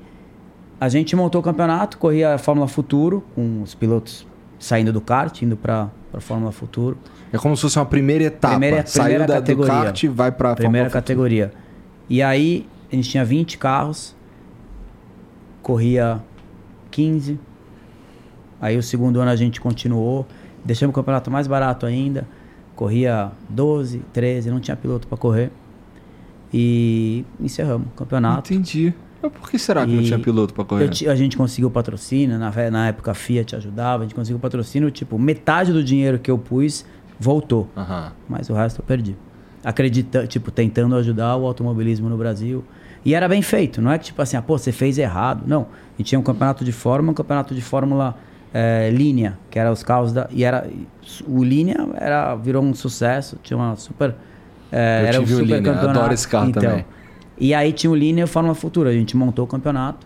[0.79, 4.25] a gente montou o campeonato, corria a Fórmula Futuro, com os pilotos
[4.59, 6.97] saindo do kart, indo para a Fórmula Futuro.
[7.31, 8.53] É como se fosse uma primeira etapa.
[8.53, 9.73] Primeira- Saiu primeira da, do categoria.
[9.73, 11.53] kart e vai pra Primeira Fórmula categoria.
[12.09, 14.15] E aí a gente tinha 20 carros,
[15.61, 16.21] corria
[16.91, 17.39] 15.
[18.59, 20.25] Aí o segundo ano a gente continuou,
[20.65, 22.27] deixamos o campeonato mais barato ainda,
[22.75, 25.51] corria 12, 13, não tinha piloto para correr.
[26.53, 28.53] E encerramos o campeonato.
[28.53, 28.93] Entendi.
[29.21, 30.89] Mas por que será que não E tinha piloto pra correr?
[31.09, 35.19] A gente conseguiu patrocínio, na, na época a Fiat ajudava, a gente conseguiu patrocínio, tipo,
[35.19, 36.85] metade do dinheiro que eu pus
[37.19, 37.67] voltou,
[38.27, 39.15] mas o resto eu perdi.
[39.63, 42.63] Acreditando, tipo, tentando ajudar o automobilismo no Brasil.
[43.03, 45.43] E era bem feito, não é que tipo assim, ah, pô, você fez errado.
[45.47, 48.15] Não, a gente tinha um campeonato de Fórmula, um campeonato de Fórmula
[48.53, 50.27] eh, linha, que era os carros da.
[50.31, 50.67] E era.
[51.27, 54.13] O linha era, virou um sucesso, tinha uma super.
[54.71, 55.99] eh, Eu era tive o super Linea, campeonato.
[55.99, 56.85] adoro esse carro então, também.
[57.39, 58.89] E aí tinha o Linha e o Fórmula Futura.
[58.89, 60.05] A gente montou o campeonato.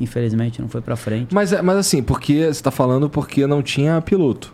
[0.00, 1.32] Infelizmente não foi pra frente.
[1.34, 4.52] Mas, é- mas assim, porque você tá falando porque não tinha piloto.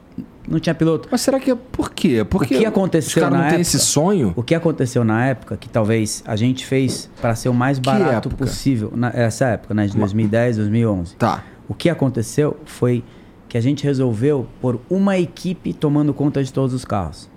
[0.50, 1.08] Não tinha piloto.
[1.10, 2.26] Mas será que é por quê?
[2.28, 3.60] Porque que aconteceu os não na têm época?
[3.62, 4.32] esse sonho?
[4.34, 8.28] O que aconteceu na época, que talvez a gente fez para ser o mais barato
[8.30, 11.14] possível, nessa época, né, de 2010, 2011.
[11.14, 11.44] Tá.
[11.68, 13.04] O que aconteceu foi
[13.48, 17.30] que a gente resolveu por uma equipe tomando conta de todos os carros.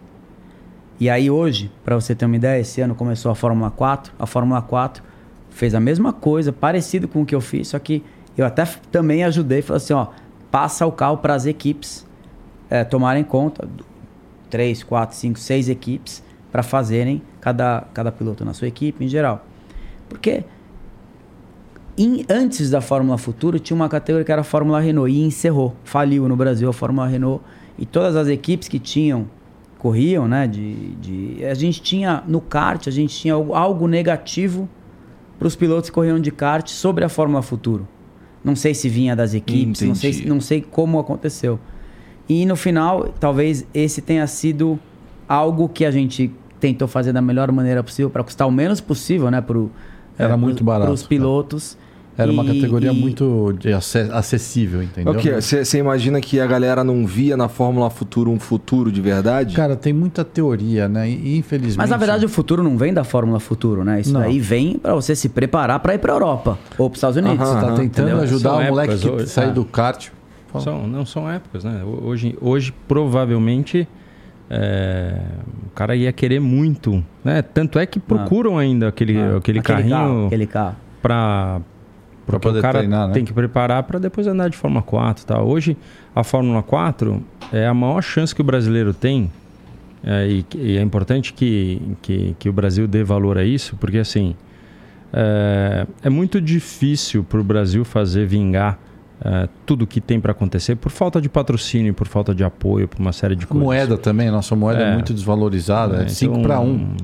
[0.99, 4.11] E aí hoje, para você ter uma ideia, esse ano começou a Fórmula 4.
[4.17, 5.03] A Fórmula 4
[5.51, 8.03] fez a mesma coisa, parecido com o que eu fiz, só que
[8.35, 10.07] eu até também ajudei, falei assim, ó,
[10.49, 12.05] passa o carro para as equipes
[12.69, 13.67] é, tomarem conta,
[14.49, 19.45] três, quatro, cinco, seis equipes para fazerem cada, cada piloto na sua equipe em geral.
[20.07, 20.43] Porque
[21.97, 25.75] em- antes da Fórmula Futuro tinha uma categoria que era a Fórmula Renault e encerrou,
[25.83, 27.43] faliu no Brasil a Fórmula Renault
[27.77, 29.27] e todas as equipes que tinham
[29.77, 30.47] corriam, né?
[30.47, 34.69] De, de a gente tinha no kart a gente tinha algo- algo negativo
[35.37, 37.87] para os pilotos que corriam de kart sobre a Fórmula Futuro.
[38.43, 41.59] Não sei se vinha das equipes, não sei, não sei como aconteceu.
[42.41, 44.79] E no final, talvez esse tenha sido
[45.27, 49.29] algo que a gente tentou fazer da melhor maneira possível para custar o menos possível,
[49.29, 49.39] né?
[49.39, 49.69] Pro,
[50.17, 51.77] Era muito barato, Para os pilotos.
[52.17, 53.55] Era uma E- categoria e- muito
[54.13, 55.15] acessível, entendeu?
[55.41, 59.55] Você imagina que a galera não via na Fórmula Futuro um futuro de verdade?
[59.55, 61.09] Cara, tem muita teoria, né?
[61.09, 61.77] E infelizmente.
[61.79, 63.99] Mas na verdade o futuro não vem da Fórmula Futuro, né?
[64.01, 64.21] Isso Não.
[64.21, 67.39] daí vem para você se preparar para ir para Europa ou para os Estados Unidos.
[67.39, 68.23] Aham, você tá aham, tentando entendeu?
[68.23, 69.51] ajudar São o moleque que hoje, sair tá.
[69.53, 70.09] do kart.
[70.53, 70.63] Fala.
[70.63, 71.83] São, não são épocas, né?
[71.83, 73.87] Hoje, hoje, provavelmente
[74.49, 75.17] é,
[75.67, 77.41] o cara ia querer muito, né?
[77.41, 80.75] Tanto é que procuram ainda aquele, Ah, aquele, carro, carrinho aquele carro.
[81.01, 81.59] para
[82.25, 83.13] Pra porque poder o cara treinar, né?
[83.13, 85.45] tem que preparar para depois andar de Fórmula 4 e tal.
[85.45, 85.75] Hoje
[86.15, 87.21] a Fórmula 4
[87.51, 89.29] é a maior chance que o brasileiro tem
[90.05, 93.97] é, e, e é importante que, que, que o Brasil dê valor a isso, porque
[93.97, 94.35] assim
[95.11, 98.79] é, é muito difícil para o Brasil fazer vingar
[99.23, 102.99] é, tudo que tem para acontecer por falta de patrocínio, por falta de apoio, por
[102.99, 103.63] uma série de A coisas.
[103.65, 104.93] moeda também, nossa moeda é, É.
[104.93, 106.01] muito desvalorizada.
[106.01, 106.65] É É, 5 então, para 1.
[106.65, 106.95] Um.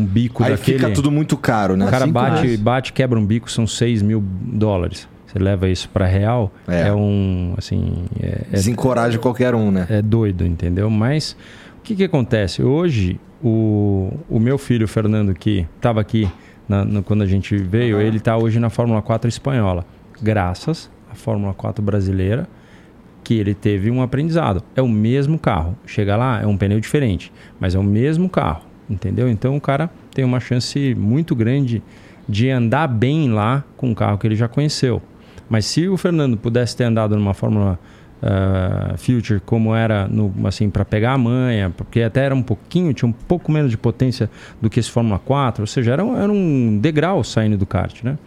[0.00, 0.78] Um bico Aí daquele.
[0.78, 1.86] fica tudo muito caro, né?
[1.86, 2.60] O cara cinco bate, reais.
[2.60, 5.06] bate, quebra um bico, são 6 mil dólares.
[5.26, 6.88] Você leva isso para real, É.
[6.88, 6.92] é.
[6.92, 7.52] um.
[7.58, 9.86] Assim, é, é, Desencoraja qualquer um, né?
[9.90, 10.88] é doido, entendeu?
[10.88, 11.36] Mas
[11.78, 12.62] o que, que acontece?
[12.62, 16.26] Hoje, o, o meu filho, o Fernando, que estava aqui
[16.66, 19.84] na- no- quando a gente veio, ele está hoje na Fórmula 4 espanhola.
[20.22, 22.48] Graças à Fórmula 4 brasileira,
[23.24, 24.62] que ele teve um aprendizado.
[24.74, 25.76] É o mesmo carro.
[25.86, 29.28] Chega lá, é um pneu diferente, mas é o mesmo carro, entendeu?
[29.28, 31.82] Então o cara tem uma chance muito grande
[32.28, 35.02] de andar bem lá com um carro que ele já conheceu.
[35.48, 37.78] Mas se o Fernando pudesse ter andado numa Fórmula
[38.20, 42.92] ah, Future como era no, assim para pegar a manha, porque até era um pouquinho,
[42.92, 44.28] tinha um pouco menos de potência
[44.60, 48.02] do que esse Fórmula 4, ou seja, era um, era um degrau saindo do kart,
[48.02, 48.18] né?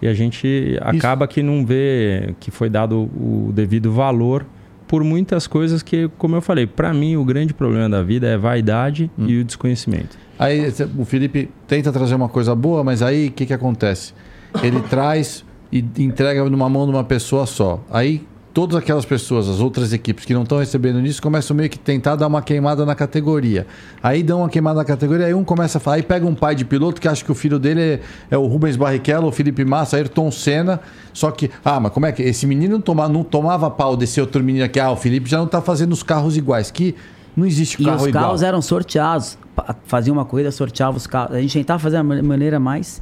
[0.00, 4.46] E a gente acaba que não vê que foi dado o devido valor
[4.86, 8.38] por muitas coisas que, como eu falei, para mim o grande problema da vida é
[8.38, 10.16] vaidade e o desconhecimento.
[10.38, 14.14] Aí o Felipe tenta trazer uma coisa boa, mas aí o que, que acontece?
[14.62, 17.84] Ele traz e entrega numa mão de uma pessoa só.
[17.90, 21.78] Aí todas aquelas pessoas, as outras equipes que não estão recebendo nisso, começam meio que
[21.78, 23.66] tentar dar uma queimada na categoria.
[24.02, 26.54] Aí dão uma queimada na categoria, aí um começa a falar, aí pega um pai
[26.54, 28.00] de piloto que acha que o filho dele é,
[28.32, 30.80] é o Rubens Barrichello, o Felipe Massa, Ayrton Senna,
[31.12, 34.20] só que, ah, mas como é que esse menino não, toma, não tomava pau desse
[34.20, 36.94] outro menino aqui, ah, o Felipe já não está fazendo os carros iguais, que
[37.36, 38.24] não existe E carro os igual.
[38.24, 39.38] carros eram sorteados.
[39.54, 41.36] Pa- Fazia uma corrida, sorteava os carros.
[41.36, 43.00] A gente tentava fazer ma- maneira mais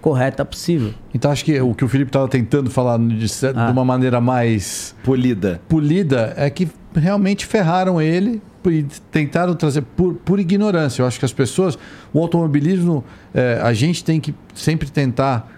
[0.00, 0.92] correta possível.
[1.12, 3.66] Então acho que o que o Felipe estava tentando falar de, Ah.
[3.66, 5.60] de uma maneira mais Polida.
[5.68, 11.02] polida é que realmente ferraram ele e tentaram trazer por, por ignorância.
[11.02, 11.78] Eu acho que as pessoas,
[12.12, 13.02] o automobilismo,
[13.34, 15.50] é, a gente tem que sempre tentar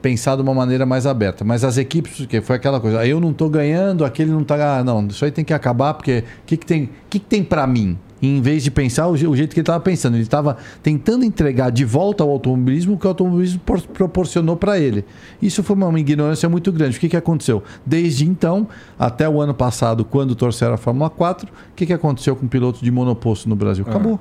[0.00, 1.44] pensar de uma maneira mais aberta.
[1.44, 4.78] Mas as equipes, porque foi aquela coisa, "Ah, eu não estou ganhando, aquele não está,
[4.78, 7.42] ah, não, isso aí tem que acabar porque o que, que tem, que, que tem
[7.44, 7.98] para mim?
[8.20, 11.24] Em vez de pensar o, je- o jeito que ele estava pensando, ele estava tentando
[11.24, 15.04] entregar de volta ao automobilismo o que o automobilismo por- proporcionou para ele.
[15.40, 16.96] Isso foi uma, ignorância muito grande.
[16.96, 17.62] O que, que aconteceu?
[17.86, 18.66] Desde então,
[18.98, 22.80] até o ano passado, quando torceram a Fórmula 4, o que, que aconteceu com pilotos
[22.80, 23.84] de monoposto no Brasil?
[23.88, 24.18] Acabou.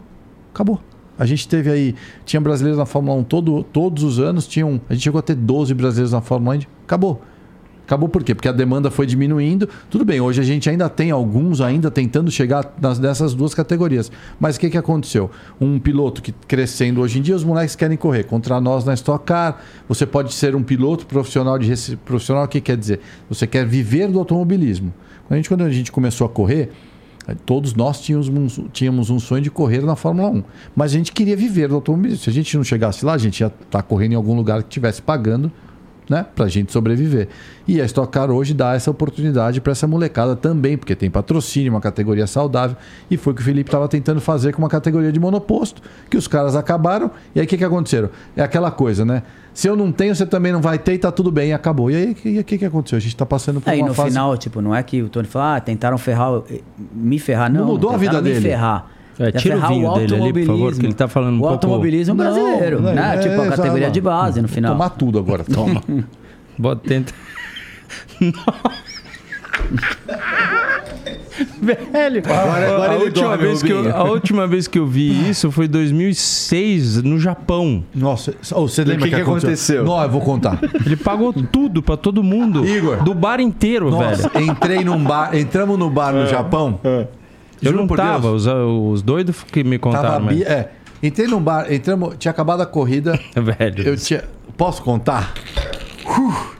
[0.53, 0.79] Acabou.
[1.17, 4.93] A gente teve aí, tinha brasileiros na Fórmula 1 todo, todos os anos, tinham, a
[4.93, 7.19] gente chegou a ter 12 brasileiros na Fórmula 1, acabou.
[7.87, 8.35] Acabou por quê?
[8.35, 9.69] Porque a demanda foi diminuindo.
[9.89, 14.11] Tudo bem, hoje a gente ainda tem alguns ainda tentando chegar nas, nessas duas categorias.
[14.37, 15.31] Mas o que, que aconteceu?
[15.59, 19.23] Um piloto que crescendo hoje em dia, os moleques querem correr contra nós na Stock
[19.23, 19.61] Car.
[19.87, 22.99] Você pode ser um piloto profissional de profissional, o que quer dizer?
[23.29, 24.93] Você quer viver do automobilismo.
[25.25, 26.69] Quando a gente, quando a gente começou a correr,
[27.45, 30.43] Todos nós tínhamos um, tínhamos um sonho de correr na Fórmula 1.
[30.73, 32.23] Mas a gente queria viver do automobilismo.
[32.23, 34.69] Se a gente não chegasse lá, a gente ia estar correndo em algum lugar que
[34.69, 35.51] estivesse pagando
[36.09, 36.25] né?
[36.35, 37.27] Pra gente sobreviver.
[37.67, 41.71] E a Stock Car hoje dá essa oportunidade para essa molecada também, porque tem patrocínio,
[41.73, 42.77] uma categoria saudável.
[43.11, 46.17] E foi o que o Felipe estava tentando fazer com uma categoria de monoposto, que
[46.17, 47.11] os caras acabaram.
[47.35, 48.09] E aí o que, que aconteceram?
[48.35, 49.23] É aquela coisa, né?
[49.53, 51.89] Se eu não tenho, você também não vai ter e tá tudo bem, e acabou.
[51.89, 52.97] E aí o que, que, aconteceu?
[52.97, 54.09] A gente tá passando por Aí uma no fase.
[54.09, 56.61] final, tipo, não é que o Tony falou, ah, tentaram ferrar, eh,
[56.93, 57.61] me ferrar, não.
[57.61, 58.41] Não mudou a vida me dele.
[58.41, 58.96] ferrar.
[59.19, 60.79] É, tira o vinho dele ali, por favor, automobilismo.
[60.79, 63.15] que ele tá falando um O pouco- automobilismo Não, brasileiro, não, né?
[63.15, 64.73] é, tipo, a é, categoria de base no final.
[64.73, 65.81] Tomar tudo agora, toma.
[66.57, 67.13] Bota, tenta.
[71.61, 75.51] Velho, Agora- agora a, última vez que eu, a última vez que eu vi isso
[75.51, 77.83] foi em 2006, no Japão.
[77.93, 79.83] Nossa, oh, você lembra que que aconteceu?
[79.85, 80.59] Não, eu vou contar.
[80.85, 82.65] Ele pagou tudo pra todo mundo.
[82.65, 83.03] Igor.
[83.03, 84.45] Do bar inteiro, Nossa, velho.
[84.51, 86.79] entrei num bar, entramos no bar no Japão.
[87.61, 90.71] Eu não tava, os, os doidos que me Tava contaram, bi- é,
[91.01, 93.19] entrei num bar, entramos, tinha acabado a corrida.
[93.35, 93.83] Velho.
[93.87, 94.23] Eu tinha,
[94.55, 95.33] posso contar?
[96.05, 96.57] Uh.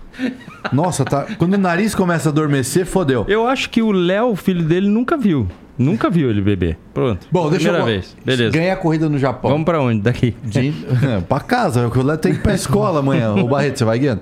[0.74, 1.26] Nossa, tá.
[1.38, 3.26] Quando o nariz começa a adormecer, fodeu.
[3.28, 5.48] Eu acho que o Léo, filho dele, nunca viu.
[5.78, 6.78] Nunca viu ele beber.
[6.94, 7.28] Pronto.
[7.32, 8.16] Bom, deixa Primeira eu vez.
[8.26, 8.52] Beleza.
[8.52, 9.52] Ganhei a corrida no Japão.
[9.52, 10.02] Vamos pra onde?
[10.02, 10.36] Daqui.
[10.44, 10.74] De...
[11.06, 13.34] É, pra casa, é o que o Léo tem que ir pra escola amanhã.
[13.36, 14.22] Ô Barreto, você vai guiando?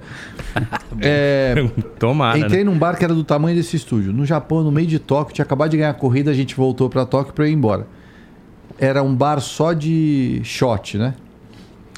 [1.01, 1.53] É,
[1.99, 2.71] Tomara, entrei né?
[2.71, 4.13] num bar que era do tamanho desse estúdio.
[4.13, 6.89] No Japão, no meio de Tóquio, tinha acabado de ganhar a corrida, a gente voltou
[6.89, 7.85] pra Tóquio pra ir embora.
[8.79, 11.13] Era um bar só de shot, né?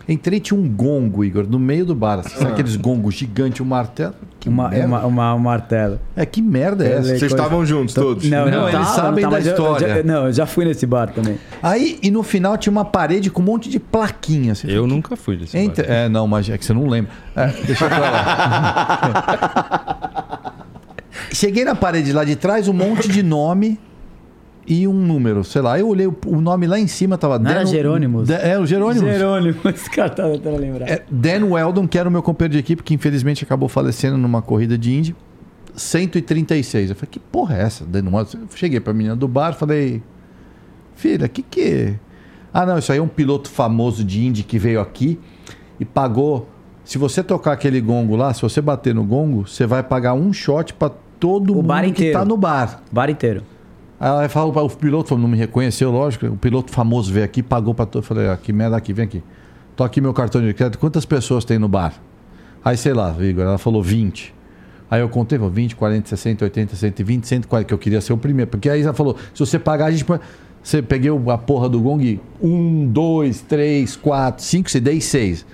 [0.10, 2.20] Entrei tinha um gongo, Igor, no meio do bar.
[2.20, 4.14] Assim, sabe aqueles gongos gigantes, um martelo?
[4.40, 4.88] Que Uma, merda.
[4.88, 6.00] uma, uma- um martelo.
[6.16, 7.04] É, que merda é essa?
[7.18, 8.30] Vocês estavam juntos todos?
[8.30, 9.96] Não, Não, não, eles tava, sabem não tava, da mas eu- eu história.
[9.98, 11.38] já- não, eu já fui nesse bar também.
[11.62, 14.54] Aí, e no final tinha uma parede com um monte de plaquinha.
[14.54, 15.92] Assim, Eu nunca fui desse Entra- bar.
[15.94, 17.12] É, não, mas é que você não lembra.
[17.36, 19.28] É, deixa pra lá.
[21.34, 23.78] Cheguei na parede lá de trás, um monte de nome
[24.68, 25.80] e um número, sei lá.
[25.80, 28.28] Eu olhei o, nome lá em cima, tava Não era Jerônimos?
[28.28, 29.10] Dan- é, o Jerônimos.
[29.10, 30.90] Jerônimo, esse cara tá tentando lembrar.
[30.90, 34.42] É, Dan Weldon, que era o meu companheiro de equipe, que infelizmente acabou falecendo numa
[34.42, 35.16] corrida de Indy.
[35.74, 36.90] 136.
[36.90, 37.86] Eu falei, que porra é essa?
[37.86, 38.40] Dan Weldon?
[38.40, 40.04] Eu cheguei pra menina do bar falei,
[40.96, 41.94] filha, que que...
[42.54, 45.18] Ah, não, isso aí é um piloto famoso de Indy que veio aqui
[45.80, 46.50] e pagou...
[46.84, 50.32] Se você tocar aquele gongo lá, se você bater no gongo, você vai pagar um
[50.32, 50.90] shot pra
[51.20, 52.82] todo O mundo bar que tá no bar.
[52.90, 53.44] Bar inteiro.
[54.00, 56.28] Aí ela fala, o piloto falou, não me reconheceu, lógico.
[56.28, 58.04] O piloto famoso veio aqui, pagou pra todo.
[58.04, 59.24] Falei, ó, que merda aqui, vem aqui.
[59.76, 60.78] Tô aqui meu cartão de crédito.
[60.80, 61.94] Quantas pessoas tem no bar?
[62.64, 64.36] Aí, sei lá, Igor, ela falou 20.
[64.90, 68.18] Aí eu contei, falou, 20, 40, 60, 80, 120, 140, que eu queria ser o
[68.18, 68.50] primeiro.
[68.50, 70.06] Porque aí ela falou, se você pagar, a gente.
[70.64, 75.46] Você peguei a porra do gong, um, dois, três, quatro, cinco, você dei seis.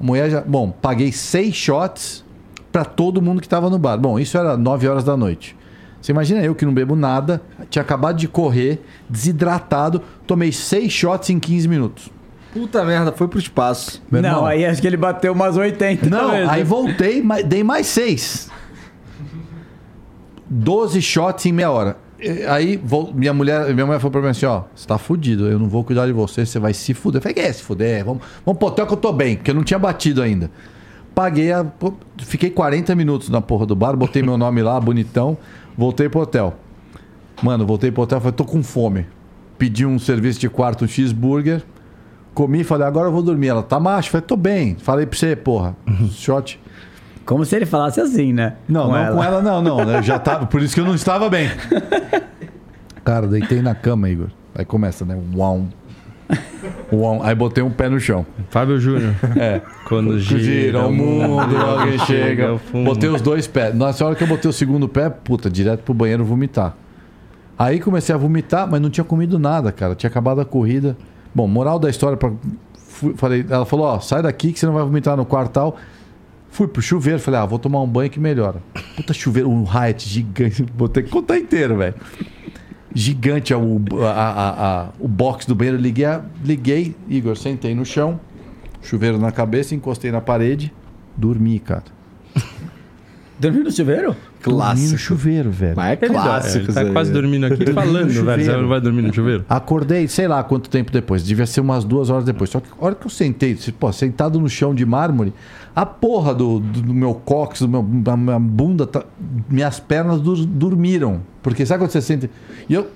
[0.00, 0.40] A mulher já.
[0.40, 2.24] Bom, paguei seis shots
[2.72, 3.98] pra todo mundo que tava no bar.
[3.98, 5.54] Bom, isso era 9 horas da noite.
[6.02, 11.30] Você imagina eu que não bebo nada, tinha acabado de correr, desidratado, tomei seis shots
[11.30, 12.10] em 15 minutos.
[12.52, 14.02] Puta merda, foi pro espaço.
[14.10, 14.46] Meu não, irmão.
[14.46, 16.10] aí acho que ele bateu umas 80.
[16.10, 16.48] Não, talvez.
[16.50, 18.50] aí voltei, mas dei mais seis.
[20.50, 21.96] 12 shots em meia hora.
[22.48, 25.58] Aí vol- minha mulher, minha mulher falou pra mim assim: ó, você tá fudido, eu
[25.58, 27.18] não vou cuidar de você, você vai se fuder.
[27.18, 28.04] Eu falei, que é se fuder?
[28.04, 30.50] Vamos, vamos pro hotel que eu tô bem, porque eu não tinha batido ainda.
[31.14, 35.36] Paguei, a, pô, fiquei 40 minutos na porra do bar, botei meu nome lá, bonitão,
[35.76, 36.54] voltei pro hotel.
[37.42, 39.06] Mano, voltei pro hotel, falei, tô com fome.
[39.58, 41.62] Pedi um serviço de quarto, um cheeseburger.
[42.34, 43.48] Comi, falei, agora eu vou dormir.
[43.48, 44.10] Ela, tá macho?
[44.10, 44.76] Falei, tô bem.
[44.76, 45.76] Falei pra você, porra,
[46.10, 46.60] shot.
[47.24, 48.56] Como se ele falasse assim, né?
[48.68, 49.84] Não, não com ela não, não.
[49.84, 49.98] né?
[49.98, 51.48] Eu já tava, por isso que eu não estava bem.
[53.04, 54.28] Cara, deitei na cama, Igor.
[54.54, 55.18] Aí começa, né?
[55.34, 55.66] Uau.
[57.22, 58.24] Aí botei um pé no chão.
[58.50, 59.14] Fábio Júnior.
[59.36, 59.60] É.
[59.86, 62.58] Quando gira, Gira o mundo, alguém chega.
[62.84, 63.74] Botei os dois pés.
[63.74, 66.76] Na hora que eu botei o segundo pé, puta, direto pro banheiro vomitar.
[67.58, 69.94] Aí comecei a vomitar, mas não tinha comido nada, cara.
[69.94, 70.96] Tinha acabado a corrida.
[71.34, 72.30] Bom, moral da história, pra...
[73.16, 75.76] falei, ela falou, ó, sai daqui que você não vai vomitar no quartal.
[76.50, 78.56] Fui pro chuveiro, falei, ah, vou tomar um banho que melhora.
[78.94, 80.66] Puta chuveiro, um Hyatt gigante.
[80.76, 81.94] Vou ter que contar inteiro, velho.
[82.94, 85.78] Gigante o, a, a- a- o box do banheiro.
[85.80, 88.20] Liguei, liguei, Igor, sentei no chão,
[88.82, 90.72] chuveiro na cabeça, encostei na parede,
[91.16, 91.84] dormi, cara.
[93.42, 94.16] Dormiu no chuveiro?
[94.44, 95.74] Dormi no chuveiro, velho.
[95.76, 96.64] Mas é Ele, clássico.
[96.66, 96.92] ele tá aí.
[96.92, 98.44] quase dormindo aqui falando, velho.
[98.44, 99.44] Você não vai dormir no chuveiro?
[99.48, 101.24] Acordei, sei lá quanto tempo depois.
[101.24, 102.50] Devia ser umas duas horas depois.
[102.50, 105.32] Só que a hora que eu sentei, se- pô, sentado no chão de mármore,
[105.74, 109.04] a porra do, do, do meu cóccix, do meu, da minha bunda, tá-
[109.50, 111.20] minhas pernas dur- dormiram.
[111.42, 112.30] Porque sabe quando você sente.
[112.68, 112.86] E eu,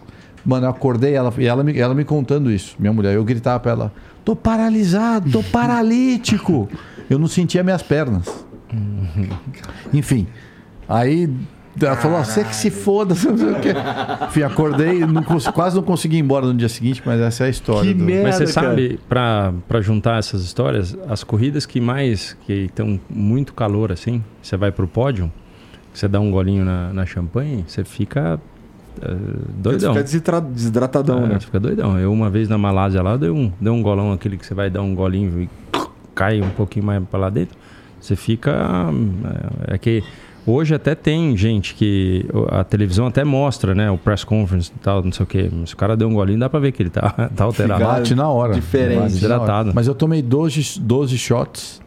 [0.45, 3.15] mano, eu acordei ela, e ela me, ela me contando isso, minha mulher.
[3.15, 3.93] Eu gritava pra ela:
[4.25, 6.69] tô paralisado, tô paralítico.
[7.09, 8.46] Eu não sentia minhas pernas.
[9.93, 10.27] Enfim,
[10.89, 11.29] aí
[11.81, 13.75] Ela falou, você que se foda, não sei o quê.
[14.29, 15.23] Enfim, acordei, não
[15.53, 17.89] quase não consegui ir embora no dia seguinte, mas essa é a história.
[17.93, 18.23] Que do- merda.
[18.25, 18.69] Mas você cara.
[18.71, 24.23] sabe, pra pra juntar essas histórias, as corridas que mais, que estão muito calor assim,
[24.43, 25.31] você vai pro pódio,
[25.93, 28.41] você dá um golinho na, na champanhe, você fica
[29.03, 29.15] eh,
[29.59, 29.93] doidão.
[29.93, 31.35] Fica desitra- desidratadão, É, né?
[31.41, 31.99] Você fica doidão.
[31.99, 34.71] Eu uma vez na Malásia lá, dei um, dei um golão, aquele que você vai
[34.71, 35.49] dar um golinho e
[36.15, 37.57] cai um pouquinho mais pra lá dentro.
[38.07, 38.53] Você fica...
[39.69, 40.03] É, é que
[40.47, 42.25] hoje até tem gente que...
[42.51, 43.91] A televisão até mostra, né?
[43.91, 45.49] O press conference e tal, não sei o quê.
[45.53, 47.85] Mas se o cara deu um golinho, dá pra ver que ele tá, tá alterado.
[47.85, 48.55] Bate na hora.
[48.55, 49.01] Diferente.
[49.01, 49.35] Bate na hora.
[49.43, 49.73] Hidratado.
[49.75, 51.83] Mas eu tomei 12, 12 shots.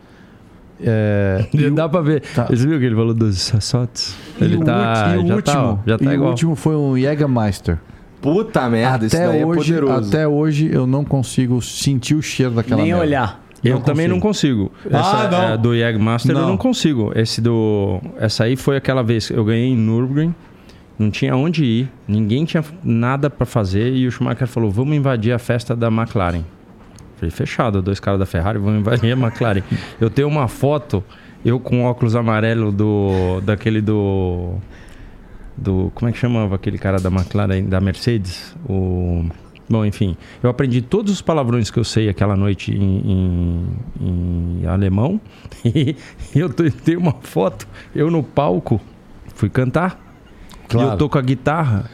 [0.82, 2.22] É, e o- Dá pra ver.
[2.22, 2.46] Tá.
[2.46, 4.16] Você viu que ele falou dos sassotes?
[4.40, 6.30] e Ele o tá, e o já último, tá, ó, já tá e o igual.
[6.30, 7.78] último foi um Jägermeister.
[8.22, 10.10] Puta merda, isso daí Até é hoje, poderoso.
[10.10, 13.02] até hoje eu não consigo sentir o cheiro daquela Nem merda.
[13.08, 13.46] olhar.
[13.64, 14.72] Eu Não também não consigo.
[14.90, 15.44] Essa, Ah, não.
[15.54, 16.50] é, do Jägermaster eu Não.
[16.50, 17.12] não consigo.
[17.16, 18.00] Esse do.
[18.18, 20.34] Essa aí foi aquela vez que eu ganhei em Nürburgring.
[20.98, 25.32] Não tinha onde ir, ninguém tinha nada pra fazer e o Schumacher falou: vamos invadir
[25.34, 26.44] a festa da McLaren.
[27.18, 29.62] Falei, fechado, dois caras da Ferrari vão invadir a McLaren.
[30.00, 31.04] Eu tenho uma foto,
[31.44, 33.42] eu com óculos amarelo do.
[33.46, 34.56] daquele do.
[35.58, 35.92] Do.
[35.96, 38.56] Como é que chamava aquele cara da McLaren, da Mercedes?
[38.70, 39.26] O.
[39.70, 43.68] Bom, enfim, eu aprendi todos os palavrões que eu sei aquela noite em,
[44.02, 45.22] em- em alemão.
[45.64, 45.96] E
[46.40, 48.82] eu te- tenho uma foto, eu no palco,
[49.36, 50.00] fui cantar.
[50.66, 50.92] E Claro.
[50.92, 51.86] eu tô com a guitarra.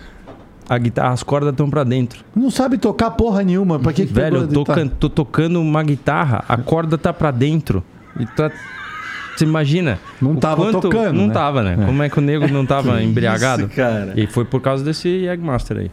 [0.67, 2.23] A guitarra, as cordas estão pra dentro.
[2.35, 3.77] Não sabe tocar porra nenhuma.
[3.77, 4.63] Pra que, que Velho, eu tô,
[4.99, 7.83] tô tocando uma guitarra, a corda tá pra dentro.
[8.19, 8.49] E tá.
[9.35, 9.99] Você imagina?
[10.21, 11.33] Não tava tocando, Não né?
[11.33, 11.85] tava, né?
[11.85, 13.63] Como é que o nego não tava embriagado?
[13.67, 14.13] Isso, cara.
[14.15, 15.91] E foi por causa desse Jägermaster aí.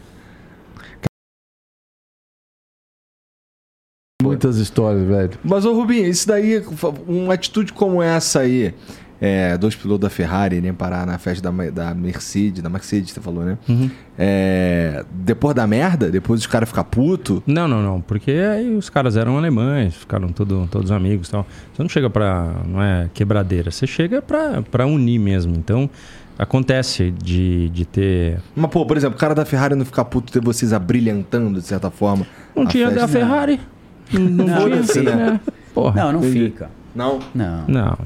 [4.22, 5.30] Muitas histórias, velho.
[5.42, 6.62] Mas, ô Rubinho, isso daí,
[7.06, 8.74] uma atitude como essa aí,
[9.20, 13.20] é, dois pilotos da Ferrari, nem parar na festa da, da Mercedes, da Mercedes, você
[13.20, 13.56] falou, né?
[13.68, 13.88] Uhum.
[14.18, 17.40] É, depois da merda, depois os caras ficam putos.
[17.46, 18.00] Não, não, não.
[18.00, 21.46] Porque aí os caras eram alemães, ficaram todo, todos amigos e tal.
[21.72, 22.52] Você não chega pra.
[22.66, 25.54] Não é quebradeira, você chega pra, pra unir mesmo.
[25.56, 25.88] Então,
[26.36, 28.40] acontece de, de ter.
[28.56, 31.66] Mas, pô, por exemplo, o cara da Ferrari não ficar puto ter vocês abrilhantando, de
[31.66, 32.26] certa forma.
[32.56, 33.00] Não a tinha festa.
[33.00, 33.56] da Ferrari.
[33.56, 33.71] Não,
[34.18, 35.16] Não, tinha, não fica.
[35.16, 35.40] né?
[35.74, 36.02] Porra.
[36.05, 36.44] Não, não entendi.
[36.47, 36.70] fica.
[36.94, 37.18] Não?
[37.34, 37.64] Não.
[37.66, 37.98] Não.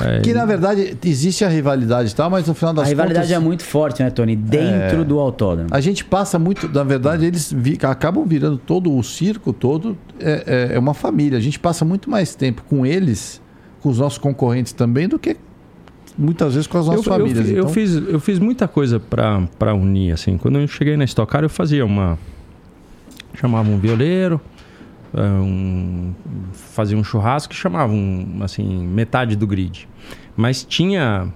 [0.00, 3.26] É, Que na verdade existe a rivalidade e tal, mas no final das A rivalidade
[3.28, 3.36] contas.
[3.42, 4.36] é muito forte, né, Tony?
[4.36, 5.68] Dentro do autódromo.
[5.72, 10.68] A gente passa muito, na verdade, eles vi- acabam virando todo o circo todo é,
[10.72, 11.38] é- é uma família.
[11.38, 13.40] A gente passa muito mais tempo com eles,
[13.80, 15.36] com os nossos concorrentes também, do que
[16.18, 17.46] muitas vezes com as eu, nossas eu, famílias.
[17.46, 20.36] fi- eu então, fiz, eu fiz muita coisa pra, pra unir, assim.
[20.36, 22.18] Quando eu cheguei na Stock Car, eu fazia uma...
[23.34, 24.57] Chamava um violeiro, é,
[25.14, 26.12] um,
[26.52, 29.88] fazia um churrasco e chamava, um, assim, metade do grid.
[30.36, 31.28] Mas tinha...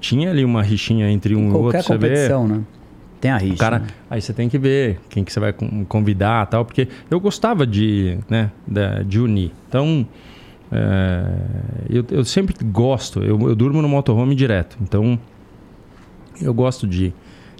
[0.00, 2.08] Tinha ali uma rixinha entre um e o Qualquer outro, você vê...
[2.08, 2.60] competição, né?
[3.20, 3.56] Tem a rixa.
[3.56, 3.86] Cara, né?
[4.08, 7.66] aí você tem que ver quem que você vai con- convidar tal, porque eu gostava
[7.66, 8.52] de, né,
[9.04, 9.50] de unir.
[9.68, 10.06] Então,
[10.70, 11.32] é,
[11.90, 15.18] eu, eu sempre gosto, eu, eu durmo no motorhome direto, então
[16.40, 17.12] eu gosto de,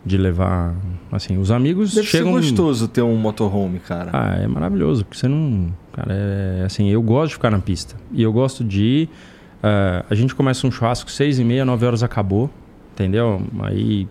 [0.04, 0.74] de levar,
[1.12, 2.34] assim, os amigos Deve chegam...
[2.34, 4.10] ser gostoso ter um motorhome, cara.
[4.12, 5.68] Ah, é maravilhoso, porque você não.
[5.92, 7.96] Cara, é assim, eu gosto de ficar na pista.
[8.12, 9.08] E eu gosto de ir.
[9.62, 12.48] ah, a gente começa um churrasco seis e meia, nove horas acabou.
[12.94, 13.40] Entendeu?
[13.60, 14.08] Aí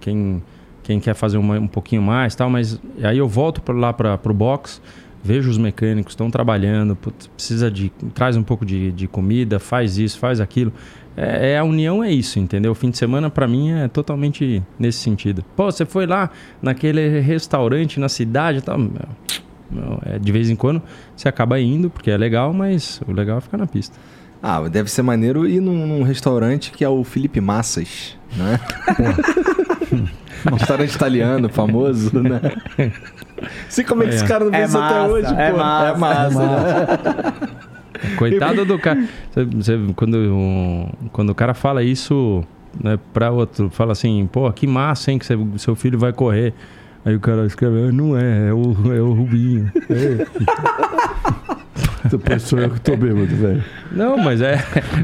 [0.00, 0.42] quem,
[0.82, 4.18] quem quer fazer uma- um pouquinho mais tal, mas aí eu volto pra lá para
[4.18, 4.82] pro box,
[5.22, 7.90] vejo os mecânicos, estão trabalhando, putz, precisa de.
[8.12, 10.72] traz um pouco de, de comida, faz isso, faz aquilo.
[11.16, 12.72] É, é, a união é isso, entendeu?
[12.72, 15.44] O fim de semana pra mim é totalmente nesse sentido.
[15.56, 16.30] Pô, você foi lá
[16.60, 18.76] naquele restaurante na cidade e.
[18.76, 18.90] Meu,
[19.70, 20.82] meu, é, de vez em quando
[21.16, 23.96] você acaba indo, porque é legal, mas o legal é ficar na pista.
[24.42, 28.60] Ah, deve ser maneiro ir num, num restaurante que é o Felipe Massas, né?
[30.52, 32.40] um restaurante italiano, famoso, né?
[33.70, 35.56] Sei como é que esse cara não É fez isso até massa, hoje, é pô.
[35.56, 36.38] massa, é massa.
[36.40, 37.42] né?
[38.16, 39.02] Coitado do cara.
[39.30, 42.42] Você- você- quando, o- quando o cara fala isso
[42.82, 46.52] né, pra outro, fala assim, pô, que massa, hein, que você- seu filho vai correr.
[47.04, 49.70] Aí o cara escreve, "Ah, não é, é o, é o Rubinho.
[52.10, 53.62] depois sou eu que tô bêbado, velho.
[53.92, 54.56] Não, mas é.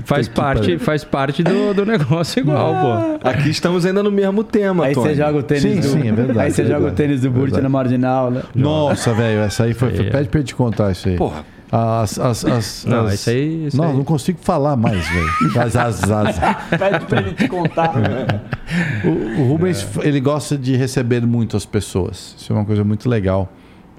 [0.05, 3.29] Faz que parte, faz parte do, do negócio igual, pô.
[3.29, 5.87] Aqui estamos ainda no mesmo tema, Aí você joga o tênis Sim, do...
[5.89, 7.63] sim, é verdade, Aí você é joga o tênis do Burt Verdade.
[7.63, 8.43] na marginal, né?
[8.55, 9.89] Nossa, velho, essa aí foi.
[9.91, 10.11] é.
[10.11, 11.17] pede pra ele te contar isso aí.
[11.17, 13.97] Porra, As, as, as, Não, as- isso aí- isso não, aí.
[13.97, 15.31] não consigo falar mais, velho.
[15.61, 16.37] As, as, as.
[16.77, 17.93] Pede pra ele te contar.
[19.05, 22.37] O, o Rubens, ele gosta de receber muito as pessoas.
[22.39, 23.53] Isso é uma coisa muito legal.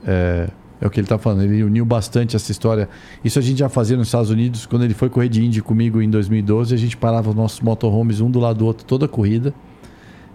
[0.08, 0.48] É,
[0.80, 1.42] é o que ele está falando.
[1.44, 2.88] Ele uniu bastante essa história.
[3.24, 4.66] Isso a gente já fazia nos Estados Unidos.
[4.66, 8.22] Quando ele foi correr de Indy comigo em 2012, a gente parava os nossos motorhomes
[8.22, 9.54] um do lado do outro toda a corrida.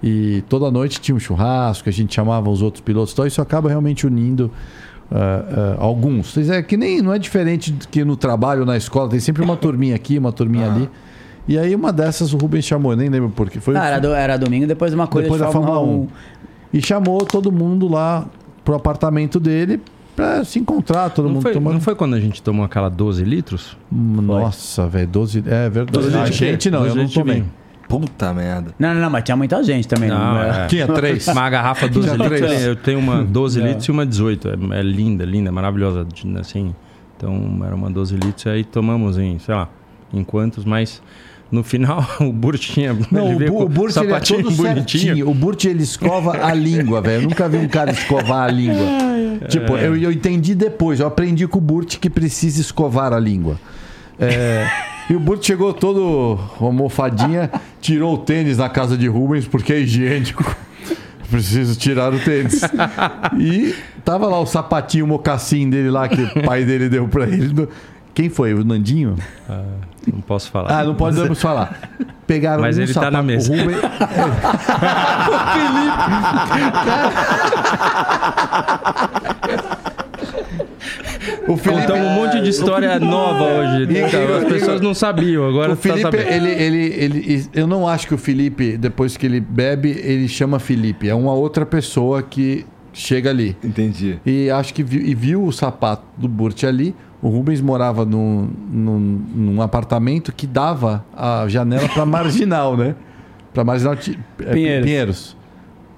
[0.03, 3.71] E toda noite tinha um churrasco, a gente chamava os outros pilotos, então isso acaba
[3.71, 4.51] realmente unindo
[5.11, 6.37] ah, alguns.
[6.49, 9.57] É que nem não é diferente do que no trabalho, na escola, tem sempre uma
[9.57, 10.89] turminha aqui, uma turminha ali.
[11.49, 13.61] E aí uma dessas o Rubens chamou, eu nem lembro por quê.
[13.61, 16.09] Foi Ah, era, do- era domingo depois de uma coisa depois de da Fórmula 1.
[16.73, 18.27] E chamou todo mundo lá
[18.65, 19.81] pro apartamento dele
[20.17, 21.75] pra se encontrar, todo Não mundo foi, tomando.
[21.75, 23.77] não foi quando a gente tomou aquela 12 litros?
[23.93, 25.45] Nossa, velho, 12.
[25.47, 25.93] É verdade.
[25.93, 27.35] 12 a gente não, eu 12 não tomei.
[27.37, 27.53] vinho.
[27.89, 28.73] Puta merda.
[28.79, 30.09] Não, não, não, mas tinha muita gente também.
[30.09, 30.67] Não, Não, é.
[30.67, 31.27] Tinha três.
[31.29, 32.65] Uma garrafa 12 Tinha litros, três.
[32.65, 34.49] eu tenho uma 12 litros e uma 18.
[34.49, 36.07] É, é linda, linda, maravilhosa,
[36.41, 36.75] assim.
[37.17, 39.69] Então era uma 12 litros e aí tomamos em, sei lá,
[40.13, 41.01] em quantos, mas
[41.51, 42.97] no final o Burt tinha.
[43.11, 45.31] Não, ele o, o Burt ele é todo certinho.
[45.31, 47.23] O Burt ele escova a língua, velho.
[47.23, 48.85] Eu nunca vi um cara escovar a língua.
[49.49, 50.99] Tipo, eu, eu entendi depois.
[50.99, 53.59] Eu aprendi com o Burt que precisa escovar a língua.
[54.19, 54.67] É,
[55.09, 57.51] e o Burt chegou todo almofadinha,
[57.81, 60.45] tirou o tênis na casa de Rubens porque é higiênico.
[61.31, 62.61] Preciso tirar o tênis.
[63.39, 63.75] E
[64.05, 67.69] tava lá o sapatinho, o mocassim dele lá que o pai dele deu pra ele.
[68.15, 68.55] Quem foi?
[68.55, 69.17] O Nandinho?
[70.07, 70.71] Não posso falar.
[70.71, 71.79] Ah, não podemos falar.
[72.27, 73.53] Pegaram Mas um ele tá sapato, na mesa.
[73.53, 73.79] O Rubens...
[73.83, 73.89] o
[79.47, 79.86] Felipe...
[81.47, 83.89] Contamos um monte de história nova hoje.
[83.91, 86.29] Então, as pessoas não sabiam, agora O tá Felipe, sabendo.
[86.29, 90.59] ele, ele, ele, eu não acho que o Felipe, depois que ele bebe, ele chama
[90.59, 91.09] Felipe.
[91.09, 93.57] É uma outra pessoa que chega ali.
[93.63, 94.19] Entendi.
[94.25, 96.95] E acho que viu, e viu o sapato do Burt ali.
[97.23, 98.99] O Rubens morava num, num,
[99.35, 102.95] num apartamento que dava a janela para marginal, né?
[103.53, 104.85] Para marginal ti- é, Pinheiros.
[104.87, 105.37] Pinheiros.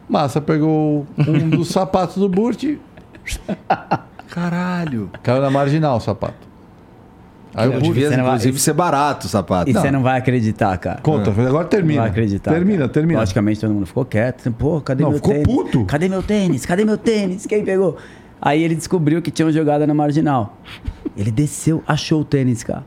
[0.08, 2.78] Massa pegou um dos sapatos do Burt e
[4.30, 5.10] Caralho.
[5.22, 6.46] caiu na marginal o sapato.
[7.54, 7.82] Aí Burt.
[7.82, 9.68] Devia, não vai- inclusive, ser barato o sapato.
[9.70, 11.00] E você não vai acreditar, cara.
[11.02, 12.02] Conta, agora Não termina.
[12.02, 12.52] vai acreditar.
[12.52, 12.88] Termina, cara.
[12.90, 13.20] termina.
[13.20, 14.52] Logicamente todo mundo ficou quieto.
[14.52, 15.46] Pô, cadê Não, meu ficou tênis?
[15.46, 15.84] puto.
[15.86, 16.66] Cadê meu tênis?
[16.66, 17.46] Cadê meu tênis?
[17.46, 17.96] Quem pegou?
[18.40, 20.58] Aí ele descobriu que tinha uma jogada na marginal.
[21.16, 22.84] Ele desceu, achou o tênis, cara.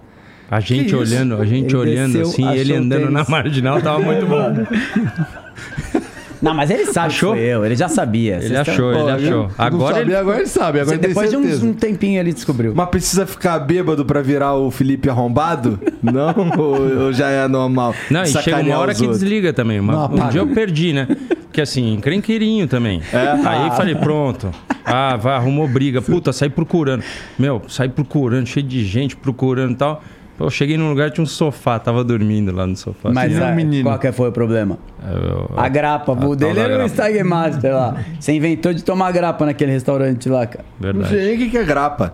[0.49, 3.13] A gente olhando, a gente Ele olhando desceu, assim, ele andando tênis.
[3.13, 4.53] na marginal, tava muito bom.
[6.41, 7.35] Não, mas ele sabe Achou?
[7.35, 8.37] eu, ele já sabia.
[8.37, 9.43] Ele Vocês achou, estão- ele achou.
[9.43, 10.15] não Agora sabia, ele...
[10.15, 12.73] agora ele sabe, agora ele Depois de um, um tempinho ele descobriu.
[12.75, 15.79] Mas precisa ficar bêbado pra virar o Felipe arrombado?
[16.01, 16.33] Não?
[16.57, 17.93] ou, ou já é normal?
[18.09, 19.19] Não, e chega uma hora que outros?
[19.19, 19.79] desliga também.
[19.79, 21.07] Uma- Não, um dia eu perdi, né?
[21.53, 23.01] Que assim, crenqueirinho também.
[23.45, 24.49] Aí falei, pronto.
[24.85, 26.01] Ah, vai, arrumou briga.
[26.01, 27.03] Puta, saí procurando.
[27.37, 30.03] Meu, saí procurando, cheio de gente procurando e tal.
[30.43, 33.11] Eu cheguei num lugar, tinha um sofá, tava dormindo lá no sofá.
[33.13, 33.83] Mas Sim, é um ah, menino.
[33.83, 34.77] qual que foi o problema?
[35.09, 36.11] Eu- A grapa.
[36.13, 36.89] O dele era o.
[36.89, 37.95] Stag Master lá.
[38.19, 40.65] Você inventou de tomar grapa naquele restaurante lá, cara.
[40.79, 41.09] Não Verdade.
[41.15, 42.13] sei nem o que que é grapa.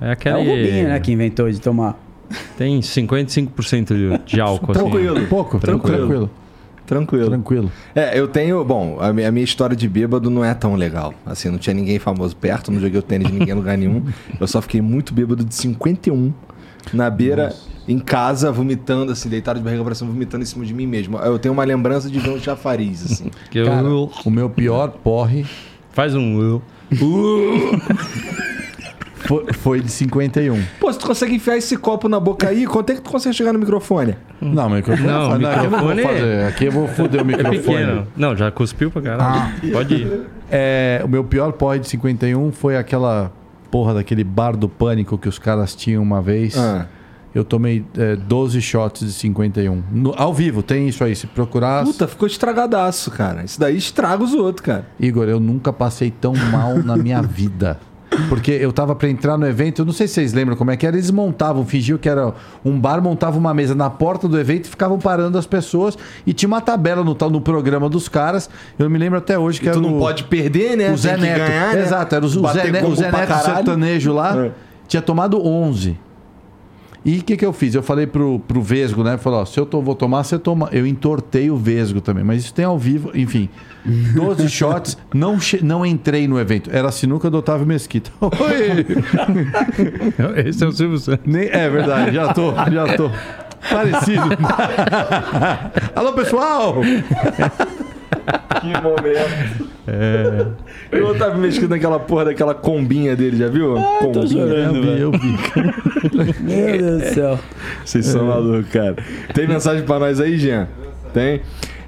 [0.00, 0.34] É É aquele.
[0.36, 1.96] o Rubinho, né, que inventou de tomar.
[2.56, 4.80] Tem 55% de, de álcool, assim.
[4.80, 5.26] Tranquilo.
[5.26, 5.96] Pouco, Tranquilo.
[5.98, 6.30] tranquilo.
[6.86, 7.28] Tranquilo.
[7.30, 7.72] Tranquilo.
[7.94, 8.64] É, eu tenho.
[8.64, 11.14] Bom, a minha, a minha história de bêbado não é tão legal.
[11.24, 14.02] Assim, não tinha ninguém famoso perto, não joguei o tênis de ninguém em lugar nenhum.
[14.40, 16.32] Eu só fiquei muito bêbado de 51
[16.92, 17.54] na beira,
[17.88, 21.18] em casa, vomitando, assim, deitado de barriga pra cima, vomitando em cima de mim mesmo.
[21.18, 23.30] Eu tenho uma lembrança de ver um chafariz, assim.
[23.50, 25.44] Que eu- Cara, o meu pior porre
[25.92, 26.60] Faz um.
[29.26, 30.60] foi, foi de 51.
[30.80, 33.34] Pô, se tu consegue enfiar esse copo na boca aí, quanto é que tu consegue
[33.36, 34.16] chegar no microfone?
[34.40, 36.44] Não, mas microfone Não, não, aqui eu não vou microfone é- fazer.
[36.46, 37.60] Aqui eu vou foder o É microfone.
[37.60, 38.06] pequeno.
[38.16, 39.52] Não, já cuspiu pra caralho.
[39.72, 40.20] Pode ir.
[40.50, 43.30] É, o meu pior porre de 51 foi aquela
[43.72, 46.56] porra daquele bar do pânico que os caras tinham uma vez.
[46.56, 46.86] Ah.
[47.34, 49.82] Eu tomei é, 12 shots de 51.
[49.90, 51.16] No- ao vivo, tem isso aí.
[51.16, 51.82] Se procurar.
[51.82, 53.42] Puta, ficou estragadaço, cara.
[53.42, 54.86] Isso daí estraga os outros, cara.
[55.00, 57.80] Igor, eu nunca passei tão mal na minha vida.
[58.28, 60.76] Porque eu tava pra entrar no evento, eu não sei se vocês lembram como é
[60.76, 62.34] que era, eles montavam, fingiam que era
[62.64, 66.32] um bar, montavam uma mesa na porta do evento e ficavam parando as pessoas e
[66.32, 68.50] tinha uma tabela no tal no programa dos caras.
[68.78, 70.90] Eu me lembro até hoje que E era tu não o- pode perder, né?
[70.92, 71.38] o Zé Neto.
[71.38, 71.82] ganhar, né?
[71.82, 74.46] Exato, era o, o Zé, Ne- o Zé Neto sertanejo lá.
[74.46, 74.50] É.
[74.88, 75.98] Tinha tomado 11.
[77.04, 77.74] E o que, que eu fiz?
[77.74, 79.18] Eu falei pro, pro Vesgo, né?
[79.18, 80.68] Falou, ó, se eu to- vou tomar, você toma.
[80.70, 83.48] Eu entortei o Vesgo também, mas isso tem ao vivo, enfim.
[84.14, 86.70] 12 shots, não, não entrei no evento.
[86.72, 88.10] Era a sinuca do Otávio Mesquita.
[88.20, 88.86] Oi!
[90.46, 91.24] Esse é o Silvio Santos.
[91.26, 93.10] Nem- é verdade, já tô, já tô.
[93.68, 94.22] Parecido.
[95.94, 96.76] Alô, pessoal!
[98.60, 99.70] Que momento.
[99.88, 100.46] É.
[100.92, 103.74] Eu Otávio mexendo naquela porra daquela combinha dele, já viu?
[103.98, 104.42] combinha.
[104.44, 106.42] Eu vi, eu vi.
[106.42, 107.38] Meu Deus do céu.
[107.84, 108.96] Vocês são malucos, cara.
[109.34, 110.68] Tem mensagem pra nós aí, Jean?
[111.12, 111.40] Tem?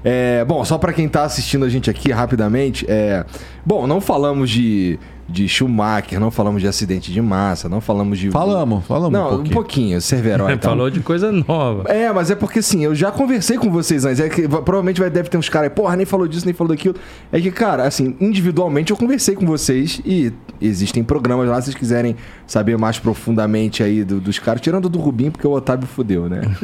[0.03, 3.25] É, bom, só pra quem tá assistindo a gente aqui rapidamente, é,
[3.65, 8.29] bom, não falamos de, de Schumacher, não falamos de acidente de massa, não falamos de.
[8.29, 9.47] Falamos, falamos Não, um pouquinho.
[9.49, 10.49] um pouquinho, Cerveró.
[10.55, 10.69] Então.
[10.71, 11.89] Falou de coisa nova.
[11.91, 14.19] É, mas é porque assim, eu já conversei com vocês antes.
[14.19, 16.73] É que va- provavelmente vai, deve ter uns caras, porra, nem falou disso, nem falou
[16.75, 16.95] daquilo.
[17.31, 20.31] É que, cara, assim, individualmente eu conversei com vocês e
[20.61, 22.15] existem programas lá, se vocês quiserem
[22.45, 26.41] saber mais profundamente aí do- dos caras, tirando do Rubinho, porque o Otávio fudeu, né?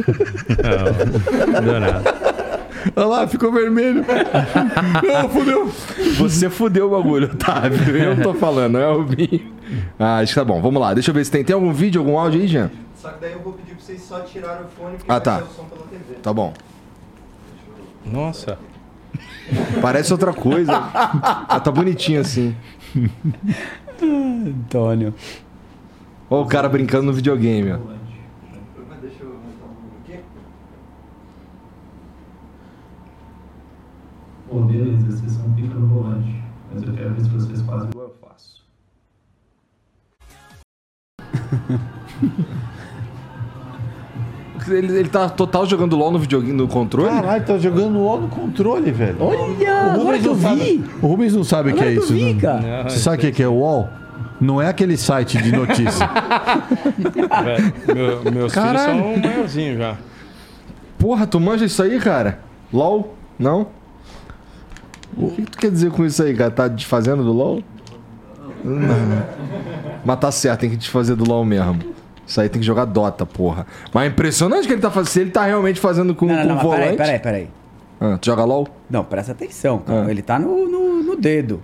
[0.62, 2.31] Não, não deu nada.
[2.96, 4.04] Olha lá, ficou vermelho.
[5.04, 5.68] Não, fudeu.
[6.18, 7.96] Você fudeu o bagulho, Otávio.
[7.96, 9.54] Eu não tô falando, não é o Rubinho.
[10.00, 10.62] Ah, acho que tá bom.
[10.62, 11.44] Vamos lá, deixa eu ver se tem.
[11.44, 12.72] Tem algum vídeo, algum áudio aí, Jean?
[12.96, 15.38] Só que daí eu vou pedir pra vocês só tirarem o fone porque Ah, tá.
[15.44, 16.16] o som pela TV.
[16.22, 16.54] Tá bom.
[18.06, 18.58] Nossa.
[19.82, 20.72] Parece outra coisa.
[20.74, 22.56] ah, tá bonitinho assim.
[24.02, 25.14] Antônio.
[26.30, 27.78] Olha o cara brincando no videogame, ó.
[29.02, 30.20] Deixa eu aumentar o volume aqui.
[34.52, 36.36] Pô, beleza, vocês são pica no volante.
[36.74, 38.66] Mas eu quero ver se vocês fazem igual eu faço.
[44.70, 47.10] Ele, ele tá total jogando LOL no videogame, no controle?
[47.10, 49.18] Caralho, tá jogando LOL no controle, velho.
[49.20, 50.84] Olha, agora Rubens não sabe- vi.
[51.02, 52.40] O Rubens não sabe o que é isso, vi, né?
[52.42, 52.84] cara.
[52.90, 53.90] Você sabe o que que é o UOL?
[54.40, 56.08] Não é aquele site de notícia.
[57.94, 58.94] Meu- meus Caralho.
[59.04, 59.98] filhos são maiorzinhos já.
[61.00, 62.40] Porra, tu manja isso aí, cara?
[62.72, 63.16] LOL?
[63.40, 63.68] Não?
[65.18, 66.52] O que tu quer dizer com isso aí, cara?
[66.52, 67.64] Tá desfazendo do LOL?
[68.64, 69.26] Não.
[70.06, 71.80] Mas tá certo, tem que desfazer do LOL mesmo.
[72.26, 73.66] Isso aí tem que jogar Dota, porra.
[73.94, 75.08] Mas é impressionante que ele tá fazendo.
[75.10, 76.98] Se ele tá realmente fazendo com, Não, não, com não, mas volante.
[76.98, 77.50] peraí, peraí, peraí.
[78.00, 78.68] Ah, tu joga LOL?
[78.90, 80.06] Não, presta atenção, cara.
[80.08, 80.12] Ah.
[80.12, 81.62] Ele tá no, no, no dedo.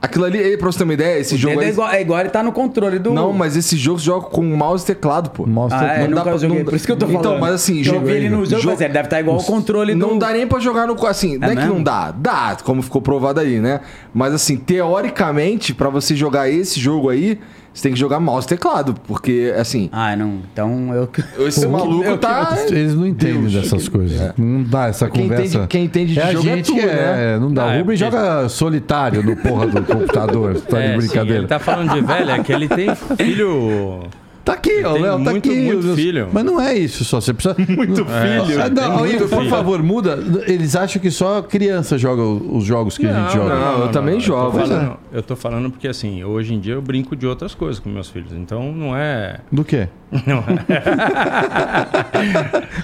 [0.00, 1.72] Aquilo ali, ei, pra você ter uma ideia, esse O jogo dedo é aí.
[1.72, 3.10] igual, é igual ele tá no controle do.
[3.12, 5.44] Não, mas esse jogo joga com mouse e teclado, pô.
[5.44, 7.40] Mostra Ah, é, Não dá pra- não- Por isso que eu tô Então, falando.
[7.40, 9.42] mas assim, eu jogo- vi ele no jogo, jogo- mas ele deve estar igual o
[9.42, 9.98] controle do.
[9.98, 11.04] Não dá nem pra jogar no.
[11.04, 11.74] Assim, não é, que mesmo?
[11.74, 12.12] não dá.
[12.12, 13.80] Dá, como ficou provado aí, né?
[14.14, 17.38] Mas assim, teoricamente, pra você jogar esse jogo aí,
[17.78, 18.94] você tem que jogar mouse e teclado.
[19.06, 20.40] Porque, assim, Ah, não.
[20.52, 21.46] Então eu.
[21.46, 22.56] esse maluco eu- tá.
[22.68, 23.52] Eles não entendem Deus.
[23.52, 24.32] dessas coisas.
[24.36, 25.44] Não dá essa Quem conversa.
[25.46, 27.34] entende- quem entende de é jogo é gente tu, que né?
[27.34, 27.62] é, Não dá.
[27.64, 30.60] Ah, o é porque- joga solitário no porra do computador.
[30.60, 31.38] Tá É, de sim, brincadeira.
[31.38, 34.00] ele tá falando de velho, é que ele tem filho.
[34.48, 35.60] Tá aqui, ó, Léo, tá muito, aqui.
[35.60, 36.28] muito Os- filho.
[36.32, 37.20] Mas não é isso só.
[37.20, 37.54] Você precisa.
[37.68, 38.62] Muito filho.
[38.62, 39.50] Ah, tem não, muito por filho.
[39.50, 40.18] favor, muda.
[40.46, 43.54] Eles acham que só criança joga os jogos que a gente joga.
[43.54, 44.46] não, eu também jogo.
[44.58, 47.54] Eu tô, falando, eu tô falando porque, assim, hoje em dia eu brinco de outras
[47.54, 48.32] coisas com meus filhos.
[48.32, 49.40] Então não é.
[49.52, 49.88] Do quê?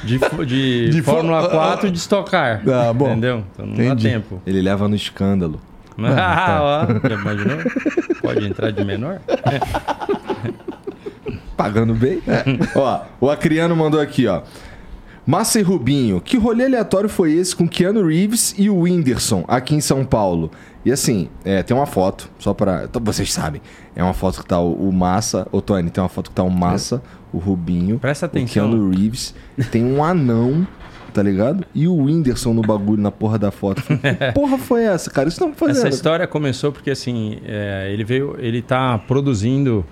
[0.04, 2.62] De, fo- de, De fo- Fórmula 4 e de estocar.
[2.68, 3.06] Ah, bom.
[3.12, 3.42] Entendeu?
[3.52, 4.04] Então não Entendi.
[4.08, 4.42] dá tempo.
[4.46, 5.60] Ele leva no escândalo.
[5.98, 7.56] Ah, ó, já imaginou?
[8.20, 9.20] Pode entrar de menor?
[11.64, 12.20] Pagando bem.
[12.76, 14.42] ó, o Acriano mandou aqui, ó.
[15.26, 19.74] Massa e Rubinho, que rolê aleatório foi esse com Keanu Reeves e o Whindersson aqui
[19.74, 20.50] em São Paulo?
[20.84, 22.84] E assim, é, tem uma foto, só pra.
[22.84, 23.62] então Vocês sabem.
[23.96, 25.48] É uma foto que tá o, o Massa.
[25.50, 28.68] Ô, Tony, tem uma foto que tá o Massa, o Rubinho, Presta o atenção.
[28.68, 29.34] Keanu Reeves.
[29.70, 30.66] Tem um anão,
[31.14, 31.64] tá ligado?
[31.74, 33.82] E o Whindersson no bagulho, na porra da foto.
[33.82, 33.96] Que
[34.34, 35.30] porra foi essa, cara?
[35.30, 35.78] Isso não fazendo.
[35.78, 39.86] Essa história começou porque assim, é, ele veio, ele tá produzindo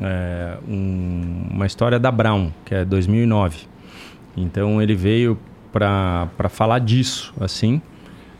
[0.00, 3.66] é, um- uma história da Brown, que é 2009.
[4.36, 5.38] Então ele veio
[5.72, 7.80] para falar disso, assim.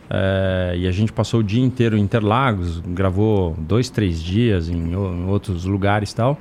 [0.09, 4.93] é, e a gente passou o dia inteiro em Interlagos, gravou dois, três dias em,
[4.93, 6.39] em outros lugares tal.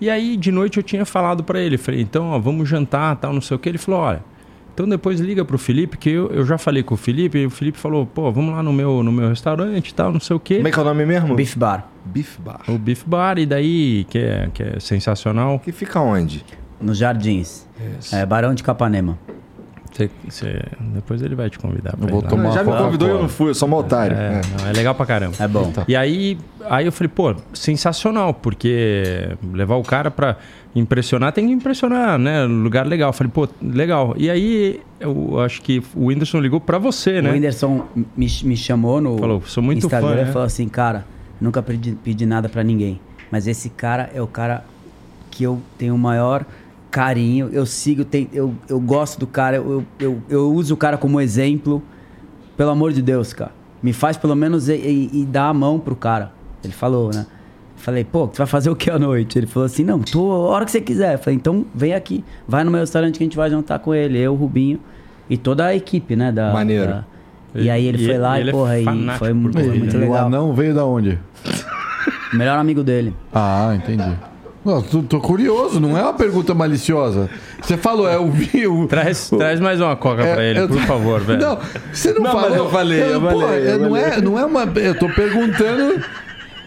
[0.00, 3.32] E aí de noite eu tinha falado para ele, falei, então ó, vamos jantar, tal,
[3.32, 3.68] não sei o que.
[3.68, 4.22] Ele falou, olha,
[4.78, 7.50] então depois liga pro Felipe, que eu, eu já falei com o Felipe, e o
[7.50, 10.38] Felipe falou, pô, vamos lá no meu, no meu restaurante e tal, não sei o
[10.38, 10.56] quê.
[10.58, 11.34] Como é que é o nome mesmo?
[11.34, 11.88] Beef Bar.
[12.04, 12.60] Beef Bar.
[12.68, 15.58] O Beef Bar, e daí, que é, que é sensacional.
[15.58, 16.44] Que fica onde?
[16.80, 17.66] Nos Jardins.
[18.12, 19.18] É, Barão de Capanema.
[19.92, 20.62] Cê- cê-
[20.94, 21.94] depois ele vai te convidar.
[22.00, 24.16] Eu vou tomar já me convidou e eu não fui, eu sou um otário.
[24.16, 24.40] É, É.
[24.62, 25.34] não, é legal pra caramba.
[25.40, 25.72] É bom.
[25.88, 26.38] E aí,
[26.70, 30.36] aí eu falei, pô, sensacional, porque levar o cara pra
[30.78, 32.44] impressionar tem que impressionar, né?
[32.44, 33.12] Lugar legal.
[33.12, 34.14] Falei, pô, legal.
[34.16, 37.32] E aí, eu acho que o Whindersson ligou pra você, O né?
[37.32, 37.84] Whindersson
[38.16, 40.32] me, me chamou no Falou, sou muito Instagram fã, e né?
[40.32, 41.06] falou assim, cara,
[41.40, 43.00] nunca pedi, pedi nada pra ninguém.
[43.30, 44.64] Mas esse cara é o cara
[45.30, 46.44] que eu tenho o maior
[46.90, 47.48] carinho.
[47.52, 51.20] Eu sigo, tem, eu, eu gosto do cara, eu, eu, eu uso o cara como
[51.20, 51.82] exemplo.
[52.56, 53.52] Pelo amor de Deus, cara.
[53.80, 56.32] Me faz pelo menos e, e, e dar a mão pro cara.
[56.64, 57.24] Ele falou, né?
[57.78, 59.38] Falei, pô, tu vai fazer o que à noite?
[59.38, 61.14] Ele falou assim, não, tô a hora que você quiser.
[61.14, 63.94] Eu falei, então vem aqui, vai no meu restaurante que a gente vai jantar com
[63.94, 64.80] ele, eu, o Rubinho
[65.30, 66.30] e toda a equipe, né?
[66.32, 66.86] Da, Maneiro.
[66.88, 67.04] da-
[67.54, 69.52] E aí ele E- foi lá e e, ele é porra, e fanático foi, por
[69.52, 69.78] foi comida.
[69.78, 70.26] muito E o legal.
[70.26, 71.18] anão veio da onde?
[72.32, 73.14] Melhor amigo dele.
[73.32, 74.12] Ah, entendi.
[74.64, 77.30] Não, tô, tô curioso, não é uma pergunta maliciosa.
[77.62, 78.86] Você falou, é o vinho.
[78.86, 81.40] Traz, traz mais uma coca É, pra ele, eu por favor, velho.
[81.40, 81.58] Não,
[81.92, 82.50] você não, Não, falou.
[82.50, 84.04] mas eu falei, eu pô, falei, é, eu não, falei.
[84.04, 84.64] é, não é uma.
[84.64, 86.02] Eu tô perguntando.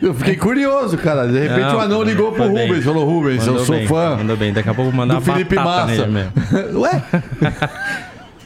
[0.01, 1.27] Eu fiquei curioso, cara.
[1.27, 2.67] De repente Não, o anão ligou pro bem.
[2.67, 4.51] Rubens, falou: Rubens, eu Mandou sou bem, fã Mandou bem.
[4.53, 6.07] Daqui a pouco eu vou mandar uma Felipe batata Massa.
[6.07, 6.79] nele mesmo.
[6.81, 7.03] Ué?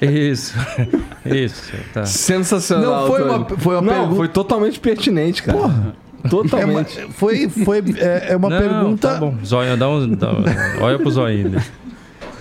[0.01, 0.53] Isso.
[1.25, 1.71] Isso.
[1.93, 2.05] Tá.
[2.05, 3.01] Sensacional.
[3.01, 5.57] Não, foi uma- foi uma Não, pergunta- foi totalmente pertinente, cara.
[5.57, 5.95] Porra.
[6.23, 7.07] É uma, Totalmente.
[7.11, 9.07] foi foi é, é uma Não, pergunta.
[9.09, 9.35] Tá bom.
[9.45, 10.09] Zóio, dá um.
[10.09, 10.31] Dá,
[10.81, 11.57] olha pro zóio ainda.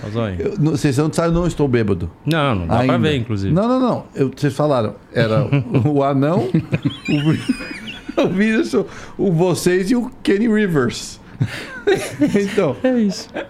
[0.03, 0.35] Olha o zóio.
[0.39, 2.09] Eu- não- Vocês não sabem, eu não estou bêbado.
[2.25, 2.97] Não, não dá pra ainda.
[2.97, 3.53] ver, inclusive.
[3.53, 4.03] Não, não, não.
[4.15, 4.95] Eu- vocês falaram.
[5.13, 7.84] Era o, o anão, o,
[8.23, 8.85] Vi- o Whindersson,
[9.17, 11.19] o vocês e o Kenny Rivers.
[12.41, 12.75] então.
[12.83, 13.27] É isso.
[13.33, 13.45] É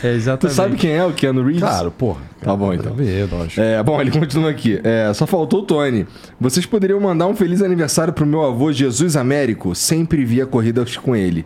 [0.00, 0.56] Tu exatamente.
[0.56, 1.60] sabe quem é o Keanu Reeves?
[1.60, 2.20] Claro, porra.
[2.40, 2.94] Tá bom, então.
[2.94, 3.60] Ver, lógico.
[3.60, 4.80] É, bom, ele continua aqui.
[4.82, 6.06] É, só faltou o Tony.
[6.40, 9.74] Vocês poderiam mandar um feliz aniversário pro meu avô Jesus Américo?
[9.74, 11.44] Sempre via corridas com ele.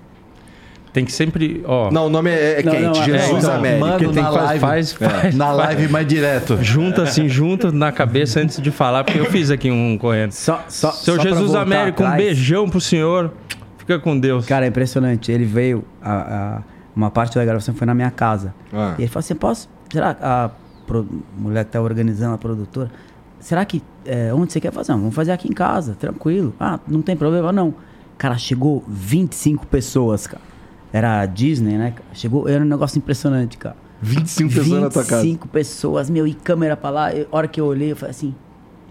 [0.98, 1.62] Tem que sempre.
[1.64, 2.82] Ó, Não, o nome é, é Não, quente.
[2.82, 3.80] não, é- Jesus então, Américo.
[3.86, 4.60] manda- porque tem na que faz, live.
[4.60, 5.56] faz, faz, Na faz.
[5.58, 6.58] live mais direto.
[6.60, 10.32] Junta assim, junta na cabeça antes de falar, porque eu fiz aqui um correndo.
[10.32, 13.30] Só, só, Seu só Jesus voltar Américo, um atrás, beijão pro senhor.
[13.78, 14.44] Fica com Deus.
[14.44, 15.30] Cara, é impressionante.
[15.30, 16.62] Ele veio, a, a-
[16.96, 18.52] uma parte da gravação foi na minha casa.
[18.72, 18.94] Ah.
[18.98, 19.68] E ele falou assim: posso.
[19.92, 20.50] Será que a
[20.84, 21.06] pro-
[21.38, 22.90] mulher que tá organizando, a produtora,
[23.38, 23.80] será que.
[24.04, 24.90] é, onde você quer fazer?
[24.90, 26.52] Não, vamos fazer aqui em casa, tranquilo.
[26.58, 27.72] Ah, não tem problema não.
[28.18, 30.42] Cara, chegou 25 pessoas, cara.
[30.92, 31.90] Era a Disney, né?
[31.92, 32.04] cara?
[32.14, 33.76] Chegou, era um negócio impressionante, cara.
[34.00, 35.22] 25 pessoas na tua casa.
[35.22, 37.12] 25 pessoas, meu, e câmera pra lá.
[37.12, 38.34] Eu- A hora que eu olhei, eu falei assim.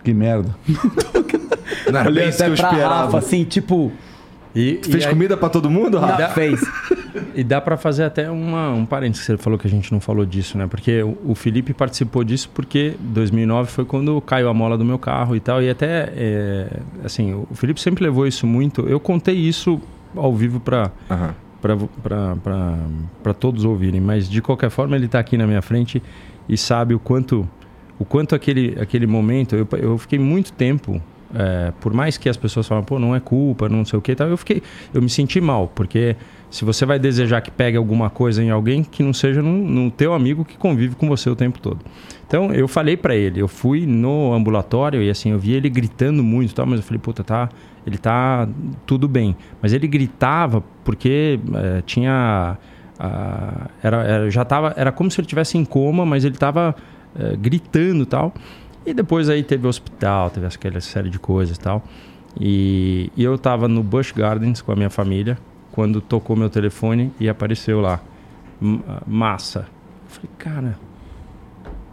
[0.03, 0.55] Que merda.
[1.91, 2.95] Não era olhei isso que até eu pra esperava.
[3.05, 3.91] Rafa, assim, tipo.
[4.55, 6.21] E, Tu fez e aí- comida pra todo mundo, Rafa?
[6.23, 6.61] Não, fez.
[7.35, 10.25] E dá pra fazer até uma, um parênteses, você falou que a gente não falou
[10.25, 10.65] disso, né?
[10.67, 14.97] Porque o, o Felipe participou disso porque 2009 foi quando caiu a mola do meu
[14.99, 15.61] carro e tal.
[15.61, 16.67] E até, é,
[17.03, 18.81] assim, o Felipe sempre levou isso muito.
[18.87, 19.79] Eu contei isso
[20.15, 21.33] ao vivo pra, Aham.
[21.61, 26.01] Para todos ouvirem, mas de qualquer forma ele está aqui na minha frente
[26.47, 27.47] e sabe o quanto
[27.99, 31.01] o quanto aquele, aquele momento eu, eu fiquei muito tempo
[31.35, 34.15] é, por mais que as pessoas falam pô não é culpa não sei o que
[34.15, 34.61] tal eu fiquei
[34.93, 36.15] eu me senti mal porque
[36.49, 39.91] se você vai desejar que pegue alguma coisa em alguém que não seja no, no
[39.91, 41.79] teu amigo que convive com você o tempo todo.
[42.25, 46.23] Então eu falei para ele eu fui no ambulatório e assim eu vi ele gritando
[46.23, 47.49] muito tal mas eu falei puta tá
[47.85, 48.47] ele tá
[48.85, 52.57] tudo bem mas ele gritava porque eh, tinha
[53.83, 56.75] era, era- já tava era como se ele tivesse em coma mas ele tava
[57.19, 58.33] eh, gritando tal
[58.87, 61.83] e depois aí teve o hospital teve aquela série de coisas e tal
[62.39, 65.37] e, e eu tava no Busch Gardens com a minha família
[65.71, 67.99] quando tocou meu telefone e apareceu lá
[68.61, 69.67] "M- ah, massa
[70.05, 70.77] eu falei cara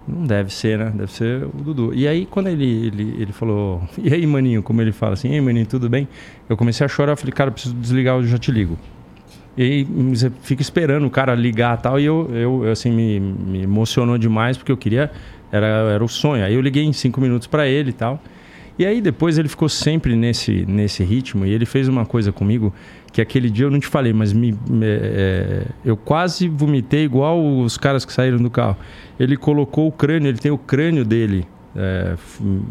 [0.07, 0.93] não deve ser, né?
[0.95, 1.95] Deve ser o Dudu.
[1.95, 5.33] E aí, quando ele, ele, ele falou, e aí, maninho, como ele fala assim, e
[5.37, 6.07] aí, maninho, tudo bem?
[6.47, 8.77] Eu comecei a chorar, falei, cara, preciso desligar, eu já te ligo.
[9.57, 13.63] E você fica esperando o cara ligar e tal, e eu, eu assim, me, me
[13.63, 15.11] emocionou demais, porque eu queria,
[15.53, 16.45] era, era o sonho.
[16.45, 18.21] Aí eu liguei em cinco minutos para ele e tal.
[18.77, 22.75] E aí, depois, ele ficou sempre nesse, nesse ritmo, e ele fez uma coisa comigo,
[23.13, 27.41] que aquele dia eu não te falei, mas me, me- é, eu quase vomitei igual
[27.61, 28.77] os caras que saíram do carro.
[29.21, 32.15] Ele colocou o crânio, ele tem o crânio dele, é,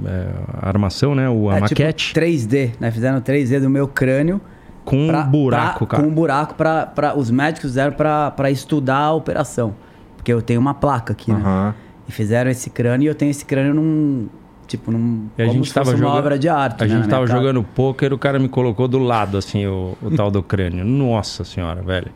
[0.05, 0.27] é,
[0.61, 1.29] a armação, né?
[1.29, 2.91] O, a é, maquete, Tipo 3D, né?
[2.91, 4.41] Fizeram 3D do meu crânio.
[4.85, 6.03] Com pra- um buraco, pra- cara.
[6.03, 9.73] Com um buraco para pra, os médicos fizeram pra pra estudar a operação.
[10.15, 11.39] Porque eu tenho uma placa aqui, né?
[11.39, 11.75] Aham.
[12.07, 14.27] E fizeram esse crânio e eu tenho esse crânio num.
[14.67, 15.27] Tipo, num.
[15.37, 16.83] E a gente se tava fosse uma jogando- obra de arte.
[16.83, 20.09] A né, gente tava jogando pôquer, o cara me colocou do lado, assim, o, o
[20.11, 20.83] tal do crânio.
[20.85, 22.07] Nossa senhora, velho.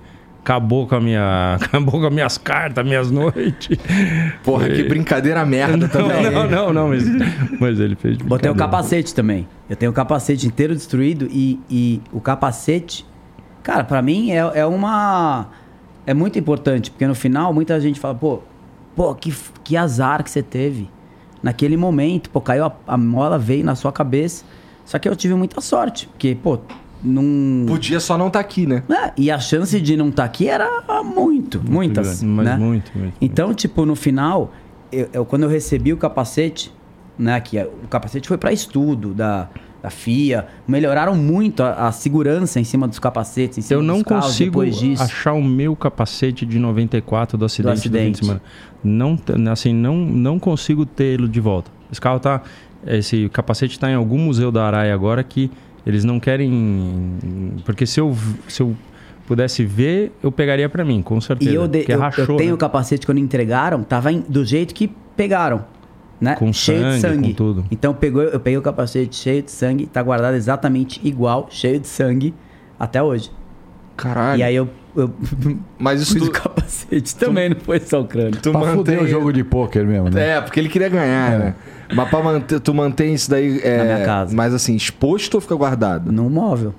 [0.48, 1.56] Acabou com a minha.
[1.62, 3.78] Acabou com as minhas cartas, minhas noites.
[4.46, 6.24] Porra, que brincadeira merda também.
[6.24, 7.04] Não, não, não, não, mas,
[7.60, 8.18] mas ele fez.
[8.20, 9.46] Botei o capacete também.
[9.70, 13.06] Eu tenho o capacete inteiro destruído e, e o capacete,
[13.62, 15.48] cara, pra mim é, é uma.
[16.06, 18.40] É muito importante, porque no final muita gente fala, pô,
[18.96, 19.36] pô, que,
[19.66, 20.90] que azar que você teve
[21.44, 22.30] naquele momento.
[22.30, 24.46] Pô, caiu a, a mola, veio na sua cabeça.
[24.86, 26.58] Só que eu tive muita sorte, porque, pô,
[27.04, 27.66] não.
[27.66, 28.84] Podia só não estar aqui, né?
[28.90, 30.68] É, e a chance de não estar aqui era
[31.04, 32.22] muito, muitas.
[32.22, 32.58] grande, mas né?
[32.58, 34.52] muito, muito, Então, tipo, no final,
[34.92, 36.72] eu, eu- quando eu recebi o capacete,
[37.18, 39.48] né, que é- o capacete foi para estudo da,
[39.82, 44.04] da FIA, melhoraram muito a, a segurança em cima dos capacetes, em cima Eu não
[44.04, 44.62] consigo
[45.00, 48.20] achar o meu capacete de 94 do acidente do, fim acidente.
[48.22, 48.42] de semana.
[48.84, 49.20] Não,
[49.52, 51.72] assim, não, não consigo tê-lo de volta.
[51.92, 52.42] Esse carro tá.
[52.86, 55.50] Esse capacete está em algum museu da Araia agora que
[55.88, 57.14] eles não querem.
[57.66, 58.16] Porque se eu,
[58.48, 58.76] se eu
[59.26, 61.52] pudesse ver, eu pegaria para mim, com certeza.
[61.52, 62.54] E eu, de- porque eu, rachou, eu tenho né?
[62.54, 65.66] o capacete quando entregaram, tava em- do jeito que pegaram.
[66.20, 66.34] Né?
[66.36, 67.30] Com cheio de sangue, sangue.
[67.30, 67.66] com tudo.
[67.70, 71.88] Então pegou, eu peguei o capacete cheio de sangue, tá guardado exatamente igual, cheio de
[71.88, 72.34] sangue,
[72.80, 73.30] até hoje.
[73.96, 74.40] Caralho.
[74.40, 75.12] E aí eu, eu
[75.78, 78.40] Mas isso pus o tu, capacete também, não foi só o crânio.
[78.42, 78.98] tu Pra mantém...
[78.98, 80.38] o jogo de pôquer mesmo, né?
[80.38, 81.56] É, porque ele queria ganhar, né?
[81.94, 83.60] Mas pra manter, tu mantém isso daí...
[83.62, 84.36] É, Na minha casa.
[84.36, 86.12] Mas assim, exposto ou fica guardado?
[86.12, 86.74] No móvel.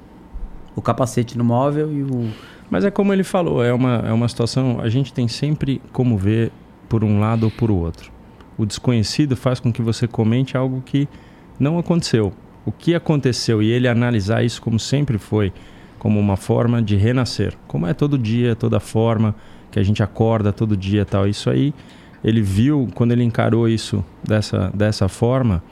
[0.76, 2.30] O capacete no móvel e o.
[2.70, 4.78] Mas é como ele falou, é uma, é uma situação.
[4.80, 6.52] A gente tem sempre como ver
[6.88, 8.12] por um lado ou por outro.
[8.56, 11.08] O desconhecido faz com que você comente algo que
[11.58, 12.32] não aconteceu.
[12.64, 15.52] O que aconteceu e ele analisar isso como sempre foi,
[15.98, 17.54] como uma forma de renascer.
[17.66, 19.34] Como é todo dia, toda forma
[19.70, 21.26] que a gente acorda todo dia e tal.
[21.26, 21.72] Isso aí,
[22.24, 25.62] ele viu quando ele encarou isso dessa, dessa forma.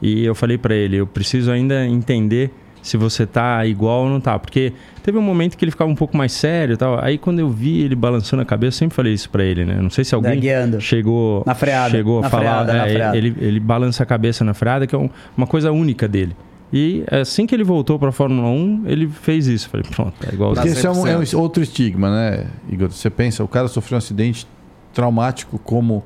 [0.00, 2.50] E eu falei para ele, eu preciso ainda entender
[2.82, 4.36] se você tá igual ou não tá.
[4.36, 4.72] Porque
[5.04, 6.98] teve um momento que ele ficava um pouco mais sério e tal.
[7.00, 9.78] Aí quando eu vi ele balançando a cabeça, eu sempre falei isso pra ele, né?
[9.80, 10.40] Não sei se alguém
[10.80, 12.42] chegou, Na freada, chegou a na falar.
[12.64, 13.16] freada, na é, freada.
[13.16, 16.34] Ele, ele balança a cabeça na freada, que é um- uma coisa única dele.
[16.72, 19.68] E assim que ele voltou pra Fórmula 1, ele fez isso.
[19.68, 21.38] Falei, pronto, é igual Porque esse é, um, é um 100%.
[21.38, 22.90] outro estigma, né, Igor?
[22.90, 24.44] Você pensa, o cara sofreu um acidente
[24.92, 26.04] traumático, como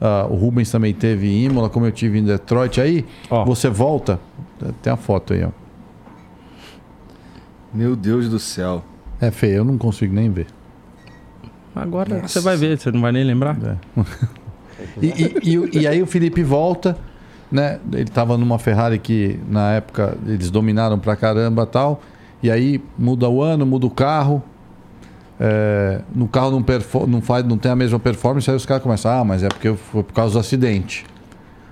[0.00, 2.80] ah, o Rubens também teve em Imola, como eu tive em Detroit.
[2.80, 3.44] Aí Ó.
[3.44, 4.18] você volta,
[4.82, 5.50] tem a foto aí, ó.
[7.72, 8.82] Meu Deus do céu.
[9.20, 10.46] É feio, eu não consigo nem ver.
[11.74, 12.28] Agora Nossa.
[12.28, 13.56] você vai ver, você não vai nem lembrar.
[13.62, 13.76] É.
[15.02, 16.96] E, e- e- e aí o Felipe volta,
[17.50, 17.80] né?
[17.92, 22.00] Ele estava numa Ferrari que na época eles dominaram pra caramba tal.
[22.40, 24.40] E aí muda o ano, muda o carro.
[25.40, 26.64] É, no carro não,
[27.06, 29.72] não, faz, não tem a mesma performance, aí os caras começam, ah, mas é porque
[29.74, 31.06] foi por causa do acidente.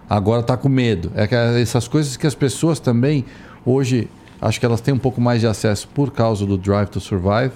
[0.08, 1.10] Agora tá com medo.
[1.16, 3.24] É que essas coisas que as pessoas também,
[3.64, 4.08] hoje,
[4.40, 7.52] acho que elas têm um pouco mais de acesso por causa do Drive to Survive,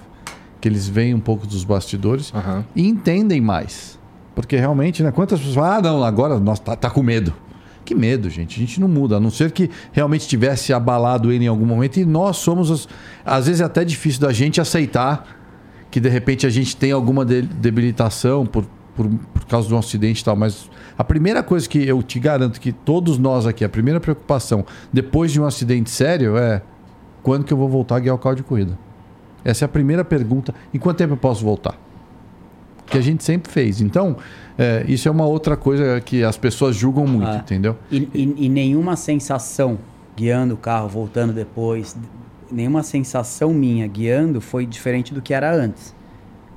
[0.61, 2.65] que eles veem um pouco dos bastidores Aham.
[2.75, 3.99] e entendem mais.
[4.35, 5.13] Porque realmente, né?
[5.13, 7.33] Quantas pessoas falam, ah, não, agora nós tá, tá com medo.
[7.85, 8.57] Que medo, gente.
[8.57, 9.17] A gente não muda.
[9.17, 11.99] A não ser que realmente tivesse abalado ele em algum momento.
[11.99, 12.71] E nós somos.
[12.71, 12.89] Os...
[13.25, 15.40] Às vezes é até difícil da gente aceitar
[15.91, 18.65] que de repente a gente tem alguma de- debilitação por,
[18.97, 20.36] por, por causa de um acidente e tal.
[20.36, 24.65] Mas a primeira coisa que eu te garanto que todos nós aqui, a primeira preocupação
[24.93, 26.62] depois de um acidente sério é
[27.23, 28.78] quando que eu vou voltar a guiar o carro de corrida?
[29.44, 30.55] Essa é a primeira pergunta.
[30.73, 31.75] Em quanto tempo eu posso voltar?
[32.86, 33.81] Que a gente sempre fez.
[33.81, 34.17] Então,
[34.59, 37.36] é, isso é uma outra coisa que as pessoas julgam muito, Ah.
[37.36, 37.77] entendeu?
[37.91, 39.78] E, e- e nenhuma sensação
[40.17, 41.97] guiando o carro, voltando depois,
[42.51, 45.95] nenhuma sensação minha guiando foi diferente do que era antes.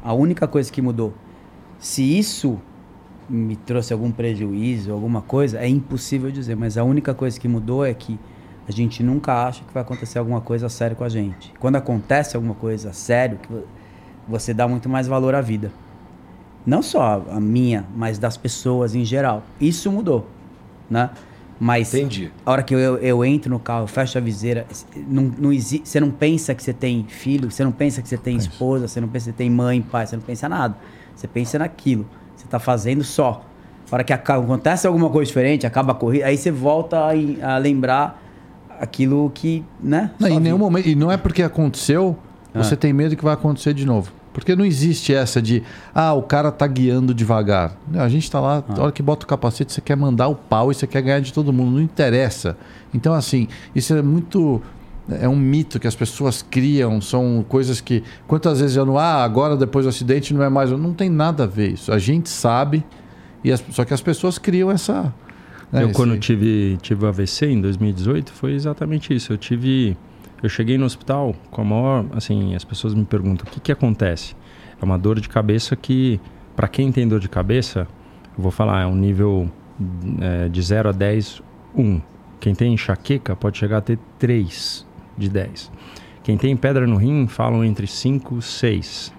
[0.04, 1.14] A única coisa que mudou.
[1.80, 2.60] Se isso
[3.30, 7.86] me trouxe algum prejuízo, alguma coisa, é impossível dizer, mas a única coisa que mudou
[7.86, 8.20] é que
[8.68, 11.54] a gente nunca acha que vai acontecer alguma coisa séria com a gente.
[11.60, 12.92] Quando acontece alguma coisa
[13.50, 13.64] vo-
[14.28, 15.72] você dá muito mais valor à vida.
[16.66, 19.44] Não só a minha, mas das pessoas em geral.
[19.60, 20.28] Isso mudou,
[20.90, 21.10] né?
[21.64, 22.30] Mas Entendi.
[22.46, 24.66] a hora que eu, eu entro no carro, fecho a viseira,
[25.08, 28.18] não, não exi- você não pensa que você tem filho, você não pensa que você
[28.18, 30.76] tem esposa, você não pensa que você tem mãe, pai, você não pensa nada.
[31.16, 32.06] Você pensa naquilo.
[32.36, 33.46] Você tá fazendo só.
[33.90, 37.58] A hora que acontece alguma coisa diferente, acaba a corrida, aí você volta a, a
[37.60, 38.22] lembrar
[38.80, 40.12] aquilo que, né?
[40.20, 42.18] Não, em nenhum momento, e não é porque aconteceu,
[42.54, 42.62] Ah.
[42.62, 44.12] você tem medo que vai acontecer de novo.
[44.34, 45.62] Porque não existe essa de,
[45.94, 47.78] ah, o cara tá guiando devagar.
[47.94, 48.74] A gente tá lá, Ah.
[48.80, 51.20] a hora que bota o capacete, você quer mandar o pau e você quer ganhar
[51.20, 52.58] de todo mundo, não interessa.
[52.94, 54.62] Então, assim, isso é muito.
[55.10, 58.04] É um mito que as pessoas criam, são coisas que.
[58.28, 58.98] Quantas vezes eu não.
[58.98, 60.72] Ah, agora depois do acidente não é mais.
[60.72, 61.92] Não tem nada a ver isso.
[61.92, 62.84] A gente sabe,
[63.44, 65.14] e as- só que as pessoas criam essa.
[65.72, 69.34] né, eu, quando esse- tive, tive o AVC em 2018, foi exatamente isso.
[69.34, 69.98] Eu tive.
[70.44, 72.06] Eu cheguei no hospital com a maior.
[72.12, 74.36] Assim, as pessoas me perguntam: o que, que acontece?
[74.80, 76.20] É uma dor de cabeça que,
[76.54, 77.88] para quem tem dor de cabeça,
[78.38, 79.50] eu vou falar, é um nível
[80.20, 81.42] é, de 0 a 10,
[81.74, 82.02] 1.
[82.42, 84.86] Quem tem enxaqueca pode chegar a ter 3
[85.18, 85.72] de 10.
[86.24, 89.14] Quem tem pedra no rim falam entre 5 e 6.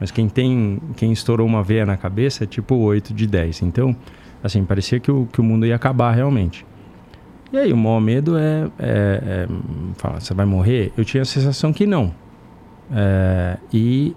[0.00, 0.80] Mas quem tem.
[0.96, 3.62] Quem estourou uma veia na cabeça é tipo 8 de 10.
[3.62, 3.94] Então,
[4.42, 6.64] assim, parecia que o, que o mundo ia acabar realmente.
[7.52, 9.48] E aí, o maior medo é, é, é
[9.94, 10.92] falar, você vai morrer?
[10.96, 12.14] Eu tinha a sensação que não.
[12.92, 14.14] É, e,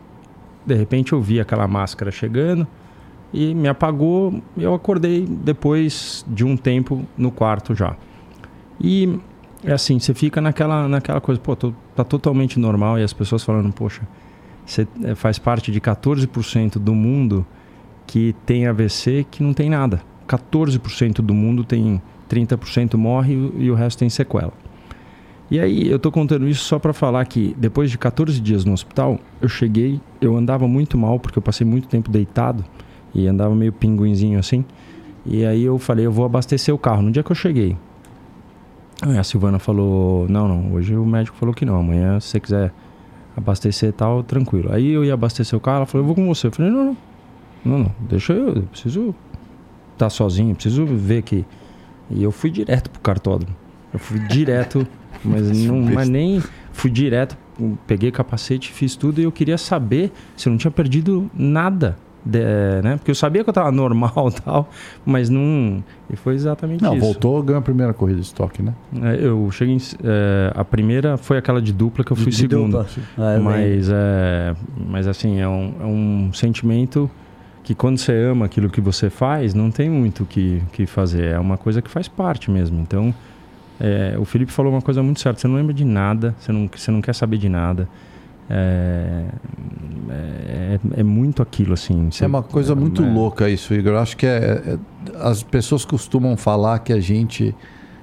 [0.66, 2.68] de repente, eu vi aquela máscara chegando
[3.34, 4.40] e me apagou.
[4.56, 7.96] Eu acordei depois de um tempo no quarto já.
[8.80, 9.20] E,
[9.64, 13.00] é assim, você fica naquela, naquela coisa, pô, tô, tá totalmente normal.
[13.00, 14.08] E as pessoas falando, poxa,
[14.64, 17.46] você é, faz parte de 14% do mundo
[18.06, 20.02] que tem AVC que não tem nada.
[20.28, 24.54] 14% do mundo tem 30% morre e o resto tem sequela.
[25.52, 28.74] E aí eu tô contando isso só para falar que depois de 14 dias no
[28.74, 32.64] hospital, eu cheguei, eu andava muito mal porque eu passei muito tempo deitado
[33.14, 34.66] e andava meio pinguinzinho assim.
[35.26, 37.02] E aí eu falei, eu vou abastecer o carro.
[37.02, 37.78] No dia que eu cheguei,
[39.02, 41.78] a Silvana falou: "Não, não, hoje o médico falou que não.
[41.78, 42.74] Amanhã se você quiser
[43.36, 44.72] abastecer e tal, tranquilo.
[44.72, 46.48] Aí eu ia abastecer o carro, ela falou, eu vou com você.
[46.48, 46.98] Eu falei, não, não,
[47.66, 49.14] não, não deixa eu, eu preciso
[49.94, 51.46] estar sozinho, preciso ver aqui.
[52.10, 53.56] E eu fui direto pro cartódromo.
[53.94, 54.86] Eu fui direto,
[55.24, 56.42] mas, não, mas nem
[56.72, 57.38] fui direto,
[57.88, 61.98] peguei capacete, fiz tudo e eu queria saber se eu não tinha perdido nada.
[62.26, 62.40] de-
[62.84, 62.96] né?
[62.98, 64.70] Porque eu sabia que eu tava normal e tal,
[65.06, 65.84] mas não.
[66.10, 67.02] E foi exatamente Não, isso.
[67.06, 68.74] voltou, ganhou a primeira corrida de estoque, né?
[69.02, 69.76] É, Eu cheguei.
[69.76, 72.80] Em, é, a primeira foi aquela de dupla que eu fui De segunda.
[72.84, 73.04] dupla.
[73.18, 73.40] Ah.
[73.40, 74.56] Mas, é,
[74.90, 77.10] mas assim, é um, é um sentimento
[77.64, 81.26] que quando você ama aquilo que você faz, não tem muito o que, que fazer.
[81.34, 82.80] É uma coisa que faz parte mesmo.
[82.82, 83.14] Então,
[83.80, 85.40] é, o Felipe falou uma coisa muito certa.
[85.40, 87.88] Você não lembra de nada, você não, você não quer saber de nada.
[88.50, 89.24] É,
[90.10, 92.10] é, é muito aquilo, assim.
[92.12, 93.94] Você- É uma coisa muito é, louca isso, Igor.
[93.94, 94.78] Eu acho que é, é-
[95.22, 97.56] as pessoas costumam falar que a gente,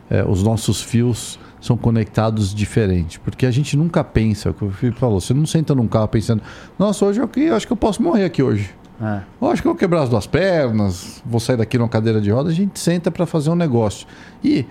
[0.08, 4.64] é, os nossos fios são conectados diferente, porque a gente nunca pensa, é o que
[4.64, 6.42] o Felipe falou, você não senta num carro pensando,
[6.78, 8.70] nossa, hoje eu, eu acho que eu posso morrer aqui hoje.
[9.00, 9.22] É.
[9.40, 12.30] Eu acho que eu vou quebrar as duas pernas, vou sair daqui numa cadeira de
[12.30, 14.06] roda, a gente senta para fazer um negócio.
[14.44, 14.66] E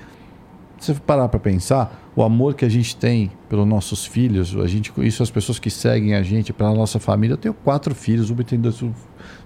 [0.79, 4.67] se você parar para pensar, o amor que a gente tem pelos nossos filhos, a
[4.67, 7.33] gente, isso as pessoas que seguem a gente, pela nossa família.
[7.33, 8.83] Eu tenho quatro filhos, Uber tem dois.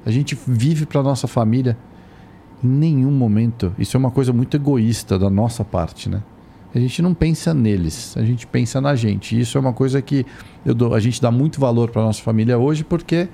[0.06, 1.78] A gente vive para nossa família.
[2.64, 3.76] Em nenhum momento.
[3.78, 6.24] Isso é uma coisa muito egoísta da nossa parte, né?
[6.74, 9.40] A gente não pensa neles, a gente pensa na gente.
[9.40, 10.26] Isso é uma coisa que
[10.66, 13.28] eu dou, a gente dá muito valor para nossa família hoje porque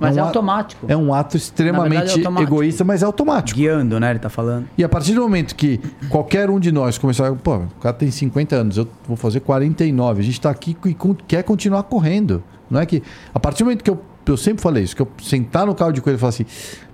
[0.00, 0.86] Mas é, um a- automático.
[0.88, 3.58] é um ato extremamente verdade, é egoísta, mas é automático.
[3.58, 4.10] Guiando, né?
[4.10, 4.66] Ele tá falando.
[4.76, 8.10] E a partir do momento que qualquer um de nós começar, pô, o cara tem
[8.10, 12.42] 50 anos, eu vou fazer 49, a gente está aqui e quer continuar correndo.
[12.68, 15.08] Não é que a partir do momento que eu, eu sempre falei isso, que eu
[15.22, 16.46] sentar no carro de corrida e falar assim,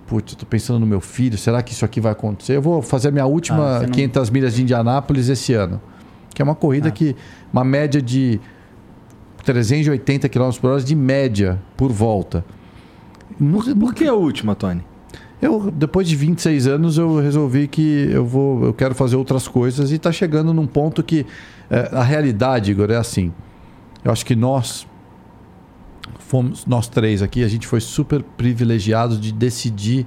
[0.05, 2.55] putz, eu tô pensando no meu filho, será que isso aqui vai acontecer?
[2.57, 5.81] Eu vou fazer a minha Ah, última você não- 500 milhas de Indianápolis esse ano,
[6.35, 6.91] que é uma corrida Ah.
[6.91, 7.15] que
[7.51, 8.39] uma média de
[9.43, 12.45] 380 km por hora de média por volta.
[13.79, 14.83] Por que a última, Tony?
[15.41, 19.91] eu, depois de 26 anos, eu resolvi que eu vou, eu quero fazer outras coisas
[19.91, 21.25] e está chegando num ponto que
[21.69, 23.33] é, a realidade, Igor, é assim.
[24.03, 24.85] Eu acho que nós
[26.19, 30.05] fomos, nós três aqui, a gente foi super privilegiados de decidir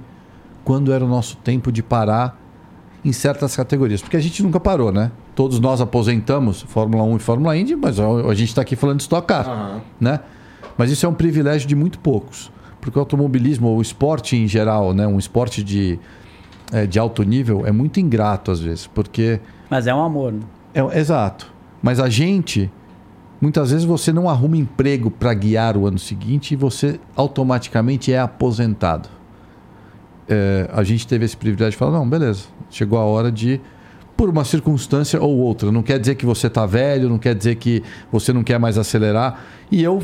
[0.63, 2.41] quando era o nosso tempo de parar
[3.03, 5.11] em certas categorias, porque a gente nunca parou, né?
[5.35, 8.97] Todos nós aposentamos Fórmula 1 e Fórmula Indy, mas a a gente está aqui falando
[8.97, 10.21] de Stock Car né?
[10.77, 12.51] Mas isso é um privilégio de muito poucos,
[12.85, 15.99] porque o automobilismo, o esporte em geral, né, um esporte de,
[16.71, 20.31] é, de alto nível, é muito ingrato às vezes, porque Mas é um amor.
[20.31, 20.41] Né?
[20.75, 21.51] é, exato.
[21.81, 22.71] Mas a gente,
[23.41, 28.19] muitas vezes você não arruma emprego para guiar o ano seguinte e você automaticamente é
[28.19, 29.09] aposentado.
[30.29, 33.59] É, a gente teve esse privilégio de falar, não, beleza, chegou a hora de
[34.15, 35.71] por uma circunstância ou outra.
[35.71, 37.81] Não quer dizer que você está velho, não quer dizer que
[38.11, 39.43] você não quer mais acelerar.
[39.71, 40.03] E eu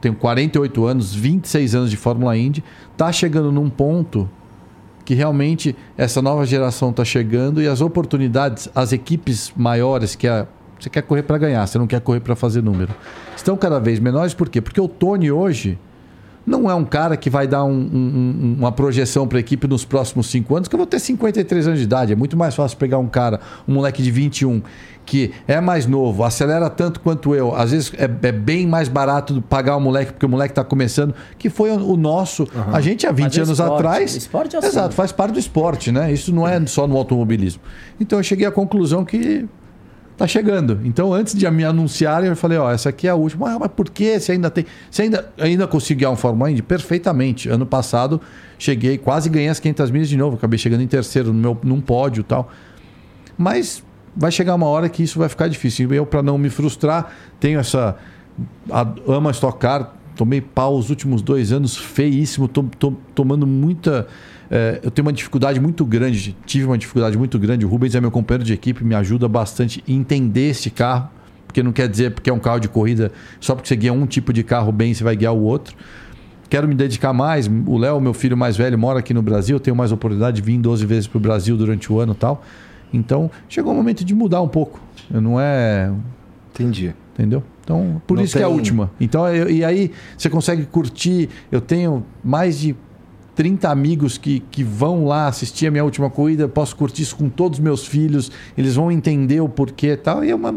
[0.00, 2.62] tenho 48 anos, 26 anos de Fórmula Indy,
[2.96, 4.28] tá chegando num ponto
[5.04, 10.46] que realmente essa nova geração está chegando e as oportunidades, as equipes maiores que a,
[10.78, 12.94] você quer correr para ganhar, você não quer correr para fazer número,
[13.34, 14.34] estão cada vez menores.
[14.34, 14.60] Por quê?
[14.60, 15.78] Porque o Tony hoje
[16.48, 19.66] não é um cara que vai dar um- um- um- uma projeção para a equipe
[19.68, 22.12] nos próximos cinco anos, que eu vou ter 53 anos de idade.
[22.12, 24.62] É muito mais fácil pegar um cara, um moleque de 21,
[25.06, 27.54] que é mais novo, acelera tanto quanto eu.
[27.54, 31.14] Às vezes é, é bem mais barato pagar o moleque, porque o moleque está começando,
[31.38, 32.46] que foi o, nosso.
[32.72, 34.16] A gente há 20 Mas é anos esporte, atrás.
[34.16, 34.68] esporte é assim.
[34.68, 36.12] Exato, faz parte do esporte, né?
[36.12, 37.62] Isso não é só no automobilismo.
[38.00, 39.46] Então eu cheguei à conclusão que
[40.18, 40.80] tá chegando.
[40.84, 43.54] Então, antes de me anunciarem, eu falei, ó, essa aqui é a última.
[43.54, 44.66] Ah, mas por que você ainda tem?
[44.90, 46.60] Você ainda, ainda conseguiu guiar um Fórmula Indy?
[46.60, 47.48] Perfeitamente.
[47.48, 48.20] Ano passado,
[48.58, 50.36] cheguei, quase ganhei as 500 milhas de novo.
[50.36, 52.50] Acabei chegando em terceiro no meu, num pódio tal.
[53.38, 55.92] Mas vai chegar uma hora que isso vai ficar difícil.
[55.94, 57.96] Eu, para não me frustrar, tenho essa...
[59.06, 59.94] Amo a Stock Car.
[60.16, 62.48] Tomei pau os últimos dois anos, feíssimo.
[62.48, 64.08] Tô, tô tomando muita...
[64.50, 67.64] é, eu tenho uma dificuldade muito grande, tive uma dificuldade muito grande.
[67.66, 71.08] O Rubens é meu companheiro de equipe, me ajuda bastante a entender esse carro,
[71.46, 73.10] porque não quer dizer porque é um carro de corrida,
[73.40, 75.74] só porque você guia um tipo de carro bem, você vai guiar o outro.
[76.50, 77.46] Quero me dedicar mais.
[77.66, 80.42] O Léo, meu filho mais velho, mora aqui no Brasil, eu tenho mais oportunidade de
[80.42, 82.42] vir 12 vezes para o Brasil durante o ano e tal.
[82.90, 84.80] Então, chegou o momento de mudar um pouco.
[85.10, 85.92] Não é
[86.54, 86.94] Entendi.
[87.12, 87.42] Entendeu?
[87.62, 88.90] Então, por Não isso que é a tem- última.
[89.00, 91.28] Então, eu- e aí você consegue curtir.
[91.52, 92.74] Eu tenho mais de
[93.38, 96.42] 30 amigos que, que vão lá assistir a minha última corrida.
[96.42, 98.32] Eu posso curtir isso com todos os meus filhos.
[98.56, 100.24] Eles vão entender o porquê e tal.
[100.24, 100.52] E é uma,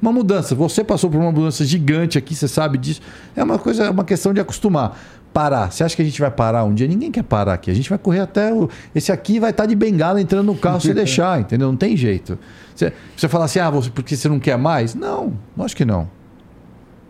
[0.00, 0.54] uma mudança.
[0.54, 3.02] Você passou por uma mudança gigante aqui, você sabe disso.
[3.36, 4.98] É uma coisa, é uma questão de acostumar.
[5.30, 5.70] Parar.
[5.70, 6.86] Você acha que a gente vai parar um dia?
[6.86, 7.70] Ninguém quer parar aqui.
[7.70, 8.66] A gente vai correr até o.
[8.94, 11.68] Esse aqui vai estar de bengala entrando no carro se deixar, entendeu?
[11.68, 12.38] Não tem jeito.
[12.74, 14.94] Você, você fala assim, ah, você, porque você não quer mais?
[14.94, 16.08] Não, acho que não.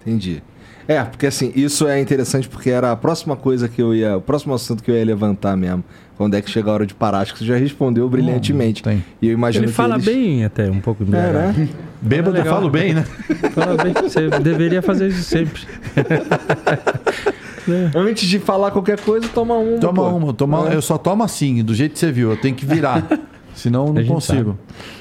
[0.00, 0.42] Entendi.
[0.88, 4.16] É, porque assim, isso é interessante porque era a próxima coisa que eu ia.
[4.16, 5.84] O próximo assunto que eu ia levantar mesmo.
[6.16, 7.20] Quando é que chega a hora de parar?
[7.20, 8.82] Acho que você já respondeu brilhantemente.
[8.82, 9.04] tem.
[9.20, 11.58] E eu imagino Ele que fala eles- bem até, um pouco É, embriagado.
[11.58, 11.68] né?
[12.02, 13.04] Bêbado eu falo bem, né?
[13.54, 13.92] Fala bem.
[13.94, 15.62] Você deveria fazer isso sempre.
[17.94, 19.78] Antes de falar qualquer coisa, toma uma.
[19.78, 20.16] Toma pô.
[20.16, 20.74] uma, toma, É.
[20.74, 22.30] eu só tomo assim, do jeito que você viu.
[22.30, 23.06] Eu tenho que virar.
[23.54, 24.58] Senão eu não consigo.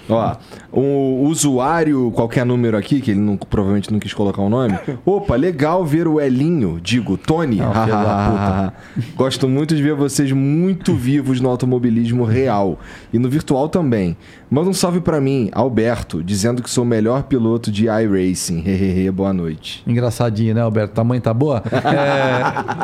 [0.09, 0.35] Ó,
[0.73, 4.77] o usuário, qualquer número aqui, que ele não- provavelmente não quis colocar o nome.
[5.05, 7.57] Opa, legal ver o Elinho, digo, Tony.
[7.61, 8.73] Não, filho da
[9.15, 12.77] Gosto muito de ver vocês muito vivos no automobilismo real
[13.13, 14.17] e no virtual também.
[14.49, 18.63] Manda um salve pra mim, Alberto, dizendo que sou o melhor piloto de iRacing.
[18.67, 19.81] Hehehe, boa noite.
[19.87, 20.93] Engraçadinho, né, Alberto?
[20.93, 21.63] Tamanho tá boa?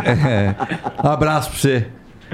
[0.05, 0.55] É, é,
[1.03, 1.87] um abraço pra você.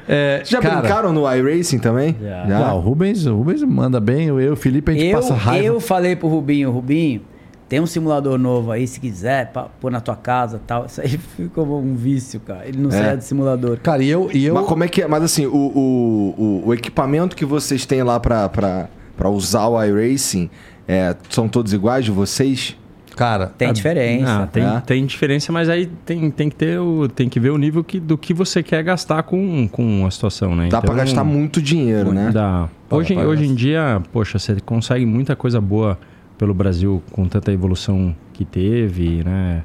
[0.07, 2.15] É, Já cara, brincaram no iRacing também?
[2.21, 2.67] Já.
[2.69, 5.33] Ah, o Rubens, o Rubens manda bem, eu e o Felipe a gente Eu, passa
[5.33, 5.65] raiva.
[5.65, 7.21] eu falei pro Rubinho, Rubinho,
[7.69, 10.85] tem um simulador novo aí, se quiser, pra pôr na tua casa e tal.
[10.85, 12.67] Isso aí ficou um vício, cara.
[12.67, 13.77] Ele não saia de simulador.
[13.79, 15.07] Cara, e eu, e eu Mas como é que é?
[15.07, 19.67] Mas assim, o, o, o, o equipamento que vocês têm lá pra, pra, pra usar
[19.67, 20.49] o iRacing
[20.87, 22.77] é, são todos iguais de vocês?
[23.15, 24.43] Cara, Tem a- diferença.
[24.43, 24.79] Ah, tem, É.
[24.81, 27.99] tem diferença, mas aí tem, tem que ter o, tem que ver o nível que,
[27.99, 30.67] do que você quer gastar com, com a situação, né?
[30.69, 32.31] Dá pra gastar muito dinheiro, né?
[32.33, 32.67] Dá.
[32.89, 35.97] Hoje, pra hoje em dia, poxa, você consegue muita coisa boa
[36.37, 39.63] pelo Brasil com tanta evolução que teve, né?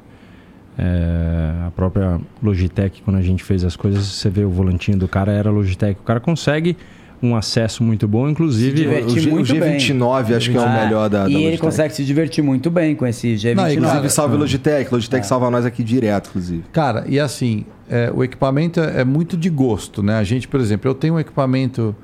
[0.77, 5.07] É, a própria Logitech, quando a gente fez as coisas, você vê o volantinho do
[5.07, 5.99] cara, era Logitech.
[5.99, 6.77] O cara consegue
[7.21, 8.87] um acesso muito bom, inclusive.
[8.87, 9.77] O, G, o muito bem.
[9.77, 11.61] G29 acho que é o Ah, melhor da, da E ele Logitech.
[11.61, 13.55] consegue se divertir muito bem com esse G29.
[13.55, 14.39] Não, Inclusive, salve Ah.
[14.39, 14.93] Logitech.
[14.93, 16.63] Logitech salva nós aqui direto, inclusive.
[16.71, 20.15] Cara, e assim, é, o equipamento é, é muito de gosto, né?
[20.17, 21.95] A gente, por exemplo, eu tenho um equipamento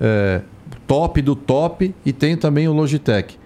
[0.00, 0.40] é,
[0.86, 3.38] top do top e tenho também o Logitech.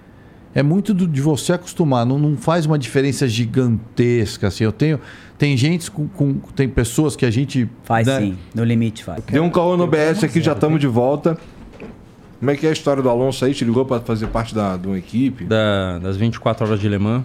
[0.54, 4.64] É muito do- de você acostumar, não, não faz uma diferença gigantesca, assim.
[4.64, 5.00] Eu tenho,
[5.36, 8.20] tem gente com, com- tem pessoas que a gente Faz né?
[8.20, 9.22] sim, no limite faz.
[9.24, 11.36] Deu um caô no BS aqui, já estamos de volta.
[12.38, 13.54] Como é que é a história do Alonso aí?
[13.54, 15.44] Te ligou pra fazer parte da, de uma equipe?
[15.44, 17.24] da- das 24 horas de Le Mans.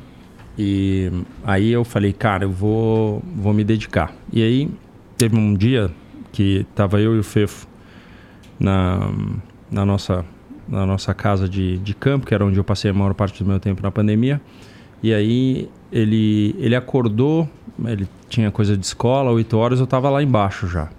[0.57, 1.11] E
[1.43, 4.13] aí eu falei, cara, eu vou, vou me dedicar.
[4.33, 4.69] E aí
[5.17, 5.91] teve um dia
[6.31, 7.67] que tava eu e o Fefo
[8.59, 9.09] na,
[9.71, 10.25] na, nossa,
[10.69, 13.49] na nossa casa de, de campo, que era onde eu passei a maior parte do
[13.49, 14.39] meu tempo na pandemia.
[15.01, 17.49] E aí ele, ele acordou,
[17.85, 20.89] ele tinha coisa de escola, 8 horas, eu tava lá embaixo já.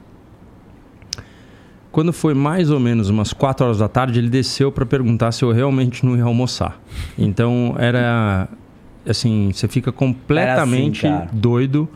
[1.92, 5.44] Quando foi mais ou menos umas 4 horas da tarde, ele desceu para perguntar se
[5.44, 6.80] eu realmente não ia almoçar.
[7.18, 8.48] Então era
[9.06, 11.88] assim, você fica completamente assim, doido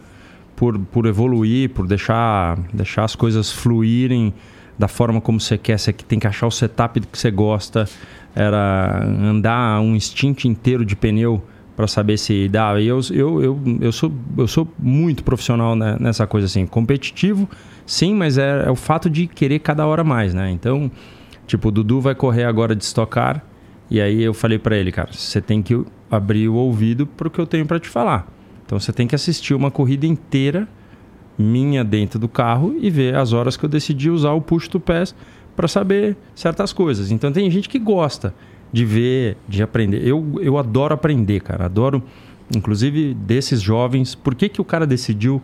[0.57, 4.33] por, por evoluir, por deixar, deixar as coisas fluírem
[4.79, 5.79] da forma como você quer.
[5.79, 7.89] Você tem que achar o setup que você gosta.
[8.35, 11.43] Era andar um instinto inteiro de pneu
[11.77, 12.81] para saber se dá.
[12.81, 16.67] E eu, eu, eu, eu, sou, eu sou muito profissional né, nessa coisa assim.
[16.67, 17.49] Competitivo,
[17.87, 20.51] sim, mas é, é o fato de querer cada hora mais, né?
[20.51, 20.91] Então,
[21.47, 23.45] tipo, o Dudu vai correr agora de estocar.
[23.91, 27.31] E aí eu falei para ele, cara, você tem que abrir o ouvido para o
[27.31, 28.27] que eu tenho para te falar.
[28.65, 30.67] Então você tem que assistir uma corrida inteira
[31.37, 34.79] minha dentro do carro e ver as horas que eu decidi usar o push to
[34.79, 35.15] pass
[35.57, 37.11] para saber certas coisas.
[37.11, 38.35] Então tem gente que gosta
[38.73, 40.07] de ver, de aprender.
[40.07, 41.67] Eu, eu adoro aprender, cara.
[41.67, 42.03] Adoro,
[42.55, 44.15] inclusive, desses jovens.
[44.15, 45.41] Por que, que o cara decidiu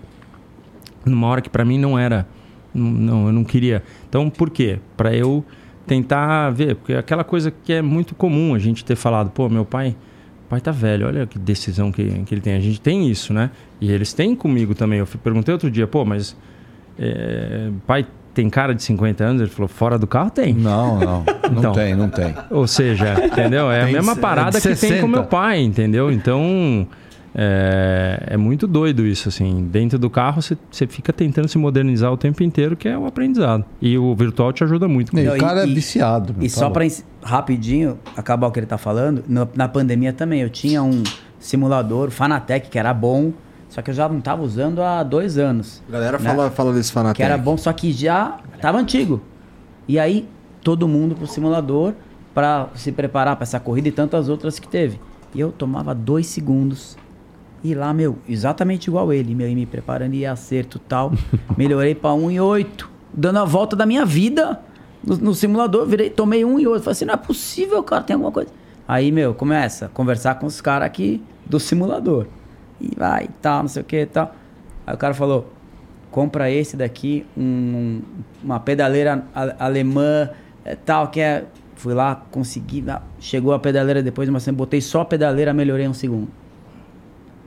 [1.05, 2.27] numa hora que para mim não era.
[2.73, 3.83] Não, eu não queria.
[4.09, 4.79] Então, por quê?
[4.97, 5.45] Para eu
[5.87, 6.77] tentar ver.
[6.77, 9.97] Porque é aquela coisa que é muito comum a gente ter falado, pô, meu pai.
[10.49, 12.55] Pai tá velho, olha que decisão que, que ele tem.
[12.55, 13.51] A gente tem isso, né?
[13.81, 14.99] E eles têm comigo também.
[14.99, 16.37] Eu perguntei outro dia, pô, mas
[16.99, 19.43] é, pai tem cara de 50 anos?
[19.43, 20.55] Ele falou, fora do carro tem.
[20.55, 21.25] Não, não.
[21.51, 21.73] Não Então.
[21.73, 22.33] tem, não tem.
[22.49, 23.69] Ou seja, entendeu?
[23.73, 25.07] É a Tem mesma de- parada é que tem com 60.
[25.09, 26.09] meu pai, entendeu?
[26.13, 26.87] Então
[27.35, 29.67] é, é muito doido isso, assim.
[29.69, 33.65] Dentro do carro você fica tentando se modernizar o tempo inteiro, que é o aprendizado.
[33.83, 36.33] E o virtual te ajuda muito com E o cara e- é viciado.
[36.37, 40.13] meu, E tá só ens- rapidinho acabar o que ele tá falando, no- na pandemia
[40.13, 41.03] também eu tinha um
[41.41, 43.33] simulador, o Fanatec, que era bom,
[43.71, 45.83] só que eu já não tava usando há dois anos.
[45.89, 46.29] A galera Né?
[46.29, 47.17] fala, fala desse fanatec.
[47.17, 49.23] Que era bom, só que já tava antigo.
[49.89, 50.29] E aí,
[50.63, 51.95] todo mundo pro simulador
[52.35, 55.01] pra se preparar pra essa corrida e tantas outras que teve.
[55.35, 56.99] E eu tomava dois segundos.
[57.63, 61.13] E lá, meu, exatamente igual ele, meu, e me preparando e acerto tal.
[61.57, 62.87] Melhorei pra 1,8.
[63.13, 64.61] Dando a volta da minha vida
[65.05, 66.65] no, no simulador, virei, tomei 1,8.
[66.81, 68.51] Falei assim, não é possível, cara, tem alguma coisa.
[68.89, 72.27] Aí, meu, começa a conversar com os caras aqui do simulador.
[72.81, 74.35] E vai, tal, não sei o que e tal.
[74.87, 75.53] Aí o cara falou,
[76.11, 78.01] compra esse daqui, um-
[78.43, 79.25] uma pedaleira
[79.59, 80.31] alemã,
[80.65, 81.45] é, tal, que é.
[81.77, 82.85] Fui lá, consegui.
[83.19, 86.29] Chegou a pedaleira depois de uma semana, botei só a pedaleira, melhorei um segundo.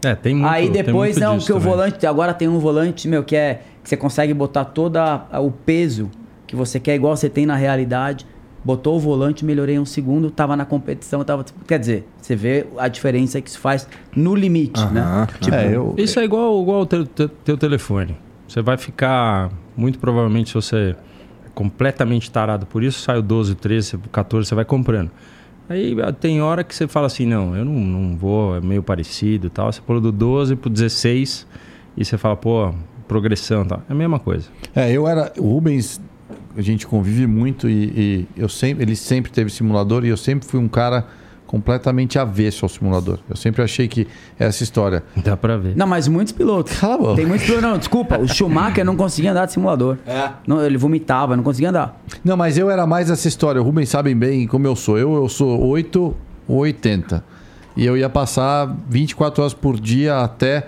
[0.03, 2.06] É, tem muito Aí depois, muito não, que o volante.
[2.08, 3.62] Agora tem um volante, meu, que é.
[3.84, 6.10] Que você consegue botar todo o peso
[6.48, 8.26] que você quer, igual você tem na realidade.
[8.64, 11.45] Botou o volante, melhorei um segundo, tava na competição, tava.
[11.67, 14.92] Quer dizer, você vê a diferença que isso faz no limite, Aham.
[14.93, 15.27] né?
[15.42, 18.16] Tipo, É, eu, Isso é igual, igual o teu, teu, teu telefone.
[18.48, 20.95] Você vai ficar, muito provavelmente, se você
[21.45, 25.11] é completamente tarado por isso, sai o 12, 13, 14, você vai comprando.
[25.67, 28.83] Aí ah, tem hora que você fala assim, não, eu não, não vou, é meio
[28.83, 29.72] parecido e tal.
[29.72, 31.48] Você pula do 12 pro 16
[31.98, 32.74] e você fala, pô,
[33.08, 33.83] progressão e tal.
[33.90, 34.48] É a mesma coisa.
[34.75, 35.32] É, eu era.
[35.38, 36.01] O Rubens,
[36.56, 40.48] a gente convive muito e, e eu sempre, ele sempre teve simulador e eu sempre
[40.48, 41.06] fui um cara
[41.54, 43.20] completamente avesso ao simulador.
[43.30, 44.08] Eu sempre achei que
[44.40, 45.04] essa história.
[45.16, 45.76] Dá pra ver.
[45.76, 46.76] Não, mas muitos pilotos.
[46.80, 47.16] Cala a boca.
[47.16, 47.70] Tem muitos pilotos.
[47.70, 48.18] Não, desculpa.
[48.18, 49.98] O Schumacher não conseguia andar de simulador.
[50.08, 50.32] É.
[50.48, 52.02] Não, ele vomitava, não conseguia andar.
[52.26, 53.62] Não, mas eu era mais essa história.
[53.62, 54.98] O Rubens sabem bem como eu sou.
[54.98, 56.16] Eu, eu sou 8
[56.48, 57.24] ou 80.
[57.78, 60.66] E eu ia passar 24 horas por dia até.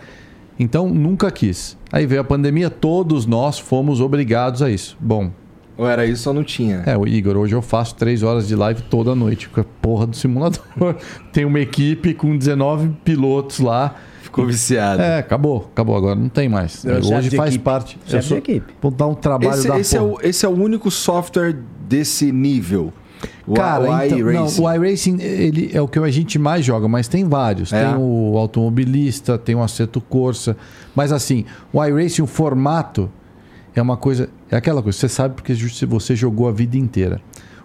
[0.60, 1.76] Então, nunca quis.
[1.92, 4.96] Aí veio a pandemia, todos nós fomos obrigados a isso.
[5.00, 5.32] Bom,
[5.78, 6.84] Ou era isso ou não tinha?
[6.86, 10.08] É, o Igor, hoje eu faço três horas de live toda noite com a porra
[10.08, 10.62] do simulador.
[11.34, 13.95] Tem uma equipe com 19 pilotos lá.
[14.22, 15.02] Ficou viciado.
[15.02, 15.95] É, acabou, acabou.
[15.95, 16.84] Agora não tem mais.
[16.86, 17.64] É chefe hoje faz equipe.
[17.64, 17.98] parte.
[18.06, 18.74] Chefe Eu sou- de equipe.
[18.82, 20.12] Vou dar um trabalho Esse, da esse é porra.
[20.14, 21.56] o, esse é o único software
[21.88, 22.92] desse nível.
[23.48, 24.62] O, Cara, o então, não, iRacing.
[24.62, 27.72] o iRacing ele é o que a gente mais joga, mas tem vários.
[27.72, 27.86] É.
[27.86, 30.58] Tem o automobilista, tem o Aceto Corsa.
[30.94, 33.10] Mas assim, o iRacing, o formato
[33.80, 34.30] é uma coisa.
[34.50, 35.54] É aquela coisa, você sabe porque
[35.86, 37.20] você jogou a vida inteira.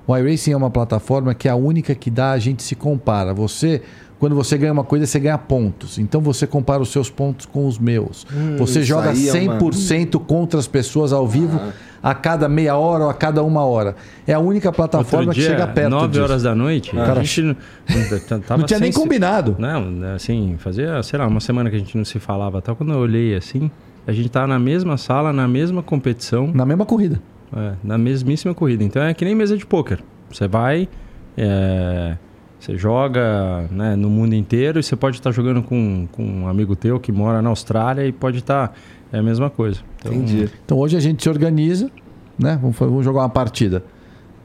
[0.07, 3.33] O iRacing é uma plataforma que é a única que dá, a gente se compara.
[3.33, 3.81] Você,
[4.19, 5.99] quando você ganha uma coisa, você ganha pontos.
[5.99, 8.27] Então você compara os seus pontos com os meus.
[8.59, 11.61] você isso joga aí é uma- 100% contra as pessoas ao vivo
[12.03, 13.95] a cada meia hora ou a cada uma hora.
[14.27, 16.23] É a única plataforma Outro que dia, chega perto 9 disso.
[16.25, 17.57] horas da noite, Cara, a gente não,
[17.89, 19.55] não, tava Não tinha nem sem se- combinado.
[19.61, 22.75] Não, assim, fazia, sei lá, uma semana que a gente não se falava tal.
[22.75, 23.71] Quando eu olhei assim,
[24.11, 27.21] a gente tava na mesma sala, na mesma competição, Na mesma corrida.
[27.57, 28.83] é, na mesmíssima corrida.
[28.85, 30.01] Então é que nem mesa de pôquer.
[30.31, 30.89] Você vai,
[31.37, 32.17] é,
[32.59, 36.77] você joga né, no mundo inteiro e você pode estar jogando com, com um amigo
[36.77, 38.75] teu que mora na Austrália e pode estar.
[39.13, 39.81] é a mesma coisa.
[39.99, 40.51] Então, Entendi.
[40.65, 41.91] Então hoje a gente se organiza,
[42.39, 42.59] né?
[42.61, 43.83] Vamos, vamos jogar uma partida.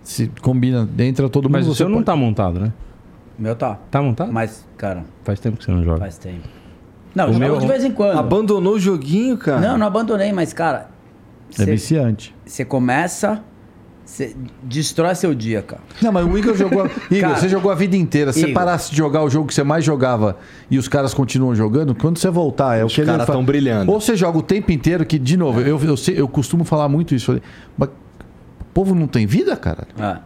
[0.01, 1.53] Se combina, entra todo mundo.
[1.53, 2.71] Mas o você seu não pode- tá montado, né?
[3.37, 3.75] O meu tá.
[3.91, 4.31] Tá montado?
[4.31, 5.99] Mas, cara, Faz tempo que você não joga.
[5.99, 6.47] faz tempo.
[7.15, 8.19] Não, O eu meu- de vez em quando.
[8.19, 9.61] Abandonou o joguinho, cara?
[9.61, 10.89] Não, não abandonei, mas, cara.
[11.57, 12.35] É viciante.
[12.45, 13.41] Você começa.
[14.03, 15.81] Você destrói seu dia, cara.
[15.99, 16.85] Não, mas o Igor jogou.
[17.09, 18.31] Igor, Cara, você jogou a vida inteira.
[18.31, 20.37] Se você parasse de jogar o jogo que você mais jogava
[20.69, 23.33] e os caras continuam jogando, quando você voltar, é Os o que ele caras fa-
[23.33, 23.91] tão brilhando.
[23.91, 26.87] Ou você joga o tempo inteiro, que, de novo, eu, eu, sei- eu costumo falar
[26.87, 27.25] muito isso.
[27.27, 27.41] Falei,
[27.77, 29.87] mas o povo não tem vida, cara?
[29.97, 30.17] É.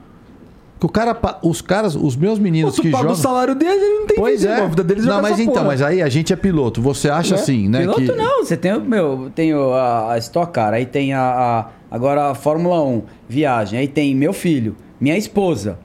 [0.79, 3.11] Que o cara, os caras, os meus meninos Pô, que jogam.
[3.11, 4.61] o salário deles, ele não tem Pois vida, é.
[4.61, 5.65] A vida deles é não, jogar mas então, porra.
[5.65, 6.81] mas aí a gente é piloto.
[6.81, 7.79] Você acha assim, né?
[7.81, 8.11] Piloto que...
[8.13, 11.65] não, você tem o meu, tem o- a, a Stock Car, aí tem a, a-
[11.91, 15.77] agora a Fórmula 1, viagem, aí tem meu filho, minha esposa.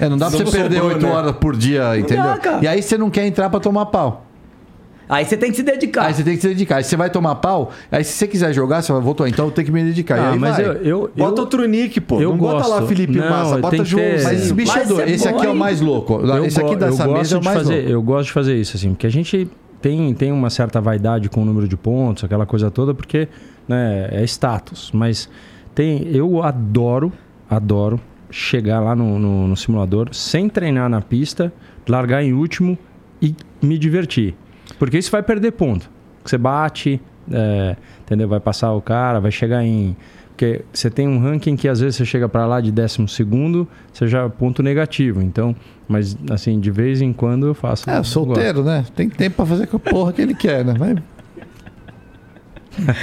[0.00, 1.10] É, não dá pra você perder oito né?
[1.12, 2.22] horas por dia, entendeu?
[2.22, 2.60] dá.
[2.62, 4.26] E aí você não quer entrar pra tomar pau.
[5.10, 6.06] Aí você tem que se dedicar.
[6.06, 6.76] Aí você tem que se dedicar.
[6.76, 9.50] Aí você vai tomar pau, aí se você quiser jogar, você vai, voltar, então eu
[9.50, 10.18] tenho que me dedicar.
[10.20, 10.64] Ah, aí mas vai.
[10.66, 12.20] eu, eu, Bota eu, outro nick, pô.
[12.20, 12.86] eu não bota lá gosto.
[12.88, 14.02] Felipe Não, Massa, bota João.
[14.04, 15.08] ter- Mas esse bicho é doido.
[15.08, 16.14] é Esse aqui é o mais louco.
[16.22, 17.90] eu esse aqui dessa eu gosto mesa é o de mais fazer, louco.
[17.90, 19.48] Eu gosto de fazer isso, assim, porque a gente
[19.82, 23.26] tem, tem uma certa vaidade com o número de pontos, aquela coisa toda, porque
[23.66, 24.90] né, é status.
[24.94, 25.28] Mas
[25.74, 27.12] tem, eu adoro,
[27.50, 27.98] adoro
[28.30, 31.52] chegar lá no, no- no simulador sem treinar na pista,
[31.88, 32.78] largar em último
[33.20, 34.36] e me divertir.
[34.80, 35.90] Porque isso vai perder ponto.
[36.24, 36.98] Você bate,
[37.30, 38.26] é, entendeu?
[38.26, 39.94] Vai passar o cara, vai chegar em.
[40.30, 43.68] Porque você tem um ranking que às vezes você chega pra lá de décimo segundo,
[43.92, 45.20] você já é ponto negativo.
[45.20, 45.54] Então,
[45.86, 47.90] mas assim, de vez em quando eu faço.
[47.90, 48.86] É, solteiro, né?
[48.96, 50.72] Tem tempo pra fazer com a porra que ele quer, né?
[50.72, 50.94] Vai,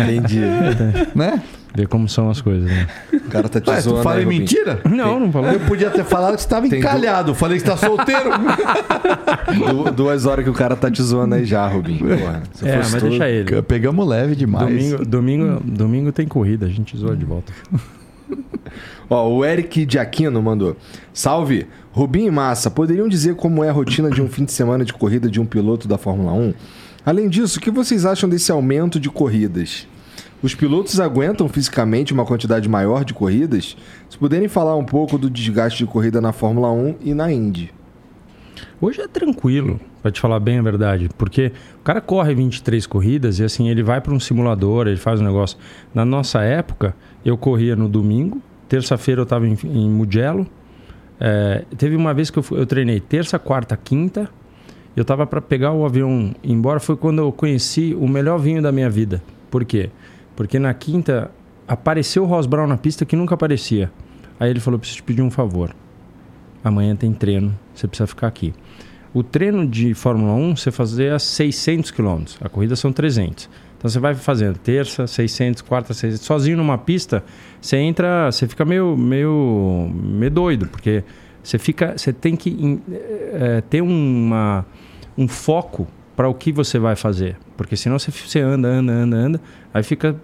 [0.02, 0.40] Entendi.
[1.14, 1.44] né?
[1.78, 2.88] Ver como são as coisas, né?
[3.14, 4.42] O cara tá te Ué, tu zoando fala aí, em Rubinho.
[4.42, 4.82] mentira?
[4.90, 5.52] Não, não falou.
[5.52, 7.36] Eu podia ter falado que você estava Tem encalhado.
[7.36, 8.32] Falei que você tá solteiro.
[9.86, 12.00] Du- Duas horas que o cara tá te zoando aí já, Rubinho.
[12.00, 13.62] Porra, É, mas tu- deixa ele.
[13.62, 14.68] Pegamos leve demais.
[14.68, 17.54] Domingo, domingo, domingo tem corrida, a gente zoa de volta.
[19.10, 20.76] Ó, o Eric de Aquino mandou.
[21.14, 21.68] Salve!
[21.92, 24.94] Rubinho e Massa, poderiam dizer como é a rotina de um fim de semana de
[24.94, 26.54] corrida de um piloto da Fórmula 1?
[27.06, 29.88] Além disso, o que vocês acham desse aumento de corridas?
[30.42, 33.76] Os pilotos aguentam fisicamente uma quantidade maior de corridas?
[34.08, 37.74] Se puderem falar um pouco do desgaste de corrida na Fórmula 1 e na Indy.
[38.80, 43.40] Hoje é tranquilo, pra te falar bem a verdade, porque o cara corre 23 corridas
[43.40, 45.58] e assim, ele vai para um simulador, ele faz um negócio.
[45.92, 50.46] Na nossa época, eu corria no domingo, terça-feira eu estava em, em Mugello.
[51.20, 54.30] É, teve uma vez que eu, eu treinei terça, quarta, quinta
[54.96, 58.72] Eu tava para pegar o avião embora, foi quando eu conheci o melhor vinho da
[58.72, 59.24] minha vida.
[59.50, 59.90] Por quê?
[60.38, 61.32] Porque na quinta
[61.68, 63.92] apareceu o Ross Brown na pista que nunca aparecia.
[64.40, 65.76] Aí ele falou: preciso te pedir um favor.
[66.64, 68.54] Amanhã tem treino, você precisa ficar aqui.
[69.14, 73.50] O treino de Fórmula 1 você fazer a 600 km, a corrida são 300.
[73.78, 76.24] Então você vai fazendo terça, 600, quarta, 600.
[76.24, 77.24] Sozinho numa pista,
[77.60, 81.04] você entra, você fica meio, meio, meio doido, porque
[81.42, 84.66] você fica, você tem que eh, ter uma,
[85.18, 89.16] um foco para o que você vai fazer, porque senão você, você anda, anda, anda,
[89.16, 90.16] anda, aí fica,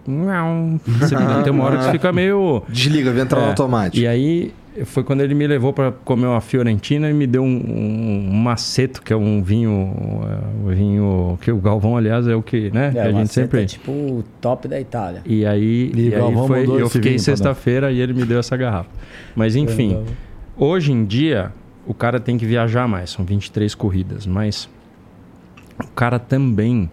[0.87, 4.03] você, tem uma hora que você fica meio Desliga, vem entrar no é, automático.
[4.03, 4.51] E aí
[4.85, 8.35] foi quando ele me levou para comer uma Fiorentina e me deu um, um, um
[8.35, 9.93] maceto, que é um vinho,
[10.27, 12.89] é, o vinho que o Galvão, aliás, é o que, né?
[12.91, 13.63] que É, a uma gente sempre.
[13.67, 15.21] tipo o top da Itália.
[15.23, 18.39] E aí, E e o aí Galvão foi, eu fiquei sexta-feira e ele me deu
[18.39, 18.89] essa garrafa.
[19.35, 20.03] Mas enfim,
[20.57, 21.51] hoje em dia
[21.85, 24.67] o cara tem que viajar mais, são 23 corridas, mas
[25.79, 26.89] o cara também,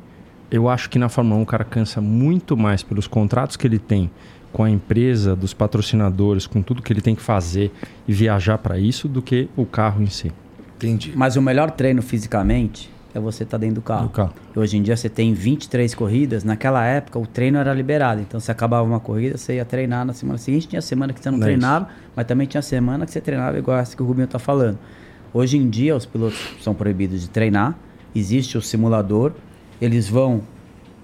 [0.51, 3.79] eu acho que na Fórmula 1 o cara cansa muito mais pelos contratos que ele
[3.79, 4.11] tem
[4.53, 7.73] com a empresa, dos patrocinadores, com tudo que ele tem que fazer
[8.07, 10.33] e viajar para isso do que o carro em si.
[10.77, 11.13] Entendi.
[11.15, 14.05] Mas o melhor treino fisicamente é você estar dentro do carro.
[14.05, 14.33] Do carro.
[14.55, 16.43] E hoje em dia você tem 23 corridas.
[16.43, 18.21] Naquela época o treino era liberado.
[18.21, 20.69] Então você acabava uma corrida, você ia treinar na semana seguinte.
[20.69, 23.59] Tinha semana que você não Não é treinava, mas também tinha semana que você treinava
[23.59, 24.79] igual essa que o Rubinho está falando.
[25.33, 27.77] Hoje em dia os pilotos são proibidos de treinar.
[28.15, 29.33] Existe o simulador.
[29.81, 30.43] Eles vão,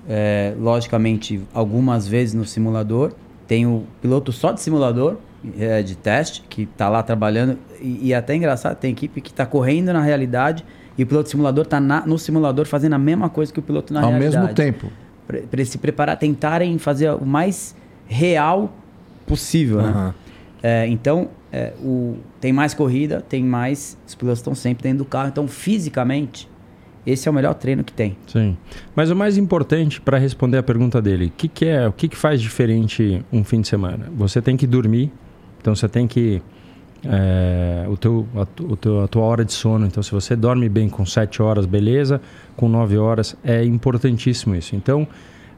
[0.09, 3.13] é, logicamente, algumas vezes no simulador.
[3.47, 5.17] Tem o piloto só de simulador,
[5.59, 7.59] é, de teste, que está lá trabalhando.
[7.81, 10.65] E, e até engraçado, tem equipe que está correndo na realidade
[10.99, 13.93] e o piloto de simulador está no simulador fazendo a mesma coisa que o piloto
[13.93, 14.39] na Ao realidade.
[14.39, 14.91] mesmo tempo.
[15.51, 17.77] Para se preparar, tentarem fazer o mais
[18.07, 18.73] real
[19.27, 19.89] possível, né?
[19.89, 20.15] Aham.
[20.63, 23.97] É, então, é, o, tem mais corrida, tem mais.
[24.07, 25.29] Os pilotos estão sempre dentro do carro.
[25.29, 26.49] Então, fisicamente,
[27.07, 28.17] esse é o melhor treino que tem.
[28.27, 28.57] Sim.
[28.95, 32.09] Mas o mais importante para responder a pergunta dele, o que, que é, o que,
[32.09, 34.11] que faz diferente um fim de semana?
[34.17, 35.13] Você tem que dormir,
[35.61, 36.43] então você tem que
[37.05, 39.87] é, o teu, a, o teu, a tua hora de sono.
[39.87, 42.21] Então, se você dorme bem com 7 horas, beleza.
[42.57, 44.75] Com 9 horas, é importantíssimo isso.
[44.75, 45.07] Então,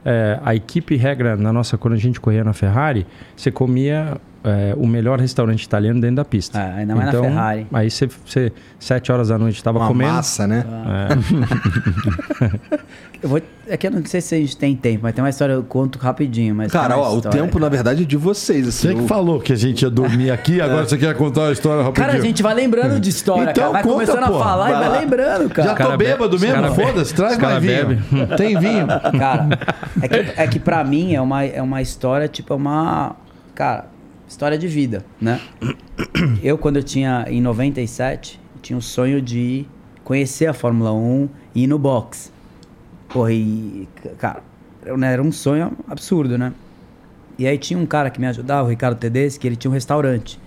[0.04, 4.74] é, a equipe regra na nossa, quando a gente corria na Ferrari, você comia é,
[4.76, 6.58] o melhor restaurante italiano dentro da pista.
[6.58, 7.66] É, ainda mais na então, Ferrari.
[7.72, 10.12] Aí você, você 7 horas da noite estava Uma comendo.
[10.12, 10.64] massa, né?
[11.10, 12.48] É,
[13.20, 15.28] Eu vou, é que eu não sei se a gente tem tempo, mas tem uma
[15.30, 16.54] história, eu conto rapidinho.
[16.54, 18.68] Mas Cara, ó, o tempo, na verdade, é de vocês.
[18.68, 21.48] Assim, Você que o- falou que a gente ia dormir aqui, agora você quer contar
[21.48, 22.06] a história rapidinho.
[22.06, 23.72] Cara, a gente vai lembrando de história, Então cara.
[23.72, 24.36] Vai conta, começando pô.
[24.36, 25.68] a falar Vai e vai lembrando, cara.
[25.68, 26.74] Já tô cara bêbado mesmo?
[26.76, 27.86] Foda-se, traz mais cara vinho.
[27.88, 28.36] bebe.
[28.38, 28.86] Tem vinho.
[29.18, 29.48] Cara,
[30.00, 33.16] é que, é que pra mim é uma, é uma história, tipo, é uma.
[33.52, 33.86] Cara,
[34.28, 35.40] história de vida, né?
[36.42, 39.66] Eu, quando eu tinha, em 97, eu tinha o sonho de
[40.04, 42.32] conhecer a Fórmula 1 e ir no box.
[43.08, 43.88] Porra, e.
[44.18, 44.42] Cara,
[44.96, 46.52] né, era um sonho absurdo, né?
[47.38, 49.74] E aí tinha um cara que me ajudava, o Ricardo Tedeschi, que ele tinha um
[49.74, 50.38] restaurante.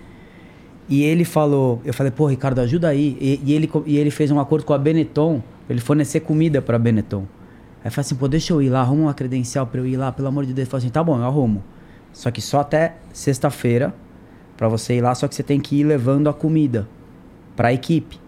[0.88, 3.16] E ele falou, eu falei, pô, Ricardo, ajuda aí.
[3.20, 6.78] E, e ele, e ele fez um acordo com a Benetton, ele fornecer comida pra
[6.78, 7.26] Benetton.
[7.80, 9.96] Aí eu falei assim, pô, deixa eu ir lá, arruma uma credencial pra eu ir
[9.96, 10.66] lá, pelo amor de Deus.
[10.66, 11.64] Ele falou assim, tá bom, eu arrumo.
[12.12, 13.94] Só que só até sexta-feira
[14.56, 16.88] pra você ir lá, só que você tem que ir levando a comida
[17.56, 18.20] pra equipe.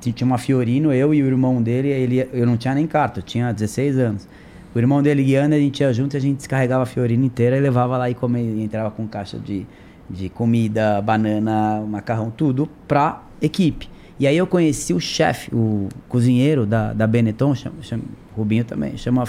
[0.00, 3.20] Tinha tinha uma Fiorino, eu e o irmão dele, ele, eu não tinha nem carta,
[3.20, 4.28] eu tinha 16 anos.
[4.74, 7.56] O irmão dele guiando, a gente ia junto e a gente descarregava a Fiorino inteira
[7.56, 9.66] e levava lá e comia, e entrava com caixa de,
[10.08, 13.88] de comida, banana, macarrão, tudo pra equipe.
[14.20, 18.02] E aí eu conheci o chefe, o cozinheiro da, da Benetton, chama, chama,
[18.36, 19.24] Rubinho também, chama,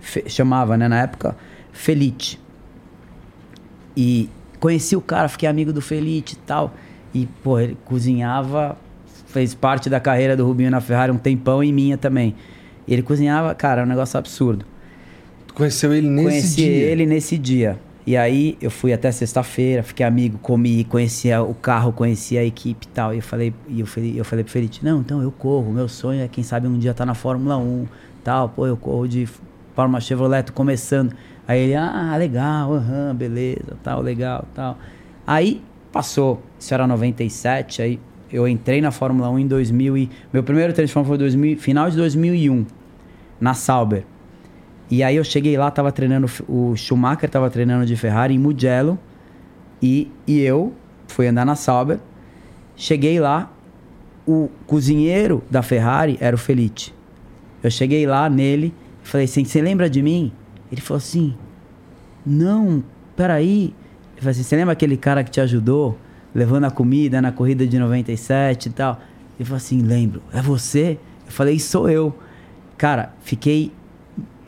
[0.00, 1.36] Fe- chamava, né, na época,
[1.72, 2.38] Felite.
[3.96, 4.28] E
[4.60, 6.74] conheci o cara, fiquei amigo do Felite e tal.
[7.14, 8.76] E, pô, ele cozinhava,
[9.28, 12.34] fez parte da carreira do Rubinho na Ferrari um tempão e minha também.
[12.86, 14.66] E ele cozinhava, cara, é um negócio absurdo.
[15.54, 16.84] Conheceu ele nesse Conheci dia.
[16.84, 17.78] ele nesse dia.
[18.06, 22.86] E aí eu fui até sexta-feira, fiquei amigo, comi, conhecia o carro, conhecia a equipe
[22.86, 23.12] e tal.
[23.12, 25.88] E eu falei, e eu falei, eu falei pro Felite, não, então eu corro, meu
[25.88, 27.86] sonho é quem sabe um dia estar tá na Fórmula 1,
[28.22, 29.28] tal, pô, eu corro de
[29.74, 31.14] Fórmula Chevrolet, começando.
[31.46, 34.78] Aí ele, ah, legal, aham, beleza, tal, legal, tal.
[35.26, 38.00] Aí passou, isso era 97, aí
[38.32, 41.18] eu entrei na Fórmula 1 em 2000 e meu primeiro treino de Fórmula 1 foi
[41.18, 42.66] 2000, final de 2001,
[43.40, 44.04] na Sauber.
[44.90, 48.98] E aí eu cheguei lá, tava treinando, o Schumacher tava treinando de Ferrari em Mugello.
[49.82, 50.72] E, e eu
[51.08, 51.98] fui andar na Sauber.
[52.76, 53.52] Cheguei lá,
[54.26, 56.94] o cozinheiro da Ferrari era o Felite.
[57.62, 60.32] Eu cheguei lá nele, falei assim, você lembra de mim?
[60.70, 61.34] Ele falou assim,
[62.24, 62.82] não,
[63.16, 63.72] peraí.
[64.16, 65.96] Eu falei assim, você lembra aquele cara que te ajudou,
[66.34, 69.00] levando a comida na corrida de 97 e tal?
[69.38, 70.98] Ele falou assim, lembro, é você?
[71.26, 72.16] Eu falei, sou eu.
[72.78, 73.72] Cara, fiquei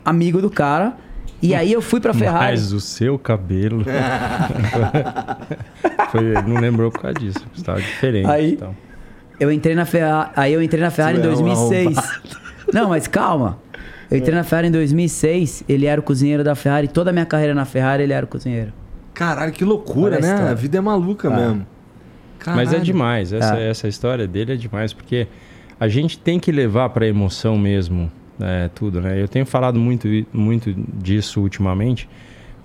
[0.03, 0.97] amigo do cara.
[1.41, 2.51] E aí eu fui pra Ferrari.
[2.51, 3.85] Mas o seu cabelo.
[6.11, 7.39] Foi, não lembrou por causa disso.
[7.55, 8.27] Estava diferente.
[8.29, 8.75] Aí- então.
[9.39, 11.97] Eu entrei na Ferrari, aí eu entrei na Ferrari em Tu é 2006.
[12.73, 13.57] Não, mas calma.
[14.09, 17.25] Eu entrei na Ferrari em 2006, ele era o cozinheiro da Ferrari, toda a minha
[17.25, 18.73] carreira na Ferrari ele era o cozinheiro.
[19.13, 20.27] Caralho, que loucura, Olha a né?
[20.33, 20.51] história.
[20.51, 21.35] A vida é maluca Ah.
[21.35, 21.67] mesmo.
[22.47, 22.83] Mas é Caralho.
[22.83, 23.33] demais.
[23.33, 23.69] Essa, É.
[23.69, 25.27] essa história dele é demais, porque
[25.79, 29.21] a gente tem que levar pra emoção mesmo é, tudo, né?
[29.21, 32.07] Eu tenho falado muito, muito disso ultimamente,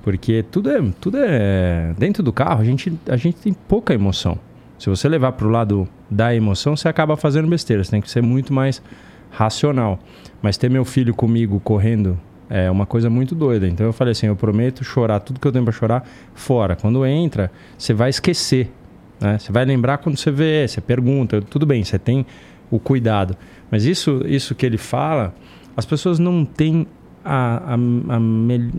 [0.02, 1.92] porque tudo é, tudo é.
[1.98, 4.38] Dentro do carro, a gente, a gente tem pouca emoção.
[4.78, 7.82] Se você levar pro lado da emoção, você acaba fazendo besteira.
[7.82, 8.80] Você tem que ser muito mais
[9.34, 9.98] racional.
[10.40, 13.66] Mas ter meu filho comigo correndo é uma coisa muito doida.
[13.66, 16.76] Então eu falei assim: eu prometo chorar tudo que eu tenho pra chorar fora.
[16.76, 18.70] Quando entra, você vai esquecer.
[19.20, 19.38] né?
[19.38, 21.40] Você vai lembrar quando você vê, você pergunta.
[21.42, 22.26] Tudo bem, você tem
[22.70, 23.36] o cuidado.
[23.70, 25.34] Mas isso, isso que ele fala,
[25.76, 26.86] as pessoas não têm
[27.24, 27.76] a, a,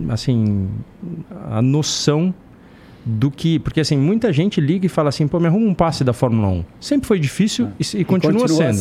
[0.09, 0.69] a assim,
[1.51, 2.33] a noção
[3.03, 3.59] do que.
[3.59, 6.47] Porque assim, muita gente liga e fala assim: pô, me arruma um passe da Fórmula
[6.47, 6.65] 1.
[6.79, 8.77] Sempre foi difícil e, e continua, sendo.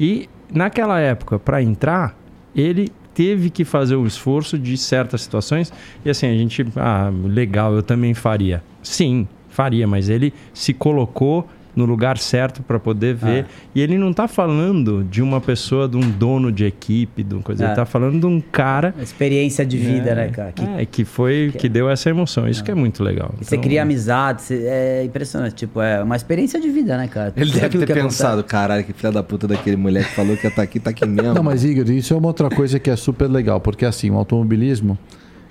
[0.00, 2.16] E naquela época, para entrar,
[2.54, 5.72] ele teve que fazer um esforço de certas situações.
[6.04, 8.62] E assim, a gente, ah, legal, eu também faria.
[8.82, 11.48] Sim, faria, mas ele se colocou
[11.78, 13.46] no lugar certo para poder ver.
[13.72, 17.42] E ele não tá falando de uma pessoa, de um dono de equipe, de uma
[17.42, 17.64] coisa.
[17.64, 17.66] É.
[17.68, 20.50] Ele tá falando de um cara Uma experiência de vida, é, né, cara?
[20.52, 22.48] Que, é, que foi que deu essa emoção.
[22.48, 23.32] Isso que é muito legal.
[23.38, 25.54] que você Então, cria amizade, você- é impressionante.
[25.54, 27.32] Tipo, é uma experiência de vida, né, cara?
[27.36, 30.44] Ele Tudo deve ter que pensado, caralho, que filha da puta daquele moleque falou que
[30.46, 31.32] ia estar aqui, tá aqui mesmo.
[31.32, 34.16] Não, mas Igor, isso é uma outra coisa que é super legal, porque assim, o
[34.16, 34.98] automobilismo,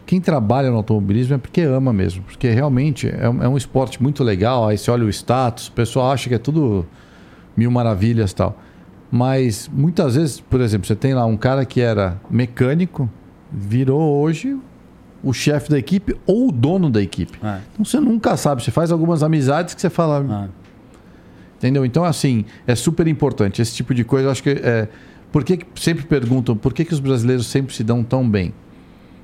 [0.07, 4.01] quem trabalha no automobilismo é porque ama mesmo, porque realmente é um, é um esporte
[4.01, 6.85] muito legal, aí você olha o status, o pessoal acha que é tudo
[7.55, 8.57] mil maravilhas e tal.
[9.11, 13.09] Mas muitas vezes, por exemplo, você tem lá um cara que era mecânico,
[13.51, 14.57] virou hoje
[15.21, 17.37] o chefe da equipe ou o dono da equipe.
[17.43, 17.59] É.
[17.73, 20.47] Então você nunca sabe, você faz algumas amizades que você fala, Ah,
[21.57, 21.83] Entendeu?
[21.83, 23.61] Então, assim, é super importante.
[23.61, 24.51] Esse tipo de coisa, eu acho que.
[24.51, 24.87] É,
[25.31, 28.53] por que, que sempre perguntam por que, que os brasileiros sempre se dão tão bem?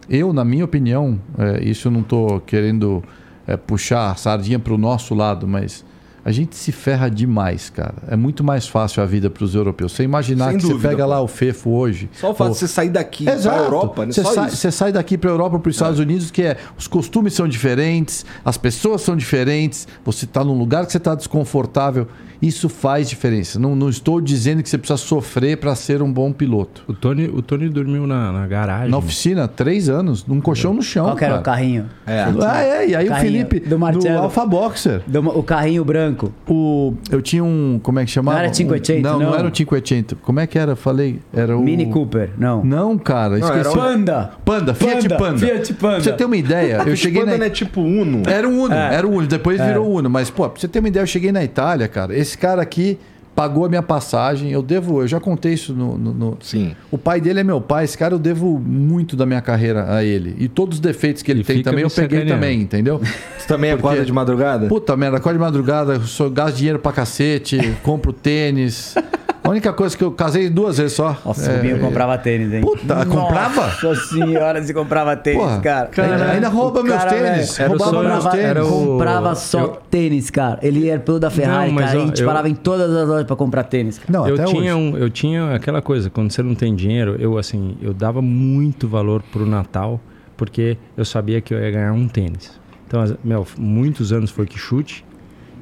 [0.10, 3.04] Eu, na minha opinião, é, isso eu não estou querendo
[3.48, 5.86] é, puxar a sardinha para o nosso lado, mas
[6.26, 7.95] a gente se ferra demais, cara.
[8.08, 9.92] É muito mais fácil a vida para os europeus.
[9.92, 11.10] Você imaginar Sem que dúvida, você pega pô.
[11.10, 12.10] lá o FEFO hoje.
[12.14, 13.56] Só o fato ou- de você sair daqui Exato.
[13.58, 14.11] pra Europa, né?
[14.11, 14.58] Você Só sai, isso.
[14.58, 18.26] você sai daqui para Europa, para os Estados Unidos, que é os costumes são diferentes,
[18.45, 22.08] as pessoas são diferentes, você está num lugar que você está desconfortável.
[22.42, 23.58] Isso faz diferença.
[23.58, 26.84] Não, não estou dizendo que você precisa sofrer para ser um bom piloto.
[26.90, 28.90] O Tony, o Tony dormiu na, na garagem.
[28.92, 31.06] Na oficina, três anos, num colchão no chão.
[31.06, 31.42] Qual que era cara.
[31.42, 31.85] o carrinho?
[32.06, 32.26] É.
[32.45, 34.24] Ah, é, e aí o Felipe, do Marcelo.
[34.24, 35.02] Alpha Boxer.
[35.08, 36.12] Do- o carrinho branco.
[36.48, 37.80] O, eu tinha um.
[37.82, 38.38] Como é que chamava?
[38.38, 39.38] Não era 580, não, não, não?
[39.38, 40.16] era o 580.
[40.22, 40.75] Como é que era?
[40.75, 41.19] Falei.
[41.33, 41.61] Era o.
[41.64, 42.64] Mini Cooper, não.
[42.64, 43.59] Não, cara, Não, esqueci.
[43.59, 44.32] era o- Panda.
[44.45, 45.38] Panda, Fiat Panda, Panda.
[45.38, 45.93] Fiat Panda.
[45.95, 47.38] Pra você ter uma ideia, eu cheguei Panda na.
[47.40, 48.24] não é tipo Uno.
[48.27, 48.95] Era um Uno, É.
[48.95, 49.27] era um Uno.
[49.27, 50.09] Depois virou Uno.
[50.09, 52.16] Mas, pô, pra você ter uma ideia, eu cheguei na Itália, cara.
[52.17, 52.98] Esse cara aqui
[53.36, 54.52] pagou a minha passagem.
[54.52, 55.98] Eu devo, eu já contei isso no.
[55.98, 56.76] no- no- Sim.
[56.92, 60.36] O pai dele é meu pai.Esse cara eu devo muito da minha carreira a ele.
[60.38, 62.32] E todos os defeitos que ele E tem também eu peguei sacaneando.
[62.42, 63.00] também, entendeu?
[63.38, 64.68] Você também Porque- acorda de madrugada?
[64.68, 68.95] Puta merda, acordo de madrugada, eu sou, gasto dinheiro pra cacete, compro tênis.
[69.44, 71.18] A única coisa que eu casei duas vezes só.
[71.26, 72.62] Nossa, É, o Rubinho comprava tênis, hein?
[72.62, 73.62] Puta, comprava?
[73.68, 75.90] Nossa senhora, se comprava tênis, Porra, cara.
[75.98, 77.60] ainda, ainda rouba meus cara, tênis.
[77.60, 78.50] era Roubava sonho- meus comprava, tênis.
[78.50, 80.60] era o- comprava só eu- tênis, cara.
[80.62, 82.00] Ele era piloto da Ferrari, Não, mas cara.
[82.00, 84.00] ó, a gente eu- parava em todas as lojas pra comprar tênis.
[84.00, 84.12] cara.
[84.18, 84.94] Não, eu até tinha hoje.
[84.94, 88.88] um, eu tinha aquela coisa, quando você não tem dinheiro, eu assim, eu dava muito
[88.88, 90.00] valor pro Natal,
[90.38, 92.60] porque eu sabia que eu ia ganhar um tênis.
[92.88, 95.04] Então, meu, muitos anos foi que chute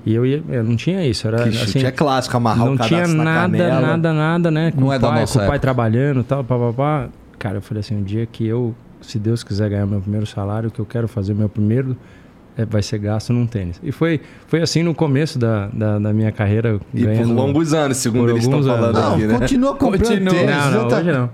[0.05, 2.73] e eu ia, eu não tinha isso, era Que chute assim, é clássico, amarrar não
[2.73, 4.71] o tinha cadastro na nada, nada, nada, né?
[4.71, 7.09] Com Não o é da pai, nossa com o pai trabalhando, e tal, papapá.
[7.38, 10.69] Cara, eu falei assim, um dia que eu, se Deus quiser ganhar meu primeiro salário,
[10.69, 11.95] o que eu quero fazer meu primeiro
[12.57, 13.80] é, vai ser gasto num tênis.
[13.83, 17.97] E foi, foi assim no começo da, da, da minha carreira, E por longos anos,
[17.97, 18.99] segundo por eles estão falando anos.
[19.01, 19.39] Não, aqui, né?
[19.39, 20.33] continua comprando Continua.
[20.33, 20.55] tênis.
[20.55, 21.30] Não, não, tá- hoje não.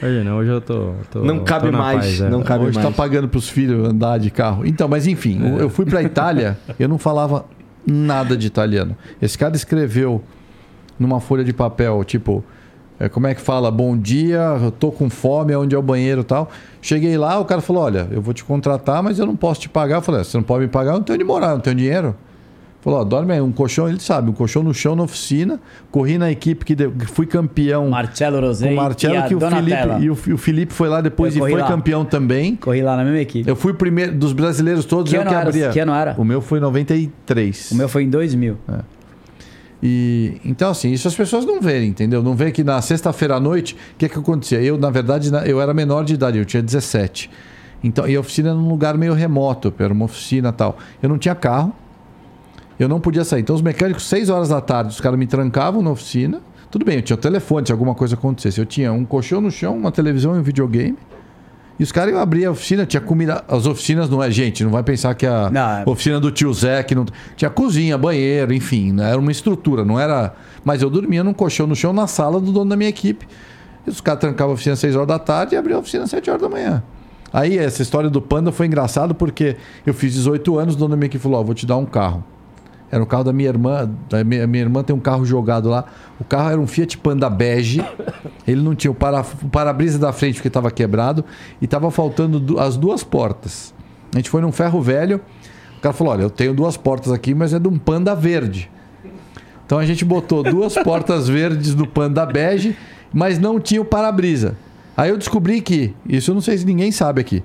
[0.00, 0.92] Hoje não, hoje eu tô.
[1.10, 2.28] tô Não cabe tô na mais, paz, é.
[2.28, 2.86] não cabe Hoje mais.
[2.88, 4.64] tá pagando pros filhos andar de carro.
[4.64, 5.62] Então, mas enfim, É.
[5.62, 7.44] eu fui pra Itália, eu não falava
[7.90, 8.96] nada de italiano.
[9.20, 10.22] Esse cara escreveu
[10.98, 12.44] numa folha de papel, tipo,
[13.00, 13.70] é, como é que fala?
[13.70, 16.50] Bom dia, eu tô com fome, onde é o banheiro tal.
[16.82, 19.68] Cheguei lá, o cara falou: Olha, eu vou te contratar, mas eu não posso te
[19.68, 19.96] pagar.
[19.96, 21.76] Eu falei: "Ah, Você não pode me pagar, eu não tenho onde morar, não tenho
[21.76, 22.14] dinheiro.
[22.80, 25.60] Falou: ó, dorme aí, um colchão, ele sabe, um colchão no chão na oficina.
[25.90, 29.40] Corri na equipe que, que fui campeão Marcelo com Rosei o Marcelo, e que o.
[29.40, 31.66] Felipe, e o, o Felipe foi lá depois Eu e foi lá.
[31.66, 32.54] campeão também.
[32.56, 33.48] Corri lá na mesma equipe.
[33.48, 35.42] Eu fui primeiro dos brasileiros todos, Que eu que era?
[35.42, 35.70] abria.
[35.70, 36.14] Que ano era?
[36.16, 37.72] O meu foi em 93.
[37.72, 38.56] O meu foi em 2000.
[39.82, 42.22] E então assim, isso as pessoas não veem, entendeu?
[42.22, 44.60] Não vê que na sexta-feira à noite, o que que acontecia?
[44.60, 47.30] Eu, na verdade, eu era menor de idade, eu tinha 17.
[47.82, 50.78] Então, e a oficina era num lugar meio remoto, era uma oficina e tal.
[51.00, 51.72] Eu não tinha carro,
[52.78, 53.40] eu não podia sair.
[53.40, 56.40] Então os mecânicos, 6 horas da tarde, os caras me trancavam na oficina.
[56.70, 58.60] Tudo bem, eu tinha o telefone, se alguma coisa acontecesse.
[58.60, 60.96] Eu tinha um colchão no chão, uma televisão e um videogame.
[61.78, 63.44] E os caras iam abrir a oficina, tinha comida.
[63.48, 66.52] As oficinas não é, gente, não vai pensar que a Não, é- oficina do tio
[66.52, 67.06] Zé que não.
[67.36, 69.10] Tinha cozinha, banheiro, enfim, né?
[69.10, 70.34] era uma estrutura, não era.
[70.64, 73.26] Mas eu dormia num colchão no chão na sala do dono da minha equipe.
[73.86, 76.02] E os caras trancavam a oficina às 6 horas da tarde e abriam a oficina
[76.04, 76.82] às 7 horas da manhã.
[77.32, 80.96] Aí essa história do Panda foi engraçado porque eu fiz 18 anos, o dono da
[80.96, 82.24] minha equipe falou: Ó, vou te dar um carro.
[82.90, 83.90] Era o carro da minha irmã.
[84.08, 85.84] Da minha, minha irmã tem um carro jogado lá.
[86.18, 87.84] O carro era um Fiat Panda bege.
[88.46, 91.24] Ele não tinha o, para, para-brisa da frente porque estava quebrado.
[91.60, 93.74] E estava faltando du- as duas portas.
[94.14, 95.20] A gente foi num ferro velho.
[95.76, 98.70] O cara falou: Olha, eu tenho duas portas aqui, mas é de um Panda verde.
[99.66, 102.74] Então a gente botou duas portas verdes do Panda bege,
[103.12, 104.56] mas não tinha o para-brisa.
[104.96, 107.44] Aí eu descobri que, isso eu não sei se ninguém sabe aqui,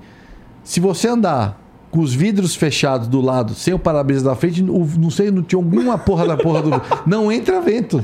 [0.64, 1.62] se você andar
[1.94, 5.44] com os vidros fechados do lado, sem o para-brisa da frente, o- não sei, não
[5.44, 6.82] tinha alguma porra da porra do.
[7.06, 8.04] Não entra vento.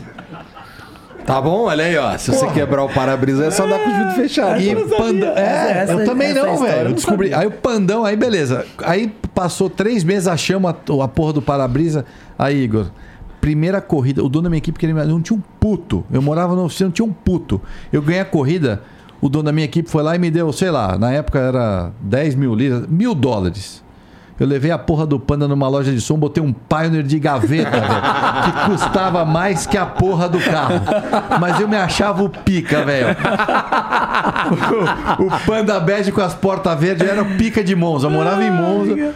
[1.26, 1.64] Tá bom?
[1.66, 2.16] Olha aí, ó.
[2.16, 4.64] Se você quebrar o para-brisa, é só dar com os vidros fechados.
[4.64, 5.26] E panda...
[5.36, 6.90] É, Essa- eu também não, velho.
[6.90, 7.34] Eu descobri.
[7.34, 8.64] Aí o pandão, aí beleza.
[8.84, 12.06] Aí passou três meses, achamos a, a porra do para-brisa.
[12.38, 12.92] Aí, Igor,
[13.42, 16.06] primeira corrida, o dono da minha equipe queria me não tinha um puto.
[16.12, 17.60] Eu morava na oficina, não tinha um puto.
[17.92, 18.84] Eu ganhei a corrida,
[19.22, 21.92] o dono da minha equipe foi lá e me deu, sei lá, na época era
[22.02, 23.84] 10 mil liras, mil dólares.
[24.40, 27.72] Eu levei a porra do Panda numa loja de som, botei um Pioneer de gaveta,
[27.72, 28.02] velho,
[28.46, 30.82] que custava mais que a porra do carro.
[31.42, 33.18] Mas eu me achava o pica, velho.
[35.20, 38.08] O, Panda bege com as portas verdes era o pica de Monza.
[38.08, 39.14] Eu morava em Monza.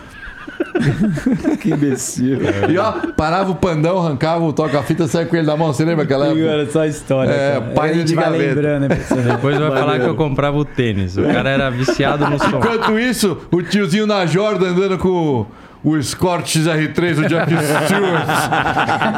[1.60, 2.40] Que imbecil.
[2.70, 5.74] E ó, parava o pandão, arrancava o toca-fita, saia com ele na mão.
[5.74, 6.42] Você lembra aquela época?
[6.42, 7.32] Agora, só história.
[7.32, 7.62] É, cara.
[7.74, 8.48] pai de vai gaveta.
[8.48, 9.00] lembrando, né?
[9.32, 11.18] Depois vai falar que eu comprava o tênis.
[11.18, 12.58] O cara era viciado no som.
[12.58, 15.46] Enquanto isso, o tiozinho na Jordan andando com
[15.84, 18.28] o Escort XR3 do Jack Stewart,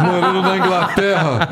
[0.03, 1.49] morando na Inglaterra,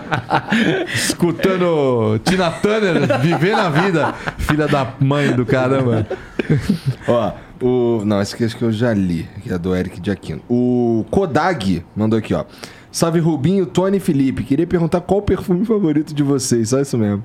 [0.94, 4.14] escutando Tina Turner, vivendo a vida.
[4.40, 6.08] Filha da mãe do caramba.
[7.08, 7.32] Ó,
[7.64, 8.04] o.
[8.06, 10.42] Não, esse aqui acho que eu já li, que é do Eric Giaquino.
[10.50, 12.44] O Kodag mandou aqui, ó.
[12.92, 14.44] Salve Rubinho, Tony e Felipe.
[14.44, 16.70] Queria perguntar qual o perfume favorito de vocês.
[16.70, 17.24] Só isso mesmo.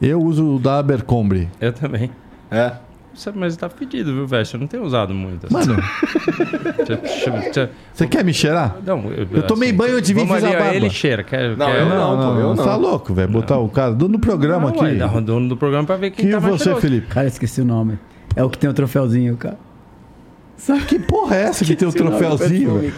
[0.00, 1.48] Eu uso o da Abercrombie.
[1.60, 2.10] Eu também.
[2.50, 2.72] É?
[3.34, 4.46] Mas tá pedido, viu, velho?
[4.54, 5.44] Eu não tenho usado muito.
[5.46, 5.70] assim.
[5.70, 5.82] Mano,
[7.92, 8.76] você quer me cheirar?
[8.84, 10.74] Não, eu, Eu tomei banho antes de vir e fiz ali, a barba.
[10.76, 11.22] Ele cheira.
[11.24, 11.80] Quer, Não, quer...
[11.80, 12.64] eu não, pô, eu não.
[12.64, 13.28] Tá louco, velho?
[13.30, 14.84] Botar o cara do- no programa Não, aqui.
[15.00, 16.82] ué, dono do programa pra ver quem Que tá mais você, cheiroso.
[16.82, 17.06] Felipe?
[17.08, 17.98] Cara, esqueci o nome.
[18.36, 19.56] É o que tem o troféuzinho, cara.
[20.56, 22.92] Sabe Que porra é essa que tem o troféuzinho?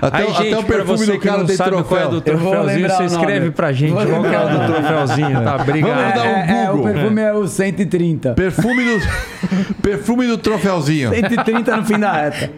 [0.00, 1.86] Até, Aí, o- gente, até o perfume você do que cara não tem sabe troféu.
[1.88, 4.22] qual é do Eu vou troféuzinho, você escreve pra gente Vou qual que é o
[4.22, 4.74] do lembrar o nome.
[4.74, 5.56] troféuzinho, tá?
[5.56, 5.94] Obrigado.
[5.96, 6.92] Vamos dar um é, é, o Google.
[6.92, 8.32] perfume é o 130.
[8.34, 9.00] Perfume do,
[9.80, 11.10] perfume do troféuzinho.
[11.10, 12.50] 130 no fim da reta.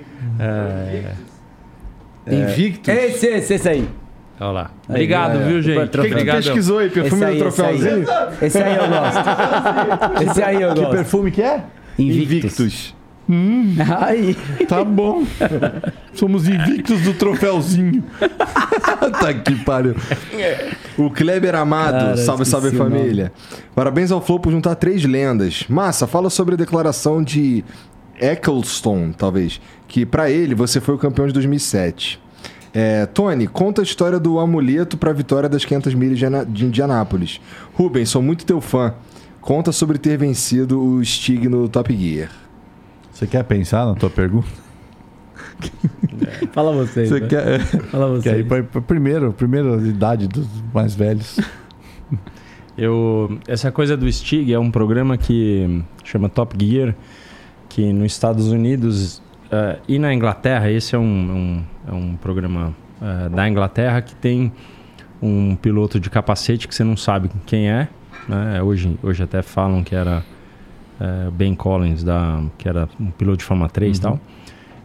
[2.27, 2.89] Invictus?
[2.95, 3.89] Esse, esse, esse aí.
[4.41, 4.71] Olha lá.
[4.89, 5.79] Obrigado, Aí, viu, gente?
[5.79, 6.91] O que, que tu pesquisou aí?
[6.91, 7.79] Perfume aí, do esse aí.
[7.79, 8.07] troféuzinho?
[8.43, 10.21] Esse aí eu gosto.
[10.31, 10.91] Esse aí eu Que gosto.
[10.97, 11.63] perfume que é?
[11.99, 12.95] Invictus.
[14.01, 14.37] Aí.
[14.69, 15.25] Tá bom.
[16.13, 18.05] Somos invictos do troféuzinho.
[19.21, 19.95] tá que pariu.
[20.99, 23.33] O Kleber Amado, Cara, salve, salve família.
[23.75, 25.65] Parabéns ao Flow por juntar três lendas.
[25.69, 27.65] Massa, fala sobre a declaração de
[28.21, 32.21] Ecclestone, talvez, que pra ele você foi o campeão de 2007.
[32.77, 36.65] É, Tony, conta a história do amuleto pra vitória das 500 milhas de Ana- de
[36.65, 37.41] Indianápolis.
[37.73, 38.93] Rubens, sou muito teu fã.
[39.45, 42.31] Conta sobre ter vencido o Stig no Top Gear.
[43.13, 44.49] Você quer pensar na tua pergunta?
[46.53, 47.11] Fala vocês.
[47.11, 47.27] Você né?
[47.29, 48.39] quer, Fala quer vocês.
[48.41, 51.39] ir pra, pra primeiro, primeira idade dos mais velhos?
[52.77, 56.95] Eu, essa coisa do Stig é um programa que chama Top Gear,
[57.69, 62.75] que nos Estados Unidos eh, e na Inglaterra, esse é um, um- é um programa
[63.01, 64.51] eh, da Inglaterra que tem
[65.23, 67.89] um piloto de capacete que você não sabe quem é.
[68.29, 68.63] Né?
[68.63, 70.25] Hoje, hoje até falam que era
[71.01, 74.21] eh, Ben Collins, da, que era um piloto de Fórmula 3 e tal.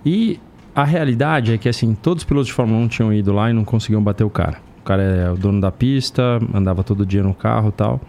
[0.06, 0.40] E
[0.76, 3.53] a realidade é que assim, todos os pilotos de Fórmula 1 tinham ido lá e
[3.53, 4.58] não conseguiam bater o cara.
[4.80, 8.01] O cara é o dono da pista, andava todo dia no carro e tal.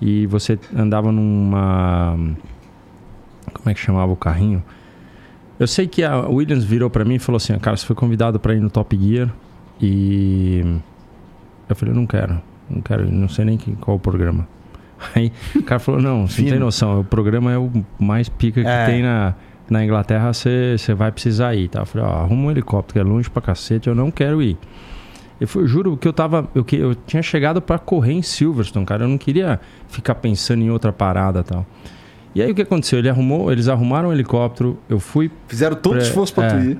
[0.00, 2.16] E você andava numa.
[3.52, 4.62] Como é que chamava o carrinho?
[5.58, 8.38] Eu sei que a Williams virou pra mim e falou assim: Cara, você foi convidado
[8.38, 9.28] pra ir no Top Gear.
[9.80, 10.64] E.
[11.68, 12.40] Eu falei: Não quero,
[12.70, 14.46] não quero, não sei nem qual o programa.
[15.14, 18.62] Aí o cara falou: Não, você não tem noção, o programa é o mais pica
[18.62, 18.86] que É.
[18.86, 19.34] tem na,
[19.70, 21.68] na Inglaterra, você vai precisar ir.
[21.68, 21.80] Tá?
[21.80, 24.56] Eu falei: Ó, arruma um helicóptero que é longe pra cacete, eu não quero ir.
[25.40, 26.48] Eu, fui- juro que eu tava.
[26.54, 29.04] Eu, que- eu tinha chegado pra correr em Silverstone, cara.
[29.04, 31.64] Eu não queria ficar pensando em outra parada tal.
[32.34, 32.98] E aí o que aconteceu?
[32.98, 36.48] Ele arrumou, eles arrumaram um helicóptero, eu fui Fizeram todo Pra- esforço pra é.
[36.50, 36.78] tu ir.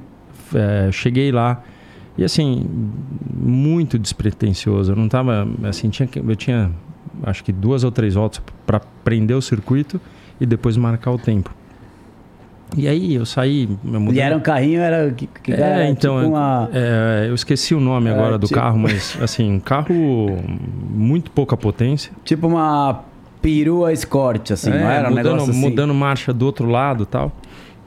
[0.55, 1.63] é, cheguei lá
[2.17, 2.67] e assim
[3.35, 6.71] muito despretensioso eu não tava assim tinha eu tinha
[7.23, 10.01] acho que duas ou três voltas para prender o circuito
[10.41, 11.51] e depois marcar o tempo
[12.77, 16.19] e aí eu saí eu E era um carrinho, era que, que é, era então
[16.19, 16.69] tipo uma...
[16.73, 19.95] é, eu esqueci o nome É, agora do tipo- carro mas assim um carro
[20.91, 23.05] muito pouca potência Tipo uma
[23.41, 25.61] perua escort, assim, É, não era um mudando, negócio assim?
[25.61, 27.33] mudando marcha do outro lado e tal.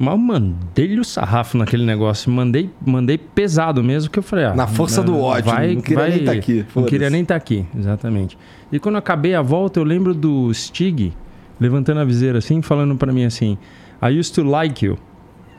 [0.01, 2.31] Mas eu mandei-lhe o sarrafo naquele negócio.
[2.31, 4.45] Mandei, mandei pesado mesmo, que eu falei...
[4.45, 7.21] Ah, Na força do ódio, Vai, não queria vai, nem tá aqui, Não queria nem
[7.21, 8.37] estar aqui, exatamente.
[8.71, 11.13] E quando eu acabei a volta, eu lembro do Stig
[11.59, 13.57] levantando a viseira assim, falando pra mim assim...
[14.03, 14.97] I used to like you.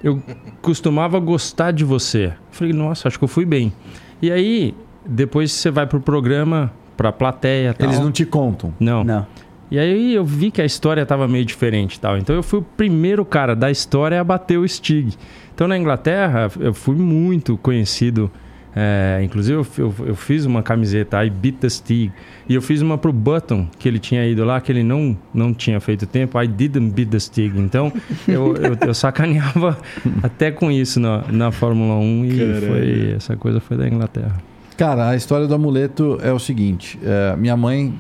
[0.02, 0.20] Eu
[0.60, 2.26] costumava gostar de você.
[2.26, 3.72] Eu falei, nossa, acho que eu fui bem.
[4.20, 4.74] E aí,
[5.06, 7.88] depois você vai pro programa, pra plateia e tal.
[7.88, 8.74] Eles não te contam.
[8.80, 9.04] Não.
[9.04, 9.24] Não.
[9.73, 12.18] E aí eu vi que a história estava meio diferente e tal.
[12.18, 15.15] Então eu fui o primeiro cara da história a bater o Stig.
[15.55, 18.31] Então na Inglaterra eu fui muito conhecido.
[18.75, 22.10] é, inclusive eu, eu- eu fiz uma camiseta I Beat the Stig.
[22.49, 25.52] E eu fiz uma pro Button, que ele tinha ido lá, que ele não, não
[25.55, 26.39] tinha feito tempo.
[26.41, 27.52] I didn't beat the Stig.
[27.59, 27.91] Então
[28.28, 29.76] eu, eu, eu sacaneava
[30.23, 32.25] até com isso na, na Fórmula 1.
[32.25, 34.36] E foi, essa coisa foi da Inglaterra.
[34.76, 37.94] Cara, a história do amuleto é o seguinte: é, minha mãe,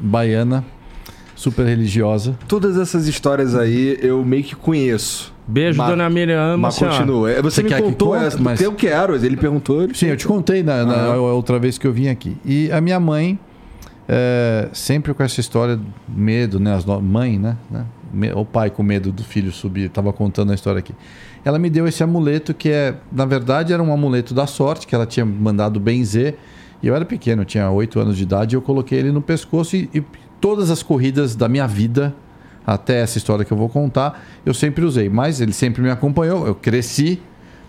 [0.00, 0.62] baiana,
[1.38, 2.36] super religiosa.
[2.48, 5.32] Todas essas histórias aí eu meio que conheço.
[5.46, 6.56] Beijo, Mas- dona Miriam.
[6.58, 7.30] Mas continua.
[7.30, 8.24] É, Você, Você me quer que contou conte?
[8.24, 8.38] essa.
[8.38, 9.14] Mas- Eu quero.
[9.16, 9.82] Ele perguntou.
[9.82, 9.94] Ele...
[9.94, 11.14] Sim, eu te contei na, na- Aham.
[11.14, 12.36] a outra vez que eu vim aqui.
[12.44, 13.38] E a minha mãe,
[14.08, 16.74] é, sempre com essa história do medo, né?
[16.74, 17.56] As no- mãe, né?
[17.70, 17.84] né?
[18.12, 20.94] Me- O pai com medo do filho subir, tava contando a história aqui.
[21.44, 24.94] Ela me deu esse amuleto que é, na verdade, era um amuleto da sorte que
[24.94, 26.36] ela tinha mandado benzer.
[26.82, 29.20] E eu era pequeno, eu tinha 8 anos de idade, e eu coloquei ele no
[29.20, 30.02] pescoço e, e
[30.40, 32.14] todas as corridas da minha vida,
[32.66, 35.08] até essa história que eu vou contar, eu sempre usei.
[35.08, 37.20] Mas ele sempre me acompanhou, eu cresci,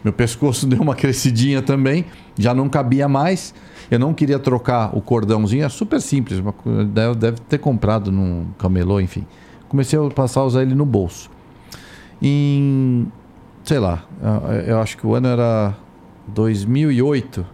[0.04, 2.06] meu pescoço deu uma crescidinha também,
[2.38, 3.54] já não cabia mais.
[3.90, 6.40] Eu não queria trocar o cordãozinho, é super simples,
[7.16, 9.26] deve, ter comprado num camelô, enfim.
[9.68, 11.30] Comecei a passar a usar ele no bolso.
[12.22, 13.08] Em,
[13.64, 14.04] sei lá,
[14.68, 15.74] eu- acho que o ano era
[16.28, 17.46] 2008,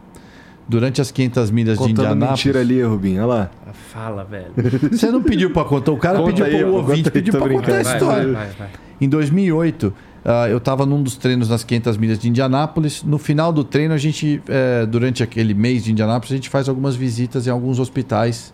[0.68, 2.32] durante as 500 milhas de Contando Indianápolis.
[2.46, 3.22] mentira ali, Rubinho.
[3.24, 3.52] Olha lá.
[3.96, 4.52] Fala, velho.
[4.92, 7.10] Você não pediu pra contar, o cara Conta pediu aí, para o pô, ouvinte, conta
[7.10, 7.96] aí, pediu tô pra contar a brincando.
[7.96, 8.34] história.
[8.34, 8.70] vai, vai.
[9.00, 9.94] Em 2008,
[10.26, 13.04] ah, eu estava num dos treinos nas 500 milhas de Indianápolis.
[13.04, 16.68] No final do treino, a gente, eh, durante aquele mês de Indianápolis, a gente faz
[16.68, 18.54] algumas visitas em alguns hospitais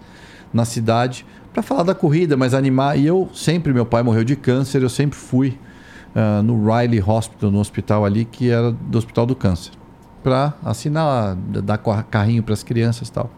[0.53, 2.97] na cidade para falar da corrida, mas animar.
[2.99, 5.57] E eu sempre, meu pai morreu de câncer, eu sempre fui
[6.15, 9.71] ah, no Riley Hospital, no hospital ali, que era do Hospital do Câncer,
[10.23, 13.31] para assinar, dar ca- carrinho para as crianças e tal.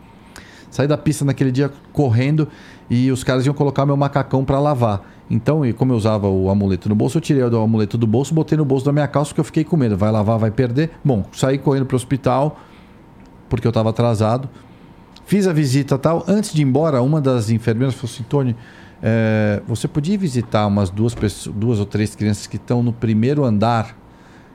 [0.74, 2.48] Saí da pista naquele dia correndo
[2.90, 5.08] e os caras iam colocar meu macacão para lavar.
[5.30, 8.34] Então, e como eu usava o amuleto no bolso, eu tirei o amuleto do bolso,
[8.34, 9.96] botei no bolso da minha calça porque eu fiquei com medo.
[9.96, 10.90] Vai lavar, vai perder.
[11.06, 12.60] Bom, saí correndo pro hospital
[13.48, 14.50] porque eu estava atrasado.
[15.28, 16.26] Fiz a visita tal.
[16.28, 18.56] Antes de ir embora, uma das enfermeiras falou assim: Tony,
[19.04, 23.44] eh, você podia visitar umas duas, pessoas, duas ou três crianças que estão no primeiro
[23.44, 23.96] andar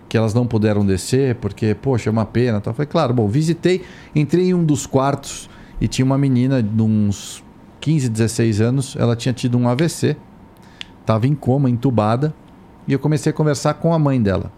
[0.09, 2.61] que elas não puderam descer, porque, poxa, é uma pena.
[2.61, 2.73] Tal.
[2.73, 3.85] Eu falei, claro, bom, visitei,
[4.17, 5.49] entrei em um dos quartos
[5.81, 7.43] e tinha uma menina de uns
[7.81, 10.17] 15, 16 anos, ela tinha tido um AVC,
[11.01, 12.35] estava em coma, entubada,
[12.87, 14.51] e eu comecei a conversar com a mãe dela.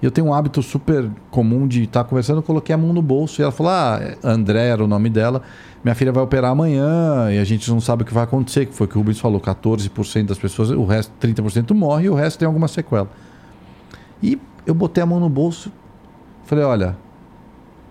[0.00, 3.40] Eu tenho um hábito super comum de estar conversando, eu coloquei a mão no bolso
[3.40, 5.42] e ela falou: Ah, André era o nome dela,
[5.82, 8.74] minha filha vai operar amanhã e a gente não sabe o que vai acontecer, que
[8.74, 12.14] foi o que o Rubens falou: 14% das pessoas, o resto, 30% morre e o
[12.14, 13.10] resto tem alguma sequela.
[14.22, 15.72] E eu botei a mão no bolso,
[16.44, 16.96] falei: Olha,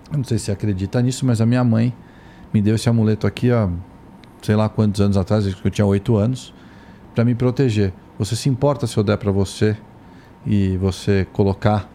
[0.09, 1.93] eu não sei se acredita nisso, mas a minha mãe
[2.53, 3.69] me deu esse amuleto aqui há
[4.41, 6.53] sei lá quantos anos atrás, acho que eu tinha 8 anos,
[7.13, 7.93] para me proteger.
[8.17, 9.75] Você se importa se eu der para você
[10.45, 11.89] e você colocar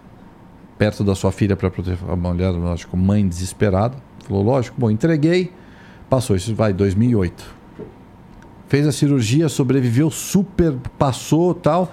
[0.77, 3.97] perto da sua filha para proteger a mulher, lógico, mãe desesperada?
[4.27, 5.53] Falou, lógico, bom, entreguei,
[6.09, 7.63] passou, isso vai, 2008.
[8.69, 11.93] Fez a cirurgia, sobreviveu super, passou tal,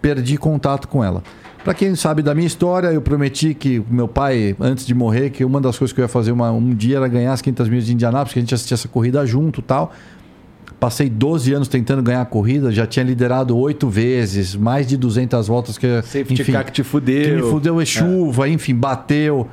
[0.00, 1.22] perdi contato com ela.
[1.68, 5.44] Para quem sabe da minha história, eu prometi que meu pai, antes de morrer, que
[5.44, 7.84] uma das coisas que eu ia fazer uma- um dia era ganhar as 500 milhas
[7.84, 9.92] de Indianápolis, que a gente assistia essa corrida junto tal.
[10.80, 15.46] Passei 12 anos tentando ganhar a corrida, já tinha liderado oito vezes, mais de 200
[15.46, 17.22] voltas que Safety enfim, car que te fudeu.
[17.22, 19.46] que me fudeu é chuva, enfim, bateu.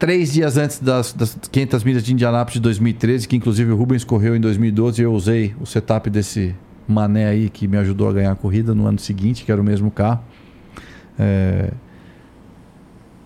[0.00, 4.02] Três dias antes das, das 500 milhas de Indianápolis de 2013, que inclusive o Rubens
[4.02, 6.56] correu em 2012, eu usei o setup desse
[6.88, 9.64] mané aí que me ajudou a ganhar a corrida no ano seguinte, que era o
[9.64, 10.20] mesmo carro.
[11.18, 11.72] É...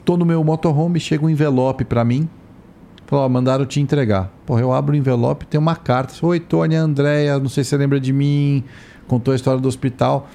[0.04, 2.28] Tô no meu motorhome, chega um envelope para mim
[3.12, 4.32] Falou, mandaram te entregar.
[4.46, 6.14] Porra, eu abro o envelope, tem uma carta.
[6.24, 8.64] Oi, Tônia, Andréia, não sei se você lembra de mim.
[9.06, 10.30] Contou a história do hospital.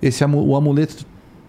[0.00, 1.04] Esse o amuleto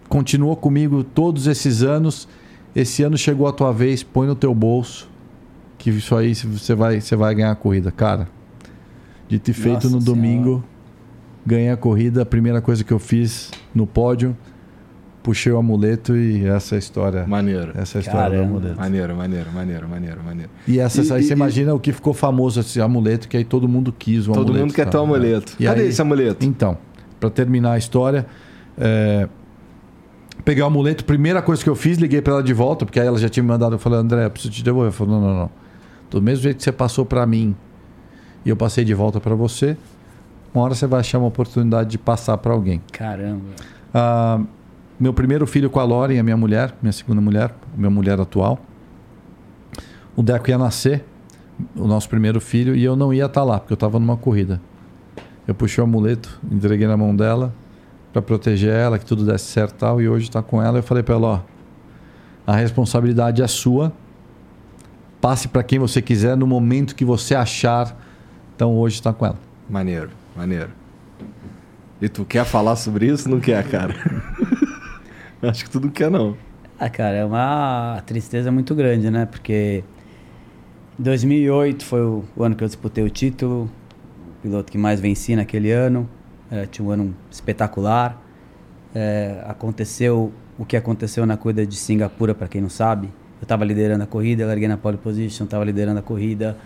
[0.10, 2.28] continuou comigo todos esses anos.
[2.76, 5.08] Esse ano chegou a tua vez, põe no teu bolso.
[5.78, 7.92] Que isso aí você vai, você vai ganhar a corrida.
[7.92, 8.28] Cara,
[9.28, 10.22] dito e feito Nossa no Senhora.
[10.22, 10.64] domingo,
[11.46, 12.22] ganhei a corrida.
[12.22, 14.36] A primeira coisa que eu fiz no pódio,
[15.24, 17.28] puxei o amuleto e essa é a história.
[17.28, 17.72] Maneiro.
[17.76, 18.48] Essa é a história Caramba.
[18.48, 18.80] do amuleto.
[18.80, 20.50] Maneiro, maneiro, maneiro, maneiro, maneiro.
[20.68, 23.38] E essa, E- aí e- você e- imagina o que ficou famoso esse amuleto, que
[23.38, 24.60] aí todo mundo quis o Todo amuleto.
[24.66, 25.54] mundo quer ter o amuleto.
[25.60, 26.46] E Cadê aí- esse amuleto?
[26.46, 26.78] Então,
[27.20, 28.26] para terminar a história,
[28.78, 29.28] é,
[30.44, 33.06] peguei o amuleto, primeira coisa que eu fiz, liguei para ela de volta, porque aí
[33.06, 34.88] ela já tinha me mandado, eu falei, André, eu preciso te devolver.
[34.88, 35.50] Ela falou, não, não, não.
[36.10, 37.56] Do mesmo jeito que você passou para mim
[38.44, 39.78] e eu passei de volta para você,
[40.54, 42.82] uma hora você vai achar uma oportunidade de passar para alguém.
[42.92, 43.42] Caramba.
[43.94, 44.42] Ah,
[45.00, 48.60] meu primeiro filho com a Lauren, a minha mulher, minha segunda mulher, minha mulher atual.
[50.16, 51.06] O Deco ia nascer,
[51.76, 54.62] o nosso primeiro filho, e eu não ia estar lá, porque eu estava numa corrida.
[55.48, 57.54] Eu puxei o amuleto, entreguei na mão dela
[58.12, 60.80] para proteger ela, que tudo desse certo e tal, e hoje está com ela.
[60.80, 61.40] Eu falei para ela: ó,
[62.46, 63.92] a responsabilidade é sua.
[65.20, 67.96] Passe para quem você quiser no momento que você achar.
[68.56, 69.38] Então hoje está com ela.
[69.70, 70.10] Maneiro,
[70.42, 70.72] maneiro.
[72.02, 73.30] E tu quer falar sobre isso?
[73.30, 73.96] Não quer, cara?
[75.42, 76.36] Acho que tu não quer, não.
[76.80, 79.28] Ah, cara, é uma tristeza muito grande, né?
[79.28, 79.84] Porque
[80.98, 83.70] 2008 foi o, ano que eu disputei o título,
[84.40, 86.10] o piloto que mais venci naquele ano.
[86.50, 88.20] É, tinha um ano espetacular.
[88.96, 93.08] É, aconteceu o que aconteceu na corrida de Singapura, para quem não sabe.
[93.40, 96.58] Eu estava liderando a corrida, larguei na pole position, estava liderando a corrida.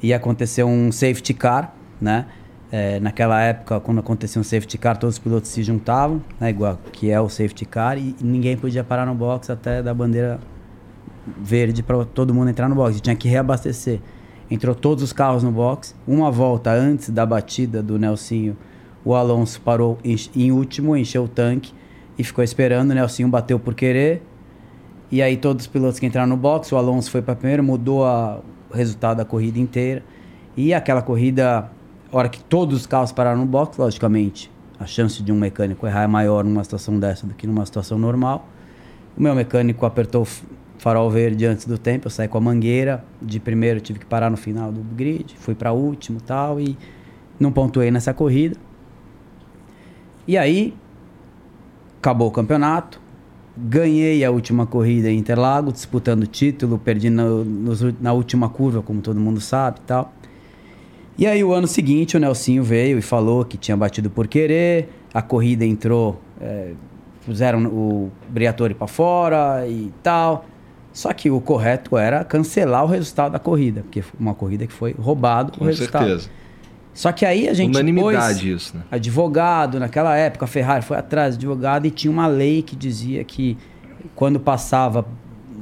[0.00, 2.26] E aconteceu um safety car, né?
[2.70, 6.50] É, naquela época, quando acontecia um safety car, todos os pilotos se juntavam, né?
[6.50, 10.40] igual que é o safety car, e ninguém podia parar no box até dar bandeira
[11.38, 13.00] verde para todo mundo entrar no box.
[13.00, 14.00] Tinha que reabastecer.
[14.50, 15.94] Entrou todos os carros no box.
[16.06, 18.56] Uma volta antes da batida do Nelsinho,
[19.04, 21.72] o Alonso parou em, em último, encheu o tanque
[22.18, 22.90] e ficou esperando.
[22.90, 24.22] O Nelsinho bateu por querer.
[25.10, 28.04] E aí todos os pilotos que entraram no box, o Alonso foi para primeiro, mudou
[28.04, 30.02] a- o resultado da corrida inteira.
[30.56, 31.70] E aquela corrida,
[32.12, 35.86] a hora que todos os carros pararam no box, logicamente, a chance de um mecânico
[35.86, 38.48] errar é maior numa situação dessa do que numa situação normal.
[39.16, 40.28] O meu mecânico apertou o
[40.78, 43.02] farol verde antes do tempo, eu saí com a mangueira.
[43.20, 46.76] De primeiro tive que parar no final do grid, fui para último tal, e
[47.40, 48.56] não pontuei nessa corrida.
[50.28, 50.74] E aí,
[51.98, 53.00] acabou o campeonato.
[53.56, 58.50] Ganhei a última corrida em Interlagos, disputando o título, perdi no- nos u- na última
[58.50, 60.12] curva, como todo mundo sabe tal.
[61.18, 64.90] E aí, o ano seguinte, o Nelsinho veio e falou que tinha batido por querer,
[65.14, 66.72] a corrida entrou, é,
[67.24, 70.44] puseram o Briatore para fora e tal.
[70.92, 74.72] Só que o correto era cancelar o resultado da corrida, porque foi uma corrida que
[74.72, 76.06] foi roubado o Com resultado.
[76.06, 76.30] certeza.
[76.92, 78.82] Só que aí a gente Unanimidade pôs isso, né?
[78.90, 83.22] advogado, naquela época a Ferrari foi atrás de advogado e tinha uma lei que dizia
[83.22, 83.58] que
[84.14, 85.06] quando passava,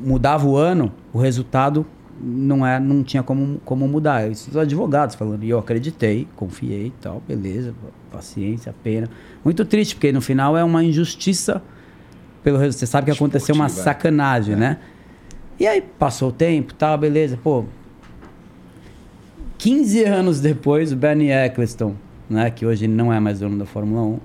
[0.05, 1.84] mudava o ano, o resultado
[2.20, 4.30] não, é, não tinha como, como mudar.
[4.30, 7.74] Isso os advogados falando, e eu acreditei, confiei e tal, beleza,
[8.10, 9.08] paciência, pena.
[9.44, 11.62] Muito triste, porque no final é uma injustiça
[12.42, 12.80] pelo resultado.
[12.80, 13.94] Você sabe que aconteceu uma Esportiva, é.
[13.94, 14.78] sacanagem, né?
[15.58, 17.64] E aí passou o tempo, tal, beleza, pô,
[19.58, 21.94] 15 anos depois, o Bernie Eccleston,
[22.28, 24.20] né, que hoje não é mais dono da Fórmula 1,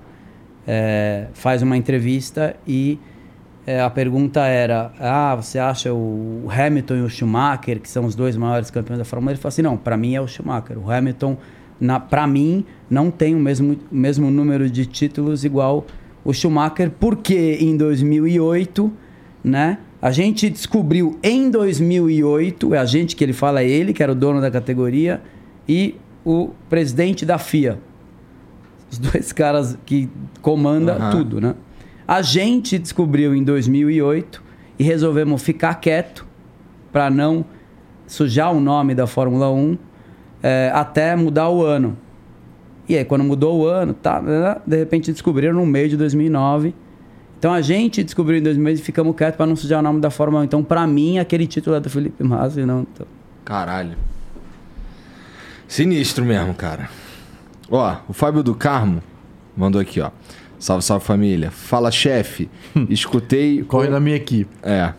[0.66, 2.98] é, faz uma entrevista e
[3.66, 8.14] é, a pergunta era: Ah, você acha o Hamilton e o Schumacher, que são os
[8.14, 9.34] dois maiores campeões da Fórmula 1?
[9.34, 10.78] Ele falou assim: Não, para mim é o Schumacher.
[10.78, 11.36] O Hamilton,
[12.08, 15.86] para mim, não tem o mesmo, o mesmo número de títulos igual
[16.24, 18.92] o Schumacher, porque em 2008,
[19.44, 19.78] né?
[20.02, 24.12] A gente descobriu em 2008, é a gente que ele fala, é ele que era
[24.12, 25.20] o dono da categoria,
[25.68, 27.78] e o presidente da FIA.
[28.90, 30.08] Os dois caras que
[30.40, 31.10] comandam Aham.
[31.10, 31.54] tudo, né?
[32.10, 34.42] A gente descobriu em 2008
[34.76, 36.26] e resolvemos ficar quieto
[36.90, 37.44] para não
[38.04, 39.78] sujar o nome da Fórmula 1
[40.42, 41.96] eh, até mudar o ano.
[42.88, 44.20] E aí, quando mudou o ano, tá,
[44.66, 46.74] de repente descobriram no meio de 2009.
[47.38, 50.10] Então a gente descobriu em 2009 e ficamos quietos para não sujar o nome da
[50.10, 50.46] Fórmula 1.
[50.46, 52.84] Então, para mim, aquele título é do Felipe Massa não.
[53.44, 53.96] Caralho.
[55.68, 56.90] Sinistro mesmo, cara.
[57.70, 59.00] Ó, o Fábio do Carmo
[59.56, 60.10] mandou aqui, ó.
[60.60, 61.50] Salve, salve família.
[61.50, 62.48] Fala, chefe.
[62.88, 63.62] Escutei.
[63.66, 64.50] Corre na minha equipe.
[64.62, 64.92] É.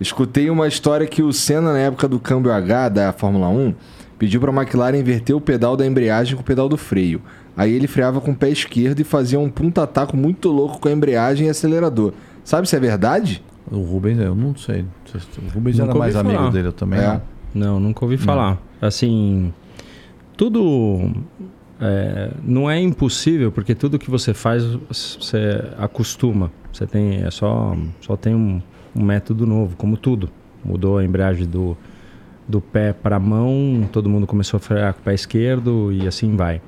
[0.00, 3.74] Escutei uma história que o Senna, na época do câmbio H da Fórmula 1,
[4.18, 7.20] pediu pra McLaren inverter o pedal da embreagem com o pedal do freio.
[7.56, 10.92] Aí ele freava com o pé esquerdo e fazia um punta-taco muito louco com a
[10.92, 12.12] embreagem e acelerador.
[12.42, 13.42] Sabe se é verdade?
[13.70, 14.84] O Rubens, eu não sei.
[15.38, 16.50] O Rubens Nunca era mais amigo falar.
[16.50, 17.06] dele, eu também É.
[17.08, 17.22] não.
[17.54, 18.58] Não, nunca ouvi falar.
[18.80, 19.52] Assim,
[20.36, 21.12] tudo
[21.84, 26.52] é, não é impossível, porque tudo que você faz, você acostuma.
[26.72, 28.62] Você tem, é só, só tem um,
[28.94, 30.30] um método novo, como tudo.
[30.64, 31.76] Mudou a embreagem do,
[32.48, 36.06] do pé para a mão, todo mundo começou a frear com o pé esquerdo e
[36.06, 36.62] assim vai.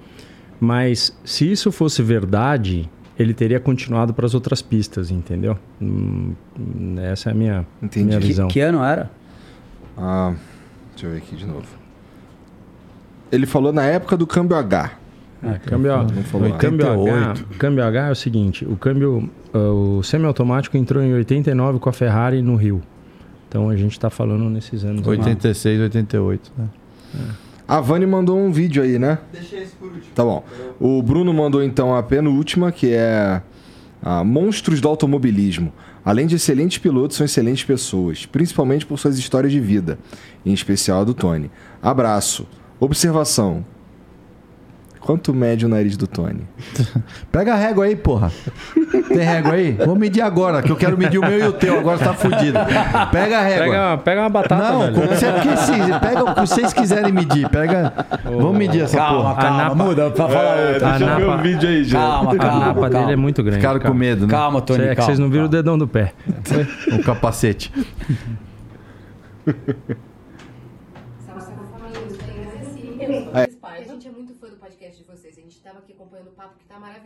[0.60, 5.56] Mas se isso fosse verdade, ele teria continuado para as outras pistas, entendeu?
[5.80, 6.32] Hum,
[7.02, 8.06] essa é a minha, Entendi.
[8.06, 8.48] minha Que- visão.
[8.48, 9.10] Que ano era?
[9.96, 10.34] Ah,
[10.90, 11.66] deixa eu ver aqui de novo.
[13.30, 14.92] Ele falou na época do câmbio H.
[15.46, 17.44] É, câmbio, Não H, 88.
[17.58, 21.92] câmbio H é o seguinte, o câmbio, ah, o semiautomático entrou em 89 com a
[21.92, 22.82] Ferrari no Rio.
[23.48, 25.06] Então a gente está falando nesses anos.
[25.06, 25.18] aí.
[25.18, 26.52] 86, 88.
[26.56, 26.68] Né?
[27.66, 29.18] A Vani mandou um vídeo aí, né?
[29.32, 30.12] Deixei esse por último.
[30.14, 30.44] Tá bom.
[30.80, 33.40] O Bruno mandou então a penúltima, que é
[34.02, 35.72] a Monstros do Automobilismo.
[36.04, 39.98] Além de excelentes pilotos, são excelentes pessoas, principalmente por suas histórias de vida,
[40.44, 41.50] em especial a do Tony.
[41.80, 42.46] Abraço.
[42.78, 43.64] Observação.
[45.04, 46.46] Quanto mede o nariz do Tony?
[47.30, 48.32] Pega a régua aí, porra.
[49.06, 49.72] Tem régua aí?
[49.72, 51.78] Vou medir agora, que eu quero medir o meu e o teu.
[51.78, 52.58] Agora tá fudido.
[53.12, 53.66] Pega a régua.
[53.66, 54.94] Pega, pega uma batata, Não, velho.
[54.94, 57.46] como você, porque se, pega o que vocês quiserem medir.
[57.50, 57.92] Pega.
[58.24, 59.34] Vamos medir essa Calma, porra.
[59.42, 60.90] calma, Napa- muda pra falar outra.
[60.98, 62.88] deixa eu ver o vídeo aí, Calma, A calma, napa calma.
[62.88, 63.58] dele é muito grande.
[63.58, 63.94] Ficaram com cara.
[63.94, 64.30] medo, né?
[64.30, 65.62] Calma, Tony, É que calma, vocês não viram o calma.
[65.62, 66.14] dedão do pé.
[66.98, 67.70] O capacete.
[73.62, 75.36] A gente é muito fã do podcast de vocês.
[75.38, 76.54] A gente tava aqui acompanhando o papo